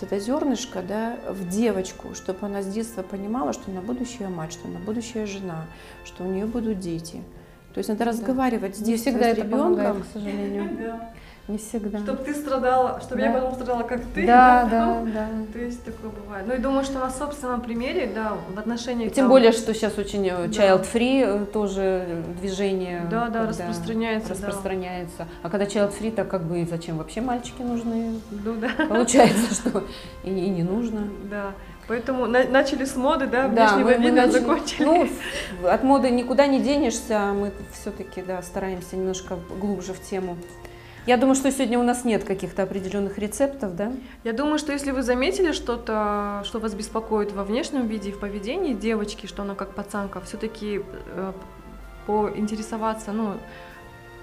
вот 0.00 0.12
это 0.12 0.20
зернышко 0.20 0.82
да, 0.82 1.16
в 1.28 1.48
девочку, 1.48 2.14
чтобы 2.14 2.46
она 2.46 2.62
с 2.62 2.66
детства 2.66 3.02
понимала, 3.02 3.52
что 3.52 3.70
она 3.70 3.80
будущая 3.80 4.28
мать, 4.28 4.52
что 4.52 4.68
она 4.68 4.78
будущая 4.78 5.26
жена, 5.26 5.66
что 6.04 6.24
у 6.24 6.26
нее 6.26 6.46
будут 6.46 6.78
дети. 6.80 7.22
То 7.74 7.78
есть 7.78 7.88
надо 7.88 8.04
разговаривать 8.04 8.76
с 8.76 8.80
Не 8.80 8.86
детства 8.92 9.12
всегда 9.12 9.30
с 9.30 9.38
это 9.38 9.44
помогает, 9.44 9.78
ребенком. 9.78 10.02
к 10.02 10.12
сожалению. 10.12 10.70
Да. 10.78 11.10
Не 11.50 11.58
всегда. 11.58 11.98
Чтобы 11.98 12.22
ты 12.22 12.32
страдала, 12.34 13.00
чтобы 13.00 13.20
я 13.20 13.28
Да. 13.28 13.34
потом 13.34 13.54
страдала, 13.54 13.82
как 13.82 14.00
ты. 14.14 14.24
Да, 14.26 14.68
да, 14.70 15.02
да. 15.12 15.26
То 15.52 15.58
есть 15.58 15.82
такое 15.84 16.10
бывает. 16.10 16.46
Ну 16.46 16.54
и 16.54 16.58
думаю, 16.58 16.84
что 16.84 17.00
на 17.00 17.10
собственном 17.10 17.60
примере, 17.60 18.10
да, 18.14 18.34
в 18.54 18.58
отношении... 18.58 19.08
Тем 19.08 19.24
там- 19.24 19.28
более, 19.28 19.50
что 19.50 19.74
сейчас 19.74 19.98
очень 19.98 20.26
э, 20.28 20.36
Да. 20.36 20.44
child-free 20.46 21.42
э, 21.42 21.46
тоже 21.46 22.22
движение. 22.40 23.02
Да, 23.10 23.26
да, 23.26 23.40
когда 23.46 23.48
распространяется, 23.48 24.28
да. 24.28 24.34
Распространяется. 24.34 25.26
А 25.42 25.50
когда 25.50 25.64
child-free, 25.66 26.12
так 26.12 26.28
как 26.28 26.44
бы 26.44 26.64
зачем 26.70 26.98
вообще 26.98 27.20
мальчики 27.20 27.62
нужны? 27.62 28.20
Ну 28.30 28.54
да, 28.54 28.68
Получается, 28.86 29.52
что 29.70 29.82
и, 30.22 30.30
и 30.30 30.48
не 30.50 30.62
нужно. 30.62 31.00
да. 31.30 31.52
Поэтому 31.88 32.26
на- 32.26 32.44
начали 32.44 32.84
с 32.84 32.94
моды, 32.94 33.26
да, 33.26 33.48
Да, 33.48 33.74
внешнего 33.74 33.88
мы, 33.88 33.98
мы 33.98 34.04
вида, 34.04 34.16
начали- 34.26 34.38
закончили. 34.38 34.84
Ну, 34.84 35.68
от 35.68 35.82
моды 35.82 36.10
никуда 36.10 36.46
не 36.46 36.60
денешься, 36.60 37.32
мы 37.34 37.50
все-таки, 37.72 38.22
да, 38.22 38.40
стараемся 38.42 38.94
немножко 38.96 39.36
глубже 39.60 39.92
в 39.92 40.00
тему. 40.00 40.36
Я 41.06 41.16
думаю, 41.16 41.34
что 41.34 41.50
сегодня 41.50 41.78
у 41.78 41.82
нас 41.82 42.04
нет 42.04 42.24
каких-то 42.24 42.62
определенных 42.62 43.18
рецептов, 43.18 43.74
да? 43.74 43.92
Я 44.22 44.32
думаю, 44.32 44.58
что 44.58 44.72
если 44.72 44.90
вы 44.90 45.02
заметили 45.02 45.52
что-то, 45.52 46.42
что 46.44 46.58
вас 46.58 46.74
беспокоит 46.74 47.32
во 47.32 47.42
внешнем 47.44 47.86
виде 47.86 48.10
и 48.10 48.12
в 48.12 48.18
поведении 48.20 48.74
девочки, 48.74 49.26
что 49.26 49.42
она 49.42 49.54
как 49.54 49.74
пацанка, 49.74 50.20
все-таки 50.20 50.82
поинтересоваться, 52.06 53.12
ну, 53.12 53.34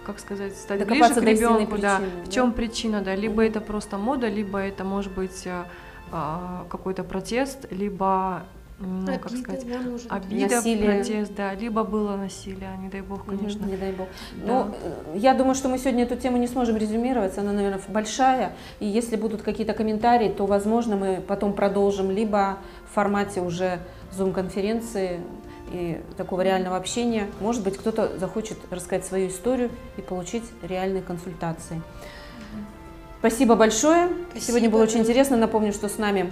как 0.06 0.20
сказать, 0.20 0.56
стать 0.56 0.80
ближе 0.86 1.00
Докопаться 1.02 1.22
к 1.22 1.26
до 1.26 1.32
истинной 1.32 1.50
ребенку, 1.60 1.78
да, 1.78 1.98
причины, 1.98 2.22
в 2.24 2.26
да? 2.26 2.32
чем 2.32 2.52
причина, 2.54 3.02
да, 3.02 3.16
либо 3.16 3.42
Мгм. 3.42 3.52
это 3.52 3.62
просто 3.62 3.98
мода, 3.98 4.30
либо 4.30 4.60
это 4.60 4.84
может 4.84 5.12
быть 5.14 5.46
а, 5.48 5.66
а, 6.12 6.66
какой-то 6.70 7.04
протест, 7.04 7.68
либо, 7.72 8.44
ну, 8.80 9.08
как 9.08 9.26
Обида, 9.28 9.42
сказать, 9.42 9.68
да, 9.68 9.80
может 9.90 10.12
обида, 10.12 10.56
Насилие. 10.58 10.86
протест, 10.86 11.36
да, 11.36 11.54
либо 11.56 11.84
было 11.84 12.16
насилие, 12.16 12.70
не 12.80 12.90
дай 12.90 13.02
бог, 13.02 13.26
конечно. 13.26 13.62
Мгм, 13.62 13.72
Не 13.72 13.78
дай 13.78 13.92
бог. 13.92 14.08
Да. 14.36 14.46
Ну, 14.46 14.76
э, 15.14 15.18
я 15.18 15.34
думаю, 15.34 15.56
что 15.56 15.68
мы 15.68 15.80
сегодня 15.80 16.04
эту 16.04 16.16
тему 16.16 16.38
не 16.38 16.48
сможем 16.48 16.78
резюмировать, 16.78 17.38
она, 17.40 17.54
наверное, 17.54 17.82
большая, 17.88 18.54
и 18.80 18.86
если 18.86 19.16
будут 19.16 19.42
какие-то 19.42 19.74
комментарии, 19.74 20.30
то, 20.30 20.46
возможно, 20.46 20.96
мы 20.96 21.24
потом 21.28 21.54
продолжим 21.54 22.12
либо 22.12 22.60
в 22.90 22.94
формате 22.94 23.42
уже 23.42 23.80
зум-конференции 24.16 25.22
и 25.72 26.00
такого 26.16 26.42
реального 26.42 26.78
общения. 26.78 27.28
Может 27.42 27.64
быть, 27.64 27.78
кто-то 27.78 28.18
захочет 28.18 28.58
рассказать 28.70 29.06
свою 29.06 29.30
историю 29.30 29.72
и 29.98 30.02
получить 30.02 30.44
реальные 30.62 31.02
консультации. 31.02 31.82
Спасибо 33.20 33.56
большое. 33.56 34.10
Спасибо, 34.30 34.46
Сегодня 34.46 34.70
было 34.70 34.84
очень 34.84 35.00
интересно. 35.00 35.36
Напомню, 35.36 35.74
что 35.74 35.90
с 35.90 35.98
нами 35.98 36.32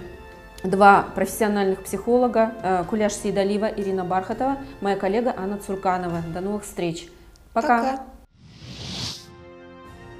два 0.62 1.02
профессиональных 1.14 1.82
психолога, 1.82 2.54
э, 2.62 2.84
Куляш 2.88 3.12
Сейдалива, 3.12 3.66
Ирина 3.66 4.04
Бархатова, 4.04 4.58
моя 4.80 4.96
коллега 4.96 5.34
Анна 5.36 5.58
Цурканова. 5.58 6.22
До 6.32 6.40
новых 6.40 6.64
встреч. 6.64 7.08
Пока. 7.52 7.78
Пока. 7.78 8.06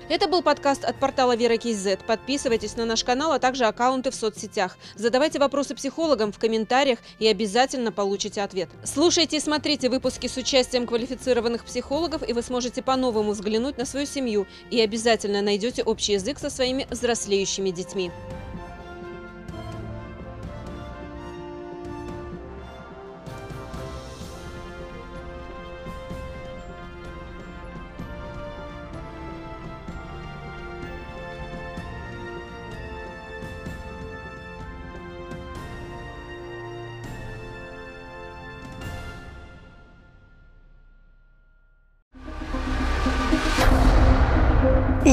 Это 0.09 0.29
был 0.29 0.41
подкаст 0.41 0.85
от 0.85 0.95
портала 1.01 1.35
Вера 1.35 1.57
Кейзет. 1.57 2.05
Подписывайтесь 2.07 2.77
на 2.77 2.85
наш 2.85 3.03
канал, 3.03 3.33
а 3.33 3.41
также 3.41 3.65
аккаунты 3.65 4.13
в 4.13 4.15
соцсетях. 4.15 4.79
Задавайте 4.95 5.41
вопросы 5.41 5.75
психологам 5.75 6.31
в 6.31 6.39
комментариях 6.39 7.01
и 7.19 7.27
обязательно 7.27 7.91
получите 7.91 8.41
ответ. 8.43 8.69
Слушайте 8.85 9.39
и 9.39 9.41
смотрите 9.41 9.89
выпуски 9.89 10.29
с 10.29 10.37
участием 10.37 10.87
квалифицированных 10.87 11.65
психологов, 11.65 12.27
и 12.29 12.33
вы 12.33 12.43
сможете 12.43 12.83
по-новому 12.83 13.33
взглянуть 13.33 13.79
на 13.79 13.85
свою 13.85 14.07
семью 14.07 14.47
и 14.71 14.81
обязательно 14.81 15.43
найдете 15.43 15.83
общий 15.83 16.13
язык 16.13 16.39
со 16.39 16.51
своими 16.51 16.87
взрослеющими 16.89 17.71
детьми. 17.71 18.13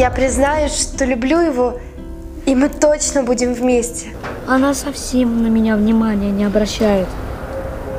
Я 0.03 0.11
признаюсь, 0.11 0.77
что 0.77 1.05
люблю 1.05 1.39
его, 1.39 1.79
и 2.45 2.55
мы 2.55 2.67
точно 2.67 3.23
будем 3.23 3.53
вместе. 3.53 4.07
Она 4.49 4.73
совсем 4.73 5.43
на 5.43 5.47
меня 5.47 5.77
внимания 5.77 6.29
не 6.29 6.43
обращает. 6.43 7.07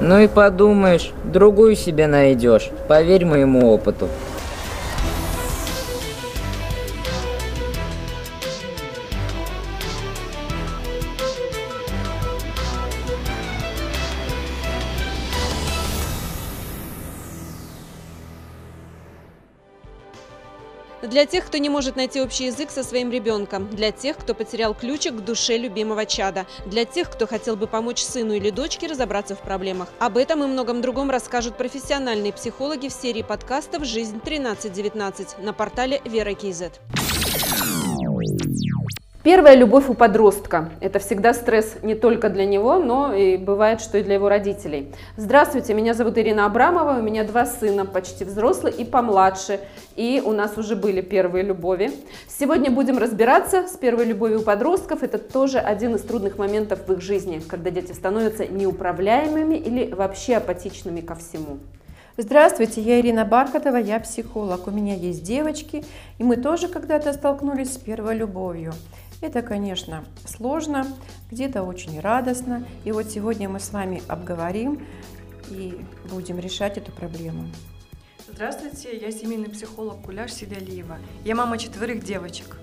Ну 0.02 0.18
и 0.18 0.28
подумаешь, 0.28 1.12
другую 1.24 1.76
себе 1.76 2.06
найдешь. 2.06 2.68
Поверь 2.88 3.24
моему 3.24 3.72
опыту. 3.72 4.10
Для 21.14 21.26
тех, 21.26 21.46
кто 21.46 21.58
не 21.58 21.68
может 21.68 21.94
найти 21.94 22.20
общий 22.20 22.46
язык 22.46 22.72
со 22.72 22.82
своим 22.82 23.12
ребенком, 23.12 23.70
для 23.70 23.92
тех, 23.92 24.16
кто 24.16 24.34
потерял 24.34 24.74
ключик 24.74 25.14
к 25.14 25.20
душе 25.20 25.56
любимого 25.56 26.06
чада, 26.06 26.44
для 26.66 26.84
тех, 26.84 27.08
кто 27.08 27.28
хотел 27.28 27.54
бы 27.54 27.68
помочь 27.68 28.02
сыну 28.02 28.32
или 28.32 28.50
дочке 28.50 28.88
разобраться 28.88 29.36
в 29.36 29.38
проблемах. 29.38 29.90
Об 30.00 30.16
этом 30.16 30.42
и 30.42 30.48
многом 30.48 30.80
другом 30.82 31.10
расскажут 31.10 31.56
профессиональные 31.56 32.32
психологи 32.32 32.88
в 32.88 32.92
серии 32.92 33.22
подкастов 33.22 33.84
«Жизнь 33.84 34.18
1319» 34.24 35.40
на 35.40 35.52
портале 35.52 36.02
Вера 36.04 36.34
Кейзет. 36.34 36.80
Первая 39.24 39.56
любовь 39.56 39.88
у 39.88 39.94
подростка. 39.94 40.68
Это 40.80 40.98
всегда 40.98 41.32
стресс 41.32 41.76
не 41.80 41.94
только 41.94 42.28
для 42.28 42.44
него, 42.44 42.78
но 42.78 43.14
и 43.14 43.38
бывает, 43.38 43.80
что 43.80 43.96
и 43.96 44.02
для 44.02 44.16
его 44.16 44.28
родителей. 44.28 44.92
Здравствуйте, 45.16 45.72
меня 45.72 45.94
зовут 45.94 46.18
Ирина 46.18 46.44
Абрамова, 46.44 46.98
у 46.98 47.02
меня 47.02 47.24
два 47.24 47.46
сына, 47.46 47.86
почти 47.86 48.26
взрослые 48.26 48.74
и 48.74 48.84
помладше. 48.84 49.60
И 49.96 50.22
у 50.22 50.32
нас 50.32 50.58
уже 50.58 50.76
были 50.76 51.00
первые 51.00 51.42
любови. 51.42 51.90
Сегодня 52.28 52.70
будем 52.70 52.98
разбираться 52.98 53.66
с 53.66 53.78
первой 53.78 54.04
любовью 54.04 54.40
у 54.40 54.42
подростков. 54.42 55.02
Это 55.02 55.16
тоже 55.16 55.58
один 55.58 55.94
из 55.94 56.02
трудных 56.02 56.36
моментов 56.36 56.80
в 56.86 56.92
их 56.92 57.00
жизни, 57.00 57.40
когда 57.48 57.70
дети 57.70 57.92
становятся 57.92 58.46
неуправляемыми 58.46 59.54
или 59.54 59.90
вообще 59.90 60.36
апатичными 60.36 61.00
ко 61.00 61.14
всему. 61.14 61.60
Здравствуйте, 62.16 62.80
я 62.80 63.00
Ирина 63.00 63.24
Бархатова, 63.24 63.76
я 63.76 63.98
психолог. 63.98 64.68
У 64.68 64.70
меня 64.70 64.94
есть 64.94 65.24
девочки, 65.24 65.84
и 66.18 66.22
мы 66.22 66.36
тоже 66.36 66.68
когда-то 66.68 67.12
столкнулись 67.12 67.74
с 67.74 67.76
первой 67.76 68.14
любовью. 68.14 68.72
Это, 69.20 69.42
конечно, 69.42 70.04
сложно, 70.26 70.86
где-то 71.30 71.62
очень 71.62 72.00
радостно. 72.00 72.66
И 72.84 72.92
вот 72.92 73.10
сегодня 73.10 73.48
мы 73.48 73.60
с 73.60 73.72
вами 73.72 74.02
обговорим 74.08 74.86
и 75.50 75.84
будем 76.10 76.38
решать 76.38 76.78
эту 76.78 76.92
проблему. 76.92 77.44
Здравствуйте, 78.28 78.96
я 78.96 79.10
семейный 79.10 79.48
психолог 79.48 80.02
Куляш 80.02 80.32
Сидалиева. 80.32 80.98
Я 81.24 81.34
мама 81.34 81.58
четверых 81.58 82.02
девочек. 82.02 82.56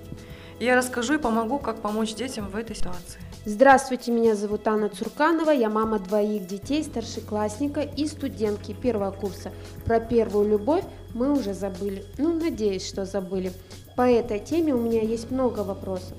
Я 0.59 0.75
расскажу 0.75 1.15
и 1.15 1.17
помогу, 1.17 1.57
как 1.57 1.81
помочь 1.81 2.13
детям 2.13 2.49
в 2.49 2.55
этой 2.55 2.75
ситуации. 2.75 3.19
Здравствуйте, 3.45 4.11
меня 4.11 4.35
зовут 4.35 4.67
Анна 4.67 4.87
Цурканова, 4.89 5.49
я 5.49 5.69
мама 5.71 5.97
двоих 5.97 6.45
детей, 6.45 6.83
старшеклассника 6.83 7.81
и 7.81 8.05
студентки 8.05 8.73
первого 8.73 9.09
курса. 9.09 9.51
Про 9.83 9.99
первую 9.99 10.47
любовь 10.47 10.83
мы 11.15 11.31
уже 11.31 11.55
забыли, 11.55 12.05
ну, 12.19 12.39
надеюсь, 12.39 12.87
что 12.87 13.05
забыли. 13.05 13.51
По 13.95 14.09
этой 14.09 14.39
теме 14.39 14.73
у 14.73 14.79
меня 14.79 15.01
есть 15.01 15.31
много 15.31 15.59
вопросов. 15.61 16.13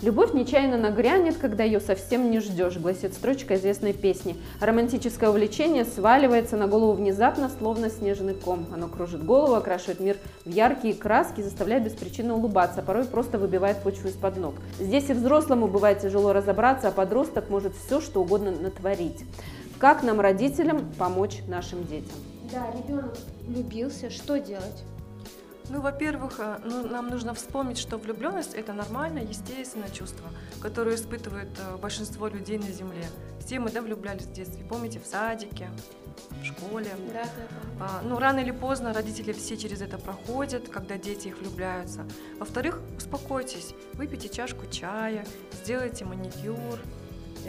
Любовь 0.00 0.32
нечаянно 0.32 0.76
нагрянет, 0.76 1.38
когда 1.38 1.64
ее 1.64 1.80
совсем 1.80 2.30
не 2.30 2.38
ждешь, 2.38 2.76
гласит 2.76 3.14
строчка 3.14 3.56
известной 3.56 3.92
песни. 3.92 4.36
Романтическое 4.60 5.28
увлечение 5.28 5.84
сваливается 5.84 6.56
на 6.56 6.68
голову 6.68 6.92
внезапно, 6.92 7.50
словно 7.58 7.90
снежный 7.90 8.34
ком. 8.34 8.66
Оно 8.72 8.86
кружит 8.86 9.24
голову, 9.24 9.54
окрашивает 9.54 9.98
мир 9.98 10.16
в 10.44 10.50
яркие 10.50 10.94
краски, 10.94 11.40
заставляет 11.40 11.82
без 11.82 11.94
причины 11.94 12.32
улыбаться, 12.32 12.80
а 12.80 12.84
порой 12.84 13.06
просто 13.06 13.38
выбивает 13.38 13.82
почву 13.82 14.08
из-под 14.08 14.36
ног. 14.36 14.54
Здесь 14.78 15.10
и 15.10 15.14
взрослому 15.14 15.66
бывает 15.66 15.98
тяжело 15.98 16.32
разобраться, 16.32 16.88
а 16.88 16.92
подросток 16.92 17.50
может 17.50 17.74
все, 17.74 18.00
что 18.00 18.20
угодно 18.20 18.52
натворить. 18.52 19.24
Как 19.80 20.04
нам, 20.04 20.20
родителям, 20.20 20.92
помочь 20.96 21.40
нашим 21.48 21.84
детям? 21.84 22.16
Да, 22.52 22.66
ребенок 22.70 23.16
влюбился, 23.48 24.10
что 24.10 24.38
делать? 24.38 24.84
Ну, 25.70 25.80
во-первых, 25.80 26.36
э, 26.38 26.58
ну, 26.64 26.86
нам 26.88 27.08
нужно 27.08 27.34
вспомнить, 27.34 27.78
что 27.78 27.98
влюбленность 27.98 28.54
это 28.54 28.72
нормальное, 28.72 29.22
естественное 29.22 29.90
чувство, 29.90 30.28
которое 30.62 30.96
испытывает 30.96 31.48
э, 31.58 31.76
большинство 31.76 32.28
людей 32.28 32.58
на 32.58 32.70
Земле. 32.70 33.06
Все 33.44 33.60
мы 33.60 33.70
да, 33.70 33.82
влюблялись 33.82 34.24
в 34.24 34.32
детстве, 34.32 34.64
помните, 34.64 34.98
в 34.98 35.06
садике, 35.06 35.68
в 36.40 36.44
школе. 36.44 36.90
Да, 37.12 37.22
да, 37.24 37.28
да. 37.78 37.86
А, 37.86 38.02
ну, 38.02 38.18
рано 38.18 38.40
или 38.40 38.50
поздно 38.50 38.94
родители 38.94 39.32
все 39.32 39.56
через 39.56 39.82
это 39.82 39.98
проходят, 39.98 40.68
когда 40.68 40.96
дети 40.96 41.28
их 41.28 41.38
влюбляются. 41.38 42.06
Во-вторых, 42.38 42.80
успокойтесь, 42.96 43.74
выпейте 43.94 44.28
чашку 44.28 44.66
чая, 44.70 45.26
сделайте 45.52 46.04
маникюр. 46.04 46.78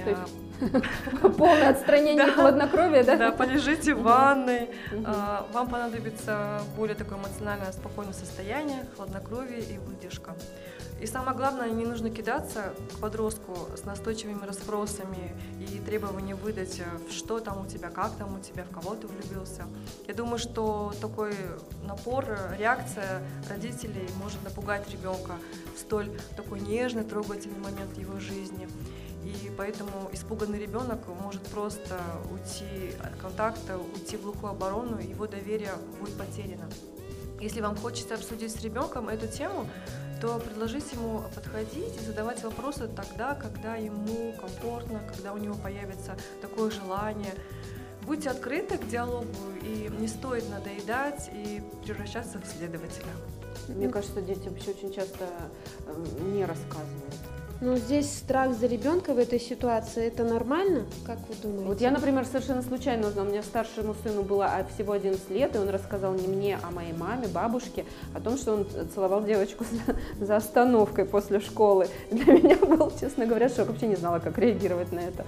То 0.04 0.10
есть 0.10 0.49
Полное 1.38 1.69
отстранение 1.69 2.26
да. 2.26 2.34
хладнокровия, 2.34 3.03
да? 3.03 3.15
Да, 3.15 3.31
полежите 3.31 3.94
в 3.94 4.02
ванной. 4.02 4.69
А, 5.06 5.48
вам 5.53 5.69
понадобится 5.69 6.61
более 6.76 6.95
такое 6.95 7.18
эмоционально 7.18 7.72
спокойное 7.72 8.14
состояние, 8.14 8.86
хладнокровие 8.95 9.61
и 9.61 9.77
выдержка. 9.77 10.36
И 11.02 11.06
самое 11.06 11.36
главное, 11.38 11.69
не 11.69 11.86
нужно 11.86 12.10
кидаться 12.10 12.73
к 12.94 12.99
подростку 12.99 13.56
с 13.77 13.86
настойчивыми 13.86 14.45
расспросами 14.45 15.34
и 15.57 15.80
требованием 15.80 16.36
выдать, 16.36 16.81
э, 16.81 16.84
что 17.10 17.40
там 17.40 17.61
у 17.61 17.65
тебя, 17.65 17.90
как 17.90 18.11
там 18.18 18.36
у 18.36 18.40
тебя, 18.40 18.65
в 18.65 18.73
кого 18.73 18.95
ты 18.95 19.07
влюбился. 19.07 19.64
Я 20.07 20.14
думаю, 20.14 20.40
что 20.40 20.91
такой 20.99 21.34
напор, 21.88 22.26
реакция 22.57 23.22
родителей 23.49 24.10
может 24.22 24.44
напугать 24.44 24.90
ребенка 24.91 25.34
в 25.73 25.80
столь 25.80 26.11
такой 26.36 26.60
нежный, 26.60 27.06
трогательный 27.06 27.60
момент 27.60 27.98
его 27.98 28.19
жизни. 28.19 28.68
И 29.24 29.52
поэтому 29.58 30.10
испуганный 30.14 30.60
ребенок 30.60 31.08
может 31.22 31.41
просто 31.44 32.00
уйти 32.32 32.94
от 33.04 33.16
контакта, 33.18 33.78
уйти 33.78 34.18
в 34.18 34.24
глухую 34.24 34.52
оборону, 34.52 35.00
его 35.00 35.28
доверие 35.28 35.74
будет 36.00 36.18
потеряно. 36.18 36.70
Если 37.40 37.62
вам 37.62 37.76
хочется 37.76 38.16
обсудить 38.16 38.54
с 38.54 38.62
ребенком 38.62 39.10
эту 39.10 39.28
тему, 39.28 39.68
то 40.22 40.40
предложите 40.40 40.96
ему 40.96 41.24
подходить 41.34 41.96
и 42.02 42.06
задавать 42.06 42.44
вопросы 42.44 42.88
тогда, 42.88 43.36
когда 43.36 43.76
ему 43.76 44.34
комфортно, 44.34 45.02
когда 45.08 45.34
у 45.34 45.38
него 45.38 45.56
появится 45.56 46.18
такое 46.41 46.72
желание. 46.72 47.34
Будьте 48.02 48.30
открыты 48.30 48.78
к 48.78 48.88
диалогу, 48.88 49.28
и 49.62 49.90
не 50.00 50.08
стоит 50.08 50.50
надоедать 50.50 51.30
и 51.34 51.62
превращаться 51.86 52.40
в 52.40 52.46
следователя. 52.46 53.12
Мне 53.68 53.88
кажется, 53.90 54.22
дети 54.22 54.50
вообще 54.50 54.72
очень 54.72 54.94
часто 54.94 55.26
э, 55.86 56.06
не 56.34 56.44
рассказывают. 56.44 57.29
Ну, 57.61 57.76
здесь 57.76 58.10
страх 58.10 58.56
за 58.56 58.68
ребенка 58.68 59.14
в 59.14 59.18
этой 59.18 59.38
ситуации, 59.38 60.07
это 60.07 60.23
нормально, 60.23 60.86
как 61.06 61.18
вы 61.27 61.36
думаете? 61.44 61.65
Вот 61.65 61.81
я, 61.81 61.91
например, 61.91 62.26
совершенно 62.26 62.61
случайно 62.61 63.10
узнала, 63.10 63.27
у 63.27 63.30
меня 63.31 63.44
старшему 63.44 63.95
сыну 64.02 64.23
было 64.23 64.45
а, 64.45 64.65
всего 64.73 64.94
11 64.94 65.30
лет, 65.30 65.56
и 65.56 65.60
он 65.60 65.68
рассказал 65.68 66.14
не 66.14 66.26
мне, 66.30 66.57
а 66.64 66.72
моей 66.72 66.94
маме, 66.94 67.27
бабушке, 67.27 67.84
о 68.14 68.22
том, 68.22 68.38
что 68.38 68.53
он 68.53 68.68
целовал 68.94 69.26
девочку 69.26 69.65
за, 70.19 70.26
за 70.26 70.36
остановкой 70.38 71.03
после 71.03 71.41
школы. 71.41 71.90
Для 72.11 72.31
меня 72.31 72.56
был, 72.56 72.94
честно 72.98 73.26
говоря, 73.26 73.49
шок, 73.49 73.68
вообще 73.68 73.88
не 73.88 73.98
знала, 73.98 74.19
как 74.19 74.38
реагировать 74.38 74.94
на 74.94 74.99
это. 74.99 75.26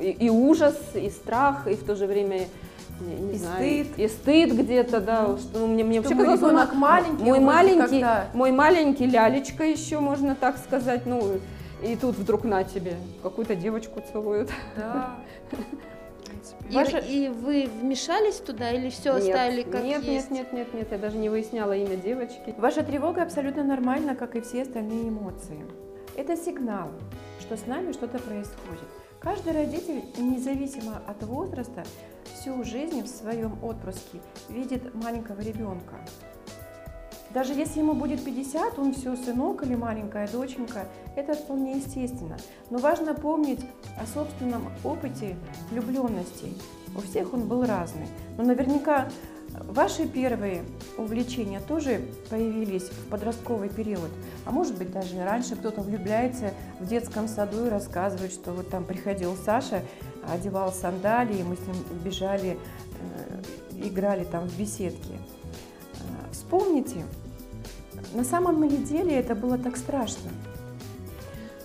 И, 0.00 0.10
и 0.12 0.30
ужас, 0.30 0.76
и 0.94 1.10
страх, 1.10 1.66
и 1.66 1.74
в 1.74 1.84
то 1.84 1.94
же 1.94 2.06
время 2.06 2.48
не, 3.00 3.14
не 3.14 3.34
и 3.34 3.38
знаю, 3.38 3.84
стыд. 3.84 3.98
И 3.98 4.08
стыд 4.08 4.52
где-то, 4.52 5.00
да. 5.00 5.36
Что, 5.38 5.58
ну, 5.60 5.66
мне, 5.68 5.84
мне 5.84 6.00
вообще 6.00 6.16
казалось, 6.16 6.40
ребенок 6.40 6.74
маленький, 6.74 7.24
мой 7.24 7.40
маленький, 7.40 8.04
мой 8.34 8.52
маленький 8.52 9.06
лялечка 9.06 9.64
еще, 9.64 10.00
можно 10.00 10.34
так 10.34 10.58
сказать, 10.58 11.06
ну, 11.06 11.40
и 11.82 11.96
тут 11.96 12.16
вдруг 12.16 12.44
на 12.44 12.64
тебе, 12.64 12.96
какую-то 13.22 13.54
девочку 13.54 14.02
целуют. 14.12 14.50
Да. 14.76 15.16
И, 16.70 16.74
Ваша... 16.74 16.98
и 16.98 17.28
вы 17.28 17.68
вмешались 17.80 18.36
туда 18.36 18.70
или 18.70 18.90
все 18.90 19.14
нет, 19.14 19.28
оставили 19.28 19.62
как 19.64 19.82
нет, 19.82 20.04
есть? 20.04 20.30
Нет, 20.30 20.52
нет, 20.52 20.72
нет, 20.72 20.74
нет, 20.74 20.92
я 20.92 20.98
даже 20.98 21.16
не 21.16 21.28
выясняла 21.28 21.76
имя 21.76 21.96
девочки. 21.96 22.54
Ваша 22.56 22.84
тревога 22.84 23.22
абсолютно 23.22 23.64
нормальна, 23.64 24.14
как 24.14 24.36
и 24.36 24.40
все 24.40 24.62
остальные 24.62 25.08
эмоции. 25.08 25.64
Это 26.16 26.36
сигнал, 26.36 26.90
что 27.40 27.56
с 27.56 27.66
нами 27.66 27.90
что-то 27.92 28.20
происходит. 28.20 28.88
Каждый 29.20 29.52
родитель, 29.52 30.02
независимо 30.16 31.02
от 31.06 31.22
возраста, 31.24 31.84
всю 32.34 32.64
жизнь 32.64 33.02
в 33.02 33.06
своем 33.06 33.62
отпрыске 33.62 34.18
видит 34.48 34.94
маленького 34.94 35.42
ребенка. 35.42 35.96
Даже 37.28 37.52
если 37.52 37.80
ему 37.80 37.92
будет 37.92 38.24
50, 38.24 38.78
он 38.78 38.94
все 38.94 39.14
сынок 39.16 39.62
или 39.62 39.74
маленькая 39.74 40.26
доченька, 40.26 40.88
это 41.16 41.34
вполне 41.34 41.76
естественно. 41.76 42.38
Но 42.70 42.78
важно 42.78 43.12
помнить 43.12 43.60
о 44.02 44.06
собственном 44.06 44.72
опыте 44.84 45.36
влюбленности. 45.70 46.54
У 46.96 47.02
всех 47.02 47.34
он 47.34 47.46
был 47.46 47.66
разный. 47.66 48.06
Но 48.38 48.44
наверняка 48.44 49.10
Ваши 49.68 50.08
первые 50.08 50.64
увлечения 50.96 51.60
тоже 51.60 52.02
появились 52.28 52.84
в 52.84 53.08
подростковый 53.08 53.68
период, 53.68 54.10
а 54.44 54.50
может 54.50 54.76
быть 54.76 54.90
даже 54.90 55.22
раньше 55.22 55.54
кто-то 55.54 55.82
влюбляется 55.82 56.52
в 56.80 56.86
детском 56.86 57.28
саду 57.28 57.66
и 57.66 57.68
рассказывает, 57.68 58.32
что 58.32 58.52
вот 58.52 58.68
там 58.70 58.84
приходил 58.84 59.36
Саша, 59.36 59.82
одевал 60.26 60.72
сандалии, 60.72 61.42
мы 61.42 61.56
с 61.56 61.60
ним 61.60 61.76
бежали, 62.02 62.58
э, 63.00 63.86
играли 63.86 64.24
там 64.24 64.48
в 64.48 64.58
беседке. 64.58 65.14
Э, 65.14 66.32
вспомните, 66.32 67.04
на 68.14 68.24
самом 68.24 68.66
деле 68.84 69.14
это 69.14 69.34
было 69.34 69.58
так 69.58 69.76
страшно. 69.76 70.30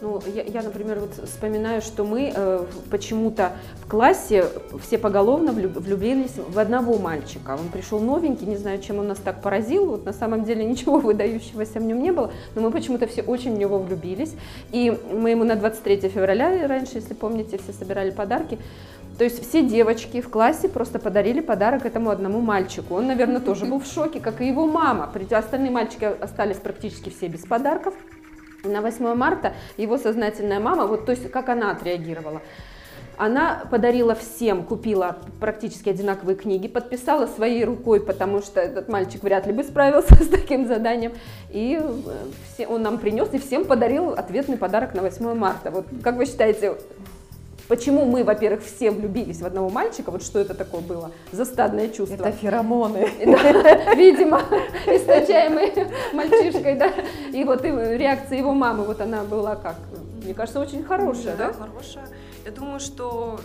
Ну, 0.02 0.22
я, 0.34 0.44
я, 0.44 0.62
например, 0.62 1.00
вот 1.00 1.28
вспоминаю, 1.28 1.82
что 1.82 2.04
мы 2.04 2.34
э, 2.36 2.66
почему-то 2.92 3.54
в 3.82 3.90
классе 3.90 4.46
все 4.82 4.98
поголовно 4.98 5.54
влюбились 5.54 6.34
в 6.36 6.60
одного 6.60 6.98
мальчика. 6.98 7.52
Он 7.52 7.70
пришел 7.70 8.00
новенький, 8.00 8.46
не 8.46 8.58
знаю, 8.58 8.82
чем 8.82 9.00
он 9.00 9.08
нас 9.08 9.20
так 9.20 9.42
поразил. 9.42 9.86
Вот 9.86 10.06
на 10.06 10.12
самом 10.12 10.44
деле 10.44 10.66
ничего 10.66 11.00
выдающегося 11.00 11.80
в 11.80 11.84
нем 11.84 12.02
не 12.02 12.12
было, 12.12 12.32
но 12.56 12.62
мы 12.62 12.72
почему-то 12.72 13.08
все 13.08 13.22
очень 13.22 13.56
в 13.56 13.58
него 13.58 13.80
влюбились. 13.80 14.34
И 14.72 14.98
мы 15.14 15.30
ему 15.30 15.46
на 15.46 15.56
23 15.56 16.10
февраля, 16.10 16.68
раньше, 16.68 16.96
если 16.96 17.14
помните, 17.14 17.58
все 17.58 17.72
собирали 17.72 18.12
подарки. 18.12 18.60
То 19.18 19.24
есть 19.24 19.48
все 19.48 19.64
девочки 19.64 20.20
в 20.20 20.30
классе 20.30 20.68
просто 20.68 21.00
подарили 21.00 21.40
подарок 21.40 21.86
этому 21.86 22.10
одному 22.10 22.42
мальчику. 22.42 22.96
Он, 22.96 23.08
наверное, 23.08 23.40
тоже 23.40 23.66
был 23.66 23.80
в 23.80 23.86
шоке, 23.86 24.20
как 24.20 24.42
и 24.42 24.48
его 24.48 24.68
мама. 24.68 25.10
Остальные 25.32 25.72
мальчики 25.72 26.04
остались 26.04 26.58
практически 26.58 27.10
все 27.10 27.28
без 27.28 27.46
подарков. 27.46 27.94
На 28.66 28.82
8 28.82 29.14
марта 29.14 29.54
его 29.78 29.98
сознательная 29.98 30.60
мама, 30.60 30.86
вот 30.88 31.06
то 31.06 31.12
есть 31.12 31.30
как 31.32 31.50
она 31.50 31.72
отреагировала. 31.72 32.42
Она 33.18 33.64
подарила 33.72 34.14
всем, 34.14 34.64
купила 34.64 35.18
практически 35.40 35.90
одинаковые 35.90 36.36
книги, 36.36 36.68
подписала 36.68 37.28
своей 37.28 37.64
рукой, 37.64 38.02
потому 38.02 38.42
что 38.42 38.60
этот 38.60 38.90
мальчик 38.90 39.24
вряд 39.24 39.48
ли 39.48 39.54
бы 39.54 39.64
справился 39.64 40.16
с 40.24 40.28
таким 40.28 40.68
заданием. 40.68 41.14
И 41.50 41.80
э, 41.82 41.92
все, 42.54 42.68
он 42.68 42.82
нам 42.82 42.98
принес 42.98 43.30
и 43.34 43.40
всем 43.40 43.64
подарил 43.66 44.10
ответный 44.10 44.58
подарок 44.58 44.94
на 44.94 45.02
8 45.02 45.34
марта. 45.34 45.72
Вот 45.72 45.86
как 46.04 46.18
вы 46.18 46.26
считаете, 46.26 46.76
Почему 47.68 48.06
мы, 48.06 48.24
во-первых, 48.24 48.64
все 48.64 48.92
влюбились 48.92 49.42
в 49.42 49.46
одного 49.46 49.70
мальчика, 49.70 50.12
вот 50.12 50.24
что 50.24 50.40
это 50.40 50.54
такое 50.54 50.82
было, 50.82 51.12
застадное 51.32 51.90
чувство. 51.90 52.16
Это 52.16 52.32
феромоны. 52.32 53.10
Да, 53.26 53.94
видимо, 53.96 54.42
источаемые 54.86 55.92
мальчишкой, 56.14 56.76
да. 56.76 56.92
И 57.34 57.44
вот 57.44 57.64
реакция 57.64 58.38
его 58.38 58.54
мамы, 58.54 58.84
вот 58.84 59.02
она 59.02 59.24
была 59.24 59.56
как, 59.56 59.78
мне 60.24 60.34
кажется, 60.34 60.60
очень 60.60 60.84
хорошая, 60.84 61.36
да? 61.36 61.48
Да, 61.48 61.54
хорошая. 61.54 62.08
Я 62.46 62.52
думаю, 62.52 62.80
что 62.80 63.40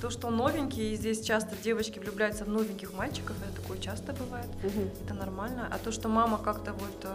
то, 0.00 0.10
что 0.10 0.28
он 0.28 0.36
новенький, 0.36 0.92
и 0.92 0.96
здесь 0.96 1.20
часто 1.20 1.50
девочки 1.62 1.98
влюбляются 1.98 2.44
в 2.44 2.48
новеньких 2.48 2.92
мальчиков, 2.94 3.36
это 3.42 3.60
такое 3.62 3.78
часто 3.78 4.12
бывает, 4.14 4.46
Мгм. 4.62 4.90
это 5.04 5.14
нормально. 5.14 5.68
А 5.70 5.78
то, 5.78 5.92
что 5.92 6.08
мама 6.08 6.38
как-то 6.42 6.72
вот 6.72 7.04
э, 7.04 7.08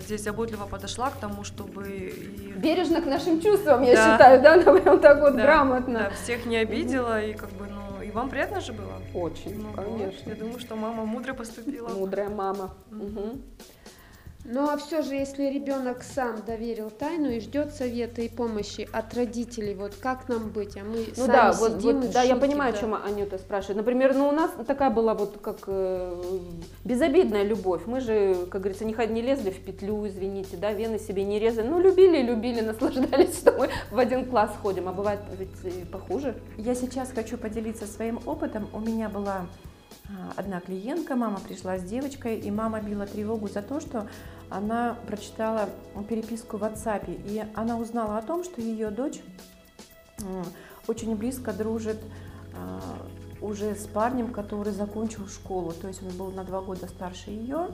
здесь 0.00 0.22
заботливо 0.22 0.66
подошла 0.66 1.10
к 1.10 1.16
тому, 1.16 1.44
чтобы 1.44 1.88
и 1.88 2.52
Бережно 2.56 3.00
к 3.02 3.06
нашим 3.06 3.40
чувствам, 3.40 3.82
я 3.82 3.94
Да. 3.94 4.12
считаю, 4.12 4.42
да, 4.42 4.54
она 4.54 4.72
прям 4.80 5.00
так 5.00 5.20
вот 5.20 5.36
Да, 5.36 5.42
грамотно. 5.42 5.98
да, 5.98 6.10
всех 6.10 6.46
не 6.46 6.56
обидела, 6.56 7.22
и 7.22 7.32
как 7.34 7.50
бы, 7.50 7.66
ну, 7.66 8.02
и 8.02 8.10
вам 8.10 8.28
приятно 8.30 8.60
же 8.60 8.72
было? 8.72 8.94
Очень, 9.14 9.60
Ну 9.62 9.68
вот, 9.68 9.76
конечно. 9.76 10.30
я 10.30 10.36
думаю, 10.36 10.58
что 10.60 10.76
мама 10.76 11.04
мудро 11.04 11.34
поступила. 11.34 11.88
Мудрая 11.88 12.28
мама. 12.30 12.74
Мгм. 12.90 13.42
Ну 14.48 14.68
а 14.68 14.76
все 14.76 15.02
же, 15.02 15.14
если 15.14 15.50
ребенок 15.50 16.04
сам 16.04 16.36
доверил 16.46 16.90
тайну 16.90 17.30
и 17.30 17.40
ждет 17.40 17.74
совета 17.74 18.22
и 18.22 18.28
помощи 18.28 18.88
от 18.92 19.12
родителей, 19.14 19.74
вот 19.74 19.94
как 20.00 20.28
нам 20.28 20.50
быть? 20.50 20.76
А 20.76 20.84
мы 20.84 21.06
Ну 21.16 21.26
сами 21.26 21.32
да, 21.32 21.52
вот, 21.52 21.72
сидим 21.72 22.00
вот, 22.00 22.04
и 22.10 22.12
да, 22.12 22.22
я 22.22 22.36
понимаю, 22.36 22.72
да. 22.72 22.78
о 22.78 22.80
чем 22.80 22.94
Анюта 22.94 23.38
спрашивает. 23.38 23.78
Например, 23.78 24.14
ну 24.14 24.28
у 24.28 24.32
нас 24.32 24.52
такая 24.64 24.90
была 24.90 25.14
вот 25.14 25.38
как 25.42 25.64
э, 25.66 26.22
безобидная 26.84 27.42
любовь. 27.42 27.82
Мы 27.86 28.00
же, 28.00 28.46
как 28.48 28.60
говорится, 28.60 28.84
не, 28.84 28.94
не 29.12 29.22
лезли 29.22 29.50
в 29.50 29.58
петлю, 29.64 30.06
извините, 30.06 30.56
да, 30.56 30.72
вены 30.72 31.00
себе 31.00 31.24
не 31.24 31.40
резали. 31.40 31.66
Ну 31.66 31.80
любили, 31.80 32.22
любили, 32.22 32.60
наслаждались, 32.62 33.38
что 33.38 33.52
мы 33.52 33.68
в 33.90 33.98
один 33.98 34.26
класс 34.26 34.52
ходим, 34.62 34.88
а 34.88 34.92
бывает 34.92 35.20
ведь 35.36 35.74
и 35.74 35.84
похуже. 35.84 36.36
Я 36.56 36.76
сейчас 36.76 37.10
хочу 37.10 37.36
поделиться 37.36 37.86
своим 37.86 38.20
опытом. 38.26 38.68
У 38.72 38.78
меня 38.78 39.08
была 39.08 39.46
одна 40.36 40.60
клиентка, 40.60 41.16
мама 41.16 41.40
пришла 41.40 41.78
с 41.78 41.82
девочкой, 41.82 42.38
и 42.38 42.50
мама 42.50 42.80
била 42.80 43.06
тревогу 43.06 43.48
за 43.48 43.62
то, 43.62 43.80
что 43.80 44.08
она 44.50 44.96
прочитала 45.06 45.68
переписку 46.08 46.56
в 46.56 46.62
WhatsApp, 46.62 47.04
и 47.26 47.44
она 47.54 47.76
узнала 47.76 48.18
о 48.18 48.22
том, 48.22 48.44
что 48.44 48.60
ее 48.60 48.90
дочь 48.90 49.20
очень 50.86 51.16
близко 51.16 51.52
дружит 51.52 51.98
а, 52.54 52.80
уже 53.40 53.74
с 53.74 53.86
парнем, 53.86 54.32
который 54.32 54.72
закончил 54.72 55.28
школу, 55.28 55.72
то 55.72 55.88
есть 55.88 56.02
он 56.02 56.16
был 56.16 56.30
на 56.30 56.44
два 56.44 56.60
года 56.60 56.86
старше 56.86 57.30
ее. 57.30 57.68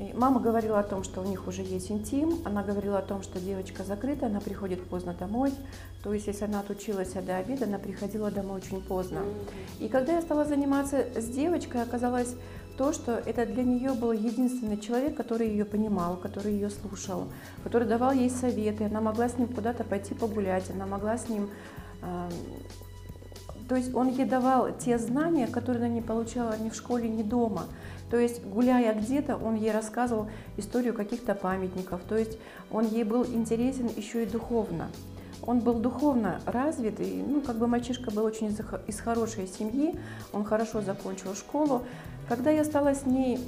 И 0.00 0.14
мама 0.14 0.40
говорила 0.40 0.78
о 0.78 0.82
том, 0.82 1.04
что 1.04 1.20
у 1.20 1.24
них 1.24 1.46
уже 1.46 1.60
есть 1.60 1.90
интим, 1.90 2.38
она 2.46 2.62
говорила 2.62 2.96
о 2.98 3.02
том, 3.02 3.22
что 3.22 3.38
девочка 3.38 3.84
закрыта, 3.84 4.26
она 4.26 4.40
приходит 4.40 4.82
поздно 4.88 5.12
домой, 5.12 5.52
то 6.02 6.14
есть 6.14 6.26
если 6.26 6.46
она 6.46 6.60
отучилась 6.60 7.12
до 7.12 7.36
обеда, 7.36 7.66
она 7.66 7.78
приходила 7.78 8.30
домой 8.30 8.62
очень 8.62 8.80
поздно. 8.80 9.20
И 9.78 9.88
когда 9.88 10.14
я 10.14 10.22
стала 10.22 10.46
заниматься 10.46 11.04
с 11.14 11.26
девочкой, 11.26 11.82
оказалось 11.82 12.34
то, 12.78 12.94
что 12.94 13.12
это 13.12 13.44
для 13.44 13.62
нее 13.62 13.92
был 13.92 14.12
единственный 14.12 14.78
человек, 14.78 15.18
который 15.18 15.50
ее 15.50 15.66
понимал, 15.66 16.16
который 16.16 16.54
ее 16.54 16.70
слушал, 16.70 17.24
который 17.62 17.86
давал 17.86 18.12
ей 18.12 18.30
советы, 18.30 18.84
она 18.84 19.02
могла 19.02 19.28
с 19.28 19.36
ним 19.36 19.48
куда-то 19.48 19.84
пойти 19.84 20.14
погулять, 20.14 20.70
она 20.70 20.86
могла 20.86 21.18
с 21.18 21.28
ним... 21.28 21.50
То 23.68 23.76
есть 23.76 23.94
он 23.94 24.08
ей 24.08 24.24
давал 24.24 24.76
те 24.78 24.98
знания, 24.98 25.46
которые 25.46 25.84
она 25.84 25.94
не 25.94 26.00
получала 26.00 26.56
ни 26.58 26.70
в 26.70 26.74
школе, 26.74 27.08
ни 27.08 27.22
дома. 27.22 27.66
То 28.10 28.18
есть, 28.18 28.44
гуляя 28.44 28.94
где-то, 28.94 29.36
он 29.36 29.54
ей 29.54 29.70
рассказывал 29.70 30.28
историю 30.56 30.94
каких-то 30.94 31.34
памятников. 31.34 32.00
То 32.08 32.16
есть, 32.16 32.38
он 32.70 32.86
ей 32.86 33.04
был 33.04 33.24
интересен 33.24 33.88
еще 33.96 34.24
и 34.24 34.26
духовно. 34.26 34.88
Он 35.42 35.60
был 35.60 35.74
духовно 35.74 36.40
развит, 36.44 37.00
и, 37.00 37.24
ну, 37.26 37.40
как 37.40 37.56
бы 37.56 37.66
мальчишка 37.66 38.10
был 38.10 38.24
очень 38.24 38.48
из, 38.48 38.58
хо- 38.58 38.80
из 38.86 39.00
хорошей 39.00 39.46
семьи, 39.46 39.98
он 40.32 40.44
хорошо 40.44 40.82
закончил 40.82 41.34
школу. 41.34 41.82
Когда 42.28 42.50
я 42.50 42.64
стала 42.64 42.94
с 42.94 43.06
ней 43.06 43.40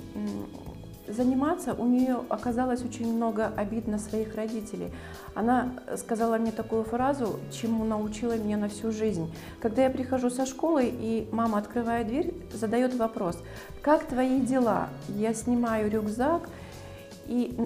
заниматься, 1.09 1.75
у 1.75 1.87
нее 1.87 2.21
оказалось 2.29 2.83
очень 2.85 3.13
много 3.15 3.47
обид 3.57 3.89
на 3.89 3.99
своих 3.99 4.35
родителей. 4.35 4.91
Она 5.35 5.73
сказала 5.97 6.39
мне 6.39 6.53
такую 6.53 6.85
фразу, 6.85 7.41
чему 7.51 7.85
научила 7.85 8.37
меня 8.37 8.57
на 8.57 8.69
всю 8.69 8.93
жизнь. 8.93 9.33
Когда 9.61 9.85
я 9.85 9.91
прихожу 9.91 10.31
со 10.31 10.47
школы, 10.47 10.85
и 10.85 11.29
мама 11.33 11.59
открывает 11.59 12.07
дверь, 12.07 12.35
задает 12.53 12.95
вопрос, 12.95 13.39
как 13.83 14.07
твои 14.07 14.41
дела? 14.41 14.89
Я 15.09 15.35
снимаю 15.35 15.91
рюкзак 15.91 16.49
и 17.27 17.57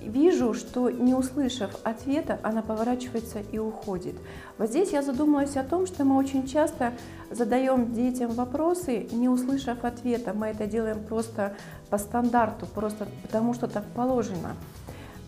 вижу, 0.00 0.54
что 0.54 0.90
не 0.90 1.14
услышав 1.14 1.70
ответа, 1.84 2.38
она 2.42 2.62
поворачивается 2.62 3.40
и 3.52 3.58
уходит. 3.58 4.14
Вот 4.58 4.70
здесь 4.70 4.90
я 4.90 5.02
задумалась 5.02 5.56
о 5.56 5.64
том, 5.64 5.86
что 5.86 6.04
мы 6.04 6.16
очень 6.16 6.46
часто 6.46 6.92
задаем 7.30 7.92
детям 7.92 8.32
вопросы, 8.32 9.06
не 9.12 9.28
услышав 9.28 9.84
ответа. 9.84 10.32
Мы 10.32 10.46
это 10.48 10.66
делаем 10.66 11.04
просто 11.04 11.56
по 11.90 11.98
стандарту, 11.98 12.66
просто 12.66 13.06
потому 13.22 13.54
что 13.54 13.66
так 13.66 13.84
положено. 13.94 14.56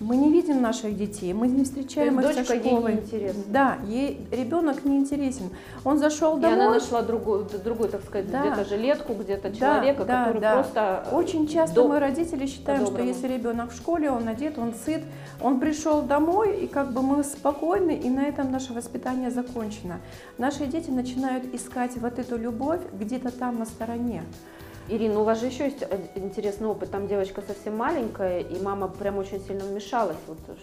Мы 0.01 0.17
не 0.17 0.31
видим 0.31 0.63
наших 0.63 0.97
детей, 0.97 1.33
мы 1.33 1.49
не 1.49 1.65
встречаем 1.65 2.15
То 2.23 2.31
их 2.31 2.37
есть 2.37 2.47
со 2.49 2.55
дочка 2.55 2.69
ей 2.69 2.73
школы. 2.77 2.93
неинтересна. 2.93 3.43
Да, 3.49 3.79
ей 3.89 4.27
ребенок 4.31 4.85
не 4.85 4.97
интересен. 4.99 5.51
Он 5.85 5.99
зашел 5.99 6.39
И 6.39 6.41
домой. 6.41 6.57
она 6.57 6.71
нашла 6.75 7.03
другую, 7.03 7.49
другую, 7.65 7.89
так 7.89 8.05
сказать, 8.05 8.31
Да. 8.31 8.43
где-то 8.47 8.65
жилетку, 8.65 9.15
где-то 9.15 9.51
Да, 9.51 9.57
человека, 9.57 10.05
да, 10.05 10.25
который 10.27 10.41
да. 10.41 10.55
просто... 10.55 11.05
э, 11.11 11.15
Очень 11.17 11.49
часто 11.49 11.75
до- 11.83 11.89
мы, 11.89 11.99
родители, 11.99 12.47
считаем, 12.47 12.87
что 12.87 13.03
если 13.03 13.27
ребенок 13.27 13.73
в 13.73 13.77
школе, 13.77 14.09
он 14.11 14.29
одет, 14.29 14.57
он 14.57 14.73
сыт, 14.73 15.03
он 15.43 15.59
пришел 15.59 16.03
домой, 16.03 16.61
и 16.61 16.67
как 16.69 16.93
бы 16.93 17.03
мы 17.03 17.25
спокойны, 17.25 17.91
и 17.91 18.09
на 18.09 18.23
этом 18.23 18.53
наше 18.53 18.73
воспитание 18.75 19.33
закончено. 19.33 20.01
Наши 20.39 20.67
дети 20.67 20.91
начинают 20.91 21.53
искать 21.53 21.97
вот 21.97 22.21
эту 22.21 22.37
любовь 22.39 22.81
где-то 22.93 23.33
там 23.37 23.59
на 23.59 23.65
стороне. 23.65 24.23
Ирина, 24.89 25.21
у 25.21 25.25
вас 25.25 25.41
же 25.41 25.47
еще 25.47 25.65
есть 25.65 25.85
интересный 26.15 26.67
опыт. 26.67 26.91
Там 26.91 27.09
девочка 27.09 27.43
совсем 27.47 27.77
маленькая, 27.77 28.41
и 28.41 28.61
мама 28.63 28.89
прям 28.89 29.19
очень 29.19 29.41
сильно 29.45 29.65
вмешалась. 29.65 30.17
Вот, 30.27 30.39
э, 30.49 30.55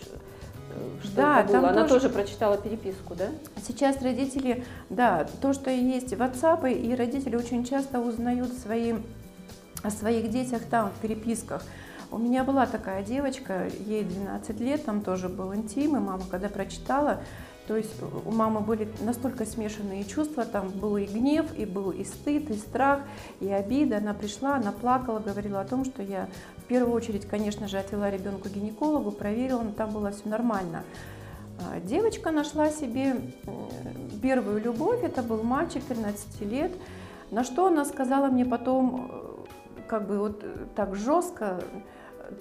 что 1.04 1.16
Да, 1.16 1.40
это 1.42 1.48
было. 1.50 1.62
там 1.62 1.66
Она 1.70 1.82
тоже- 1.88 2.02
тоже 2.02 2.10
прочитала 2.14 2.58
переписку, 2.58 3.14
да? 3.16 3.28
Сейчас 3.66 4.02
родители, 4.02 4.66
да, 4.90 5.28
то, 5.42 5.54
что 5.54 5.70
есть 5.70 6.14
WhatsApp, 6.14 6.72
и 6.74 6.96
родители 6.96 7.36
очень 7.36 7.64
часто 7.66 8.00
узнают 8.00 8.52
свои, 8.54 8.96
о 9.84 9.92
своих 9.92 10.32
детях 10.32 10.64
там, 10.70 10.90
в 10.90 11.02
переписках. 11.02 11.64
У 12.12 12.18
меня 12.18 12.44
была 12.44 12.66
такая 12.66 13.04
девочка, 13.04 13.68
ей 13.86 14.04
12 14.04 14.60
лет, 14.60 14.86
там 14.86 15.02
тоже 15.02 15.30
был 15.30 15.54
интим, 15.54 15.96
и 15.98 16.00
мама, 16.00 16.24
когда 16.32 16.50
прочитала, 16.50 17.20
то 17.68 17.76
есть 17.76 17.92
у 18.26 18.32
мамы 18.32 18.62
были 18.62 18.88
настолько 19.02 19.46
смешанные 19.46 20.04
чувства, 20.04 20.46
там 20.46 20.70
был 20.70 20.98
и 20.98 21.06
гнев, 21.06 21.46
и 21.58 21.66
был 21.66 21.92
и 21.92 22.04
стыд, 22.04 22.50
и 22.52 22.56
страх, 22.56 23.00
и 23.40 23.50
обида. 23.50 23.98
Она 23.98 24.14
пришла, 24.14 24.56
она 24.56 24.72
плакала, 24.72 25.20
говорила 25.20 25.62
о 25.62 25.66
том, 25.66 25.84
что 25.84 26.04
я 26.04 26.28
в 26.58 26.64
первую 26.64 26.94
очередь, 26.94 27.28
конечно 27.28 27.68
же, 27.68 27.78
отвела 27.78 28.10
ребенка 28.12 28.50
к 28.50 28.52
гинекологу, 28.52 29.12
проверила, 29.12 29.62
но 29.62 29.72
там 29.72 29.92
было 29.92 30.12
все 30.12 30.30
нормально. 30.30 30.84
А, 31.60 31.80
Девочка 31.80 32.32
нашла 32.32 32.70
себе 32.70 33.16
первую 34.22 34.62
любовь, 34.62 35.04
это 35.04 35.24
был 35.24 35.42
мальчик 35.44 35.84
13 35.84 36.42
лет, 36.42 36.72
на 37.32 37.44
что 37.44 37.68
она 37.68 37.86
сказала 37.86 38.28
мне 38.28 38.46
потом, 38.46 39.10
э, 39.12 39.84
как 39.88 40.08
бы 40.08 40.20
вот 40.20 40.44
э, 40.44 40.66
так 40.76 40.96
жестко, 40.96 41.62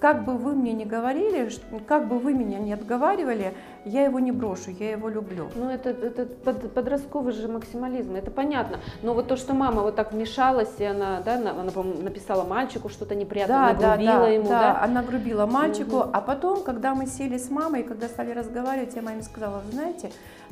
как 0.01 0.25
бы 0.25 0.37
вы 0.37 0.55
мне 0.55 0.73
не 0.73 0.85
говорили, 0.85 1.51
как 1.87 2.09
бы 2.09 2.19
вы 2.19 2.33
меня 2.33 2.59
не 2.59 2.73
отговаривали, 2.73 3.55
я 3.85 4.05
его 4.05 4.19
не 4.19 4.33
брошу, 4.33 4.71
я 4.71 4.93
его 4.93 5.09
люблю. 5.09 5.49
Ну, 5.55 5.69
это, 5.69 5.91
это 5.91 6.27
под- 6.27 6.73
подростковый 6.73 7.33
же 7.33 7.49
максимализм, 7.49 8.15
это 8.15 8.31
понятно. 8.31 8.79
Но 9.03 9.15
вот 9.15 9.29
то, 9.29 9.37
что 9.37 9.55
мама 9.55 9.83
вот 9.83 9.97
так 9.97 10.13
вмешалась, 10.13 10.71
и 10.79 10.85
она, 10.85 11.21
да, 11.25 11.39
на- 11.39 11.51
она, 11.61 11.71
по-моему, 11.71 12.03
написала 12.03 12.45
мальчику 12.45 12.89
что-то 12.89 13.15
неприятное, 13.15 13.75
нагрубила 13.75 14.27
ему, 14.27 14.49
да, 14.49 14.61
да? 14.75 14.83
она 14.83 15.03
грубила 15.03 15.47
мальчику, 15.47 15.97
Мгм. 15.97 16.11
а 16.13 16.21
потом, 16.21 16.63
когда 16.63 16.95
мы 16.95 17.07
сели 17.07 17.37
с 17.39 17.51
мамой, 17.51 17.83
когда 17.83 18.09
стали 18.09 18.33
разговаривать, 18.33 18.95
я 18.97 19.03
маме 19.03 19.23
сказала, 19.23 19.61
«Вы 19.67 19.73
знаете, 19.73 20.11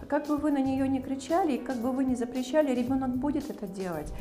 как 0.09 0.27
бы 0.27 0.37
вы 0.37 0.51
на 0.51 0.59
нее 0.59 0.87
не 0.89 1.01
кричали, 1.01 1.53
и 1.53 1.59
как 1.59 1.77
бы 1.77 1.91
вы 1.93 2.05
не 2.05 2.15
запрещали, 2.17 2.75
ребенок 2.75 3.11
будет 3.11 3.49
это 3.51 3.67
делать. 3.67 4.13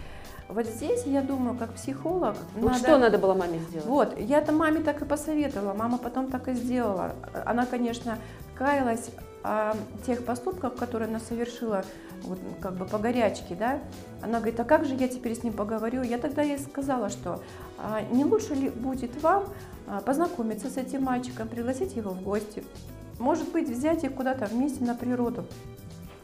Вот 0.51 0.65
здесь, 0.65 1.03
я 1.05 1.21
думаю, 1.21 1.57
как 1.57 1.73
психолог, 1.73 2.35
Вот 2.55 2.75
что 2.75 2.97
надо 2.97 3.17
было 3.17 3.33
маме 3.33 3.59
сделать? 3.69 3.85
Вот, 3.85 4.19
я 4.19 4.39
это 4.39 4.51
маме 4.51 4.81
так 4.81 5.01
и 5.01 5.05
посоветовала, 5.05 5.73
мама 5.73 5.97
потом 5.97 6.29
так 6.29 6.49
и 6.49 6.53
сделала. 6.53 7.15
Она, 7.45 7.65
конечно, 7.65 8.17
каялась 8.53 9.11
о 9.43 9.75
тех 10.05 10.25
поступках, 10.25 10.75
которые 10.75 11.07
она 11.07 11.19
совершила, 11.19 11.85
вот, 12.23 12.37
как 12.59 12.73
бы 12.73 12.85
по 12.85 12.97
горячке, 12.97 13.55
да. 13.55 13.79
Она 14.21 14.39
говорит, 14.39 14.59
а 14.59 14.65
как 14.65 14.85
же 14.85 14.93
я 14.95 15.07
теперь 15.07 15.35
с 15.35 15.43
ним 15.43 15.53
поговорю? 15.53 16.03
Я 16.03 16.17
тогда 16.17 16.41
ей 16.41 16.59
сказала, 16.59 17.09
что 17.09 17.41
а, 17.77 18.01
не 18.11 18.25
лучше 18.25 18.53
ли 18.53 18.69
будет 18.69 19.23
вам 19.23 19.45
а, 19.87 20.01
познакомиться 20.01 20.69
с 20.69 20.75
этим 20.75 21.03
мальчиком, 21.03 21.47
пригласить 21.47 21.95
его 21.95 22.11
в 22.11 22.21
гости, 22.21 22.63
может 23.19 23.49
быть, 23.53 23.69
взять 23.69 24.03
их 24.03 24.13
куда-то 24.15 24.47
вместе 24.47 24.83
на 24.83 24.95
природу. 24.95 25.45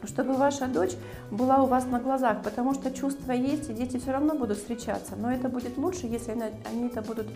Чтобы 0.04 0.34
ваша 0.34 0.66
дочь 0.66 0.92
была 1.30 1.62
у 1.62 1.66
вас 1.66 1.86
на 1.86 2.00
глазах, 2.00 2.42
потому 2.42 2.74
что 2.74 2.90
чувства 2.90 3.32
есть, 3.32 3.68
и 3.70 3.74
дети 3.74 3.98
все 3.98 4.12
равно 4.12 4.34
будут 4.34 4.58
встречаться, 4.58 5.14
но 5.16 5.32
это 5.32 5.48
будет 5.48 5.76
лучше, 5.76 6.06
если 6.06 6.32
они, 6.32 6.86
это 6.86 7.02
будут 7.02 7.26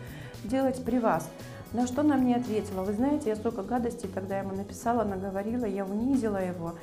делать 0.45 0.85
при 0.85 0.99
вас. 0.99 1.29
На 1.73 1.87
что 1.87 2.03
она 2.03 2.17
мне 2.17 2.37
ответила? 2.37 2.83
Вы 2.83 2.93
знаете, 2.93 3.31
я 3.31 3.37
столько 3.37 3.63
гадостей 3.63 4.09
тогда 4.09 4.39
ему 4.39 4.55
написала, 4.55 5.05
наговорила, 5.05 5.65
я 5.65 5.87
унизила 5.87 6.37
его, 6.37 6.75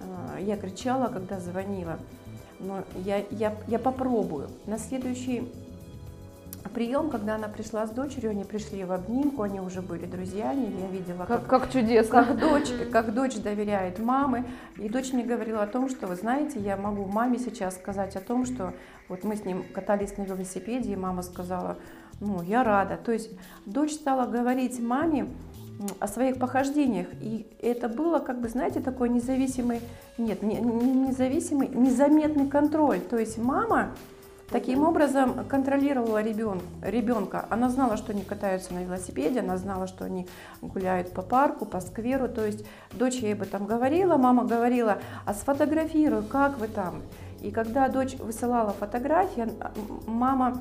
э, 0.00 0.42
я 0.42 0.56
кричала, 0.56 1.06
когда 1.06 1.40
звонила. 1.40 1.98
Но 2.60 2.84
я, 2.96 3.24
я, 3.30 3.54
я 3.68 3.78
попробую. 3.78 4.48
На 4.66 4.78
следующий 4.78 5.50
прием, 6.68 7.10
когда 7.10 7.34
она 7.34 7.48
пришла 7.48 7.86
с 7.86 7.90
дочерью, 7.90 8.30
они 8.30 8.44
пришли 8.44 8.84
в 8.84 8.92
обнимку, 8.92 9.42
они 9.42 9.60
уже 9.60 9.82
были 9.82 10.06
друзьями, 10.06 10.74
я 10.80 10.88
видела, 10.88 11.24
Как, 11.24 11.46
как 11.46 11.70
чудесно. 11.70 12.24
как 12.24 12.38
дочь, 12.38 12.68
как 12.92 13.14
дочь 13.14 13.36
доверяет 13.36 13.98
мамы. 13.98 14.44
И 14.76 14.88
дочь 14.88 15.12
мне 15.12 15.24
говорила 15.24 15.62
о 15.62 15.66
том, 15.66 15.88
что, 15.88 16.06
вы 16.06 16.16
знаете, 16.16 16.60
я 16.60 16.76
могу 16.76 17.04
маме 17.06 17.38
сейчас 17.38 17.76
сказать 17.76 18.16
о 18.16 18.20
том, 18.20 18.46
что 18.46 18.72
вот 19.08 19.24
мы 19.24 19.36
с 19.36 19.44
ним 19.44 19.64
катались 19.74 20.16
на 20.16 20.22
велосипеде, 20.22 20.92
и 20.92 20.96
мама 20.96 21.22
сказала, 21.22 21.78
ну, 22.20 22.42
я 22.42 22.64
рада. 22.64 22.96
То 22.96 23.12
есть 23.12 23.30
дочь 23.66 23.92
стала 23.92 24.26
говорить 24.26 24.80
маме 24.80 25.28
о 26.00 26.08
своих 26.08 26.38
похождениях. 26.38 27.06
И 27.20 27.46
это 27.60 27.88
было, 27.88 28.18
как 28.18 28.40
бы, 28.40 28.48
знаете, 28.48 28.80
такой 28.80 29.08
независимый, 29.08 29.80
нет, 30.18 30.42
не, 30.42 30.56
не 30.56 31.08
независимый, 31.08 31.68
незаметный 31.68 32.48
контроль. 32.48 33.00
То 33.00 33.16
есть 33.16 33.38
мама 33.38 33.90
Таким 34.50 34.82
образом 34.86 35.44
контролировала 35.46 36.22
ребен, 36.22 36.62
ребенка. 36.82 37.44
Она 37.50 37.68
знала, 37.68 37.98
что 37.98 38.12
они 38.12 38.22
катаются 38.22 38.72
на 38.72 38.78
велосипеде, 38.82 39.40
она 39.40 39.58
знала, 39.58 39.86
что 39.86 40.06
они 40.06 40.26
гуляют 40.62 41.12
по 41.12 41.20
парку, 41.20 41.66
по 41.66 41.80
скверу. 41.82 42.28
То 42.28 42.46
есть 42.46 42.64
дочь 42.92 43.16
ей 43.16 43.34
об 43.34 43.42
этом 43.42 43.66
говорила, 43.66 44.16
мама 44.16 44.44
говорила, 44.44 44.98
а 45.26 45.34
сфотографируй, 45.34 46.22
как 46.22 46.58
вы 46.58 46.68
там. 46.68 47.02
И 47.42 47.50
когда 47.50 47.88
дочь 47.88 48.14
высылала 48.16 48.70
фотографии, 48.72 49.52
мама, 50.06 50.58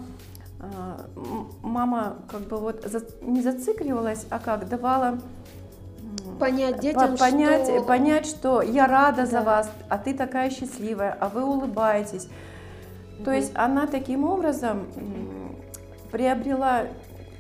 м- 1.16 1.48
мама 1.62 2.18
как 2.30 2.42
бы 2.42 2.58
вот 2.58 2.84
за- 2.84 3.06
не 3.22 3.42
зацикливалась, 3.42 4.26
а 4.30 4.40
как 4.40 4.68
давала 4.68 5.18
Понять 6.42 6.76
по- 6.76 6.82
детям, 6.82 7.18
понять, 7.18 7.66
что... 7.68 7.84
понять, 7.84 8.26
что 8.26 8.62
я 8.62 8.86
рада 8.86 9.26
за 9.26 9.40
Да. 9.40 9.44
вас, 9.44 9.72
а 9.88 9.98
ты 9.98 10.14
такая 10.14 10.50
счастливая, 10.50 11.16
а 11.20 11.30
вы 11.30 11.46
улыбаетесь. 11.46 12.28
То 13.24 13.32
есть 13.32 13.52
она 13.56 13.88
таким 13.88 14.24
образом 14.24 14.88
приобрела 16.12 16.88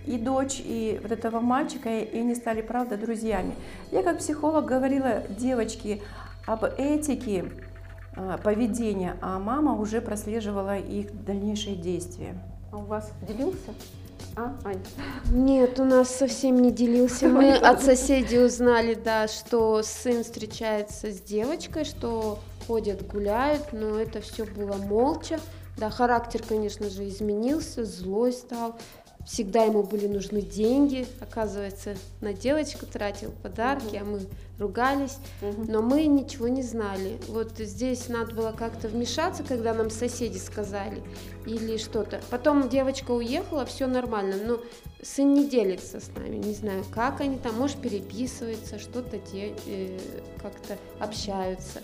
и 0.05 0.17
дочь, 0.17 0.61
и 0.63 0.99
вот 1.01 1.11
этого 1.11 1.39
мальчика, 1.39 1.89
и 1.89 2.19
они 2.19 2.33
стали, 2.33 2.61
правда, 2.61 2.97
друзьями. 2.97 3.53
Я 3.91 4.03
как 4.03 4.19
психолог 4.19 4.65
говорила 4.65 5.23
девочке 5.29 6.01
об 6.45 6.63
этике 6.63 7.51
а, 8.15 8.37
поведения, 8.37 9.17
а 9.21 9.37
мама 9.37 9.73
уже 9.73 10.01
прослеживала 10.01 10.77
их 10.77 11.25
дальнейшие 11.25 11.75
действия. 11.75 12.35
А 12.71 12.77
у 12.77 12.83
вас 12.83 13.11
делился? 13.27 13.73
А, 14.37 14.55
Ань? 14.65 14.83
Нет, 15.31 15.79
у 15.79 15.83
нас 15.83 16.09
совсем 16.09 16.61
не 16.61 16.71
делился. 16.71 17.27
Мы 17.29 17.53
от 17.53 17.81
соседей 17.81 18.39
узнали, 18.39 18.93
да, 18.93 19.27
что 19.27 19.81
сын 19.83 20.23
встречается 20.23 21.11
с 21.11 21.21
девочкой, 21.21 21.83
что 21.83 22.39
ходят, 22.65 23.05
гуляют, 23.07 23.73
но 23.73 23.99
это 23.99 24.21
все 24.21 24.45
было 24.45 24.77
молча. 24.77 25.39
Да, 25.77 25.89
характер, 25.91 26.41
конечно 26.47 26.89
же, 26.89 27.07
изменился, 27.07 27.85
злой 27.85 28.33
стал. 28.33 28.75
Всегда 29.27 29.63
ему 29.63 29.83
были 29.83 30.07
нужны 30.07 30.41
деньги, 30.41 31.05
оказывается, 31.19 31.97
на 32.21 32.31
девочку 32.31 32.85
тратил 32.85 33.31
подарки, 33.43 33.97
а 33.97 34.05
мы 34.05 34.21
ругались, 34.57 35.17
но 35.67 35.81
мы 35.81 36.05
ничего 36.05 36.47
не 36.47 36.63
знали. 36.63 37.19
Вот 37.27 37.51
здесь 37.57 38.07
надо 38.07 38.33
было 38.33 38.53
как-то 38.53 38.87
вмешаться, 38.87 39.43
когда 39.43 39.73
нам 39.73 39.89
соседи 39.89 40.37
сказали 40.37 41.03
или 41.45 41.75
что-то. 41.75 42.21
Потом 42.29 42.69
девочка 42.69 43.11
уехала, 43.11 43.65
все 43.65 43.85
нормально, 43.85 44.37
но 44.45 44.59
сын 45.03 45.33
не 45.33 45.49
делится 45.49 45.99
с 45.99 46.07
нами, 46.15 46.37
не 46.37 46.53
знаю, 46.53 46.85
как 46.89 47.19
они 47.19 47.37
там, 47.37 47.55
может, 47.55 47.77
переписываются, 47.81 48.79
что-то 48.79 49.17
де- 49.33 49.53
э, 49.67 49.99
как-то 50.41 50.77
общаются. 50.99 51.81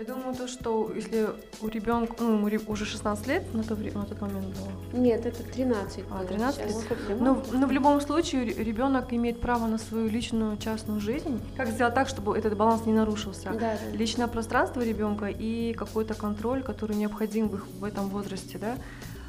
Я 0.00 0.06
думаю, 0.06 0.34
то, 0.34 0.48
что 0.48 0.90
если 0.96 1.28
у 1.60 1.68
ребенка, 1.68 2.14
ну, 2.20 2.48
ему 2.48 2.62
уже 2.68 2.86
16 2.86 3.26
лет 3.26 3.52
на, 3.52 3.62
то 3.62 3.74
на 3.76 4.04
тот 4.06 4.18
момент 4.22 4.46
было, 4.46 4.98
Нет, 4.98 5.26
это 5.26 5.42
13 5.42 6.04
А, 6.10 6.14
было 6.16 6.26
13 6.26 6.70
сейчас. 6.70 6.84
лет? 7.06 7.20
но, 7.20 7.42
но 7.52 7.66
в 7.66 7.70
любом 7.70 8.00
случае 8.00 8.46
ребенок 8.46 9.12
имеет 9.12 9.40
право 9.42 9.66
на 9.66 9.76
свою 9.76 10.08
личную 10.08 10.56
частную 10.56 11.00
жизнь. 11.00 11.38
Как 11.54 11.68
сделать 11.68 11.92
так, 11.92 12.08
чтобы 12.08 12.34
этот 12.38 12.56
баланс 12.56 12.86
не 12.86 12.94
нарушился? 12.94 13.50
Да, 13.50 13.58
да. 13.76 13.78
Личное 13.92 14.26
пространство 14.26 14.80
ребенка 14.80 15.26
и 15.26 15.74
какой-то 15.74 16.14
контроль, 16.14 16.62
который 16.62 16.96
необходим 16.96 17.50
в, 17.50 17.56
их- 17.56 17.66
в 17.66 17.84
этом 17.84 18.08
возрасте, 18.08 18.56
да. 18.56 18.76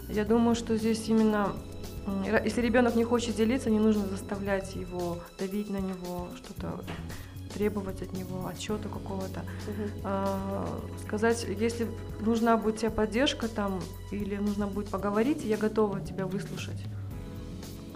Я 0.07 0.23
думаю, 0.23 0.55
что 0.55 0.77
здесь 0.77 1.05
именно, 1.09 1.49
если 2.45 2.61
ребенок 2.61 2.95
не 2.95 3.03
хочет 3.03 3.35
делиться, 3.35 3.69
не 3.69 3.79
нужно 3.79 4.07
заставлять 4.07 4.73
его, 4.75 5.17
давить 5.37 5.69
на 5.69 5.79
него, 5.79 6.29
что-то 6.37 6.79
требовать 7.53 8.01
от 8.01 8.13
него, 8.13 8.47
отчета 8.47 8.89
какого-то. 8.89 9.41
А, 10.03 10.79
сказать, 11.05 11.45
если 11.47 11.87
нужна 12.21 12.57
будет 12.57 12.77
тебе 12.77 12.89
поддержка 12.91 13.47
там, 13.47 13.81
или 14.11 14.37
нужно 14.37 14.67
будет 14.67 14.89
поговорить, 14.89 15.43
я 15.43 15.57
готова 15.57 15.99
тебя 16.01 16.25
выслушать. 16.25 16.81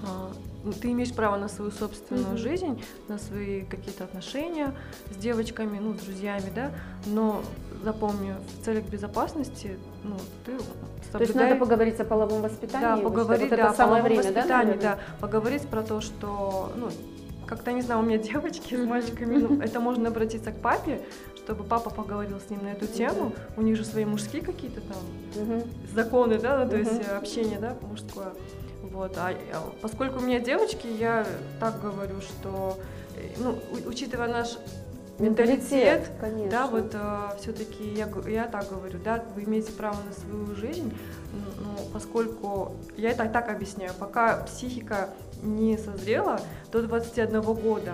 А, 0.04 0.32
ну, 0.64 0.74
ты 0.74 0.92
имеешь 0.92 1.14
право 1.14 1.38
на 1.38 1.48
свою 1.48 1.72
собственную 1.72 2.30
Мгм. 2.30 2.38
жизнь, 2.38 2.84
на 3.08 3.18
свои 3.18 3.62
какие-то 3.62 4.04
отношения 4.04 4.74
с 5.12 5.16
девочками, 5.16 5.80
ну, 5.80 5.94
с 5.94 6.02
друзьями, 6.02 6.52
да, 6.54 6.72
но 7.06 7.42
запомни, 7.84 8.34
в 8.62 8.66
целях 8.66 8.84
безопасности, 8.86 9.78
ну, 10.04 10.18
ты 10.46 10.58
То 11.12 11.20
есть 11.20 11.36
надо 11.36 11.56
поговорить 11.56 12.00
о 12.00 12.04
половом 12.06 12.42
воспитании? 12.42 13.04
да, 13.04 13.10
поговорить, 13.10 13.50
вот 13.52 13.58
да, 13.58 13.68
это 13.68 13.78
самое 13.78 14.02
о 14.02 14.04
половом 14.04 14.24
время, 14.24 14.24
да, 14.24 14.42
воспитании, 14.42 14.66
наверное? 14.74 14.96
да, 14.96 15.00
поговорить 15.20 15.68
про 15.68 15.84
то, 15.84 16.02
что, 16.02 16.72
ну, 16.76 16.90
как-то, 17.46 17.72
не 17.72 17.82
знаю, 17.82 18.02
у 18.02 18.04
меня 18.04 18.18
девочки 18.18 18.76
с 18.76 18.86
мальчиками, 18.86 19.38
ну, 19.38 19.62
это 19.62 19.80
можно 19.80 20.10
обратиться 20.10 20.52
к 20.52 20.62
папе, 20.62 21.02
чтобы 21.38 21.64
папа 21.64 21.90
поговорил 21.90 22.40
с 22.40 22.50
ним 22.50 22.64
на 22.64 22.70
эту 22.70 22.88
тему, 22.88 23.34
у 23.56 23.62
них 23.62 23.76
же 23.78 23.86
свои 23.86 24.06
мужские 24.06 24.42
какие-то 24.42 24.82
там 24.82 25.64
законы, 25.94 26.40
да, 26.40 26.64
ну, 26.64 26.70
то 26.70 26.78
есть 26.78 27.02
э, 27.08 27.18
общение, 27.18 27.60
да, 27.60 27.76
мужское. 27.82 28.34
Вот, 28.82 29.18
а, 29.18 29.34
а 29.54 29.74
поскольку 29.82 30.20
у 30.20 30.22
меня 30.22 30.40
девочки, 30.40 30.88
я 30.88 31.26
так 31.60 31.82
говорю, 31.82 32.22
что, 32.22 32.78
э, 33.16 33.30
ну, 33.38 33.58
учитывая 33.86 34.28
наш 34.28 34.58
менталитет, 35.20 36.10
конечно. 36.20 36.52
да, 36.52 36.68
вот 36.68 36.96
все-таки 37.40 37.84
я, 37.96 38.10
я 38.28 38.46
так 38.48 38.70
говорю, 38.70 39.00
да, 39.04 39.24
вы 39.36 39.44
имеете 39.44 39.72
право 39.72 39.98
на 40.06 40.12
свою 40.14 40.56
жизнь, 40.56 40.88
н- 41.34 41.64
ну, 41.64 41.78
поскольку, 41.94 42.76
я 42.98 43.12
это 43.12 43.26
так 43.30 43.50
объясняю, 43.50 43.92
пока 44.00 44.38
психика 44.44 45.10
не 45.42 45.78
созрела 45.78 46.40
до 46.72 46.82
21 46.82 47.42
года, 47.42 47.94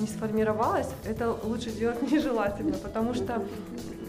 не 0.00 0.06
сформировалась, 0.06 0.88
это 1.04 1.36
лучше 1.44 1.70
делать 1.70 2.00
нежелательно, 2.10 2.74
потому 2.78 3.14
что 3.14 3.42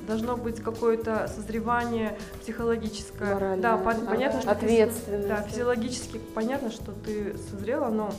должно 0.08 0.38
быть 0.38 0.62
какое-то 0.62 1.28
созревание 1.36 2.16
психологическое. 2.42 3.34
Моральное. 3.34 3.62
Да, 3.62 3.76
пон- 3.78 4.06
понятно, 4.06 4.40
что 4.42 4.50
ты- 4.54 4.56
Ответственность. 4.66 5.28
да, 5.28 5.42
физиологически 5.42 6.20
понятно, 6.34 6.70
что 6.72 6.92
ты 6.92 7.36
созрела, 7.50 7.90
но 7.90 8.12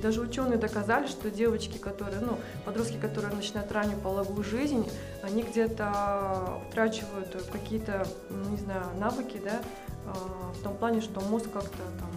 даже 0.00 0.20
ученые 0.20 0.58
доказали, 0.58 1.06
что 1.06 1.30
девочки, 1.30 1.78
которые, 1.78 2.20
ну, 2.20 2.38
подростки, 2.64 2.96
которые 2.96 3.34
начинают 3.34 3.70
раннюю 3.72 3.98
половую 3.98 4.42
жизнь, 4.42 4.90
они 5.22 5.42
где-то 5.42 6.60
утрачивают 6.68 7.36
какие-то, 7.52 8.06
м, 8.30 8.50
не 8.50 8.56
знаю, 8.56 8.84
навыки, 8.98 9.40
да, 9.44 9.60
а, 10.06 10.52
в 10.52 10.62
том 10.62 10.74
плане, 10.74 11.00
что 11.00 11.20
мозг 11.20 11.46
как-то 11.52 11.82
там 11.98 12.10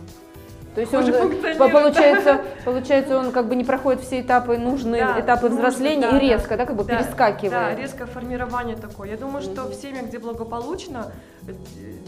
То 0.74 0.82
есть 0.82 0.94
он, 0.94 1.04
хуже 1.04 1.14
э, 1.14 1.56
получается, 1.70 2.42
получается, 2.66 3.20
он 3.20 3.32
как 3.32 3.48
бы 3.48 3.56
не 3.56 3.64
проходит 3.64 4.02
все 4.02 4.22
этапы, 4.22 4.58
нужные 4.58 5.04
Да, 5.06 5.20
этапы 5.20 5.50
нужно, 5.50 5.58
взросления 5.70 6.10
да, 6.10 6.18
и 6.18 6.22
резко, 6.22 6.50
да, 6.50 6.58
да. 6.58 6.66
как 6.66 6.76
бы 6.76 6.84
Да, 6.84 6.96
перескакивает. 6.96 7.52
Да, 7.52 7.76
резкое 7.76 8.06
формирование 8.08 8.76
такое. 8.76 9.10
Я 9.10 9.18
думаю, 9.18 9.44
что 9.44 9.66
в 9.66 9.74
семьях, 9.76 10.06
где 10.06 10.18
благополучно, 10.18 11.12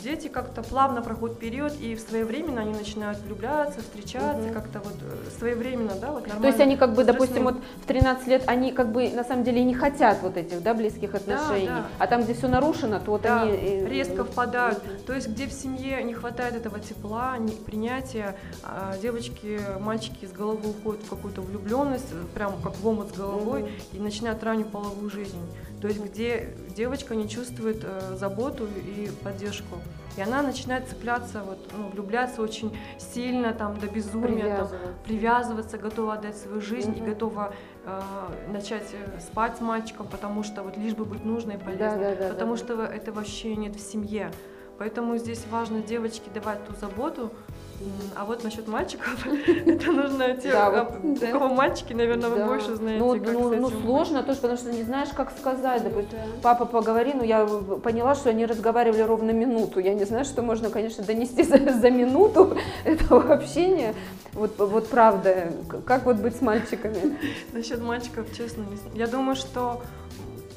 дети 0.03 0.27
как-то 0.27 0.61
плавно 0.61 1.01
проходят 1.01 1.39
период, 1.39 1.73
и 1.79 1.95
в 1.95 1.99
своевременно 1.99 2.61
они 2.61 2.73
начинают 2.73 3.19
влюбляться, 3.19 3.81
встречаться, 3.81 4.43
Мгм. 4.43 4.53
как-то 4.53 4.79
вот 4.79 4.93
э, 5.01 5.29
своевременно, 5.39 5.93
да, 5.99 6.11
вот 6.11 6.21
нормально. 6.27 6.41
То 6.41 6.47
есть 6.47 6.59
они 6.59 6.77
как 6.77 6.93
бы, 6.93 7.03
допустим, 7.03 7.43
вот 7.43 7.55
в 7.81 7.85
13 7.87 8.27
лет, 8.27 8.43
они 8.47 8.71
как 8.71 8.91
бы 8.91 9.09
на 9.09 9.23
самом 9.23 9.43
деле 9.43 9.61
и 9.61 9.63
не 9.63 9.73
хотят 9.73 10.19
вот 10.21 10.37
этих, 10.37 10.61
да, 10.61 10.73
близких 10.73 11.15
отношений. 11.15 11.67
да. 11.67 11.85
А 11.97 12.07
там, 12.07 12.23
где 12.23 12.33
все 12.33 12.47
нарушено, 12.47 12.99
то 12.99 13.11
вот 13.11 13.23
Да, 13.23 13.41
они... 13.43 13.51
э, 13.53 13.87
резко 13.87 14.23
впадают. 14.23 14.81
То 15.07 15.13
есть, 15.13 15.27
где 15.27 15.47
в 15.47 15.51
семье 15.53 16.03
не 16.03 16.13
хватает 16.13 16.55
этого 16.55 16.79
тепла, 16.79 17.37
не- 17.39 17.51
принятия, 17.53 18.35
а 18.63 18.95
девочки, 19.01 19.59
мальчики 19.79 20.25
с 20.25 20.31
головы 20.31 20.69
уходят 20.69 21.03
в 21.03 21.09
какую-то 21.09 21.41
влюбленность, 21.41 22.13
прям 22.33 22.53
как 22.61 22.75
в 22.77 22.87
омут 22.87 23.09
с 23.09 23.17
головой, 23.17 23.63
Мгм. 23.63 23.71
и 23.93 23.99
начинают 23.99 24.43
раннюю 24.43 24.67
половую 24.67 25.09
жизнь. 25.09 25.37
То 25.85 25.89
есть, 25.89 26.03
где 26.03 26.49
девочка 26.75 27.13
не 27.13 27.29
чувствует 27.29 27.83
э, 27.83 28.15
заботу 28.15 28.65
и 28.65 29.07
поддержку. 29.23 29.75
И 30.17 30.21
она 30.21 30.41
начинает 30.41 30.87
цепляться, 30.87 31.43
вот, 31.43 31.59
ну, 31.77 31.89
влюбляться 31.89 32.41
очень 32.41 32.75
сильно, 32.97 33.53
там, 33.53 33.79
до 33.79 33.85
безумия, 33.85 34.57
там, 34.57 34.69
привязываться, 35.03 35.77
готова 35.77 36.13
отдать 36.13 36.37
свою 36.37 36.59
жизнь 36.59 36.97
и 36.97 37.01
готова 37.01 37.53
э, 37.85 38.01
начать 38.51 38.87
э, 38.93 39.19
спать 39.19 39.57
с 39.57 39.61
мальчиком, 39.61 40.07
потому 40.07 40.41
что 40.41 40.63
вот 40.63 40.75
лишь 40.75 40.95
бы 40.95 41.05
быть 41.05 41.23
нужной 41.23 41.53
и 41.53 41.57
полезной, 41.59 41.99
Да, 41.99 42.15
да, 42.15 42.15
да, 42.15 42.29
потому 42.29 42.55
да, 42.55 42.57
что 42.57 42.83
этого 42.83 43.17
вообще 43.17 43.55
нет 43.55 43.75
в 43.75 43.79
семье. 43.79 44.31
Поэтому 44.79 45.15
здесь 45.17 45.45
важно 45.51 45.81
девочке 45.81 46.31
давать 46.33 46.65
ту 46.65 46.73
заботу, 46.81 47.31
а 48.15 48.25
вот 48.25 48.43
насчет 48.43 48.67
мальчиков, 48.67 49.25
это 49.65 49.91
нужно 49.91 50.35
те, 50.35 50.51
Да, 50.51 50.67
а, 50.67 50.83
вот, 50.83 51.03
у 51.03 51.19
да. 51.19 51.31
кого 51.31 51.49
мальчики, 51.49 51.93
наверное, 51.93 52.29
вы 52.29 52.37
Да. 52.37 52.47
больше 52.47 52.75
знаете, 52.75 53.03
ну, 53.03 53.13
как 53.19 53.33
ну, 53.33 53.55
ну, 53.55 53.69
сложно 53.69 54.23
тоже, 54.23 54.39
потому 54.39 54.57
что 54.57 54.71
не 54.71 54.83
знаешь, 54.83 55.09
как 55.15 55.31
сказать. 55.37 55.83
Допустим, 55.83 56.17
папа, 56.41 56.65
поговори, 56.65 57.13
ну 57.13 57.23
я 57.23 57.45
поняла, 57.45 58.15
что 58.15 58.29
они 58.29 58.45
разговаривали 58.45 59.01
ровно 59.01 59.31
минуту. 59.31 59.79
Я 59.79 59.93
не 59.93 60.05
знаю, 60.05 60.25
что 60.25 60.41
можно, 60.41 60.69
конечно, 60.69 61.03
донести 61.03 61.43
за, 61.43 61.57
за 61.57 61.89
минуту 61.89 62.57
этого 62.85 63.33
общения. 63.33 63.93
Вот, 64.33 64.57
вот 64.57 64.89
правда, 64.89 65.51
как 65.85 66.05
вот 66.05 66.17
быть 66.17 66.35
с 66.35 66.41
мальчиками? 66.41 67.17
Насчет 67.53 67.81
мальчиков, 67.81 68.25
честно, 68.35 68.63
не 68.69 68.75
знаю. 68.77 68.95
Я 68.95 69.07
думаю, 69.07 69.35
что 69.35 69.81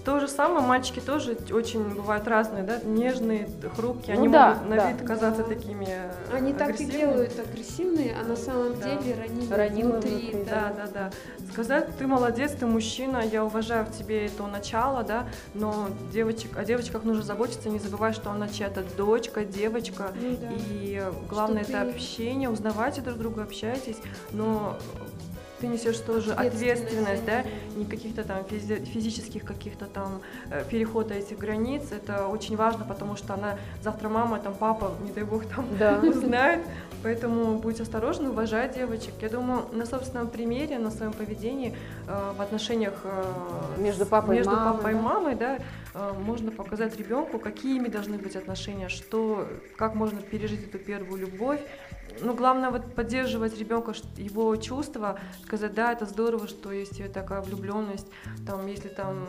то 0.04 0.20
же 0.20 0.28
самое, 0.28 0.64
мальчики 0.66 1.00
тоже 1.00 1.36
очень 1.50 1.82
бывают 1.94 2.26
разные, 2.26 2.62
да, 2.62 2.78
нежные, 2.82 3.48
хрупкие, 3.76 4.16
Ну 4.16 4.22
они 4.22 4.32
да, 4.32 4.54
могут 4.54 4.70
на 4.70 4.76
да. 4.76 4.92
вид 4.92 5.06
казаться 5.06 5.42
такими 5.42 5.88
Они 6.32 6.52
так 6.54 6.68
и 6.70 6.72
агрессивными. 6.72 6.98
делают 7.00 7.38
агрессивные, 7.38 8.16
а 8.18 8.24
на 8.26 8.36
самом 8.36 8.78
Да. 8.80 8.94
деле 8.94 9.14
ранимые 9.20 9.54
Ранимые 9.54 9.92
внутри. 9.92 10.10
внутри, 10.30 10.44
Да, 10.44 10.72
да, 10.76 10.86
да. 10.94 11.10
Сказать, 11.52 11.88
ты 11.98 12.06
молодец, 12.06 12.52
ты 12.52 12.66
мужчина, 12.66 13.18
я 13.24 13.44
уважаю 13.44 13.84
в 13.86 13.90
тебе 13.96 14.26
это 14.26 14.46
начало, 14.46 15.02
да, 15.02 15.26
но 15.54 15.88
девочек, 16.12 16.56
о 16.56 16.64
девочках 16.64 17.04
нужно 17.04 17.22
заботиться, 17.22 17.68
не 17.68 17.78
забывай, 17.78 18.12
что 18.12 18.30
она 18.30 18.48
чья-то 18.48 18.84
дочка, 18.96 19.44
девочка, 19.44 20.12
Ну 20.20 20.36
да. 20.40 20.48
и 20.70 21.02
главное 21.28 21.64
Что 21.64 21.72
это 21.72 21.84
ты- 21.84 21.90
общение, 21.90 22.48
узнавайте 22.48 23.00
друг 23.00 23.18
друга, 23.18 23.42
общайтесь, 23.42 23.96
но 24.32 24.76
ты 25.60 25.66
несешь 25.66 25.98
тоже 25.98 26.32
Ответственность 26.32 27.24
да, 27.24 27.44
не 27.76 27.84
каких-то 27.84 28.24
там 28.24 28.38
физи- 28.42 28.84
физических 28.84 29.44
каких-то 29.44 29.86
там 29.86 30.20
э, 30.50 30.64
перехода 30.70 31.14
этих 31.14 31.38
границ. 31.38 31.82
Это 31.90 32.26
очень 32.28 32.56
важно, 32.56 32.84
потому 32.84 33.16
что 33.16 33.34
она 33.34 33.58
завтра 33.82 34.08
мама, 34.08 34.38
там 34.38 34.54
папа, 34.54 34.92
не 35.02 35.12
дай 35.12 35.24
бог, 35.24 35.44
там 35.46 35.66
Да. 35.78 35.98
узнает. 36.02 36.60
Поэтому 37.02 37.58
будьте 37.58 37.82
осторожны, 37.84 38.30
уважать 38.30 38.74
девочек. 38.74 39.14
Я 39.20 39.28
думаю, 39.28 39.66
на 39.72 39.86
собственном 39.86 40.28
примере, 40.28 40.78
на 40.78 40.90
своем 40.90 41.12
поведении 41.12 41.74
э, 42.06 42.32
в 42.36 42.40
отношениях 42.40 42.94
э, 43.04 43.24
Между 43.78 44.04
папой 44.06 44.36
и 44.36 44.38
между 44.38 44.52
мамой, 44.54 44.72
папой 44.76 44.90
и 44.92 44.94
да? 44.94 45.00
мамой, 45.00 45.34
да, 45.36 45.58
э, 45.94 46.12
можно 46.18 46.50
показать 46.50 46.96
ребенку, 46.98 47.38
какими 47.38 47.88
должны 47.88 48.18
быть 48.18 48.34
отношения, 48.36 48.88
что, 48.88 49.46
как 49.76 49.94
можно 49.94 50.20
пережить 50.20 50.64
эту 50.68 50.78
первую 50.78 51.20
любовь. 51.20 51.60
Ну, 52.20 52.34
главное 52.34 52.70
вот 52.70 52.94
поддерживать 52.94 53.58
ребенка, 53.58 53.92
его 54.16 54.54
чувства, 54.56 55.18
сказать, 55.42 55.74
да, 55.74 55.92
это 55.92 56.06
здорово, 56.06 56.48
что 56.48 56.72
есть 56.72 57.12
такая 57.12 57.40
влюбленность, 57.40 58.08
там, 58.46 58.66
если 58.66 58.88
там 58.88 59.26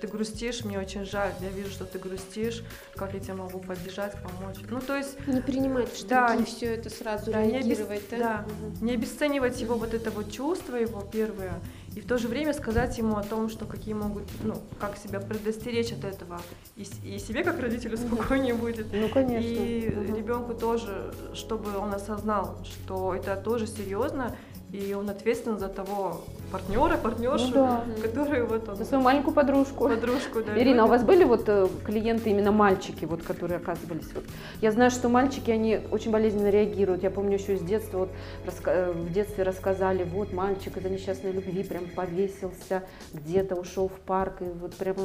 ты 0.00 0.06
грустишь, 0.06 0.64
мне 0.64 0.78
очень 0.78 1.04
жаль, 1.04 1.32
я 1.40 1.48
вижу, 1.50 1.70
что 1.70 1.84
ты 1.84 1.98
грустишь, 1.98 2.62
как 2.94 3.14
я 3.14 3.20
тебя 3.20 3.34
могу 3.34 3.58
поддержать, 3.58 4.14
помочь. 4.22 4.56
Ну, 4.70 4.80
то 4.80 4.96
есть 4.96 5.16
Не 5.26 5.40
принимать 5.40 5.88
в 5.88 6.06
Да, 6.06 6.34
не- 6.34 6.44
все 6.44 6.74
это 6.74 6.88
сразу 6.90 7.30
да, 7.30 7.44
не, 7.44 7.58
обес- 7.58 7.66
реагировать, 7.66 8.02
да? 8.10 8.18
да, 8.18 8.44
не 8.80 8.92
обесценивать 8.94 9.60
его 9.60 9.74
вот 9.76 9.94
это 9.94 10.10
вот 10.10 10.30
чувство 10.32 10.76
его 10.76 11.00
первое, 11.02 11.60
и 11.94 12.00
в 12.00 12.06
то 12.06 12.16
же 12.18 12.28
время 12.28 12.52
сказать 12.54 12.96
ему 12.98 13.16
о 13.16 13.22
том, 13.22 13.48
что 13.50 13.64
какие 13.66 13.94
могут, 13.94 14.24
ну, 14.42 14.54
как 14.80 14.96
себя 14.96 15.20
предостеречь 15.20 15.92
от 15.92 16.04
этого, 16.04 16.40
и, 16.76 16.86
и 17.04 17.18
себе 17.18 17.42
как 17.44 17.58
родителю 17.60 17.96
спокойнее 17.96 18.54
будет, 18.54 18.86
Ну, 18.92 19.08
конечно. 19.08 19.46
и 19.46 19.88
Мгм. 19.90 20.16
ребенку 20.16 20.54
тоже, 20.54 21.12
чтобы 21.34 21.76
он 21.76 21.92
осознал, 21.94 22.58
что 22.64 23.14
это 23.14 23.36
тоже 23.36 23.66
серьезно, 23.66 24.36
и 24.70 24.92
он 24.94 25.08
ответственен 25.10 25.58
за 25.58 25.68
того 25.68 26.24
партнера, 26.50 26.96
партнершу, 26.96 27.46
Ну 27.48 27.52
да. 27.54 27.84
который 28.02 28.42
вот 28.44 28.68
он, 28.68 28.76
За 28.76 28.84
свою 28.84 29.02
маленькую 29.02 29.34
подружку. 29.34 29.88
подружку, 29.88 30.42
да. 30.42 30.58
Ирина, 30.58 30.82
а 30.82 30.86
у 30.86 30.88
любит. 30.88 31.00
вас 31.00 31.04
были 31.04 31.24
вот 31.24 31.44
э, 31.48 31.68
клиенты 31.84 32.30
именно 32.30 32.52
мальчики, 32.52 33.04
вот, 33.04 33.22
которые 33.22 33.58
оказывались? 33.58 34.08
Вот. 34.14 34.24
Я 34.60 34.72
знаю, 34.72 34.90
что 34.90 35.08
мальчики, 35.08 35.50
они 35.50 35.80
очень 35.90 36.10
болезненно 36.10 36.48
реагируют. 36.48 37.02
Я 37.02 37.10
помню 37.10 37.34
еще 37.38 37.54
из 37.54 37.60
детства, 37.62 37.98
вот, 37.98 38.10
раска- 38.46 38.72
э, 38.72 38.92
в 38.92 39.12
детстве 39.12 39.44
рассказали, 39.44 40.04
вот 40.04 40.32
мальчик 40.32 40.76
из-за 40.76 40.88
несчастной 40.90 41.32
любви 41.32 41.62
прям 41.62 41.84
повесился, 41.94 42.82
где-то 43.12 43.54
ушел 43.54 43.88
в 43.88 44.00
парк, 44.00 44.40
и 44.40 44.44
вот 44.44 44.74
прямо 44.74 45.02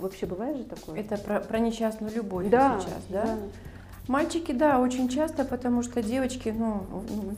вообще 0.00 0.26
бывает 0.26 0.56
же 0.58 0.64
такое? 0.64 1.00
Это 1.00 1.16
про, 1.16 1.40
про 1.40 1.58
несчастную 1.58 2.12
любовь 2.14 2.48
да, 2.50 2.78
сейчас, 2.80 3.02
да? 3.08 3.38
Мальчики, 4.08 4.50
да, 4.50 4.80
очень 4.80 5.08
часто, 5.08 5.44
потому 5.44 5.84
что 5.84 6.02
девочки, 6.02 6.52
ну, 6.56 6.86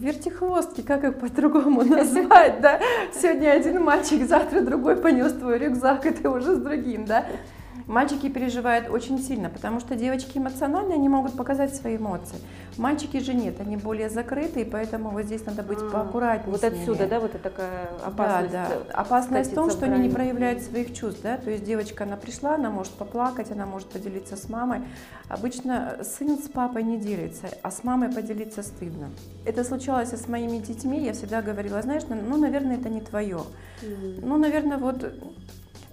вертихвостки, 0.01 0.81
как 0.81 1.05
их 1.05 1.19
по-другому 1.19 1.85
назвать, 1.85 2.61
да? 2.62 2.81
Сегодня 3.12 3.51
один 3.51 3.82
мальчик, 3.82 4.27
завтра 4.27 4.62
другой 4.62 4.97
понес 4.97 5.35
твой 5.35 5.59
рюкзак, 5.59 6.07
и 6.07 6.11
ты 6.11 6.28
уже 6.28 6.55
с 6.55 6.59
другим, 6.59 7.05
да? 7.05 7.27
Мальчики 7.86 8.31
переживают 8.31 8.89
очень 8.89 9.19
сильно, 9.19 9.51
потому 9.51 9.78
что 9.78 9.94
девочки 9.94 10.39
эмоциональные, 10.39 10.94
они 10.94 11.09
могут 11.09 11.36
показать 11.36 11.74
свои 11.74 11.97
эмоции. 11.97 12.39
Мальчики 12.78 13.19
же 13.19 13.35
нет, 13.35 13.61
они 13.61 13.77
более 13.77 14.09
закрытые, 14.09 14.65
поэтому 14.65 15.11
вот 15.11 15.24
здесь 15.24 15.44
надо 15.44 15.62
быть 15.62 15.78
А, 15.81 15.90
поаккуратнее. 15.90 16.51
Вот 16.51 16.65
отсюда, 16.65 17.06
да, 17.06 17.20
вот 17.20 17.35
это 17.35 17.51
такая 17.51 17.90
опасность. 18.05 18.52
Да, 18.52 18.69
э, 18.70 18.82
да. 18.89 18.94
Опасность 18.94 19.52
в 19.52 19.55
том, 19.55 19.70
что 19.70 19.85
они 19.85 20.09
не 20.09 20.09
проявляют 20.09 20.62
своих 20.62 20.94
чувств, 20.94 21.20
да, 21.23 21.36
то 21.36 21.51
есть 21.51 21.65
девочка, 21.65 22.05
она 22.05 22.16
пришла, 22.16 22.55
она 22.55 22.70
может 22.70 22.93
поплакать, 22.93 23.51
она 23.51 23.66
может 23.66 23.89
поделиться 23.89 24.36
с 24.36 24.48
мамой. 24.48 24.81
Обычно 25.28 25.98
сын 26.02 26.39
с 26.39 26.48
папой 26.48 26.82
не 26.82 26.97
делится, 26.97 27.48
а 27.62 27.70
с 27.70 27.85
мамой 27.85 28.11
поделиться 28.11 28.62
стыдно. 28.62 29.11
Это 29.44 29.62
случалось 29.62 30.12
и 30.12 30.16
с 30.16 30.27
моими 30.27 30.59
детьми, 30.59 31.05
я 31.05 31.12
всегда 31.12 31.43
говорила, 31.43 31.81
знаешь, 31.82 32.05
ну, 32.09 32.16
ну, 32.16 32.39
наверное, 32.39 32.77
это 32.77 32.89
не 32.89 33.02
твое. 33.02 33.40
Ну, 33.82 34.39
наверное, 34.39 34.78
вот 34.78 35.05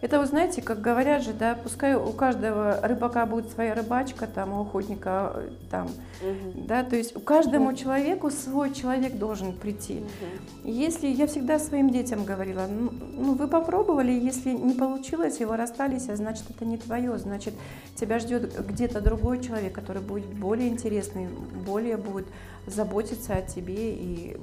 это, 0.01 0.19
вы 0.19 0.25
знаете, 0.25 0.63
как 0.63 0.81
говорят 0.81 1.23
же, 1.23 1.31
да, 1.31 1.55
пускай 1.55 1.93
у 1.93 2.11
каждого 2.11 2.79
рыбака 2.81 3.27
будет 3.27 3.51
своя 3.51 3.75
рыбачка, 3.75 4.25
там, 4.25 4.51
у 4.53 4.61
охотника 4.61 5.33
э, 5.35 5.49
там, 5.69 5.89
Мгм. 6.21 6.65
да, 6.65 6.83
то 6.83 6.95
есть 6.95 7.15
у 7.15 7.19
каждому 7.19 7.73
человеку 7.73 8.31
свой 8.31 8.73
человек 8.73 9.17
должен 9.17 9.53
прийти. 9.53 9.99
Мгм. 9.99 10.71
Если 10.71 11.07
я 11.07 11.27
всегда 11.27 11.59
своим 11.59 11.91
детям 11.91 12.25
говорила, 12.25 12.65
ну, 12.67 12.91
ну, 13.13 13.33
вы 13.35 13.47
попробовали, 13.47 14.11
если 14.11 14.51
не 14.51 14.73
получилось, 14.73 15.39
и 15.39 15.45
вы 15.45 15.55
расстались, 15.55 16.09
а 16.09 16.15
значит 16.15 16.45
это 16.49 16.65
не 16.65 16.77
твое, 16.77 17.17
значит 17.19 17.53
тебя 17.95 18.17
ждет 18.17 18.59
где-то 18.67 19.01
другой 19.01 19.43
человек, 19.43 19.73
который 19.73 20.01
будет 20.01 20.33
более 20.33 20.69
интересный, 20.69 21.27
более 21.65 21.97
будет 21.97 22.25
заботиться 22.65 23.35
о 23.35 23.41
тебе 23.41 23.93
и 23.93 24.37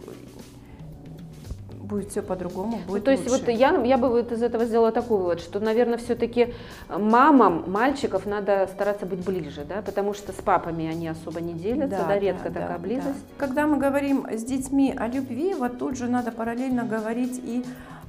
будет 1.89 2.11
все 2.11 2.23
по-другому, 2.23 2.81
Ну, 2.87 2.93
будет 2.93 3.05
то 3.05 3.11
есть 3.11 3.29
лучше. 3.29 3.45
вот 3.47 3.53
я, 3.53 3.77
я 3.83 3.97
бы 3.99 4.09
вот 4.09 4.31
из 4.31 4.43
этого 4.43 4.65
сделала 4.65 4.93
такой 4.93 5.19
вывод, 5.19 5.41
что, 5.41 5.59
наверное, 5.59 5.99
все-таки 5.99 6.55
мамам 6.89 7.65
мальчиков 7.67 8.27
надо 8.27 8.69
стараться 8.73 9.07
быть 9.07 9.25
ближе, 9.25 9.65
да, 9.69 9.83
потому 9.83 10.15
что 10.15 10.33
с 10.33 10.37
папами 10.37 10.87
они 10.87 11.09
особо 11.09 11.41
не 11.41 11.55
делятся, 11.55 12.05
да, 12.07 12.19
редко 12.19 12.51
да, 12.51 12.61
такая 12.61 12.79
да, 12.79 12.83
близость. 12.83 13.07
да. 13.07 13.47
Когда 13.47 13.67
мы 13.67 13.79
говорим 13.79 14.27
с 14.31 14.45
детьми 14.45 14.95
о 14.97 15.09
любви, 15.09 15.55
вот 15.55 15.79
тут 15.79 15.97
же 15.97 16.07
надо 16.09 16.31
параллельно 16.31 16.85
говорить 16.85 17.41
и 17.43 17.65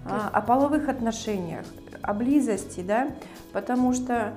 а, 0.06 0.30
о 0.32 0.42
половых 0.42 0.90
отношениях, 0.90 1.66
о 2.02 2.14
близости, 2.14 2.82
да, 2.82 3.10
потому 3.54 3.94
что 3.94 4.34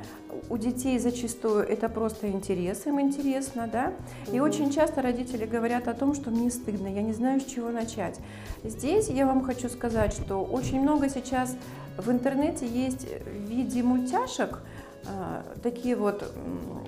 у 0.48 0.56
детей 0.56 0.98
зачастую 0.98 1.66
это 1.66 1.88
просто 1.88 2.28
интерес, 2.30 2.86
им 2.86 3.00
интересно, 3.00 3.68
да, 3.70 3.92
и 4.32 4.40
очень 4.40 4.70
часто 4.70 5.02
родители 5.02 5.46
говорят 5.46 5.88
о 5.88 5.94
том, 5.94 6.14
что 6.14 6.30
мне 6.30 6.50
стыдно, 6.50 6.88
я 6.88 7.02
не 7.02 7.12
знаю, 7.12 7.40
с 7.40 7.44
чего 7.44 7.70
начать. 7.70 8.18
Здесь 8.64 9.08
я 9.08 9.26
вам 9.26 9.44
хочу 9.44 9.68
сказать, 9.68 10.12
что 10.12 10.42
очень 10.42 10.80
много 10.80 11.08
сейчас 11.08 11.56
в 11.96 12.10
интернете 12.10 12.66
есть 12.66 13.06
в 13.06 13.48
виде 13.48 13.82
мультяшек, 13.82 14.60
а, 15.04 15.42
такие 15.62 15.96
вот 15.96 16.22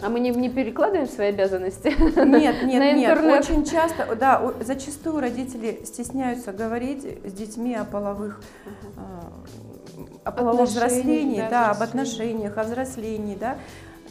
А 0.00 0.08
мы 0.08 0.20
не, 0.20 0.30
не 0.30 0.48
перекладываем 0.48 1.08
свои 1.08 1.28
обязанности? 1.28 1.88
нет, 2.24 2.62
нет, 2.64 2.78
на 2.78 2.92
нет. 2.92 3.10
интернет? 3.10 3.40
Очень 3.40 3.64
часто, 3.64 4.14
да, 4.14 4.52
зачастую 4.60 5.20
родители 5.20 5.80
стесняются 5.84 6.52
говорить 6.52 7.04
с 7.24 7.32
детьми 7.32 7.74
о 7.74 7.84
половых, 7.84 8.40
а, 8.96 9.32
о 10.24 10.28
Отношениях, 10.28 10.68
взрослении, 10.68 11.40
да, 11.40 11.50
да, 11.50 11.70
об 11.70 11.82
отношениях, 11.82 12.58
о 12.58 12.64
взрослении, 12.64 13.36
да. 13.36 13.56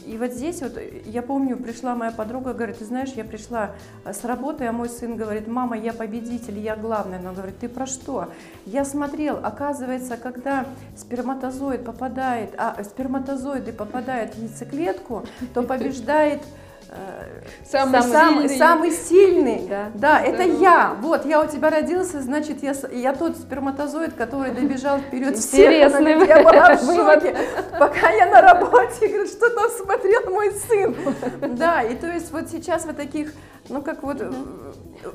И 0.06 0.18
вот 0.18 0.32
здесь 0.32 0.60
вот, 0.60 0.78
я 1.06 1.22
помню, 1.22 1.56
пришла 1.56 1.94
моя 1.94 2.12
подруга, 2.12 2.52
говорит, 2.52 2.78
ты 2.78 2.84
знаешь, 2.84 3.12
я 3.16 3.24
пришла 3.24 3.70
с 4.04 4.22
работы, 4.24 4.66
а 4.66 4.72
мой 4.72 4.90
сын 4.90 5.16
говорит, 5.16 5.48
мама, 5.48 5.78
я 5.78 5.94
победитель, 5.94 6.58
я 6.58 6.76
главная. 6.76 7.18
Она 7.18 7.32
говорит, 7.32 7.58
ты 7.58 7.68
про 7.68 7.86
что? 7.86 8.28
Я 8.66 8.84
смотрел, 8.84 9.38
оказывается, 9.42 10.16
когда 10.18 10.66
сперматозоид 10.96 11.84
попадает, 11.84 12.54
а 12.58 12.82
сперматозоиды 12.84 13.72
попадают 13.72 14.34
в 14.34 14.38
яйцеклетку, 14.42 15.24
то 15.54 15.62
побеждает 15.66 16.42
э, 16.42 16.63
Самый 17.70 18.02
самый, 18.02 18.48
сильный. 18.48 18.58
самый 18.58 18.90
сильный. 18.90 19.66
Да. 19.68 19.90
Да, 19.94 20.20
это 20.20 20.44
Здорово. 20.44 20.62
я. 20.62 20.96
Вот, 21.00 21.26
я 21.26 21.40
у 21.40 21.46
тебя 21.48 21.70
родился, 21.70 22.22
значит, 22.22 22.62
я, 22.62 22.74
я 22.92 23.14
тот 23.14 23.36
сперматозоид, 23.36 24.14
который 24.14 24.52
добежал 24.52 24.98
вперед 24.98 25.36
всех. 25.36 25.66
Интересный 25.66 26.14
говорит, 26.14 26.28
Я 26.28 26.42
была 26.42 26.76
в 26.76 26.84
шоке, 26.84 27.36
пока 27.78 28.10
я 28.10 28.26
на 28.26 28.40
работе, 28.40 29.08
говорит, 29.08 29.28
что 29.28 29.50
там 29.50 29.70
смотрел 29.70 30.30
мой 30.30 30.52
сын. 30.52 30.94
Да, 31.56 31.82
и 31.82 31.96
то 31.96 32.06
есть 32.06 32.30
вот 32.32 32.48
сейчас 32.48 32.84
вот 32.84 32.96
таких, 32.96 33.32
ну 33.68 33.82
как 33.82 34.02
вот 34.02 34.20
э, 34.20 34.30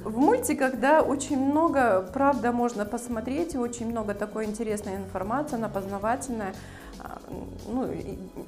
в 0.04 0.18
мультиках, 0.18 0.80
да, 0.80 1.02
очень 1.02 1.40
много, 1.40 2.10
правда, 2.14 2.52
можно 2.52 2.86
посмотреть, 2.86 3.56
очень 3.56 3.90
много 3.90 4.14
такой 4.14 4.46
интересной 4.46 4.96
информации, 4.96 5.56
она 5.56 5.70
познавательная. 5.70 6.54
А, 7.00 7.20
Ну, 7.68 7.88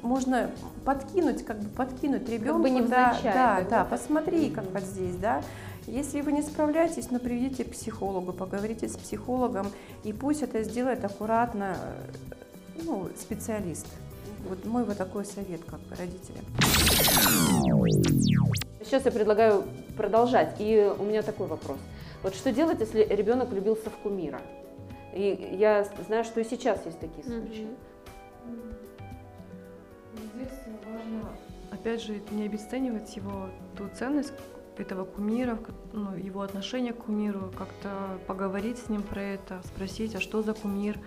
можно 0.02 0.52
подкинуть, 0.86 1.46
как 1.46 1.60
бы 1.60 1.70
подкинуть 1.70 2.28
ребенку. 2.28 2.60
да, 2.90 3.18
да, 3.24 3.56
как 3.56 3.64
бы, 3.64 3.70
да, 3.70 3.80
так. 3.80 3.90
посмотри, 3.90 4.50
как 4.50 4.66
вот 4.72 4.84
здесь, 4.84 5.16
да. 5.16 5.42
Если 5.88 6.22
вы 6.22 6.32
не 6.32 6.42
справляетесь, 6.42 7.10
ну, 7.12 7.20
приведите 7.20 7.64
к 7.64 7.72
психологу, 7.72 8.34
поговорите 8.34 8.88
с 8.88 8.96
психологом, 8.98 9.68
и 10.04 10.14
пусть 10.14 10.44
это 10.44 10.64
сделает 10.64 11.04
аккуратно 11.04 11.76
э, 11.76 12.84
ну, 12.84 13.10
специалист. 13.20 13.88
Вот 14.48 14.66
мой 14.66 14.84
вот 14.84 14.98
такой 14.98 15.26
совет, 15.26 15.62
как 15.66 15.80
родителям. 15.98 16.46
Сейчас 18.84 19.06
я 19.06 19.12
предлагаю 19.12 19.64
продолжать. 19.96 20.56
И 20.60 20.92
у 20.98 21.04
меня 21.04 21.22
такой 21.22 21.48
вопрос. 21.48 21.78
Вот 22.24 22.36
что 22.36 22.52
делать, 22.52 22.80
если 22.80 23.04
ребенок 23.04 23.50
влюбился 23.50 23.90
в 23.90 23.98
кумира? 24.04 24.42
И 25.14 25.56
я 25.60 25.86
знаю, 26.08 26.24
что 26.24 26.42
и 26.42 26.44
сейчас 26.44 26.86
есть 26.86 27.00
такие 27.00 27.24
случаи. 27.24 27.48
Здесь 27.54 27.68
важно, 31.12 31.30
опять 31.72 32.02
же, 32.02 32.22
не 32.32 32.44
обесценивать 32.44 33.16
его 33.16 33.50
ту 33.78 33.88
ценность 33.98 34.34
этого 34.78 35.06
кумира, 35.06 35.60
ну, 35.94 36.16
его 36.16 36.42
отношение 36.42 36.92
к 36.92 37.04
кумиру, 37.04 37.52
как-то 37.56 37.90
поговорить 38.26 38.80
с 38.80 38.90
ним 38.90 39.04
про 39.04 39.22
это, 39.22 39.62
спросить, 39.64 40.16
а 40.16 40.20
что 40.20 40.42
за 40.42 40.56
кумир, 40.56 40.98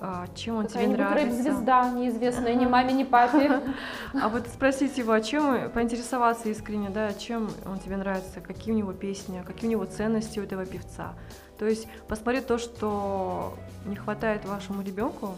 а, 0.00 0.26
чем 0.34 0.56
он 0.56 0.66
тебе 0.66 0.88
нравится. 0.88 1.26
рэп-звезда 1.26 1.90
неизвестная 1.92 2.54
ни 2.54 2.66
маме, 2.66 2.92
ни 2.92 3.04
папе. 3.04 3.62
А 4.20 4.28
вот 4.28 4.48
спросить 4.48 4.98
его, 4.98 5.12
о 5.12 5.20
чем, 5.22 5.70
поинтересоваться 5.70 6.50
искренне, 6.50 6.90
да, 6.90 7.14
чем 7.14 7.48
он 7.64 7.78
тебе 7.78 7.96
нравится, 7.96 8.40
какие 8.40 8.74
у 8.74 8.76
него 8.76 8.92
песни, 8.92 9.42
какие 9.46 9.68
у 9.68 9.70
него 9.70 9.84
ценности 9.86 10.38
у 10.38 10.42
этого 10.42 10.66
певца. 10.66 11.14
То 11.58 11.64
есть 11.64 11.88
посмотреть 12.08 12.46
то, 12.48 12.58
что 12.58 13.54
не 13.86 13.96
хватает 13.96 14.44
вашему 14.44 14.82
ребенку. 14.82 15.36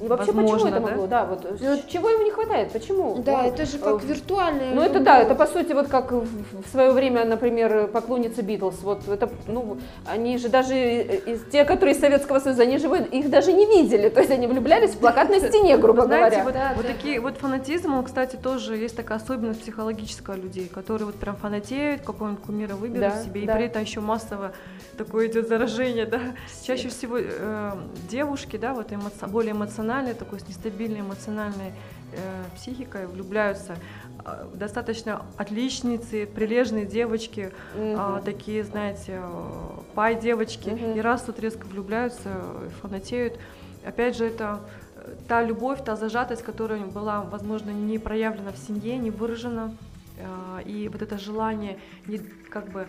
И 0.00 0.08
вообще, 0.08 0.32
почему 0.32 0.42
Возможно, 0.42 0.68
это 0.68 0.80
да? 0.80 0.86
могло? 0.86 1.06
Да, 1.06 1.24
вот 1.24 1.44
э, 1.60 1.78
чего 1.88 2.10
ему 2.10 2.24
не 2.24 2.30
хватает? 2.30 2.72
Почему? 2.72 3.22
Да, 3.22 3.40
Он, 3.40 3.44
это 3.46 3.64
же 3.64 3.78
как 3.78 4.02
э, 4.02 4.06
виртуальная 4.06 4.74
Ну 4.74 4.82
это 4.82 5.00
да, 5.00 5.20
это 5.20 5.34
по 5.34 5.46
сути 5.46 5.72
вот 5.72 5.88
как 5.88 6.10
в 6.12 6.26
свое 6.70 6.90
время, 6.90 7.24
например, 7.24 7.88
поклонницы 7.88 8.42
Битлз. 8.42 8.82
Вот 8.82 9.06
это, 9.08 9.30
ну, 9.46 9.78
они 10.06 10.36
же 10.38 10.48
даже 10.48 10.74
э, 10.74 11.16
из 11.26 11.44
те, 11.52 11.64
которые 11.64 11.94
из 11.94 12.00
Советского 12.00 12.40
Союза, 12.40 12.62
они 12.62 12.78
же 12.78 12.88
их 12.88 13.30
даже 13.30 13.52
не 13.52 13.66
видели. 13.66 14.08
То 14.08 14.20
есть 14.20 14.32
они 14.32 14.46
влюблялись 14.46 14.90
в 14.90 14.98
плакат 14.98 15.30
на 15.30 15.38
стене, 15.38 15.76
грубо 15.78 16.02
Знаете, 16.02 16.40
говоря. 16.40 16.72
вот, 16.74 16.82
вот 16.82 16.86
такие 16.86 17.20
вот 17.20 17.36
фанатизм, 17.36 17.94
он, 17.94 18.04
кстати, 18.04 18.36
тоже 18.36 18.76
есть 18.76 18.96
такая 18.96 19.18
особенность 19.18 19.60
психологическая 19.62 20.36
людей, 20.36 20.66
которые 20.66 21.06
вот 21.06 21.14
прям 21.14 21.36
фанатеют, 21.36 22.02
какого-нибудь 22.02 22.42
кумира 22.44 22.74
выберут 22.74 23.14
Да, 23.14 23.22
себе, 23.22 23.42
и 23.42 23.46
да. 23.46 23.54
при 23.54 23.66
этом 23.66 23.82
еще 23.82 24.00
массово 24.00 24.52
такое 24.98 25.28
идет 25.28 25.48
заражение, 25.48 26.06
да. 26.06 26.20
Чаще 26.66 26.88
всего 26.88 27.18
э, 27.18 27.72
девушки, 28.10 28.56
да, 28.56 28.74
вот 28.74 28.90
эмо- 28.92 29.28
более 29.28 29.52
эмоциональные, 29.52 29.83
такой 30.18 30.40
с 30.40 30.48
нестабильной 30.48 31.00
эмоциональной 31.00 31.72
э, 32.12 32.44
психикой 32.56 33.06
влюбляются 33.06 33.76
э, 34.24 34.46
достаточно 34.54 35.24
отличницы, 35.36 36.26
прилежные 36.26 36.86
девочки, 36.86 37.50
а, 37.76 38.20
такие, 38.24 38.64
знаете, 38.64 39.20
э, 39.22 39.80
пай 39.94 40.20
девочки, 40.20 40.70
Мгм. 40.70 40.92
и 40.96 41.00
раз 41.00 41.22
тут 41.22 41.38
резко 41.38 41.66
влюбляются, 41.66 42.30
э, 42.34 42.68
фанатеют. 42.80 43.38
Опять 43.86 44.16
же, 44.16 44.24
это 44.24 44.60
э, 44.96 45.14
та 45.28 45.42
любовь, 45.42 45.84
та 45.84 45.96
зажатость, 45.96 46.42
которая 46.42 46.80
была, 46.86 47.20
возможно, 47.20 47.70
не 47.70 47.98
проявлена 47.98 48.52
в 48.52 48.56
семье, 48.58 48.96
не 48.98 49.10
выражена. 49.10 49.76
А, 50.20 50.60
И 50.64 50.88
вот 50.88 51.02
это 51.02 51.18
желание, 51.18 51.76
не, 52.06 52.18
как 52.48 52.68
бы 52.70 52.86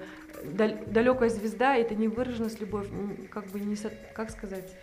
далекая 0.88 1.30
звезда, 1.30 1.76
это 1.76 1.96
не 1.96 2.08
выраженность 2.08 2.62
любовь, 2.62 2.88
как 3.32 3.48
бы 3.48 3.60
не, 3.60 3.76
как 4.14 4.30
сказать, 4.30 4.76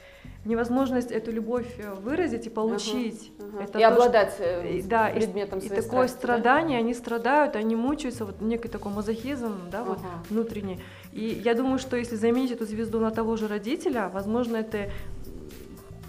невозможность 0.45 1.11
эту 1.13 1.31
любовь 1.31 1.67
э, 1.79 1.95
выразить 1.95 2.47
и 2.47 2.51
получить. 2.51 3.33
ага. 3.39 3.63
Это 3.65 3.79
И 3.79 3.83
то, 3.83 3.89
обладать, 3.89 4.33
что- 4.35 4.43
э, 4.45 4.79
и- 4.79 4.83
да, 4.83 5.09
и- 5.09 5.15
предметом 5.17 5.59
и, 5.61 5.67
своей 5.67 5.83
такое 5.83 6.09
страсти, 6.09 6.15
да? 6.15 6.19
страдание, 6.19 6.79
они 6.79 6.95
страдают, 6.95 7.55
они 7.57 7.77
мучаются, 7.77 8.25
вот 8.25 8.41
некий 8.41 8.69
такой 8.69 8.93
мазохизм, 8.93 9.53
да, 9.71 9.85
вот 9.85 9.99
Ага. 9.99 10.09
внутренний. 10.31 10.81
И 11.13 11.25
я 11.45 11.55
думаю, 11.55 11.79
что 11.79 11.97
если 11.97 12.17
заменить 12.17 12.51
эту 12.51 12.65
звезду 12.67 12.99
на 12.99 13.11
того 13.11 13.37
же 13.37 13.47
родителя, 13.47 14.11
возможно, 14.13 14.57
это 14.57 14.91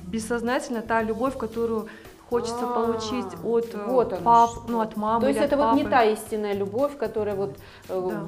бессознательно 0.08 0.82
та 0.82 1.02
любовь, 1.04 1.38
которую 1.38 1.88
хочется 2.34 2.66
А, 2.66 2.74
получить 2.82 3.34
от 3.44 3.76
вот 3.88 4.20
пап, 4.24 4.50
что. 4.52 4.64
ну 4.68 4.80
от 4.82 4.98
мамы. 4.98 5.22
То 5.22 5.28
есть 5.28 5.40
это 5.42 5.56
от 5.56 5.62
вот 5.62 5.76
не 5.84 5.90
та 5.90 6.04
истинная 6.04 6.54
любовь, 6.54 6.92
которая 6.98 7.36
вот 7.36 7.52
э, 7.90 8.10
Да. 8.12 8.24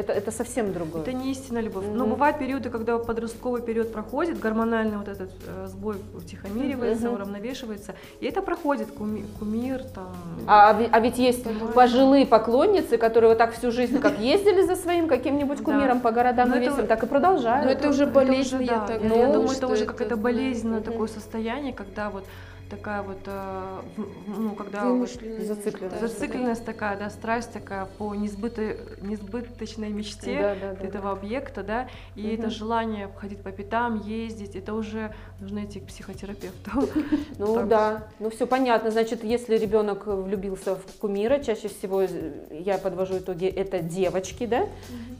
это, 0.00 0.12
это 0.12 0.30
совсем 0.30 0.72
другое. 0.72 1.02
Это 1.02 1.12
не 1.12 1.30
истинная 1.32 1.62
любовь. 1.62 1.84
Но 1.92 2.04
Мгм. 2.04 2.10
бывают 2.14 2.38
периоды, 2.38 2.70
когда 2.70 2.98
подростковый 2.98 3.62
период 3.62 3.92
проходит, 3.92 4.38
гормональный 4.38 4.96
вот 4.96 5.08
этот 5.08 5.30
э, 5.48 5.66
сбой 5.66 5.96
утихомиривается, 6.16 7.06
Мгм. 7.06 7.14
уравновешивается, 7.14 7.94
и 8.20 8.26
это 8.26 8.42
проходит 8.42 8.88
куми- 8.98 9.26
кумир 9.40 9.82
там. 9.94 10.14
А, 10.46 10.72
ве- 10.80 10.88
а 10.92 11.00
ведь 11.00 11.18
есть 11.18 11.42
Понимаете? 11.44 11.72
пожилые 11.72 12.26
поклонницы, 12.26 12.96
которые 12.96 13.28
вот 13.30 13.38
так 13.38 13.52
всю 13.54 13.72
жизнь 13.72 13.98
как 13.98 14.18
ездили 14.34 14.62
за 14.62 14.76
своим 14.76 15.08
каким-нибудь 15.08 15.58
Да. 15.58 15.64
кумиром 15.64 16.00
по 16.00 16.10
городам 16.12 16.50
Но 16.50 16.56
и 16.56 16.60
весям, 16.60 16.86
так 16.86 17.02
и 17.02 17.06
продолжают. 17.06 17.64
Ну, 17.66 17.70
это 17.72 17.88
уже 17.88 18.04
Это 18.04 18.12
болезнь, 18.12 18.54
уже, 18.56 18.64
я 18.64 18.78
думаю, 18.86 19.50
это 19.50 19.66
уже 19.66 19.84
да. 19.86 20.16
болезненное 20.16 20.80
такое 20.80 21.08
состояние, 21.08 21.72
когда 21.72 22.08
вот 22.10 22.24
такая 22.68 23.02
вот, 23.02 23.18
э, 23.26 23.80
ну, 24.26 24.54
когда 24.54 24.84
вот 24.84 24.92
Вымышленность. 24.92 25.46
Зацикленность. 25.46 26.00
да, 26.00 26.08
зацикленность 26.08 26.64
такая, 26.64 26.96
да, 26.98 27.10
страсть 27.10 27.52
такая 27.52 27.86
по 27.86 28.14
несбытой, 28.14 28.76
несбыточной 29.00 29.90
мечте 29.90 30.38
Да, 30.40 30.54
да, 30.54 30.74
да, 30.80 30.86
этого 30.86 31.10
объекта, 31.12 31.62
да, 31.62 31.88
и 32.14 32.22
Мгм. 32.22 32.34
это 32.34 32.50
желание 32.50 33.08
ходить 33.16 33.40
по 33.42 33.50
пятам, 33.50 34.00
ездить, 34.00 34.54
это 34.56 34.74
уже 34.74 35.14
нужно 35.40 35.64
идти 35.64 35.80
к 35.80 35.86
психотерапевту. 35.86 36.70
Ну 37.38 37.54
Так. 37.54 37.68
да, 37.68 38.08
ну 38.18 38.30
все 38.30 38.46
понятно. 38.46 38.90
Значит, 38.90 39.22
если 39.24 39.56
ребенок 39.56 40.06
влюбился 40.06 40.74
в 40.76 40.84
кумира, 41.00 41.38
чаще 41.38 41.68
всего 41.68 42.02
э, 42.02 42.08
я 42.50 42.78
подвожу 42.78 43.18
итоги, 43.18 43.46
это 43.46 43.78
девочки, 43.80 44.46
да? 44.46 44.66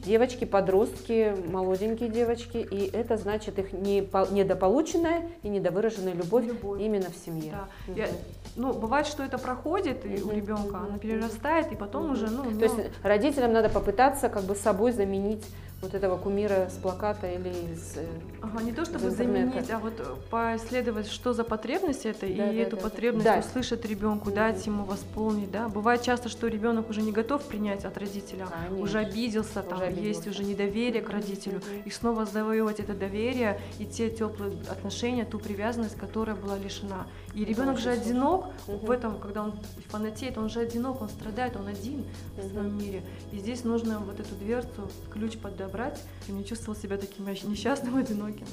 Девочки, 0.05 0.45
подростки, 0.45 1.33
молоденькие 1.49 2.09
девочки, 2.09 2.57
и 2.57 2.89
это 2.91 3.17
значит 3.17 3.57
их 3.59 3.73
не 3.73 4.01
по- 4.01 4.27
недополученная 4.29 5.29
и 5.43 5.49
недовыраженная 5.49 6.13
любовь, 6.13 6.45
Любовь. 6.45 6.81
именно 6.81 7.09
в 7.09 7.15
семье. 7.25 7.38
Да. 7.47 7.67
Мгм. 7.87 7.97
Я- 7.97 8.09
ну, 8.55 8.73
бывает, 8.73 9.07
что 9.07 9.23
это 9.23 9.37
проходит 9.37 10.05
и 10.05 10.21
у 10.21 10.31
ребенка, 10.31 10.79
она 10.79 10.97
перерастает, 10.97 11.71
и 11.71 11.75
потом 11.75 12.11
уже, 12.11 12.27
ну, 12.29 12.43
То 12.43 12.49
ну, 12.49 12.59
есть 12.61 12.75
родителям 13.03 13.53
надо 13.53 13.69
попытаться 13.69 14.29
как 14.29 14.43
бы 14.43 14.55
собой 14.55 14.91
заменить 14.91 15.45
вот 15.81 15.93
этого 15.93 16.17
кумира 16.17 16.67
с 16.69 16.73
плаката 16.73 17.27
или 17.31 17.49
из... 17.49 17.95
э, 17.97 18.05
Ага, 18.41 18.63
не 18.63 18.71
то 18.73 18.83
чтобы 18.85 19.09
заменить, 19.11 19.69
а 19.69 19.79
вот 19.79 19.93
э, 19.99 20.03
поисследовать, 20.29 21.07
что 21.07 21.33
за 21.33 21.43
потребность 21.43 22.05
это, 22.05 22.25
и 22.25 22.35
Да, 22.35 22.47
да, 22.47 22.53
эту 22.53 22.75
да. 22.75 22.81
потребность 22.83 23.25
Да. 23.25 23.39
услышать 23.39 23.85
ребенку, 23.85 24.29
дать 24.31 24.65
ему 24.65 24.83
восполнить, 24.83 25.51
да. 25.51 25.69
Бывает 25.69 26.01
часто, 26.01 26.27
что 26.29 26.47
ребенок 26.47 26.89
уже 26.89 27.01
не 27.01 27.11
готов 27.11 27.43
принять 27.43 27.85
от 27.85 27.97
родителя, 27.97 28.47
Конечно. 28.47 28.83
уже 28.83 28.99
обиделся, 28.99 29.61
там 29.63 29.77
Уже 29.81 29.85
есть 29.91 29.97
обиделся. 29.99 30.29
уже 30.29 30.43
недоверие 30.43 31.01
к 31.01 31.09
родителю, 31.09 31.61
и 31.85 31.89
снова 31.89 32.25
завоевывать 32.25 32.79
это 32.79 32.93
доверие 32.93 33.59
и 33.79 33.85
те 33.85 34.09
теплые 34.09 34.51
отношения, 34.69 35.23
ту 35.25 35.39
привязанность, 35.39 35.95
которая 35.97 36.35
была 36.35 36.57
лишена. 36.57 37.07
И 37.33 37.45
ребенок 37.45 37.77
же 37.77 37.89
одинок 37.89 38.45
Мгм. 38.67 38.77
в 38.79 38.91
этом, 38.91 39.17
когда 39.19 39.43
он 39.43 39.53
фанатеет, 39.87 40.37
он 40.37 40.49
же 40.49 40.59
одинок, 40.59 41.01
он 41.01 41.09
страдает, 41.09 41.55
он 41.55 41.67
один 41.67 42.03
в 42.37 42.51
своем 42.51 42.77
мире. 42.77 43.01
И 43.31 43.37
здесь 43.37 43.63
нужно 43.63 43.99
вот 43.99 44.19
эту 44.19 44.35
дверцу, 44.35 44.89
ключ 45.13 45.37
подобрать, 45.69 45.99
и 46.27 46.31
не 46.31 46.45
чувствовал 46.45 46.77
себя 46.79 46.97
таким 46.97 47.25
несчастным, 47.47 47.95
одиноким. 47.97 48.45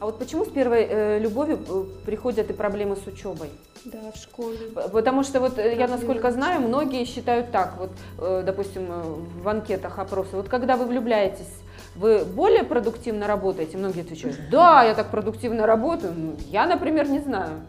А 0.00 0.04
вот 0.04 0.18
почему 0.18 0.44
с 0.44 0.48
первой 0.48 0.86
э, 0.88 1.18
любовью 1.18 1.58
э, 1.68 1.84
приходят 2.06 2.48
и 2.50 2.52
проблемы 2.52 2.94
с 2.94 3.04
учебой? 3.08 3.50
Да, 3.84 4.12
в 4.14 4.16
школе. 4.16 4.56
Потому 4.92 5.24
что 5.24 5.40
вот 5.40 5.58
э, 5.58 5.70
я 5.70 5.88
Проблемы 5.88 5.96
насколько 5.96 6.30
с 6.30 6.34
знаю, 6.34 6.60
многие 6.60 7.04
считают 7.04 7.50
так, 7.50 7.74
вот, 7.78 7.90
э, 8.18 8.44
допустим, 8.46 8.86
э, 8.88 9.02
в 9.42 9.48
анкетах 9.48 9.98
опросы, 9.98 10.36
вот 10.36 10.48
когда 10.48 10.76
вы 10.76 10.86
влюбляетесь, 10.86 11.52
вы 11.96 12.24
более 12.24 12.62
продуктивно 12.62 13.26
работаете? 13.26 13.76
Многие 13.76 14.02
отвечают, 14.02 14.38
да, 14.52 14.84
я 14.84 14.94
так 14.94 15.10
продуктивно 15.10 15.66
работаю. 15.66 16.12
Ну, 16.16 16.36
Я, 16.48 16.66
например, 16.66 17.08
не 17.08 17.18
знаю. 17.18 17.60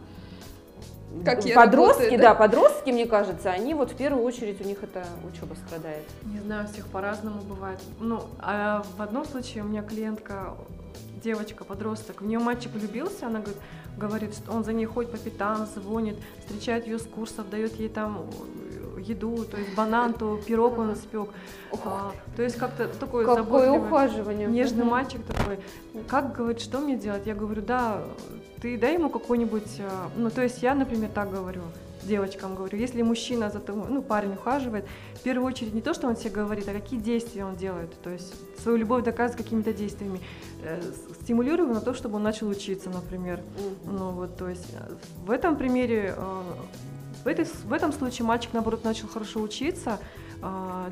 Как 1.24 1.44
я 1.44 1.56
подростки, 1.56 2.02
работаю, 2.02 2.20
да? 2.20 2.28
да? 2.28 2.34
подростки, 2.34 2.90
мне 2.90 3.06
кажется, 3.06 3.50
они 3.50 3.74
вот 3.74 3.90
в 3.90 3.96
первую 3.96 4.24
очередь 4.24 4.60
у 4.60 4.64
них 4.64 4.82
это 4.82 5.04
учеба 5.28 5.54
страдает. 5.66 6.04
Не 6.24 6.40
знаю, 6.40 6.64
у 6.64 6.68
всех 6.72 6.86
по-разному 6.86 7.42
бывает. 7.42 7.80
Ну, 7.98 8.22
а 8.38 8.84
в 8.96 9.02
одном 9.02 9.24
случае 9.24 9.64
у 9.64 9.66
меня 9.66 9.82
клиентка, 9.82 10.54
девочка, 11.22 11.64
подросток, 11.64 12.22
в 12.22 12.26
нее 12.26 12.38
мальчик 12.38 12.72
влюбился, 12.72 13.26
она 13.26 13.40
говорит, 13.40 13.58
говорит, 13.98 14.34
что 14.34 14.52
он 14.52 14.64
за 14.64 14.72
ней 14.72 14.86
ходит 14.86 15.10
по 15.10 15.18
пятам, 15.18 15.66
звонит, 15.66 16.16
встречает 16.38 16.86
ее 16.86 16.98
с 16.98 17.02
курсов, 17.02 17.50
дает 17.50 17.78
ей 17.78 17.88
там 17.88 18.26
еду, 19.00 19.44
то 19.44 19.56
есть 19.56 19.74
банан, 19.74 20.12
то 20.14 20.38
пирог 20.46 20.78
он 20.78 20.92
испек. 20.94 21.30
А, 21.84 22.12
то 22.36 22.42
есть 22.42 22.56
как-то 22.56 22.88
такой 22.88 23.24
Какое 23.24 23.70
ухаживание. 23.70 24.46
нежный 24.48 24.84
мальчик 24.84 25.24
такой. 25.24 25.58
Как, 26.08 26.36
говорит, 26.36 26.60
что 26.60 26.78
мне 26.78 26.96
делать? 26.96 27.26
Я 27.26 27.34
говорю, 27.34 27.62
да, 27.62 28.02
ты 28.60 28.78
дай 28.78 28.94
ему 28.94 29.08
какой-нибудь, 29.08 29.80
а, 29.80 30.10
ну, 30.16 30.30
то 30.30 30.42
есть 30.42 30.62
я, 30.62 30.74
например, 30.74 31.10
так 31.10 31.30
говорю, 31.30 31.62
девочкам 32.02 32.54
говорю, 32.54 32.78
если 32.78 33.02
мужчина 33.02 33.50
за 33.50 33.60
тобой, 33.60 33.84
ну, 33.88 34.02
парень 34.02 34.32
ухаживает, 34.32 34.86
в 35.14 35.20
первую 35.20 35.46
очередь 35.46 35.74
не 35.74 35.80
то, 35.80 35.94
что 35.94 36.08
он 36.08 36.16
тебе 36.16 36.30
говорит, 36.30 36.68
а 36.68 36.72
какие 36.72 36.98
действия 36.98 37.44
он 37.44 37.56
делает, 37.56 37.90
то 38.02 38.10
есть 38.10 38.34
свою 38.60 38.78
любовь 38.78 39.04
доказывает 39.04 39.44
какими-то 39.44 39.72
действиями. 39.72 40.20
Э, 40.62 40.80
Стимулирую 41.22 41.66
его 41.68 41.74
на 41.74 41.80
то, 41.80 41.94
чтобы 41.94 42.16
он 42.16 42.22
начал 42.22 42.48
учиться, 42.48 42.90
например. 42.90 43.40
Ну, 43.84 44.10
вот, 44.10 44.36
то 44.36 44.48
есть 44.48 44.66
э, 44.72 44.94
в 45.24 45.30
этом 45.30 45.56
примере, 45.56 46.14
э, 46.16 46.42
в, 47.24 47.26
этой, 47.26 47.44
в 47.44 47.72
этом 47.72 47.92
случае 47.92 48.26
мальчик, 48.26 48.50
наоборот, 48.52 48.84
начал 48.84 49.08
хорошо 49.08 49.40
учиться, 49.40 49.98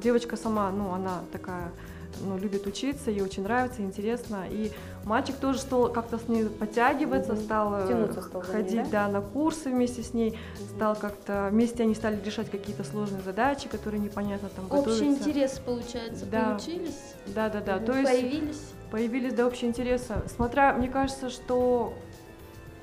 девочка 0.03 0.37
сама, 0.37 0.71
ну, 0.71 0.93
она 0.93 1.23
такая, 1.33 1.73
ну, 2.21 2.37
любит 2.37 2.67
учиться, 2.67 3.11
ей 3.11 3.23
очень 3.23 3.45
нравится, 3.45 3.81
интересно, 3.81 4.45
и 4.51 4.73
мальчик 5.09 5.37
тоже 5.37 5.59
стал 5.59 5.91
как-то 5.91 6.19
с 6.19 6.29
ней 6.29 6.45
подтягиваться, 6.45 7.33
Мгм. 7.33 7.43
стал 7.43 7.75
э, 7.75 7.89
Тянуться 7.89 8.23
стал 8.23 8.43
за 8.45 8.53
ней, 8.53 8.63
ходить, 8.63 8.91
да? 8.91 9.07
да, 9.07 9.09
на 9.09 9.21
курсы 9.23 9.71
вместе 9.71 10.03
с 10.03 10.13
ней, 10.15 10.39
стал 10.77 10.95
как-то, 10.95 11.49
вместе 11.51 11.83
они 11.83 11.95
стали 11.95 12.21
решать 12.23 12.51
какие-то 12.51 12.85
сложные 12.85 13.23
задачи, 13.23 13.69
которые 13.69 14.01
непонятно 14.01 14.51
там 14.51 14.67
Общий 14.67 14.79
готовиться. 14.79 15.05
интерес, 15.07 15.59
получается, 15.65 16.27
Да. 16.27 16.51
получились? 16.53 17.15
Да, 17.27 17.49
да, 17.49 17.61
да. 17.61 17.79
То 17.81 17.97
есть 17.97 18.11
Появились? 18.13 18.63
Появились, 18.91 19.35
да, 19.35 19.47
общие 19.47 19.69
интересы. 19.69 20.15
Смотря, 20.35 20.73
мне 20.73 20.89
кажется, 20.89 21.29
что 21.31 21.93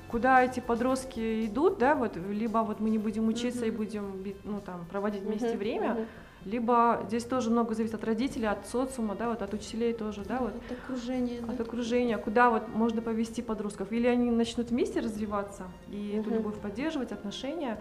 куда 0.08 0.42
эти 0.44 0.60
подростки 0.60 1.46
идут, 1.46 1.78
да, 1.78 1.94
вот, 1.94 2.16
либо 2.16 2.58
вот 2.58 2.78
мы 2.80 2.90
не 2.90 2.98
будем 2.98 3.26
учиться 3.28 3.66
и 3.66 3.70
будем, 3.70 4.22
ну, 4.44 4.60
там, 4.60 4.84
проводить 4.90 5.22
вместе 5.22 5.48
Мгм, 5.48 5.58
время, 5.58 5.92
мгм. 5.94 6.06
Либо 6.46 7.02
здесь 7.08 7.24
тоже 7.24 7.50
много 7.50 7.74
зависит 7.74 7.96
от 7.96 8.04
родителей, 8.04 8.46
от 8.46 8.66
социума, 8.68 9.16
да, 9.16 9.28
вот 9.28 9.42
от 9.42 9.52
учителей 9.52 9.92
тоже, 9.92 10.24
да, 10.24 10.38
вот. 10.38 10.54
От 10.54 10.78
окружения, 10.78 11.40
От 11.40 11.56
да? 11.56 11.64
окружения, 11.64 12.18
куда 12.18 12.50
вот 12.50 12.68
можно 12.68 13.02
повести 13.02 13.42
подростков. 13.42 13.90
Или 13.92 14.06
они 14.06 14.30
начнут 14.30 14.70
вместе 14.70 15.00
развиваться 15.00 15.64
и 15.90 16.10
эту 16.12 16.30
Мгм. 16.30 16.38
любовь 16.38 16.60
поддерживать, 16.60 17.10
отношения, 17.10 17.80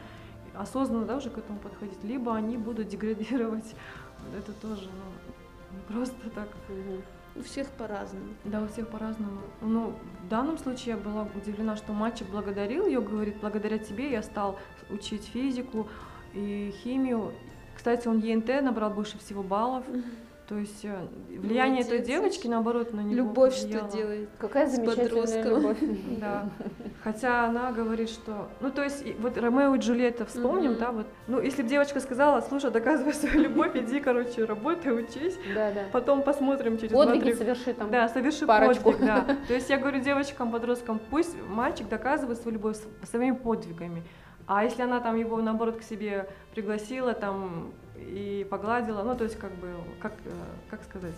осознанно, 0.56 1.06
да, 1.06 1.18
уже 1.18 1.30
к 1.30 1.38
этому 1.38 1.60
подходить, 1.60 2.04
либо 2.04 2.36
они 2.36 2.58
будут 2.58 2.88
деградировать. 2.88 3.76
Это 4.36 4.52
тоже, 4.54 4.90
ну, 4.90 5.78
не 5.78 5.94
просто 5.94 6.30
так. 6.34 6.48
У 7.36 7.44
всех 7.44 7.68
по-разному. 7.68 8.26
Да, 8.46 8.64
у 8.64 8.68
всех 8.68 8.88
по-разному. 8.88 9.42
Ну, 9.62 9.94
в 10.24 10.28
данном 10.30 10.58
случае 10.58 10.96
я 10.96 10.98
была 10.98 11.28
удивлена, 11.36 11.76
что 11.76 11.94
мальчик 11.94 12.28
благодарил 12.32 12.88
ее, 12.88 13.02
говорит, 13.02 13.36
благодаря 13.42 13.78
тебе 13.78 14.10
я 14.10 14.24
стал 14.24 14.58
учить 14.90 15.26
физику 15.26 15.88
и 16.34 16.74
химию. 16.82 17.32
Кстати, 17.86 18.08
он 18.08 18.18
ЕНТ 18.18 18.64
набрал 18.64 18.90
больше 18.90 19.20
всего 19.20 19.44
баллов. 19.44 19.84
То 20.48 20.58
есть 20.58 20.84
э, 20.84 21.08
влияние 21.30 21.82
этой 21.82 22.00
Молодец. 22.00 22.08
девочки, 22.08 22.48
наоборот, 22.48 22.94
на 22.94 23.02
него 23.02 23.14
Любовь 23.14 23.54
что 23.54 23.68
повлияло. 23.68 23.92
делает? 23.92 24.30
Какая 24.40 24.68
с 24.68 24.76
замечательная 24.76 25.44
любовь. 25.44 25.78
Да. 26.20 26.50
Хотя 27.04 27.46
она 27.46 27.72
говорит, 27.72 28.10
что... 28.10 28.50
Ну, 28.60 28.72
то 28.72 28.84
есть, 28.84 29.06
вот 29.20 29.38
Ромео 29.38 29.76
и 29.76 29.78
Джульетта 29.78 30.26
вспомним, 30.26 30.78
да, 30.80 30.92
вот. 30.92 31.06
Ну, 31.28 31.40
если 31.40 31.62
бы 31.62 31.70
девочка 31.70 32.00
сказала, 32.00 32.42
слушай, 32.42 32.72
доказывай 32.72 33.14
свою 33.14 33.42
любовь, 33.42 33.72
иди, 33.76 34.00
короче, 34.00 34.46
работай, 34.46 34.92
учись. 34.92 35.38
Да, 35.54 35.72
да. 35.72 35.82
Потом 35.92 36.24
посмотрим 36.24 36.80
через 36.80 36.92
Подвиги 36.92 37.20
два-три... 37.22 37.36
соверши 37.36 37.74
там 37.76 37.92
Да, 37.92 38.10
соверши 38.10 38.48
парочку. 38.48 38.94
подвиг, 38.94 39.06
да. 39.06 39.38
То 39.48 39.54
есть 39.54 39.70
я 39.70 39.78
говорю 39.78 40.00
девочкам, 40.00 40.52
подросткам, 40.52 41.00
пусть 41.12 41.36
мальчик 41.50 41.88
доказывает 41.88 42.40
свою 42.40 42.58
любовь 42.58 42.78
своими 43.04 43.36
подвигами. 43.36 44.02
А 44.48 44.64
если 44.64 44.84
она 44.84 45.00
там 45.00 45.16
его, 45.16 45.42
наоборот, 45.42 45.78
к 45.78 45.84
себе 45.84 46.30
пригласила 46.54 47.14
там 47.14 47.72
и 47.98 48.46
погладила, 48.50 49.02
ну, 49.04 49.16
то 49.16 49.24
есть 49.24 49.38
как 49.38 49.52
бы, 49.56 49.70
как, 50.00 50.14
э, 50.26 50.30
как 50.70 50.84
сказать, 50.84 51.16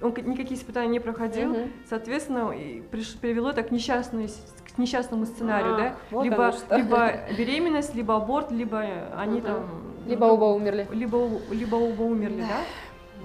он 0.00 0.14
никакие 0.24 0.54
испытания 0.58 0.88
не 0.88 1.00
проходил, 1.00 1.50
Мгм. 1.50 1.72
соответственно, 1.88 2.50
и 2.52 2.80
приш- 2.80 3.18
привело 3.20 3.50
это 3.50 3.62
к, 3.62 3.70
несчастной 3.70 4.28
к 4.74 4.78
несчастному 4.78 5.26
сценарию, 5.26 5.72
Ах, 5.72 5.78
да? 5.78 5.94
вот 6.10 6.24
либо, 6.24 6.54
либо 6.70 7.12
беременность, 7.36 7.94
либо 7.94 8.16
аборт, 8.16 8.50
либо 8.50 8.80
они 9.16 9.38
Мгм. 9.38 9.46
там... 9.46 9.80
Либо 10.06 10.26
ну, 10.28 10.34
оба 10.34 10.44
умерли. 10.44 10.88
Либо, 10.92 11.28
либо 11.50 11.74
оба 11.76 12.02
умерли, 12.02 12.42
да? 12.48 12.60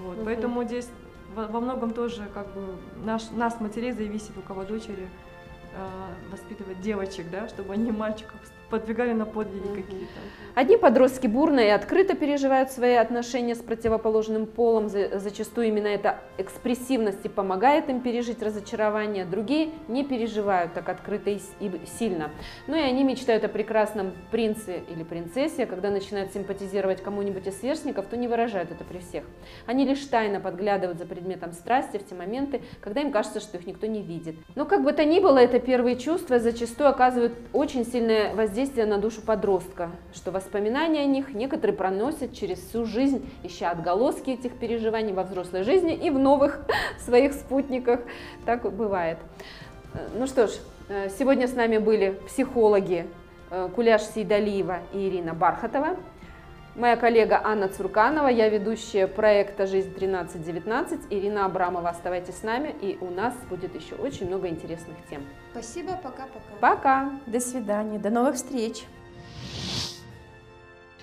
Вот, 0.02 0.16
Мгм. 0.16 0.24
Поэтому 0.24 0.64
здесь 0.64 0.88
во, 1.34 1.46
во 1.46 1.60
многом 1.60 1.92
тоже 1.92 2.26
как 2.34 2.46
бы 2.48 2.76
наш, 3.04 3.30
нас, 3.30 3.60
матерей, 3.60 3.92
зависит, 3.92 4.36
у 4.36 4.42
кого 4.42 4.64
дочери 4.64 5.08
э, 5.74 5.86
воспитывать 6.32 6.80
девочек, 6.80 7.30
да, 7.30 7.48
чтобы 7.48 7.72
они 7.74 7.92
мальчиков 7.92 8.40
подвигали 8.70 9.12
на 9.12 9.26
подвиги 9.26 9.68
какие-то. 9.68 10.12
Одни 10.54 10.76
подростки 10.76 11.26
бурно 11.26 11.60
и 11.60 11.68
открыто 11.68 12.16
переживают 12.16 12.70
свои 12.70 12.94
отношения 12.94 13.54
с 13.54 13.58
противоположным 13.58 14.46
полом, 14.46 14.88
за- 14.88 15.18
зачастую 15.18 15.68
именно 15.68 15.86
эта 15.86 16.20
экспрессивность 16.38 17.24
и 17.24 17.28
помогает 17.28 17.90
им 17.90 18.00
пережить 18.00 18.42
разочарование, 18.42 19.24
другие 19.26 19.70
не 19.86 20.02
переживают 20.02 20.72
так 20.72 20.88
открыто 20.88 21.30
и 21.30 21.38
сильно. 21.98 22.30
Ну 22.66 22.74
и 22.76 22.80
они 22.80 23.04
мечтают 23.04 23.44
о 23.44 23.48
прекрасном 23.48 24.12
принце 24.30 24.80
или 24.88 25.04
принцессе, 25.04 25.64
а 25.64 25.66
когда 25.66 25.90
начинают 25.90 26.32
симпатизировать 26.32 27.02
кому-нибудь 27.02 27.46
из 27.46 27.60
сверстников, 27.60 28.06
то 28.06 28.16
не 28.16 28.26
выражают 28.26 28.70
это 28.70 28.82
при 28.82 28.98
всех. 28.98 29.24
Они 29.66 29.84
лишь 29.84 30.04
тайно 30.06 30.40
подглядывают 30.40 30.98
за 30.98 31.04
предметом 31.04 31.52
страсти 31.52 31.98
в 31.98 32.08
те 32.08 32.14
моменты, 32.14 32.62
когда 32.80 33.02
им 33.02 33.12
кажется, 33.12 33.40
что 33.40 33.58
их 33.58 33.66
никто 33.66 33.86
не 33.86 34.00
видит. 34.00 34.36
Но 34.54 34.64
как 34.64 34.82
бы 34.82 34.92
то 34.92 35.04
ни 35.04 35.20
было, 35.20 35.38
это 35.38 35.60
первые 35.60 35.96
чувства 35.96 36.38
зачастую 36.38 36.88
оказывают 36.88 37.34
очень 37.52 37.84
сильное 37.84 38.34
воздействие 38.34 38.55
на 38.56 38.96
душу 38.96 39.20
подростка, 39.20 39.90
что 40.14 40.30
воспоминания 40.30 41.02
о 41.02 41.06
них 41.06 41.34
некоторые 41.34 41.76
проносят 41.76 42.32
через 42.32 42.58
всю 42.58 42.86
жизнь, 42.86 43.28
ища 43.42 43.70
отголоски 43.70 44.30
этих 44.30 44.58
переживаний 44.58 45.12
во 45.12 45.24
взрослой 45.24 45.62
жизни 45.62 45.94
и 45.94 46.08
в 46.08 46.18
новых 46.18 46.60
своих 47.04 47.34
спутниках. 47.34 48.00
Так 48.46 48.72
бывает. 48.74 49.18
Э, 49.92 50.08
Ну 50.18 50.26
что 50.26 50.46
ж, 50.46 50.52
э, 50.88 51.10
сегодня 51.18 51.48
с 51.48 51.54
нами 51.54 51.76
были 51.76 52.18
психологи 52.28 53.06
э, 53.50 53.68
Куляш 53.74 54.02
Сейдалиева 54.02 54.78
и 54.94 55.06
Ирина 55.06 55.34
Бархатова. 55.34 55.96
Моя 56.76 56.96
коллега 56.96 57.40
Анна 57.42 57.68
Цурканова, 57.68 58.28
я 58.28 58.50
ведущая 58.50 59.06
проекта 59.06 59.66
«Жизнь 59.66 59.94
1319». 59.96 61.06
Ирина 61.08 61.46
Абрамова, 61.46 61.88
оставайтесь 61.88 62.36
с 62.36 62.42
нами, 62.42 62.74
и 62.82 62.98
у 63.00 63.08
нас 63.08 63.32
будет 63.48 63.74
еще 63.74 63.94
очень 63.94 64.26
много 64.26 64.48
интересных 64.48 64.94
тем. 65.08 65.22
Спасибо, 65.52 65.98
пока-пока. 66.02 66.60
Пока! 66.60 67.10
До 67.26 67.40
свидания, 67.40 67.98
до 67.98 68.10
новых 68.10 68.34
встреч. 68.34 68.84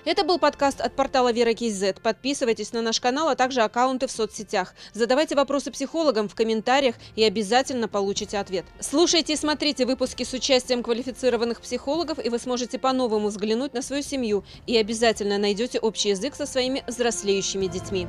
Это 0.04 0.22
был 0.22 0.38
подкаст 0.38 0.82
от 0.82 0.94
портала 0.94 1.32
Вера 1.32 1.54
Кейзет. 1.54 2.02
Подписывайтесь 2.02 2.74
на 2.74 2.82
наш 2.82 3.00
канал, 3.00 3.30
а 3.30 3.36
также 3.36 3.62
аккаунты 3.62 4.06
в 4.06 4.10
соцсетях. 4.10 4.74
Задавайте 4.92 5.34
вопросы 5.34 5.70
психологам 5.70 6.28
в 6.28 6.34
комментариях 6.34 6.96
и 7.16 7.24
обязательно 7.24 7.88
получите 7.88 8.36
ответ. 8.36 8.66
Слушайте 8.80 9.32
и 9.32 9.36
смотрите 9.36 9.86
выпуски 9.86 10.24
с 10.24 10.34
участием 10.34 10.82
квалифицированных 10.82 11.62
психологов, 11.62 12.22
и 12.22 12.28
вы 12.28 12.38
сможете 12.38 12.78
по-новому 12.78 13.28
взглянуть 13.28 13.72
на 13.72 13.80
свою 13.80 14.02
семью 14.02 14.44
и 14.66 14.76
обязательно 14.76 15.38
найдете 15.38 15.78
общий 15.78 16.10
язык 16.10 16.34
со 16.34 16.44
своими 16.44 16.84
взрослеющими 16.86 17.66
детьми. 17.66 18.06